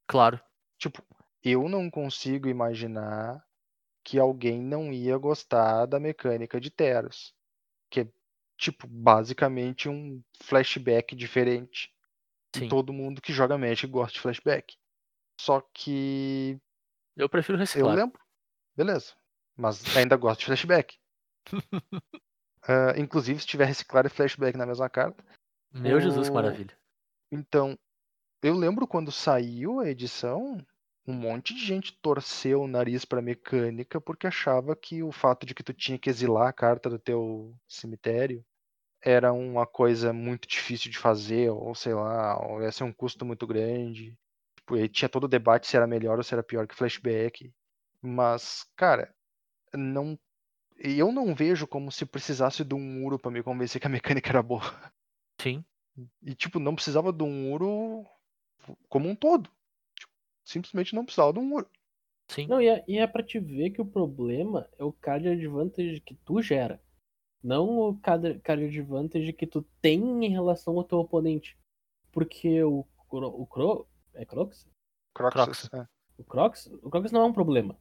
Claro. 0.07 0.39
Tipo, 0.77 1.03
eu 1.43 1.67
não 1.67 1.89
consigo 1.89 2.47
imaginar 2.47 3.43
que 4.03 4.17
alguém 4.17 4.61
não 4.61 4.93
ia 4.93 5.17
gostar 5.17 5.85
da 5.85 5.99
mecânica 5.99 6.61
de 6.61 6.69
Teros. 6.69 7.33
Que 7.89 8.01
é, 8.01 8.07
tipo, 8.57 8.87
basicamente 8.87 9.89
um 9.89 10.23
flashback 10.41 11.13
diferente. 11.15 11.93
Sim. 12.55 12.69
Todo 12.69 12.93
mundo 12.93 13.21
que 13.21 13.33
joga 13.33 13.57
Magic 13.57 13.87
gosta 13.87 14.13
de 14.13 14.21
flashback. 14.21 14.77
Só 15.39 15.61
que 15.73 16.59
Eu 17.15 17.29
prefiro 17.29 17.57
Eu 17.57 17.61
reciclar. 17.61 17.95
lembro. 17.95 18.19
Beleza. 18.75 19.13
Mas 19.55 19.95
ainda 19.95 20.15
gosto 20.17 20.41
de 20.41 20.45
flashback. 20.47 20.97
Ah, 22.69 22.93
inclusive, 22.97 23.39
se 23.39 23.47
tiver 23.47 23.63
reciclado 23.63 24.07
e 24.07 24.11
flashback 24.11 24.57
na 24.57 24.65
mesma 24.65 24.89
carta. 24.89 25.23
Meu 25.71 26.01
Jesus, 26.01 26.27
O- 26.27 26.31
que 26.31 26.35
maravilha. 26.35 26.77
Então, 27.31 27.79
eu 28.43 28.53
lembro 28.53 28.85
quando 28.85 29.09
saiu 29.09 29.79
a 29.79 29.89
edição, 29.89 30.57
um 31.07 31.13
monte 31.13 31.53
de 31.53 31.65
gente 31.65 31.97
torceu 32.01 32.61
o 32.63 32.67
nariz 32.67 33.05
pra 33.05 33.21
mecânica 33.21 34.01
porque 34.01 34.27
achava 34.27 34.75
que 34.75 35.01
o 35.01 35.13
fato 35.13 35.45
de 35.45 35.55
que 35.55 35.63
tu 35.63 35.73
tinha 35.73 35.97
que 35.97 36.09
exilar 36.09 36.47
a 36.49 36.53
carta 36.53 36.89
do 36.89 36.99
teu 36.99 37.55
cemitério 37.69 38.45
era 39.01 39.31
uma 39.31 39.65
coisa 39.65 40.11
muito 40.11 40.45
difícil 40.45 40.91
de 40.91 40.97
fazer, 40.97 41.49
ou 41.49 41.73
sei 41.73 41.93
lá, 41.93 42.37
ou 42.45 42.61
ia 42.61 42.71
ser 42.71 42.83
um 42.83 42.91
custo 42.91 43.23
muito 43.23 43.47
grande. 43.47 44.13
Tipo, 44.67 44.75
aí 44.75 44.89
tinha 44.89 45.07
todo 45.07 45.23
o 45.23 45.29
debate 45.29 45.65
se 45.65 45.77
era 45.77 45.87
melhor 45.87 46.17
ou 46.17 46.23
se 46.23 46.33
era 46.33 46.43
pior 46.43 46.67
que 46.67 46.75
flashback. 46.75 47.53
Mas, 48.01 48.65
cara, 48.75 49.15
não. 49.73 50.19
Eu 50.75 51.11
não 51.11 51.33
vejo 51.33 51.65
como 51.65 51.89
se 51.89 52.05
precisasse 52.05 52.65
de 52.65 52.75
um 52.75 52.79
muro 52.79 53.17
pra 53.17 53.31
me 53.31 53.41
convencer 53.41 53.79
que 53.79 53.87
a 53.87 53.89
mecânica 54.19 54.29
era 54.29 54.43
boa. 54.43 54.61
Sim. 55.41 55.63
E, 56.21 56.35
tipo, 56.35 56.59
não 56.59 56.75
precisava 56.75 57.13
de 57.13 57.23
um 57.23 57.31
muro 57.31 58.05
como 58.89 59.07
um 59.07 59.15
todo. 59.15 59.49
Tipo, 59.97 60.11
simplesmente 60.43 60.93
não 60.93 61.05
precisava 61.05 61.31
de 61.31 61.39
um 61.39 61.45
muro. 61.45 61.69
Sim. 62.27 62.47
Não, 62.47 62.61
e 62.61 62.67
é, 62.67 62.83
e 62.89 62.97
é 62.97 63.07
pra 63.07 63.23
te 63.23 63.39
ver 63.39 63.69
que 63.69 63.81
o 63.81 63.85
problema 63.85 64.69
é 64.77 64.83
o 64.83 64.91
card 64.91 65.29
advantage 65.29 66.01
que 66.01 66.13
tu 66.13 66.41
gera. 66.41 66.81
Não 67.41 67.69
o 67.79 67.97
card, 67.97 68.39
card 68.39 68.65
advantage 68.65 69.31
que 69.31 69.47
tu 69.47 69.65
tem 69.81 70.25
em 70.25 70.29
relação 70.29 70.77
ao 70.77 70.83
teu 70.83 70.99
oponente. 70.99 71.57
Porque 72.11 72.61
o, 72.63 72.85
o 73.09 73.47
Cro, 73.47 73.87
é 74.17 74.25
Crocs? 74.25 74.67
Croxus. 75.13 75.69
é. 75.73 75.87
O 76.17 76.23
Crocs? 76.23 76.67
O 76.81 76.89
Crocs 76.89 77.11
não 77.11 77.21
é 77.21 77.25
um 77.25 77.33
problema. 77.33 77.77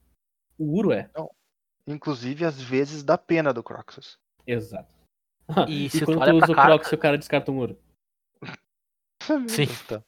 O 0.58 0.76
Uro 0.76 0.92
é. 0.92 1.10
Inclusive, 1.86 2.44
às 2.44 2.60
vezes 2.60 3.02
dá 3.02 3.16
pena 3.16 3.52
do 3.52 3.62
Croxus. 3.62 4.18
Exato. 4.46 4.94
E 5.68 5.86
E, 5.86 5.90
se 5.90 6.00
tu 6.00 6.06
quando 6.06 6.18
tu 6.18 6.24
pra 6.24 6.34
usa 6.34 6.52
o 6.52 6.54
Crocs, 6.54 6.92
o 6.92 6.98
cara 6.98 7.18
descarta 7.18 7.50
um 7.50 7.58
Uro. 7.58 7.78
Sim. 9.48 9.66
Tá. 9.88 10.02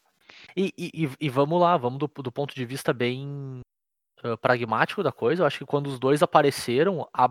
E, 0.56 0.72
e, 0.76 1.10
e- 1.20 1.30
vamos 1.30 1.60
lá, 1.60 1.76
vamos 1.76 1.98
do, 1.98 2.06
do 2.06 2.32
ponto 2.32 2.54
de 2.54 2.64
vista 2.64 2.92
bem 2.92 3.60
ah, 4.22 4.36
pragmático 4.36 5.02
da 5.02 5.12
coisa. 5.12 5.42
Eu 5.42 5.46
acho 5.46 5.58
que 5.58 5.66
quando 5.66 5.86
os 5.86 5.98
dois 5.98 6.22
apareceram, 6.22 7.08
a, 7.14 7.30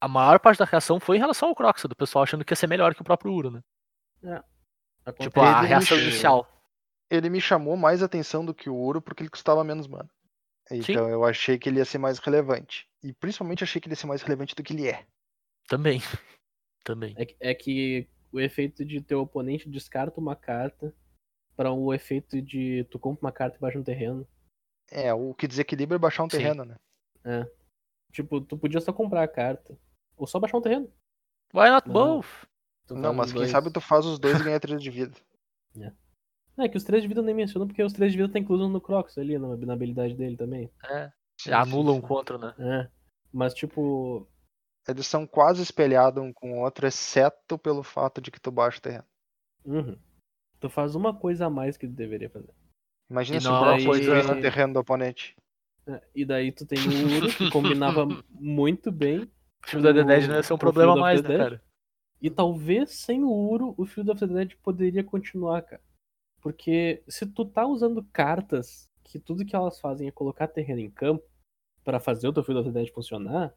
a 0.00 0.08
maior 0.08 0.38
parte 0.38 0.58
da 0.58 0.64
reação 0.64 0.98
foi 1.00 1.16
em 1.16 1.20
relação 1.20 1.48
ao 1.48 1.54
Crocs, 1.54 1.84
do 1.84 1.96
pessoal 1.96 2.22
achando 2.22 2.44
que 2.44 2.52
ia 2.52 2.56
ser 2.56 2.68
melhor 2.68 2.94
que 2.94 3.02
o 3.02 3.04
próprio 3.04 3.32
Uro, 3.32 3.50
né? 3.50 3.62
Tipo, 5.18 5.40
a 5.40 5.60
reação 5.62 5.98
inicial. 5.98 6.46
Ele 7.10 7.30
me 7.30 7.40
chamou 7.40 7.76
mais 7.76 8.02
atenção 8.02 8.44
do 8.44 8.54
que 8.54 8.68
o 8.68 8.76
Uro 8.76 9.00
porque 9.00 9.22
ele 9.22 9.30
custava 9.30 9.64
menos 9.64 9.86
mana. 9.86 10.08
Então 10.70 11.08
eu 11.08 11.24
achei 11.24 11.58
que 11.58 11.68
ele 11.68 11.78
ia 11.78 11.84
ser 11.84 11.96
mais 11.98 12.18
relevante. 12.18 12.86
E 13.02 13.12
principalmente 13.14 13.64
achei 13.64 13.80
que 13.80 13.86
ele 13.88 13.92
ia 13.94 13.96
ser 13.96 14.06
mais 14.06 14.20
relevante 14.22 14.54
do 14.54 14.62
que 14.62 14.72
ele 14.74 14.86
é. 14.88 15.06
Também. 15.66 15.98
Também. 16.84 17.14
É, 17.16 17.24
que- 17.24 17.36
é 17.40 17.54
que 17.54 18.08
o 18.32 18.38
efeito 18.40 18.84
de 18.84 19.00
teu 19.00 19.20
oponente 19.20 19.68
descarta 19.68 20.20
uma 20.20 20.36
carta 20.36 20.94
para 21.56 21.72
o 21.72 21.92
efeito 21.94 22.40
de 22.42 22.84
tu 22.90 22.98
compra 22.98 23.26
uma 23.26 23.32
carta 23.32 23.56
e 23.56 23.60
baixa 23.60 23.78
um 23.78 23.82
terreno. 23.82 24.26
É, 24.90 25.12
o 25.12 25.34
que 25.34 25.48
desequilibra 25.48 25.96
é 25.96 25.98
baixar 25.98 26.22
um 26.24 26.30
Sim. 26.30 26.36
terreno, 26.38 26.64
né? 26.64 26.76
Tipo, 28.12 28.40
tu 28.40 28.56
podia 28.56 28.80
só 28.80 28.92
comprar 28.92 29.22
a 29.22 29.28
carta. 29.28 29.78
Ou 30.16 30.26
só 30.26 30.38
baixar 30.38 30.56
um 30.58 30.62
terreno. 30.62 30.92
Why 31.54 31.70
not 31.70 31.86
Não. 31.88 31.92
both? 31.94 32.26
Tu 32.86 32.94
Não, 32.94 33.02
faz 33.14 33.16
mas 33.16 33.26
os 33.28 33.32
quem 33.32 33.40
dois. 33.42 33.50
sabe 33.50 33.70
tu 33.72 33.80
faz 33.80 34.04
os 34.06 34.18
dois 34.18 34.38
e 34.40 34.42
ganha 34.44 34.60
3 34.60 34.82
de 34.82 34.90
vida. 34.90 35.16
É 35.78 35.92
que 36.66 36.78
os 36.78 36.82
três 36.84 37.02
de 37.02 37.08
vida 37.08 37.20
eu 37.20 37.24
nem 37.24 37.34
menciono 37.34 37.66
porque 37.66 37.82
os 37.82 37.92
três 37.92 38.10
de 38.12 38.16
vida 38.18 38.32
tá 38.32 38.38
incluso 38.38 38.66
no 38.70 38.80
Crocs 38.80 39.18
ali, 39.18 39.38
na, 39.38 39.54
na 39.54 39.72
habilidade 39.74 40.14
dele 40.14 40.34
também. 40.38 40.70
É, 40.90 41.12
anula 41.52 41.92
um 41.92 42.00
contra, 42.00 42.38
né? 42.38 42.54
É. 42.58 42.90
Mas 43.30 43.52
tipo, 43.52 44.26
Eles 44.88 45.06
são 45.06 45.26
quase 45.26 45.62
espelhados 45.62 46.22
um 46.24 46.32
com 46.32 46.54
o 46.54 46.62
outro, 46.64 46.86
exceto 46.86 47.58
pelo 47.58 47.82
fato 47.82 48.20
de 48.22 48.30
que 48.30 48.40
tu 48.40 48.50
baixa 48.50 48.78
o 48.78 48.82
terreno. 48.82 49.04
uhum. 49.66 49.98
tu 50.58 50.70
faz 50.70 50.94
uma 50.94 51.14
coisa 51.14 51.46
a 51.46 51.50
mais 51.50 51.76
que 51.76 51.86
tu 51.86 51.92
deveria 51.92 52.30
fazer. 52.30 52.52
Imagina 53.10 53.38
E 53.38 53.40
se 53.42 53.46
não 53.46 53.52
o 53.52 53.64
é 53.66 53.74
uma 53.74 53.84
coisa- 53.84 54.00
destruísse 54.14 54.30
o 54.32 54.40
terreno 54.42 54.72
do 54.72 54.80
oponente. 54.80 55.36
É, 55.86 56.02
E 56.14 56.24
daí 56.24 56.50
tu 56.52 56.66
tem 56.66 56.78
o 56.80 57.16
Uro, 57.16 57.28
que 57.34 57.50
combinava 57.50 58.06
muito 58.30 58.90
bem. 58.90 59.20
O 59.64 59.68
Field 59.70 59.86
of 59.88 59.94
the 59.98 60.04
Dead 60.04 60.28
não 60.28 60.34
ia 60.36 60.42
ser 60.42 60.52
um 60.54 60.58
problema 60.58 60.96
mais, 60.96 61.22
né, 61.22 61.36
cara? 61.36 61.62
E 62.20 62.28
talvez 62.28 62.90
sem 62.90 63.22
o 63.22 63.30
Uro, 63.30 63.74
o 63.78 63.86
Field 63.86 64.10
of 64.10 64.20
the 64.20 64.26
Dead 64.26 64.54
poderia 64.62 65.04
continuar, 65.04 65.62
cara. 65.62 65.80
Porque 66.40 67.02
se 67.08 67.26
tu 67.26 67.44
tá 67.44 67.66
usando 67.66 68.04
cartas 68.12 68.88
que 69.04 69.18
tudo 69.18 69.44
que 69.44 69.56
elas 69.56 69.80
fazem 69.80 70.08
é 70.08 70.12
colocar 70.12 70.48
terreno 70.48 70.80
em 70.80 70.90
campo 70.90 71.24
pra 71.82 71.98
fazer 71.98 72.28
o 72.28 72.32
teu 72.32 72.42
of 72.42 72.64
the 72.64 72.70
Dead 72.70 72.92
funcionar, 72.92 73.54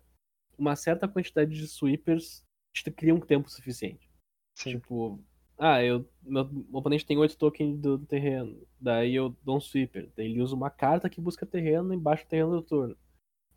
uma 0.57 0.75
certa 0.75 1.07
quantidade 1.07 1.53
de 1.53 1.67
sweepers 1.67 2.45
te 2.73 2.89
cria 2.89 3.13
um 3.13 3.19
tempo 3.19 3.49
suficiente. 3.49 4.09
Sim. 4.55 4.71
Tipo, 4.71 5.19
ah, 5.57 5.83
eu, 5.83 6.09
meu 6.23 6.49
oponente 6.71 7.05
tem 7.05 7.17
8 7.17 7.37
tokens 7.37 7.77
do 7.77 7.99
terreno. 7.99 8.65
Daí 8.79 9.13
eu 9.13 9.35
dou 9.43 9.57
um 9.57 9.61
sweeper. 9.61 10.11
Daí 10.15 10.25
ele 10.25 10.41
usa 10.41 10.55
uma 10.55 10.69
carta 10.69 11.09
que 11.09 11.21
busca 11.21 11.45
terreno 11.45 11.93
e 11.93 11.97
baixa 11.97 12.23
o 12.23 12.27
terreno 12.27 12.51
do 12.51 12.61
turno. 12.63 12.97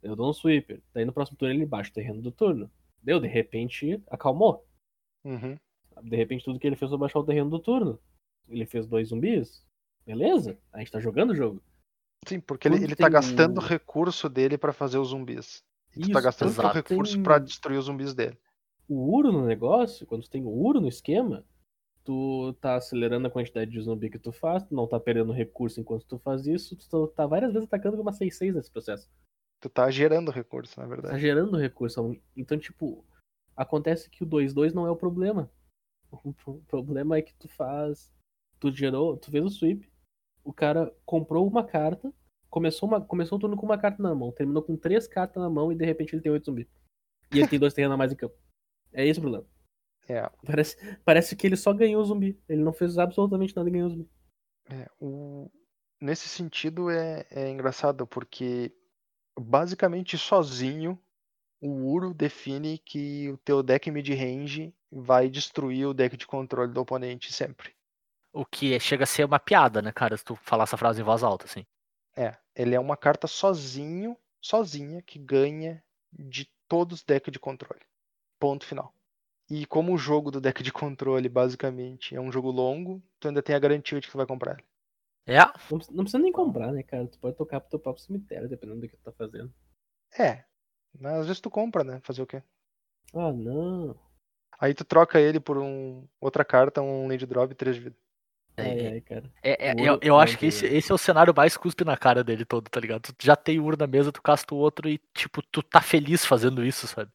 Eu 0.03 0.15
dou 0.15 0.29
um 0.29 0.35
sweeper. 0.35 0.83
Daí 0.93 1.05
no 1.05 1.13
próximo 1.13 1.39
turno 1.39 1.55
ele 1.55 1.65
baixa 1.65 1.91
o 1.91 1.95
terreno 1.95 2.21
do 2.21 2.31
turno. 2.31 2.71
Deu, 3.03 3.19
de 3.19 3.27
repente, 3.27 4.03
acalmou. 4.11 4.67
Uhum. 5.25 5.57
De 6.03 6.17
repente 6.17 6.45
tudo 6.45 6.59
que 6.59 6.67
ele 6.67 6.77
fez 6.77 6.91
foi 6.91 6.99
baixar 6.99 7.21
o 7.21 7.25
terreno 7.25 7.49
do 7.49 7.59
turno. 7.59 7.99
Ele 8.49 8.67
fez 8.67 8.87
dois 8.87 9.09
zumbis. 9.09 9.65
Beleza, 10.07 10.59
a 10.73 10.79
gente 10.81 10.93
tá 10.93 11.01
jogando 11.01 11.31
o 11.31 11.35
jogo. 11.35 11.63
Sim, 12.27 12.41
porque 12.41 12.69
ele, 12.69 12.77
Quando 12.77 12.85
ele 12.85 12.97
tá 12.97 13.09
gastando 13.09 13.59
o- 13.59 13.61
o 13.61 13.65
recurso 13.67 14.29
dele 14.29 14.57
pra 14.59 14.73
fazer 14.73 14.99
os 14.99 15.09
zumbis. 15.09 15.63
E 15.93 16.01
tu 16.01 16.03
Isso, 16.03 16.13
tá 16.13 16.21
gastando 16.21 16.51
exato. 16.51 16.75
recurso 16.75 17.15
Tem- 17.15 17.23
pra 17.23 17.39
destruir 17.39 17.79
os 17.79 17.85
zumbis 17.87 18.15
dele. 18.15 18.39
O 18.89 19.15
Uro 19.17 19.33
no 19.33 19.47
negócio, 19.47 20.07
quando 20.07 20.23
tu 20.25 20.31
tem 20.31 20.45
o 20.45 20.49
Uro 20.51 20.81
no 20.81 20.89
esquema, 20.89 21.45
tu 22.03 22.53
tá 22.61 22.77
acelerando 22.77 23.27
a 23.27 23.31
quantidade 23.31 23.71
de 23.71 23.81
zumbi 23.81 24.11
que 24.11 24.19
tu 24.19 24.31
faz, 24.33 24.63
tu 24.65 24.75
não 24.75 24.87
tá 24.87 25.01
perdendo 25.01 25.33
recurso 25.33 25.81
enquanto 25.81 26.05
tu 26.07 26.19
faz 26.19 26.47
isso, 26.47 26.77
tu 26.77 27.07
tá 27.09 27.27
várias 27.27 27.53
vezes 27.53 27.67
atacando 27.67 27.97
com 27.97 28.03
uma 28.03 28.13
6-6 28.13 28.55
nesse 28.55 28.71
processo. 28.71 29.11
Tu 29.61 29.71
tá 29.71 29.91
gerando 29.91 30.31
recurso, 30.31 30.79
na 30.79 30.85
Tá 30.87 30.91
verdade. 30.95 31.19
gerando 31.21 31.57
recurso. 31.57 32.15
Então, 32.37 32.59
tipo, 32.59 33.03
acontece 33.57 34.11
que 34.11 34.23
o 34.23 34.27
2-2 34.27 34.75
não 34.75 34.87
é 34.87 34.91
o 34.91 34.97
problema. 34.97 35.51
O 36.25 36.33
pro- 36.33 36.63
problema 36.69 37.17
é 37.17 37.23
que 37.23 37.35
tu 37.35 37.49
faz. 37.49 38.13
Tu 38.71 38.77
gerou, 38.77 39.17
tu 39.17 39.31
fez 39.31 39.45
o 39.45 39.51
sweep, 39.51 39.87
o 40.43 40.53
cara 40.53 40.91
comprou 41.05 41.47
uma 41.47 41.63
carta, 41.63 42.13
começou, 42.49 42.89
uma, 42.89 43.01
começou 43.01 43.37
o 43.37 43.41
turno 43.41 43.57
com 43.57 43.67
uma 43.67 43.77
carta 43.77 44.03
na 44.03 44.15
mão, 44.15 44.33
terminou 44.33 44.63
com 44.63 44.77
três 44.77 45.07
cartas 45.07 45.43
na 45.43 45.51
mão 45.51 45.71
e 45.71 45.75
de 45.75 45.85
repente 45.85 46.15
ele 46.15 46.23
tem 46.23 46.33
oito 46.33 46.47
zumbi. 46.47 46.69
E 47.33 47.39
ele 47.41 47.49
tem 47.49 47.59
dois 47.59 47.75
terrenos 47.75 47.95
a 47.95 47.99
mais 47.99 48.13
em 48.13 48.17
campo. 48.17 48.35
É 48.93 49.07
esse 49.07 49.19
o 49.19 49.23
problema. 49.23 49.47
É, 50.09 50.31
Parece, 50.47 50.99
parece 51.05 51.37
que 51.37 51.47
ele 51.47 51.57
só 51.57 51.73
ganhou 51.73 52.01
o 52.01 52.05
zumbi. 52.05 52.41
Ele 52.49 52.63
não 52.63 52.73
fez 52.73 52.97
absolutamente 52.97 53.55
nada 53.57 53.69
e 53.69 53.73
ganhou 53.73 53.89
o 53.89 53.91
zumbi. 53.91 54.11
é, 54.71 54.89
o... 55.01 55.51
Nesse 56.01 56.29
sentido 56.29 56.91
é, 56.91 57.27
é 57.31 57.51
engraçado, 57.51 58.07
porque 58.07 58.75
basicamente 59.39 60.17
sozinho 60.17 60.99
o 61.61 61.69
Uro 61.87 62.15
define 62.15 62.79
que 62.79 63.31
o 63.31 63.39
teu 63.39 63.63
deck 63.63 63.91
mid-range 63.91 64.75
vai 64.91 65.31
destruir 65.31 65.87
o 65.87 65.95
deck 65.95 66.17
de 66.17 66.27
controle 66.27 66.73
do 66.73 66.81
oponente 66.81 67.33
sempre. 67.33 67.75
O 68.35 68.45
que 68.45 68.75
é- 68.75 68.79
chega 68.81 69.05
a 69.05 69.07
ser 69.07 69.25
uma 69.25 69.39
piada, 69.39 69.81
né, 69.81 69.93
cara? 69.93 70.17
Se 70.17 70.25
tu 70.25 70.35
falar 70.37 70.65
essa 70.65 70.77
frase 70.77 71.01
em 71.01 71.05
voz 71.05 71.23
alta, 71.23 71.45
assim. 71.47 71.65
É, 72.17 72.37
ele 72.55 72.75
é 72.75 72.81
uma 72.81 72.97
carta 72.97 73.27
sozinho, 73.27 74.17
sozinha, 74.41 75.01
que 75.03 75.19
ganha 75.19 75.83
de 76.13 76.51
todos 76.69 76.99
os 76.99 77.05
decks 77.05 77.33
de 77.33 77.39
controle. 77.39 77.83
Ponto 78.39 78.67
final. 78.67 78.93
E 79.49 79.67
como 79.67 79.93
o 79.95 79.99
jogo 79.99 80.31
do 80.31 80.41
deck 80.41 80.63
de 80.63 80.73
controle, 80.73 81.29
basicamente, 81.29 82.15
é 82.15 82.21
um 82.21 82.33
jogo 82.33 82.51
longo, 82.51 83.03
tu 83.21 83.29
ainda 83.29 83.43
tem 83.43 83.55
a 83.55 83.59
garantia 83.59 84.01
de 84.01 84.07
que 84.07 84.13
tu 84.13 84.17
vai 84.17 84.27
comprar 84.27 84.55
ele. 84.55 84.65
É, 85.27 85.39
Não, 85.39 85.53
precisa- 85.53 85.93
não 85.93 86.05
precisa 86.05 86.19
nem 86.19 86.33
comprar, 86.33 86.73
né, 86.73 86.83
cara? 86.83 87.07
Tu 87.07 87.19
pode 87.19 87.37
tocar 87.37 87.61
pro 87.61 87.71
teu 87.71 87.79
próprio 87.79 88.05
cemitério, 88.05 88.49
dependendo 88.49 88.81
do 88.81 88.89
que 88.89 88.97
tu 88.97 89.03
tá 89.03 89.13
fazendo. 89.13 89.53
É, 90.19 90.45
mas 90.99 91.15
às 91.21 91.27
vezes 91.27 91.41
tu 91.41 91.51
compra, 91.51 91.83
né? 91.85 92.01
Fazer 92.03 92.23
o 92.23 92.27
quê? 92.27 92.43
Ah, 93.15 93.33
não. 93.33 93.99
Aí 94.59 94.75
tu 94.75 94.85
troca 94.85 95.21
ele 95.21 95.41
por 95.41 95.59
um 95.59 96.07
outra 96.21 96.45
carta, 96.45 96.81
um 96.83 97.09
land 97.09 97.27
drop 97.27 97.53
e 97.53 97.55
3 97.57 97.77
de 97.77 97.83
vida. 97.83 97.97
Ai, 98.57 98.79
é, 98.79 98.89
ai, 98.93 99.01
cara. 99.01 99.33
é, 99.43 99.69
é, 99.71 99.75
O 99.75 99.81
eu, 99.85 99.99
eu 100.03 100.21
é 100.21 100.23
acho 100.23 100.39
que 100.39 100.47
esse, 100.47 100.65
esse 100.67 100.91
é 100.91 100.95
o 100.95 100.99
cenário 100.99 101.35
mais 101.37 101.57
cuspe 101.57 101.85
na 101.85 101.97
cara 101.97 102.23
dele 102.23 102.45
todo, 102.45 102.69
tá 102.71 102.79
ligado? 102.81 103.13
Tu 103.13 103.25
já 103.27 103.35
tem 103.35 103.59
o 103.59 103.65
Uro 103.65 103.77
na 103.77 103.87
mesa, 103.87 104.13
tu 104.13 104.23
casta 104.23 104.55
o 104.55 104.59
outro 104.59 104.89
e, 104.89 104.99
tipo, 105.13 105.43
tu 105.43 105.63
tá 105.63 105.81
feliz 105.81 106.25
fazendo 106.25 106.65
isso, 106.65 106.87
sabe? 106.87 107.11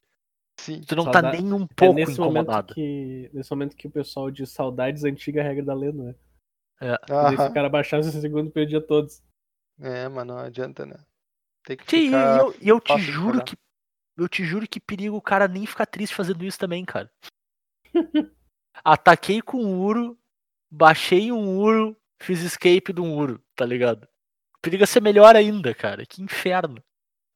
Sim. 0.59 0.81
Tu 0.81 0.95
não 0.95 1.05
Sauda- 1.05 1.21
tá 1.21 1.31
nem 1.31 1.53
um 1.53 1.63
É 1.63 1.67
pouco 1.73 1.95
nesse 1.95 2.19
momento, 2.19 2.41
incomodado. 2.43 2.73
que, 2.73 3.29
nesse 3.33 3.49
momento 3.51 3.75
que 3.77 3.87
o 3.87 3.91
pessoal 3.91 4.29
diz 4.29 4.49
saudades 4.51 5.05
antiga 5.05 5.41
regra 5.41 5.63
da 5.63 5.73
lenda, 5.73 6.03
né? 6.03 6.15
É. 6.81 6.93
E 6.93 7.07
daí 7.07 7.37
se 7.37 7.47
o 7.47 7.53
cara 7.53 7.69
baixasse 7.69 8.09
esse 8.09 8.19
segundo, 8.19 8.51
perdia 8.51 8.81
todos. 8.81 9.21
É, 9.79 10.09
mas 10.09 10.27
não 10.27 10.37
adianta, 10.37 10.85
né? 10.85 10.97
Tem 11.63 11.77
que 11.77 11.89
Sim, 11.89 11.97
e 11.97 12.05
ficar. 12.07 12.39
eu, 12.39 12.55
e 12.61 12.67
eu 12.69 12.81
te 12.81 12.95
de 12.95 13.01
juro 13.01 13.43
que. 13.43 13.55
Eu 14.17 14.27
te 14.27 14.43
juro 14.43 14.67
que 14.67 14.81
perigo 14.81 15.15
o 15.15 15.21
cara 15.21 15.47
nem 15.47 15.65
ficar 15.65 15.85
triste 15.85 16.13
fazendo 16.13 16.43
isso 16.43 16.59
também, 16.59 16.83
cara. 16.83 17.09
Ataquei 18.83 19.41
com 19.41 19.63
um 19.63 19.79
Uro, 19.79 20.18
baixei 20.69 21.31
um 21.31 21.57
Uro, 21.57 21.95
fiz 22.21 22.41
escape 22.41 22.93
de 22.93 23.01
um 23.01 23.15
Uro, 23.15 23.41
tá 23.55 23.65
ligado? 23.65 24.07
Periga 24.61 24.85
ser 24.85 25.01
melhor 25.01 25.35
ainda, 25.35 25.73
cara. 25.73 26.05
Que 26.05 26.21
inferno. 26.21 26.83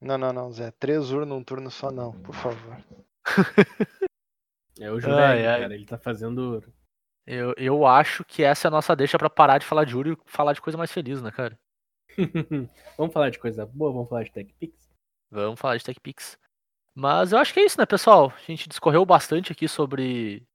Não, 0.01 0.18
não, 0.18 0.34
não, 0.34 0.51
Zé. 0.51 0.72
Três 0.72 1.11
urnas 1.11 1.30
num 1.30 1.43
turno 1.43 1.72
só 1.72 1.89
não, 1.89 2.11
por 2.22 2.35
favor. 2.35 2.77
É 4.80 4.91
o 4.91 4.99
Jureg, 4.99 5.19
Ai, 5.22 5.47
ai. 5.47 5.61
cara. 5.61 5.76
Ele 5.76 5.85
tá 5.85 5.97
fazendo. 5.97 6.61
Eu, 7.26 7.53
eu 7.57 7.85
acho 7.85 8.26
que 8.26 8.43
essa 8.43 8.68
é 8.68 8.69
a 8.69 8.72
nossa 8.72 8.95
deixa 8.95 9.18
pra 9.18 9.30
parar 9.30 9.57
de 9.57 9.65
falar 9.65 9.85
de 9.85 9.95
Uri 9.95 10.11
e 10.11 10.18
falar 10.26 10.51
de 10.53 10.61
coisa 10.61 10.77
mais 10.77 10.91
feliz, 10.91 11.22
né, 11.22 11.31
cara? 11.31 11.57
vamos 12.97 13.14
falar 13.14 13.30
de 13.30 13.39
coisa 13.39 13.65
boa, 13.65 13.93
vamos 13.93 14.10
falar 14.10 14.23
de 14.23 14.31
TechPix. 14.31 14.89
Vamos 15.31 15.60
falar 15.60 15.77
de 15.77 15.85
TechPix. 15.85 16.38
Mas 16.93 17.31
eu 17.31 17.38
acho 17.39 17.53
que 17.53 17.60
é 17.61 17.65
isso, 17.65 17.80
né, 17.80 17.85
pessoal? 17.85 18.31
A 18.35 18.51
gente 18.51 18.68
discorreu 18.68 19.05
bastante 19.05 19.51
aqui 19.51 19.68
sobre. 19.68 20.45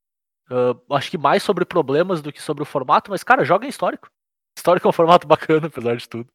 Ah, 0.50 0.96
acho 0.96 1.10
que 1.10 1.18
mais 1.18 1.42
sobre 1.42 1.64
problemas 1.64 2.20
do 2.22 2.32
que 2.32 2.40
sobre 2.42 2.62
o 2.62 2.66
formato, 2.66 3.10
mas, 3.10 3.22
cara, 3.22 3.44
joga 3.44 3.66
em 3.66 3.68
histórico. 3.68 4.08
Histórico 4.56 4.86
é 4.86 4.90
um 4.90 4.92
formato 4.92 5.26
bacana, 5.28 5.66
apesar 5.68 5.96
de 5.96 6.08
tudo. 6.08 6.28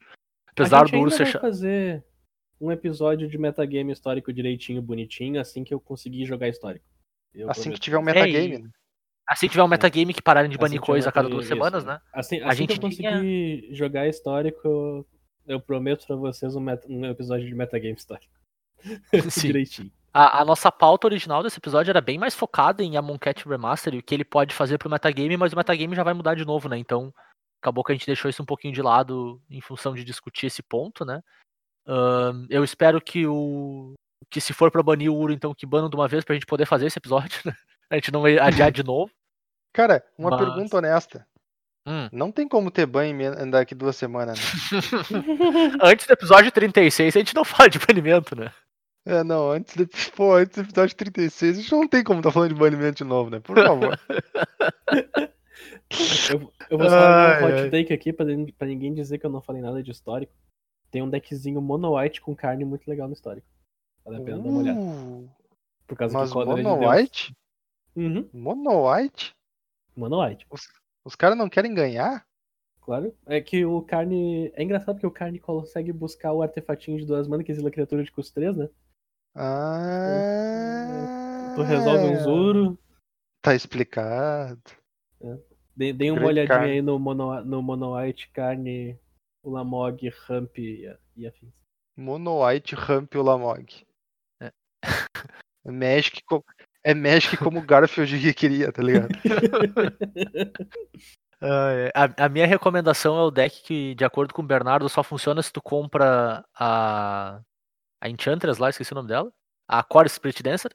Apesar 0.48 0.82
a 0.82 0.86
gente 0.86 0.92
do 0.92 0.98
Uro 1.00 1.12
ainda 1.12 1.18
ser 1.26 1.32
chato. 1.32 1.42
fazer 1.42 2.04
um 2.62 2.72
episódio 2.72 3.28
de 3.28 3.38
metagame 3.38 3.92
histórico 3.92 4.32
direitinho, 4.32 4.82
bonitinho, 4.82 5.40
assim 5.42 5.64
que 5.64 5.74
eu 5.74 5.80
conseguir 5.80 6.26
jogar 6.26 6.48
histórico. 6.48 6.86
Eu 7.34 7.50
Assim 7.50 7.72
que 7.72 7.80
prometo. 7.80 7.82
tiver 7.82 7.98
um 7.98 8.02
É, 8.02 8.06
metagame, 8.06 8.56
e- 8.56 8.60
né? 8.60 8.70
Assim 9.28 9.48
que 9.48 9.52
tiver 9.54 9.64
um 9.64 9.68
metagame 9.68 10.14
que 10.14 10.22
pararem 10.22 10.50
de 10.50 10.56
Assim 10.58 10.62
banir 10.62 10.80
que 10.80 10.86
coisa 10.86 11.10
a 11.10 11.12
cada 11.12 11.28
duas 11.30 11.46
isso, 11.46 11.54
semanas, 11.54 11.84
né? 11.84 11.94
né? 11.94 12.02
Assim, 12.14 12.40
A 12.42 12.50
assim 12.50 12.68
que 12.68 12.74
eu 12.74 12.76
gente 12.76 12.96
tinha- 12.98 13.12
conseguir 13.12 13.70
jogar 13.74 14.08
histórico, 14.08 14.60
eu, 14.68 15.08
eu 15.48 15.60
prometo 15.60 16.06
pra 16.06 16.16
vocês 16.16 16.56
um, 16.56 16.60
meta- 16.60 16.88
um 16.90 17.06
episódio 17.06 17.48
de 17.48 17.56
metagame 17.56 17.96
histórico. 17.96 18.32
Sim. 19.32 19.48
direitinho. 19.48 19.92
A, 20.14 20.42
a 20.42 20.46
nossa 20.46 20.72
pauta 20.72 21.08
original 21.08 21.42
desse 21.42 21.58
episódio 21.58 21.90
era 21.90 22.00
bem 22.00 22.20
mais 22.20 22.36
focada 22.36 22.84
em 22.84 22.96
Amon 22.98 23.18
Cat 23.18 23.48
Remaster 23.48 23.96
e 23.96 23.98
o 23.98 24.04
que 24.04 24.14
ele 24.14 24.24
pode 24.24 24.54
fazer 24.54 24.78
pro 24.78 24.90
metagame, 24.90 25.36
mas 25.36 25.54
o 25.54 25.56
metagame 25.56 25.96
já 25.96 26.04
vai 26.04 26.14
mudar 26.14 26.36
de 26.36 26.46
novo, 26.46 26.70
né? 26.70 26.78
Então, 26.78 27.12
acabou 27.62 27.84
que 27.84 27.92
a 27.92 27.96
gente 27.96 28.06
deixou 28.06 28.30
isso 28.30 28.44
um 28.44 28.46
pouquinho 28.46 28.74
de 28.74 28.82
lado 28.82 29.42
em 29.50 29.60
função 29.60 29.96
de 29.96 30.04
discutir 30.04 30.46
esse 30.46 30.62
ponto, 30.62 31.04
né? 31.04 31.22
Ahn, 31.88 32.46
eu 32.50 32.64
espero 32.64 33.02
que 33.02 33.26
o. 33.26 33.94
Que 34.30 34.40
se 34.40 34.54
for 34.54 34.72
pra 34.72 34.84
banir 34.84 35.12
o 35.12 35.16
Uro, 35.16 35.34
então 35.34 35.54
que 35.54 35.66
banam 35.66 35.90
de 35.90 35.96
uma 35.96 36.08
vez 36.08 36.24
pra 36.24 36.34
gente 36.36 36.46
poder 36.46 36.66
fazer 36.66 36.86
esse 36.86 37.00
episódio, 37.00 37.42
né? 37.44 37.56
A 37.90 37.96
gente 37.96 38.12
não 38.12 38.22
vai 38.22 38.38
adiar 38.38 38.72
de 38.72 38.84
novo. 38.84 39.12
Cara, 39.74 40.04
uma 40.18 40.30
Mas- 40.30 40.40
pergunta 40.40 40.78
honesta. 40.78 41.28
Hum. 41.86 42.08
Não 42.14 42.32
tem 42.32 42.48
como 42.48 42.72
ter 42.72 42.86
banho 42.86 43.18
daqui 43.52 43.76
duas 43.76 43.96
semanas, 43.98 44.40
né? 44.40 44.46
Antes 45.82 46.08
do 46.08 46.14
episódio 46.14 46.52
36, 46.52 47.16
a 47.16 47.20
gente 47.20 47.36
não 47.36 47.44
fala 47.44 47.70
de 47.70 47.80
banimento, 47.80 48.36
né? 48.36 48.54
É, 49.06 49.24
não, 49.24 49.52
antes 49.52 49.76
do, 49.76 49.88
pô, 50.16 50.34
antes 50.36 50.56
do 50.56 50.62
episódio 50.62 50.96
36, 50.96 51.58
a 51.58 51.62
gente 51.62 51.72
não 51.72 51.88
tem 51.88 52.04
como 52.04 52.22
tá 52.22 52.32
falando 52.32 52.54
de 52.54 52.60
banimento 52.60 52.98
de 52.98 53.04
novo, 53.04 53.30
né? 53.30 53.40
Por 53.40 53.56
favor. 53.56 54.00
Eu, 56.32 56.52
eu 56.72 56.78
vou 56.78 56.90
falar 56.90 57.36
Ai, 57.36 57.44
um 57.44 57.46
hot 57.46 57.54
ai. 57.54 57.70
take 57.70 57.94
aqui 57.94 58.12
pra, 58.12 58.26
pra 58.58 58.68
ninguém 58.68 58.94
dizer 58.96 59.20
que 59.20 59.26
eu 59.26 59.30
não 59.30 59.42
falei 59.42 59.62
nada 59.62 59.84
de 59.84 59.92
histórico. 59.92 60.34
Tem 60.90 61.04
um 61.04 61.10
deckzinho 61.10 61.62
mono 61.62 61.96
white 62.00 62.20
com 62.20 62.36
carne 62.36 62.66
muito 62.66 62.88
legal 62.88 63.08
no 63.08 63.14
histórico. 63.14 63.48
Vale 64.04 64.18
a 64.18 64.22
pena 64.22 64.40
dar 64.40 64.50
uma 64.50 64.60
olhada. 64.60 64.80
Uh, 64.80 65.30
Por 65.86 65.96
causa 65.96 66.18
mas 66.18 66.34
que 66.34 66.40
de 66.40 66.46
Mono 66.64 66.80
Deus. 66.80 66.92
White? 66.96 67.36
Uhum, 67.96 68.30
Mono 68.34 68.92
White? 68.92 69.36
mono 69.96 70.24
white. 70.24 70.48
Os 71.06 71.16
caras 71.16 71.38
não 71.38 71.48
querem 71.48 71.76
ganhar? 71.76 72.26
Claro. 72.82 73.14
É 73.28 73.40
que 73.40 73.64
o 73.64 73.82
carne. 73.84 74.52
É 74.56 74.64
engraçado 74.64 74.96
porque 74.96 75.08
o 75.08 75.12
carne 75.12 75.38
consegue 75.40 75.94
buscar 75.94 76.34
o 76.34 76.42
artefatinho 76.42 76.98
de 76.98 77.06
duas 77.06 77.28
manas 77.28 77.46
que 77.46 77.52
exila 77.52 77.70
a 77.70 77.72
criatura 77.72 78.04
de 78.04 78.12
custo 78.12 78.34
3, 78.34 78.58
né? 78.58 78.70
Ah. 79.36 80.86
Tu 81.56 81.64
resolve 81.64 82.06
um 82.06 82.20
Zuro. 82.20 82.80
Tá 83.42 83.56
explicado. 83.56 84.62
Dê, 85.76 85.92
dê 85.92 86.12
uma 86.12 86.20
Grande 86.20 86.34
olhadinha 86.34 86.58
carne. 86.58 86.72
aí 86.72 86.82
no 86.82 87.00
mono, 87.00 87.44
no 87.44 87.62
mono 87.62 87.98
white, 87.98 88.30
carne, 88.30 88.98
o 89.44 89.50
Lamog, 89.50 90.08
Ramp 90.28 90.58
e, 90.60 90.96
e 91.18 91.28
afins. 91.28 91.52
Mono 91.96 92.46
White 92.46 92.76
Ramp 92.76 93.14
e 93.14 93.18
o 93.18 93.24
Lamog. 93.24 93.86
É. 94.42 94.52
É 95.66 95.72
Magic, 95.72 96.22
é 96.84 96.94
Magic 96.94 97.38
como 97.38 97.60
o 97.60 97.66
Garfield 97.66 98.34
queria, 98.34 98.72
tá 98.72 98.84
ligado? 98.84 99.10
É. 101.46 101.92
A, 101.94 102.26
a 102.26 102.30
minha 102.30 102.48
recomendação 102.48 103.18
é 103.18 103.22
o 103.22 103.30
deck 103.30 103.64
que, 103.64 103.94
de 103.96 104.06
acordo 104.06 104.34
com 104.34 104.42
o 104.42 104.46
Bernardo, 104.46 104.88
só 104.88 105.04
funciona 105.04 105.42
se 105.42 105.52
tu 105.52 105.62
compra 105.62 106.42
a, 106.58 107.42
a 108.06 108.10
Enchantress 108.10 108.60
lá, 108.62 108.70
esqueci 108.70 108.92
o 108.92 108.96
nome 108.96 109.08
dela. 109.08 109.32
A 109.68 109.82
Core 109.84 110.10
Spirit 110.10 110.44
Dancer. 110.44 110.72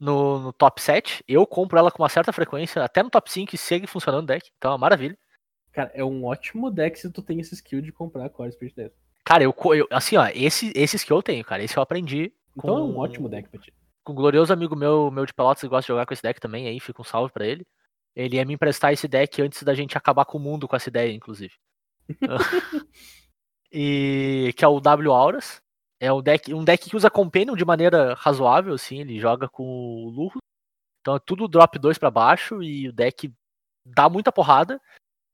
No, 0.00 0.38
no 0.38 0.52
top 0.52 0.80
7. 0.80 1.24
Eu 1.26 1.44
compro 1.46 1.78
ela 1.78 1.90
com 1.90 2.02
uma 2.02 2.08
certa 2.08 2.32
frequência, 2.32 2.84
até 2.84 3.02
no 3.02 3.10
top 3.10 3.32
5 3.32 3.54
e 3.54 3.58
segue 3.58 3.86
funcionando 3.86 4.24
o 4.24 4.26
deck. 4.26 4.48
Então 4.56 4.70
é 4.70 4.72
uma 4.72 4.78
maravilha. 4.78 5.18
Cara, 5.72 5.90
é 5.94 6.04
um 6.04 6.24
ótimo 6.24 6.70
deck 6.70 6.98
se 6.98 7.10
tu 7.10 7.20
tem 7.22 7.40
esse 7.40 7.54
skill 7.54 7.80
de 7.80 7.90
comprar 7.90 8.26
a 8.26 8.30
Core 8.30 8.52
Spirit 8.52 8.76
Dance. 8.76 8.94
Cara, 9.24 9.42
eu, 9.42 9.54
eu- 9.74 9.88
assim, 9.90 10.16
ó, 10.16 10.26
esse, 10.34 10.72
esses 10.74 11.02
que 11.02 11.12
eu 11.12 11.22
tenho, 11.22 11.44
cara, 11.44 11.62
esse 11.62 11.76
eu 11.76 11.82
aprendi. 11.82 12.32
Então 12.56 12.76
é 12.78 12.82
um 12.82 12.96
ótimo 12.98 13.28
deck 13.28 13.48
pra 13.48 13.60
ti. 13.60 13.72
com 14.04 14.12
um 14.12 14.16
glorioso 14.16 14.52
amigo 14.52 14.74
meu, 14.76 15.10
meu 15.10 15.26
de 15.26 15.34
Pelotas, 15.34 15.60
que 15.60 15.68
gosta 15.68 15.82
de 15.82 15.88
jogar 15.88 16.06
com 16.06 16.12
esse 16.14 16.22
deck 16.22 16.40
também, 16.40 16.66
aí 16.66 16.78
fica 16.80 17.00
um 17.00 17.04
salve 17.04 17.32
pra 17.32 17.46
ele. 17.46 17.66
Ele 18.16 18.36
ia 18.36 18.44
me 18.44 18.54
emprestar 18.54 18.92
esse 18.92 19.06
deck 19.06 19.40
antes 19.42 19.62
da 19.62 19.74
gente 19.74 19.96
acabar 19.98 20.24
com 20.24 20.38
o 20.38 20.40
mundo 20.40 20.66
com 20.66 20.74
essa 20.76 20.88
ideia, 20.88 21.12
inclusive. 21.12 21.54
e 23.72 24.52
que 24.56 24.64
é 24.64 24.68
o 24.68 24.80
W 24.80 25.12
Auras. 25.12 25.60
É 26.00 26.12
um 26.12 26.22
deck, 26.22 26.52
um 26.54 26.64
deck 26.64 26.88
que 26.88 26.96
usa 26.96 27.10
Companion 27.10 27.56
de 27.56 27.64
maneira 27.64 28.14
razoável, 28.14 28.74
assim, 28.74 29.00
ele 29.00 29.18
joga 29.18 29.48
com 29.48 29.64
o 29.64 30.10
Lurro. 30.10 30.38
Então 31.00 31.16
é 31.16 31.18
tudo 31.18 31.48
drop 31.48 31.78
2 31.78 31.98
pra 31.98 32.10
baixo 32.10 32.62
e 32.62 32.88
o 32.88 32.92
deck 32.92 33.32
dá 33.84 34.08
muita 34.08 34.30
porrada. 34.30 34.80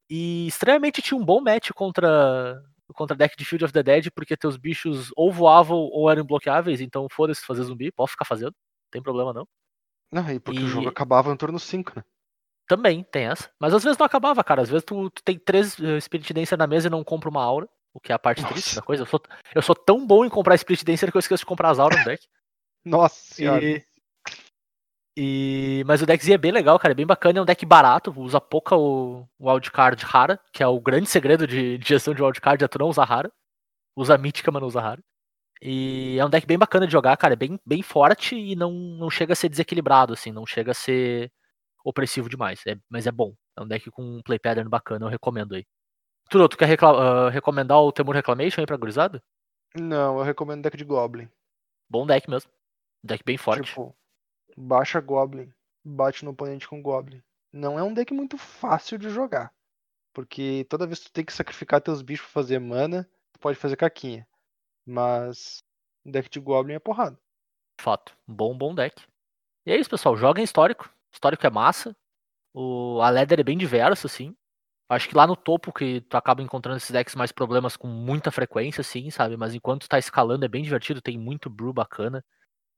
E 0.09 0.47
estranhamente 0.47 1.03
tinha 1.03 1.19
um 1.19 1.25
bom 1.25 1.41
match 1.41 1.71
contra 1.73 2.63
contra 2.95 3.17
deck 3.17 3.35
de 3.37 3.45
Field 3.45 3.65
of 3.65 3.73
the 3.73 3.83
Dead, 3.83 4.11
porque 4.15 4.37
teus 4.37 4.57
bichos 4.57 5.11
ou 5.17 5.33
voavam 5.33 5.79
ou 5.79 6.11
eram 6.11 6.25
bloqueáveis, 6.25 6.81
então 6.81 7.09
foda-se 7.11 7.45
fazer 7.45 7.63
zumbi, 7.63 7.91
pode 7.91 8.11
ficar 8.11 8.27
fazendo, 8.27 8.51
não 8.53 8.91
tem 8.93 9.03
problema 9.03 9.33
não. 9.33 9.49
Não, 10.13 10.31
e 10.31 10.39
porque 10.39 10.61
o 10.61 10.67
E- 10.67 10.69
jogo 10.69 10.89
acabava 10.89 11.31
no 11.31 11.37
turno 11.37 11.59
5, 11.59 11.93
né? 11.97 12.05
Também 12.69 13.03
tem 13.03 13.25
essa. 13.25 13.51
Mas 13.59 13.75
às 13.75 13.83
vezes 13.83 13.99
não 13.99 14.07
acabava, 14.07 14.45
cara. 14.45 14.63
Às 14.63 14.69
vezes 14.69 14.85
tu, 14.85 15.11
tu 15.11 15.23
tem 15.25 15.39
três 15.39 15.79
uh, 15.79 16.01
Spirit 16.01 16.33
Dancer 16.33 16.57
na 16.57 16.67
mesa 16.67 16.87
e 16.87 16.91
não 16.91 17.03
compra 17.03 17.29
uma 17.29 17.43
aura, 17.43 17.69
o 17.95 18.01
que 18.01 18.11
é 18.11 18.15
a 18.15 18.19
parte 18.19 18.43
Nossa. 18.43 18.53
triste 18.53 18.75
da 18.75 18.83
coisa. 18.83 19.05
Eu 19.05 19.07
sou, 19.07 19.23
eu 19.55 19.63
sou 19.63 19.75
tão 19.77 20.05
bom 20.05 20.25
em 20.25 20.29
comprar 20.29 20.57
Spirit 20.59 20.85
Dancer 20.85 21.11
que 21.13 21.17
eu 21.17 21.21
esqueço 21.21 21.43
de 21.43 21.47
comprar 21.47 21.71
as 21.71 21.79
auras 21.79 22.01
no 22.01 22.05
deck. 22.05 22.27
Nossa 22.85 23.15
senhora. 23.35 23.65
E, 23.65 23.83
e- 25.17 25.85
Mas 25.87 26.03
o 26.03 26.07
deckzinho 26.07 26.35
é 26.35 26.39
bem 26.39 26.51
legal, 26.51 26.79
cara. 26.79 26.93
É 26.93 26.95
bem 26.95 27.07
bacana. 27.07 27.39
É 27.39 27.43
um 27.43 27.47
deck 27.47 27.65
barato. 27.65 28.13
Usa 28.21 28.41
pouca 28.41 28.77
o, 28.77 29.27
o 29.39 29.51
wildcard 29.51 30.05
rara, 30.05 30.41
que 30.53 30.63
é 30.63 30.67
o 30.67 30.81
grande 30.81 31.09
segredo 31.09 31.47
de, 31.47 31.79
de 31.79 31.89
gestão 31.89 32.13
de 32.13 32.23
wildcard, 32.23 32.63
é 32.65 32.69
tu 32.69 32.79
não 32.81 32.89
usar 32.89 33.05
rara. 33.05 33.33
Usa 33.97 34.19
mítica, 34.19 34.51
mas 34.51 34.61
não 34.61 34.67
usa 34.69 34.81
rara. 34.81 35.01
E 35.63 36.19
é 36.19 36.25
um 36.25 36.29
deck 36.29 36.47
bem 36.47 36.59
bacana 36.59 36.87
de 36.87 36.93
jogar, 36.93 37.17
cara. 37.17 37.35
É 37.35 37.37
bem, 37.37 37.59
bem 37.65 37.81
forte 37.81 38.35
e 38.35 38.57
não, 38.57 38.73
não 38.73 39.09
chega 39.09 39.33
a 39.33 39.37
ser 39.37 39.49
desequilibrado, 39.49 40.13
assim. 40.13 40.33
Não 40.33 40.45
chega 40.45 40.73
a 40.73 40.75
ser 40.75 41.31
opressivo 41.85 42.29
demais. 42.29 42.61
É, 42.67 42.77
mas 42.91 43.07
é 43.07 43.13
bom. 43.13 43.35
É 43.57 43.63
um 43.63 43.69
deck 43.69 43.89
com 43.93 44.03
um 44.03 44.21
play 44.23 44.39
pattern 44.39 44.69
bacana, 44.69 45.07
eu 45.07 45.11
recomendo 45.11 45.55
aí. 45.55 45.65
Turo, 46.29 46.49
tu 46.49 46.57
quer 46.57 46.67
recla- 46.67 47.27
ah, 47.27 47.31
recomendar 47.31 47.79
o 47.81 47.93
Temur 47.93 48.15
Reclamation 48.15 48.61
aí 48.61 48.67
pra 48.67 48.77
gurizada? 48.77 49.23
Não, 49.75 50.19
eu 50.19 50.25
recomendo 50.25 50.63
deck 50.63 50.77
de 50.77 50.85
Goblin. 50.85 51.29
Bom 51.89 52.07
deck 52.07 52.29
mesmo. 52.31 52.51
Deck 53.03 53.23
bem 53.25 53.37
forte. 53.37 53.65
Tipo, 53.69 53.95
baixa 54.57 55.01
Goblin, 55.01 55.53
bate 55.85 56.25
no 56.25 56.31
oponente 56.31 56.67
com 56.67 56.81
Goblin. 56.83 57.23
Não 57.53 57.79
é 57.79 57.83
um 57.83 57.93
deck 57.93 58.13
muito 58.15 58.39
fácil 58.39 58.99
de 58.99 59.11
jogar. 59.11 59.53
Porque 60.13 60.65
toda 60.69 60.87
vez 60.87 61.01
que 61.01 61.07
tu 61.07 61.13
tem 61.13 61.25
que 61.25 61.33
sacrificar 61.33 61.81
teus 61.81 62.01
bichos 62.03 62.25
pra 62.27 62.33
fazer 62.43 62.59
mana, 62.59 63.09
tu 63.33 63.41
pode 63.41 63.59
fazer 63.59 63.77
caquinha. 63.77 64.27
Mas 64.87 65.63
deck 66.05 66.29
de 66.31 66.41
Goblin 66.41 66.75
é 66.75 66.79
porrada. 66.79 67.19
Fato. 67.81 68.17
Bom, 68.27 68.57
bom 68.57 68.75
deck. 68.75 69.03
E 69.67 69.73
é 69.73 69.77
isso, 69.77 69.91
pessoal. 69.91 70.17
Joga 70.17 70.41
em 70.41 70.45
histórico. 70.45 70.89
Histórico 71.13 71.47
é 71.47 71.51
massa. 71.51 71.97
O, 72.55 73.01
a 73.03 73.11
Leather 73.11 73.41
é 73.41 73.43
bem 73.43 73.59
diverso, 73.59 74.07
assim. 74.07 74.37
Acho 74.95 75.09
que 75.09 75.17
lá 75.17 75.27
no 75.27 75.37
topo 75.37 75.73
que 75.73 76.01
tu 76.03 76.17
acaba 76.17 76.43
encontrando 76.43 76.77
esses 76.77 76.91
decks 76.91 77.15
mais 77.15 77.33
problemas 77.33 77.77
com 77.77 77.89
muita 77.89 78.31
frequência, 78.31 78.81
assim, 78.81 79.11
sabe? 79.11 79.37
Mas 79.37 79.55
enquanto 79.55 79.89
tá 79.89 79.99
escalando 79.99 80.45
é 80.45 80.49
bem 80.49 80.63
divertido, 80.63 81.03
tem 81.03 81.19
muito 81.19 81.51
brew 81.51 81.73
bacana. 81.73 82.25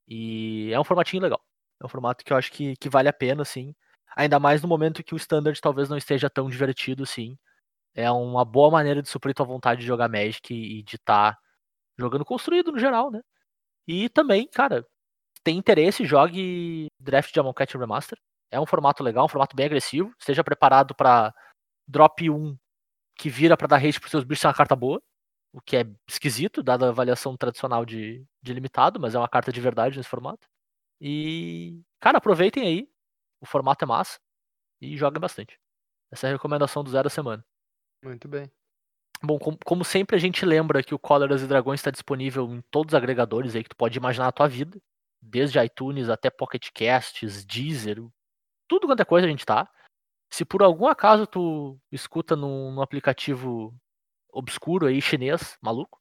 E 0.08 0.70
é 0.72 0.80
um 0.80 0.84
formatinho 0.84 1.22
legal. 1.22 1.42
É 1.80 1.86
um 1.86 1.88
formato 1.88 2.24
que 2.24 2.32
eu 2.32 2.36
acho 2.36 2.52
que, 2.52 2.76
que 2.76 2.88
vale 2.88 3.08
a 3.08 3.12
pena, 3.12 3.42
assim. 3.42 3.74
Ainda 4.16 4.38
mais 4.40 4.62
no 4.62 4.68
momento 4.68 5.04
que 5.04 5.14
o 5.14 5.16
Standard 5.18 5.60
talvez 5.60 5.88
não 5.88 5.96
esteja 5.96 6.30
tão 6.30 6.48
divertido, 6.48 7.02
assim. 7.02 7.38
É 7.94 8.10
uma 8.10 8.44
boa 8.44 8.70
maneira 8.70 9.02
de 9.02 9.08
suprir 9.08 9.34
tua 9.34 9.46
vontade 9.46 9.80
de 9.82 9.86
jogar 9.86 10.08
Magic 10.08 10.54
e 10.54 10.82
de 10.82 10.96
estar 10.96 11.38
jogando 11.98 12.24
construído 12.24 12.72
no 12.72 12.78
geral, 12.78 13.10
né? 13.10 13.20
E 13.86 14.08
também, 14.10 14.48
cara, 14.48 14.86
tem 15.44 15.58
interesse, 15.58 16.04
jogue 16.06 16.88
Draft 17.00 17.32
de 17.32 17.40
Amonkhet 17.40 17.76
Remaster. 17.78 18.18
É 18.50 18.60
um 18.60 18.66
formato 18.66 19.02
legal, 19.02 19.26
um 19.26 19.28
formato 19.28 19.56
bem 19.56 19.66
agressivo. 19.66 20.12
Esteja 20.18 20.44
preparado 20.44 20.94
pra 20.94 21.34
drop 21.86 22.28
1 22.30 22.56
que 23.16 23.30
vira 23.30 23.56
pra 23.56 23.66
dar 23.66 23.76
hate 23.78 23.98
pros 24.00 24.10
seus 24.10 24.24
bichos 24.24 24.44
é 24.44 24.48
uma 24.48 24.54
carta 24.54 24.76
boa. 24.76 25.02
O 25.52 25.60
que 25.60 25.76
é 25.76 25.84
esquisito, 26.08 26.62
dada 26.62 26.86
a 26.86 26.88
avaliação 26.90 27.36
tradicional 27.36 27.84
de, 27.86 28.26
de 28.42 28.52
limitado, 28.52 29.00
mas 29.00 29.14
é 29.14 29.18
uma 29.18 29.28
carta 29.28 29.50
de 29.50 29.60
verdade 29.60 29.96
nesse 29.96 30.08
formato. 30.08 30.46
E, 31.00 31.80
cara, 32.00 32.18
aproveitem 32.18 32.66
aí. 32.66 32.88
O 33.40 33.46
formato 33.46 33.84
é 33.84 33.88
massa. 33.88 34.18
E 34.80 34.96
joguem 34.96 35.20
bastante. 35.20 35.58
Essa 36.10 36.26
é 36.26 36.30
a 36.30 36.32
recomendação 36.34 36.84
do 36.84 36.90
zero 36.90 37.04
da 37.04 37.10
semana. 37.10 37.44
Muito 38.02 38.28
bem. 38.28 38.50
Bom, 39.22 39.38
com- 39.38 39.56
como 39.64 39.84
sempre 39.84 40.14
a 40.16 40.18
gente 40.18 40.44
lembra 40.44 40.82
que 40.82 40.94
o 40.94 40.98
Cóleras 40.98 41.42
e 41.42 41.46
Dragões 41.46 41.80
está 41.80 41.90
disponível 41.90 42.44
em 42.54 42.60
todos 42.70 42.92
os 42.92 42.96
agregadores 42.96 43.54
aí 43.56 43.62
que 43.62 43.70
tu 43.70 43.76
pode 43.76 43.96
imaginar 43.96 44.26
na 44.26 44.32
tua 44.32 44.46
vida, 44.46 44.78
desde 45.22 45.58
iTunes 45.58 46.10
até 46.10 46.28
Pocket 46.28 46.68
Casts, 46.74 47.44
Deezer, 47.46 47.98
tudo 48.68 48.86
quanto 48.86 49.00
é 49.00 49.04
coisa 49.06 49.26
a 49.26 49.30
gente 49.30 49.46
tá. 49.46 49.68
Se 50.30 50.44
por 50.44 50.62
algum 50.62 50.86
acaso 50.86 51.26
tu 51.26 51.78
escuta 51.90 52.36
num, 52.36 52.72
num 52.72 52.82
aplicativo 52.82 53.74
obscuro 54.32 54.86
aí, 54.86 55.00
chinês, 55.00 55.56
maluco, 55.62 55.98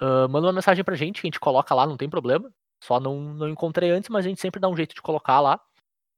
uh, 0.00 0.28
manda 0.28 0.46
uma 0.46 0.52
mensagem 0.52 0.84
pra 0.84 0.94
gente, 0.96 1.20
que 1.20 1.26
a 1.26 1.28
gente 1.28 1.40
coloca 1.40 1.74
lá, 1.74 1.86
não 1.86 1.96
tem 1.96 2.08
problema. 2.08 2.50
Só 2.82 2.98
não, 3.00 3.20
não 3.34 3.48
encontrei 3.48 3.90
antes, 3.90 4.08
mas 4.10 4.24
a 4.24 4.28
gente 4.28 4.40
sempre 4.40 4.60
dá 4.60 4.68
um 4.68 4.76
jeito 4.76 4.94
de 4.94 5.02
colocar 5.02 5.40
lá. 5.40 5.60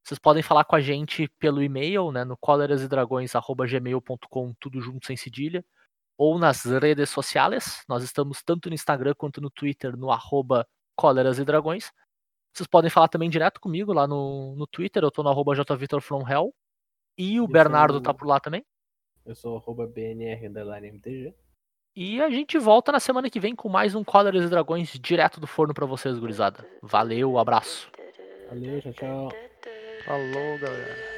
Vocês 0.04 0.18
podem 0.18 0.42
falar 0.42 0.64
com 0.64 0.76
a 0.76 0.80
gente 0.80 1.28
pelo 1.38 1.62
e-mail, 1.62 2.12
né, 2.12 2.24
no 2.24 2.36
colerasedragões.gmail.com, 2.36 4.54
tudo 4.60 4.80
junto 4.80 5.06
sem 5.06 5.16
cedilha, 5.16 5.64
ou 6.16 6.38
nas 6.38 6.64
redes 6.64 7.10
sociais. 7.10 7.82
Nós 7.88 8.04
estamos 8.04 8.42
tanto 8.42 8.68
no 8.68 8.74
Instagram 8.74 9.14
quanto 9.16 9.40
no 9.40 9.50
Twitter, 9.50 9.96
no 9.96 10.10
arroba. 10.12 10.66
Vocês 12.54 12.66
podem 12.70 12.90
falar 12.90 13.08
também 13.08 13.28
direto 13.28 13.60
comigo 13.60 13.92
lá 13.92 14.06
no, 14.06 14.54
no 14.56 14.66
Twitter, 14.66 15.02
eu 15.02 15.10
tô 15.10 15.22
no 15.22 15.28
arroba 15.28 15.54
jvitorfromhell. 15.54 16.54
E 17.18 17.40
o 17.40 17.44
Eu 17.44 17.48
Bernardo 17.48 17.94
sou- 17.94 18.02
tá 18.02 18.14
por 18.14 18.26
lá 18.26 18.38
também. 18.40 18.64
Eu 19.24 19.34
sou 19.34 19.56
arroba 19.56 19.86
BNR 19.86 20.48
MTG. 20.86 21.34
E 21.96 22.20
a 22.20 22.28
gente 22.28 22.58
volta 22.58 22.92
na 22.92 23.00
semana 23.00 23.30
que 23.30 23.40
vem 23.40 23.54
com 23.56 23.68
mais 23.68 23.94
um 23.94 24.04
Cóleras 24.04 24.44
e 24.44 24.48
Dragões 24.48 24.90
direto 25.00 25.40
do 25.40 25.46
forno 25.46 25.72
pra 25.72 25.86
vocês, 25.86 26.18
gurizada. 26.18 26.68
Valeu, 26.82 27.38
abraço. 27.38 27.90
Valeu, 28.48 28.80
tchau, 28.82 28.92
tchau. 28.92 29.28
Falou, 30.04 30.58
galera. 30.60 31.15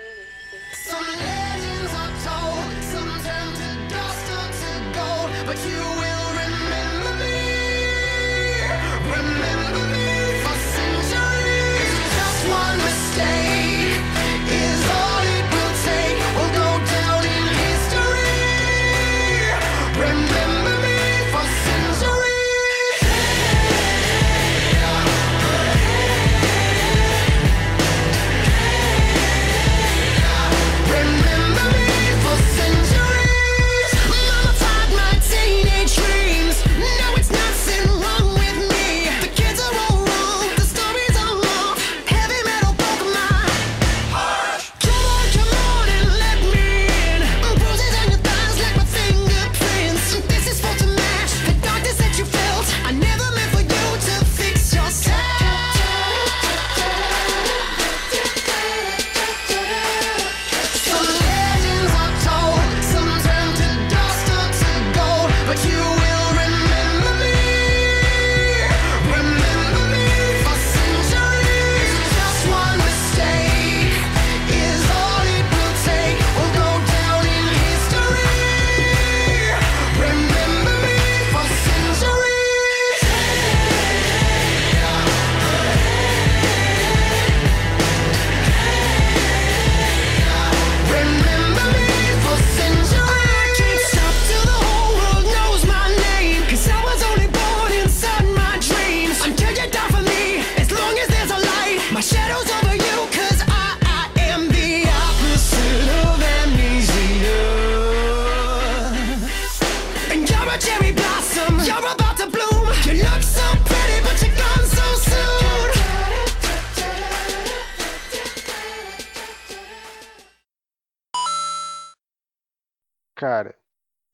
Cara, 123.18 123.54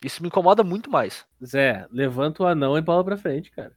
Isso 0.03 0.23
me 0.23 0.29
incomoda 0.29 0.65
muito 0.65 0.91
mais. 0.91 1.27
Zé, 1.45 1.87
levanta 1.91 2.43
o 2.43 2.47
anão 2.47 2.79
e 2.79 2.81
bola 2.83 3.05
pra 3.05 3.17
frente, 3.17 3.51
cara. 3.51 3.77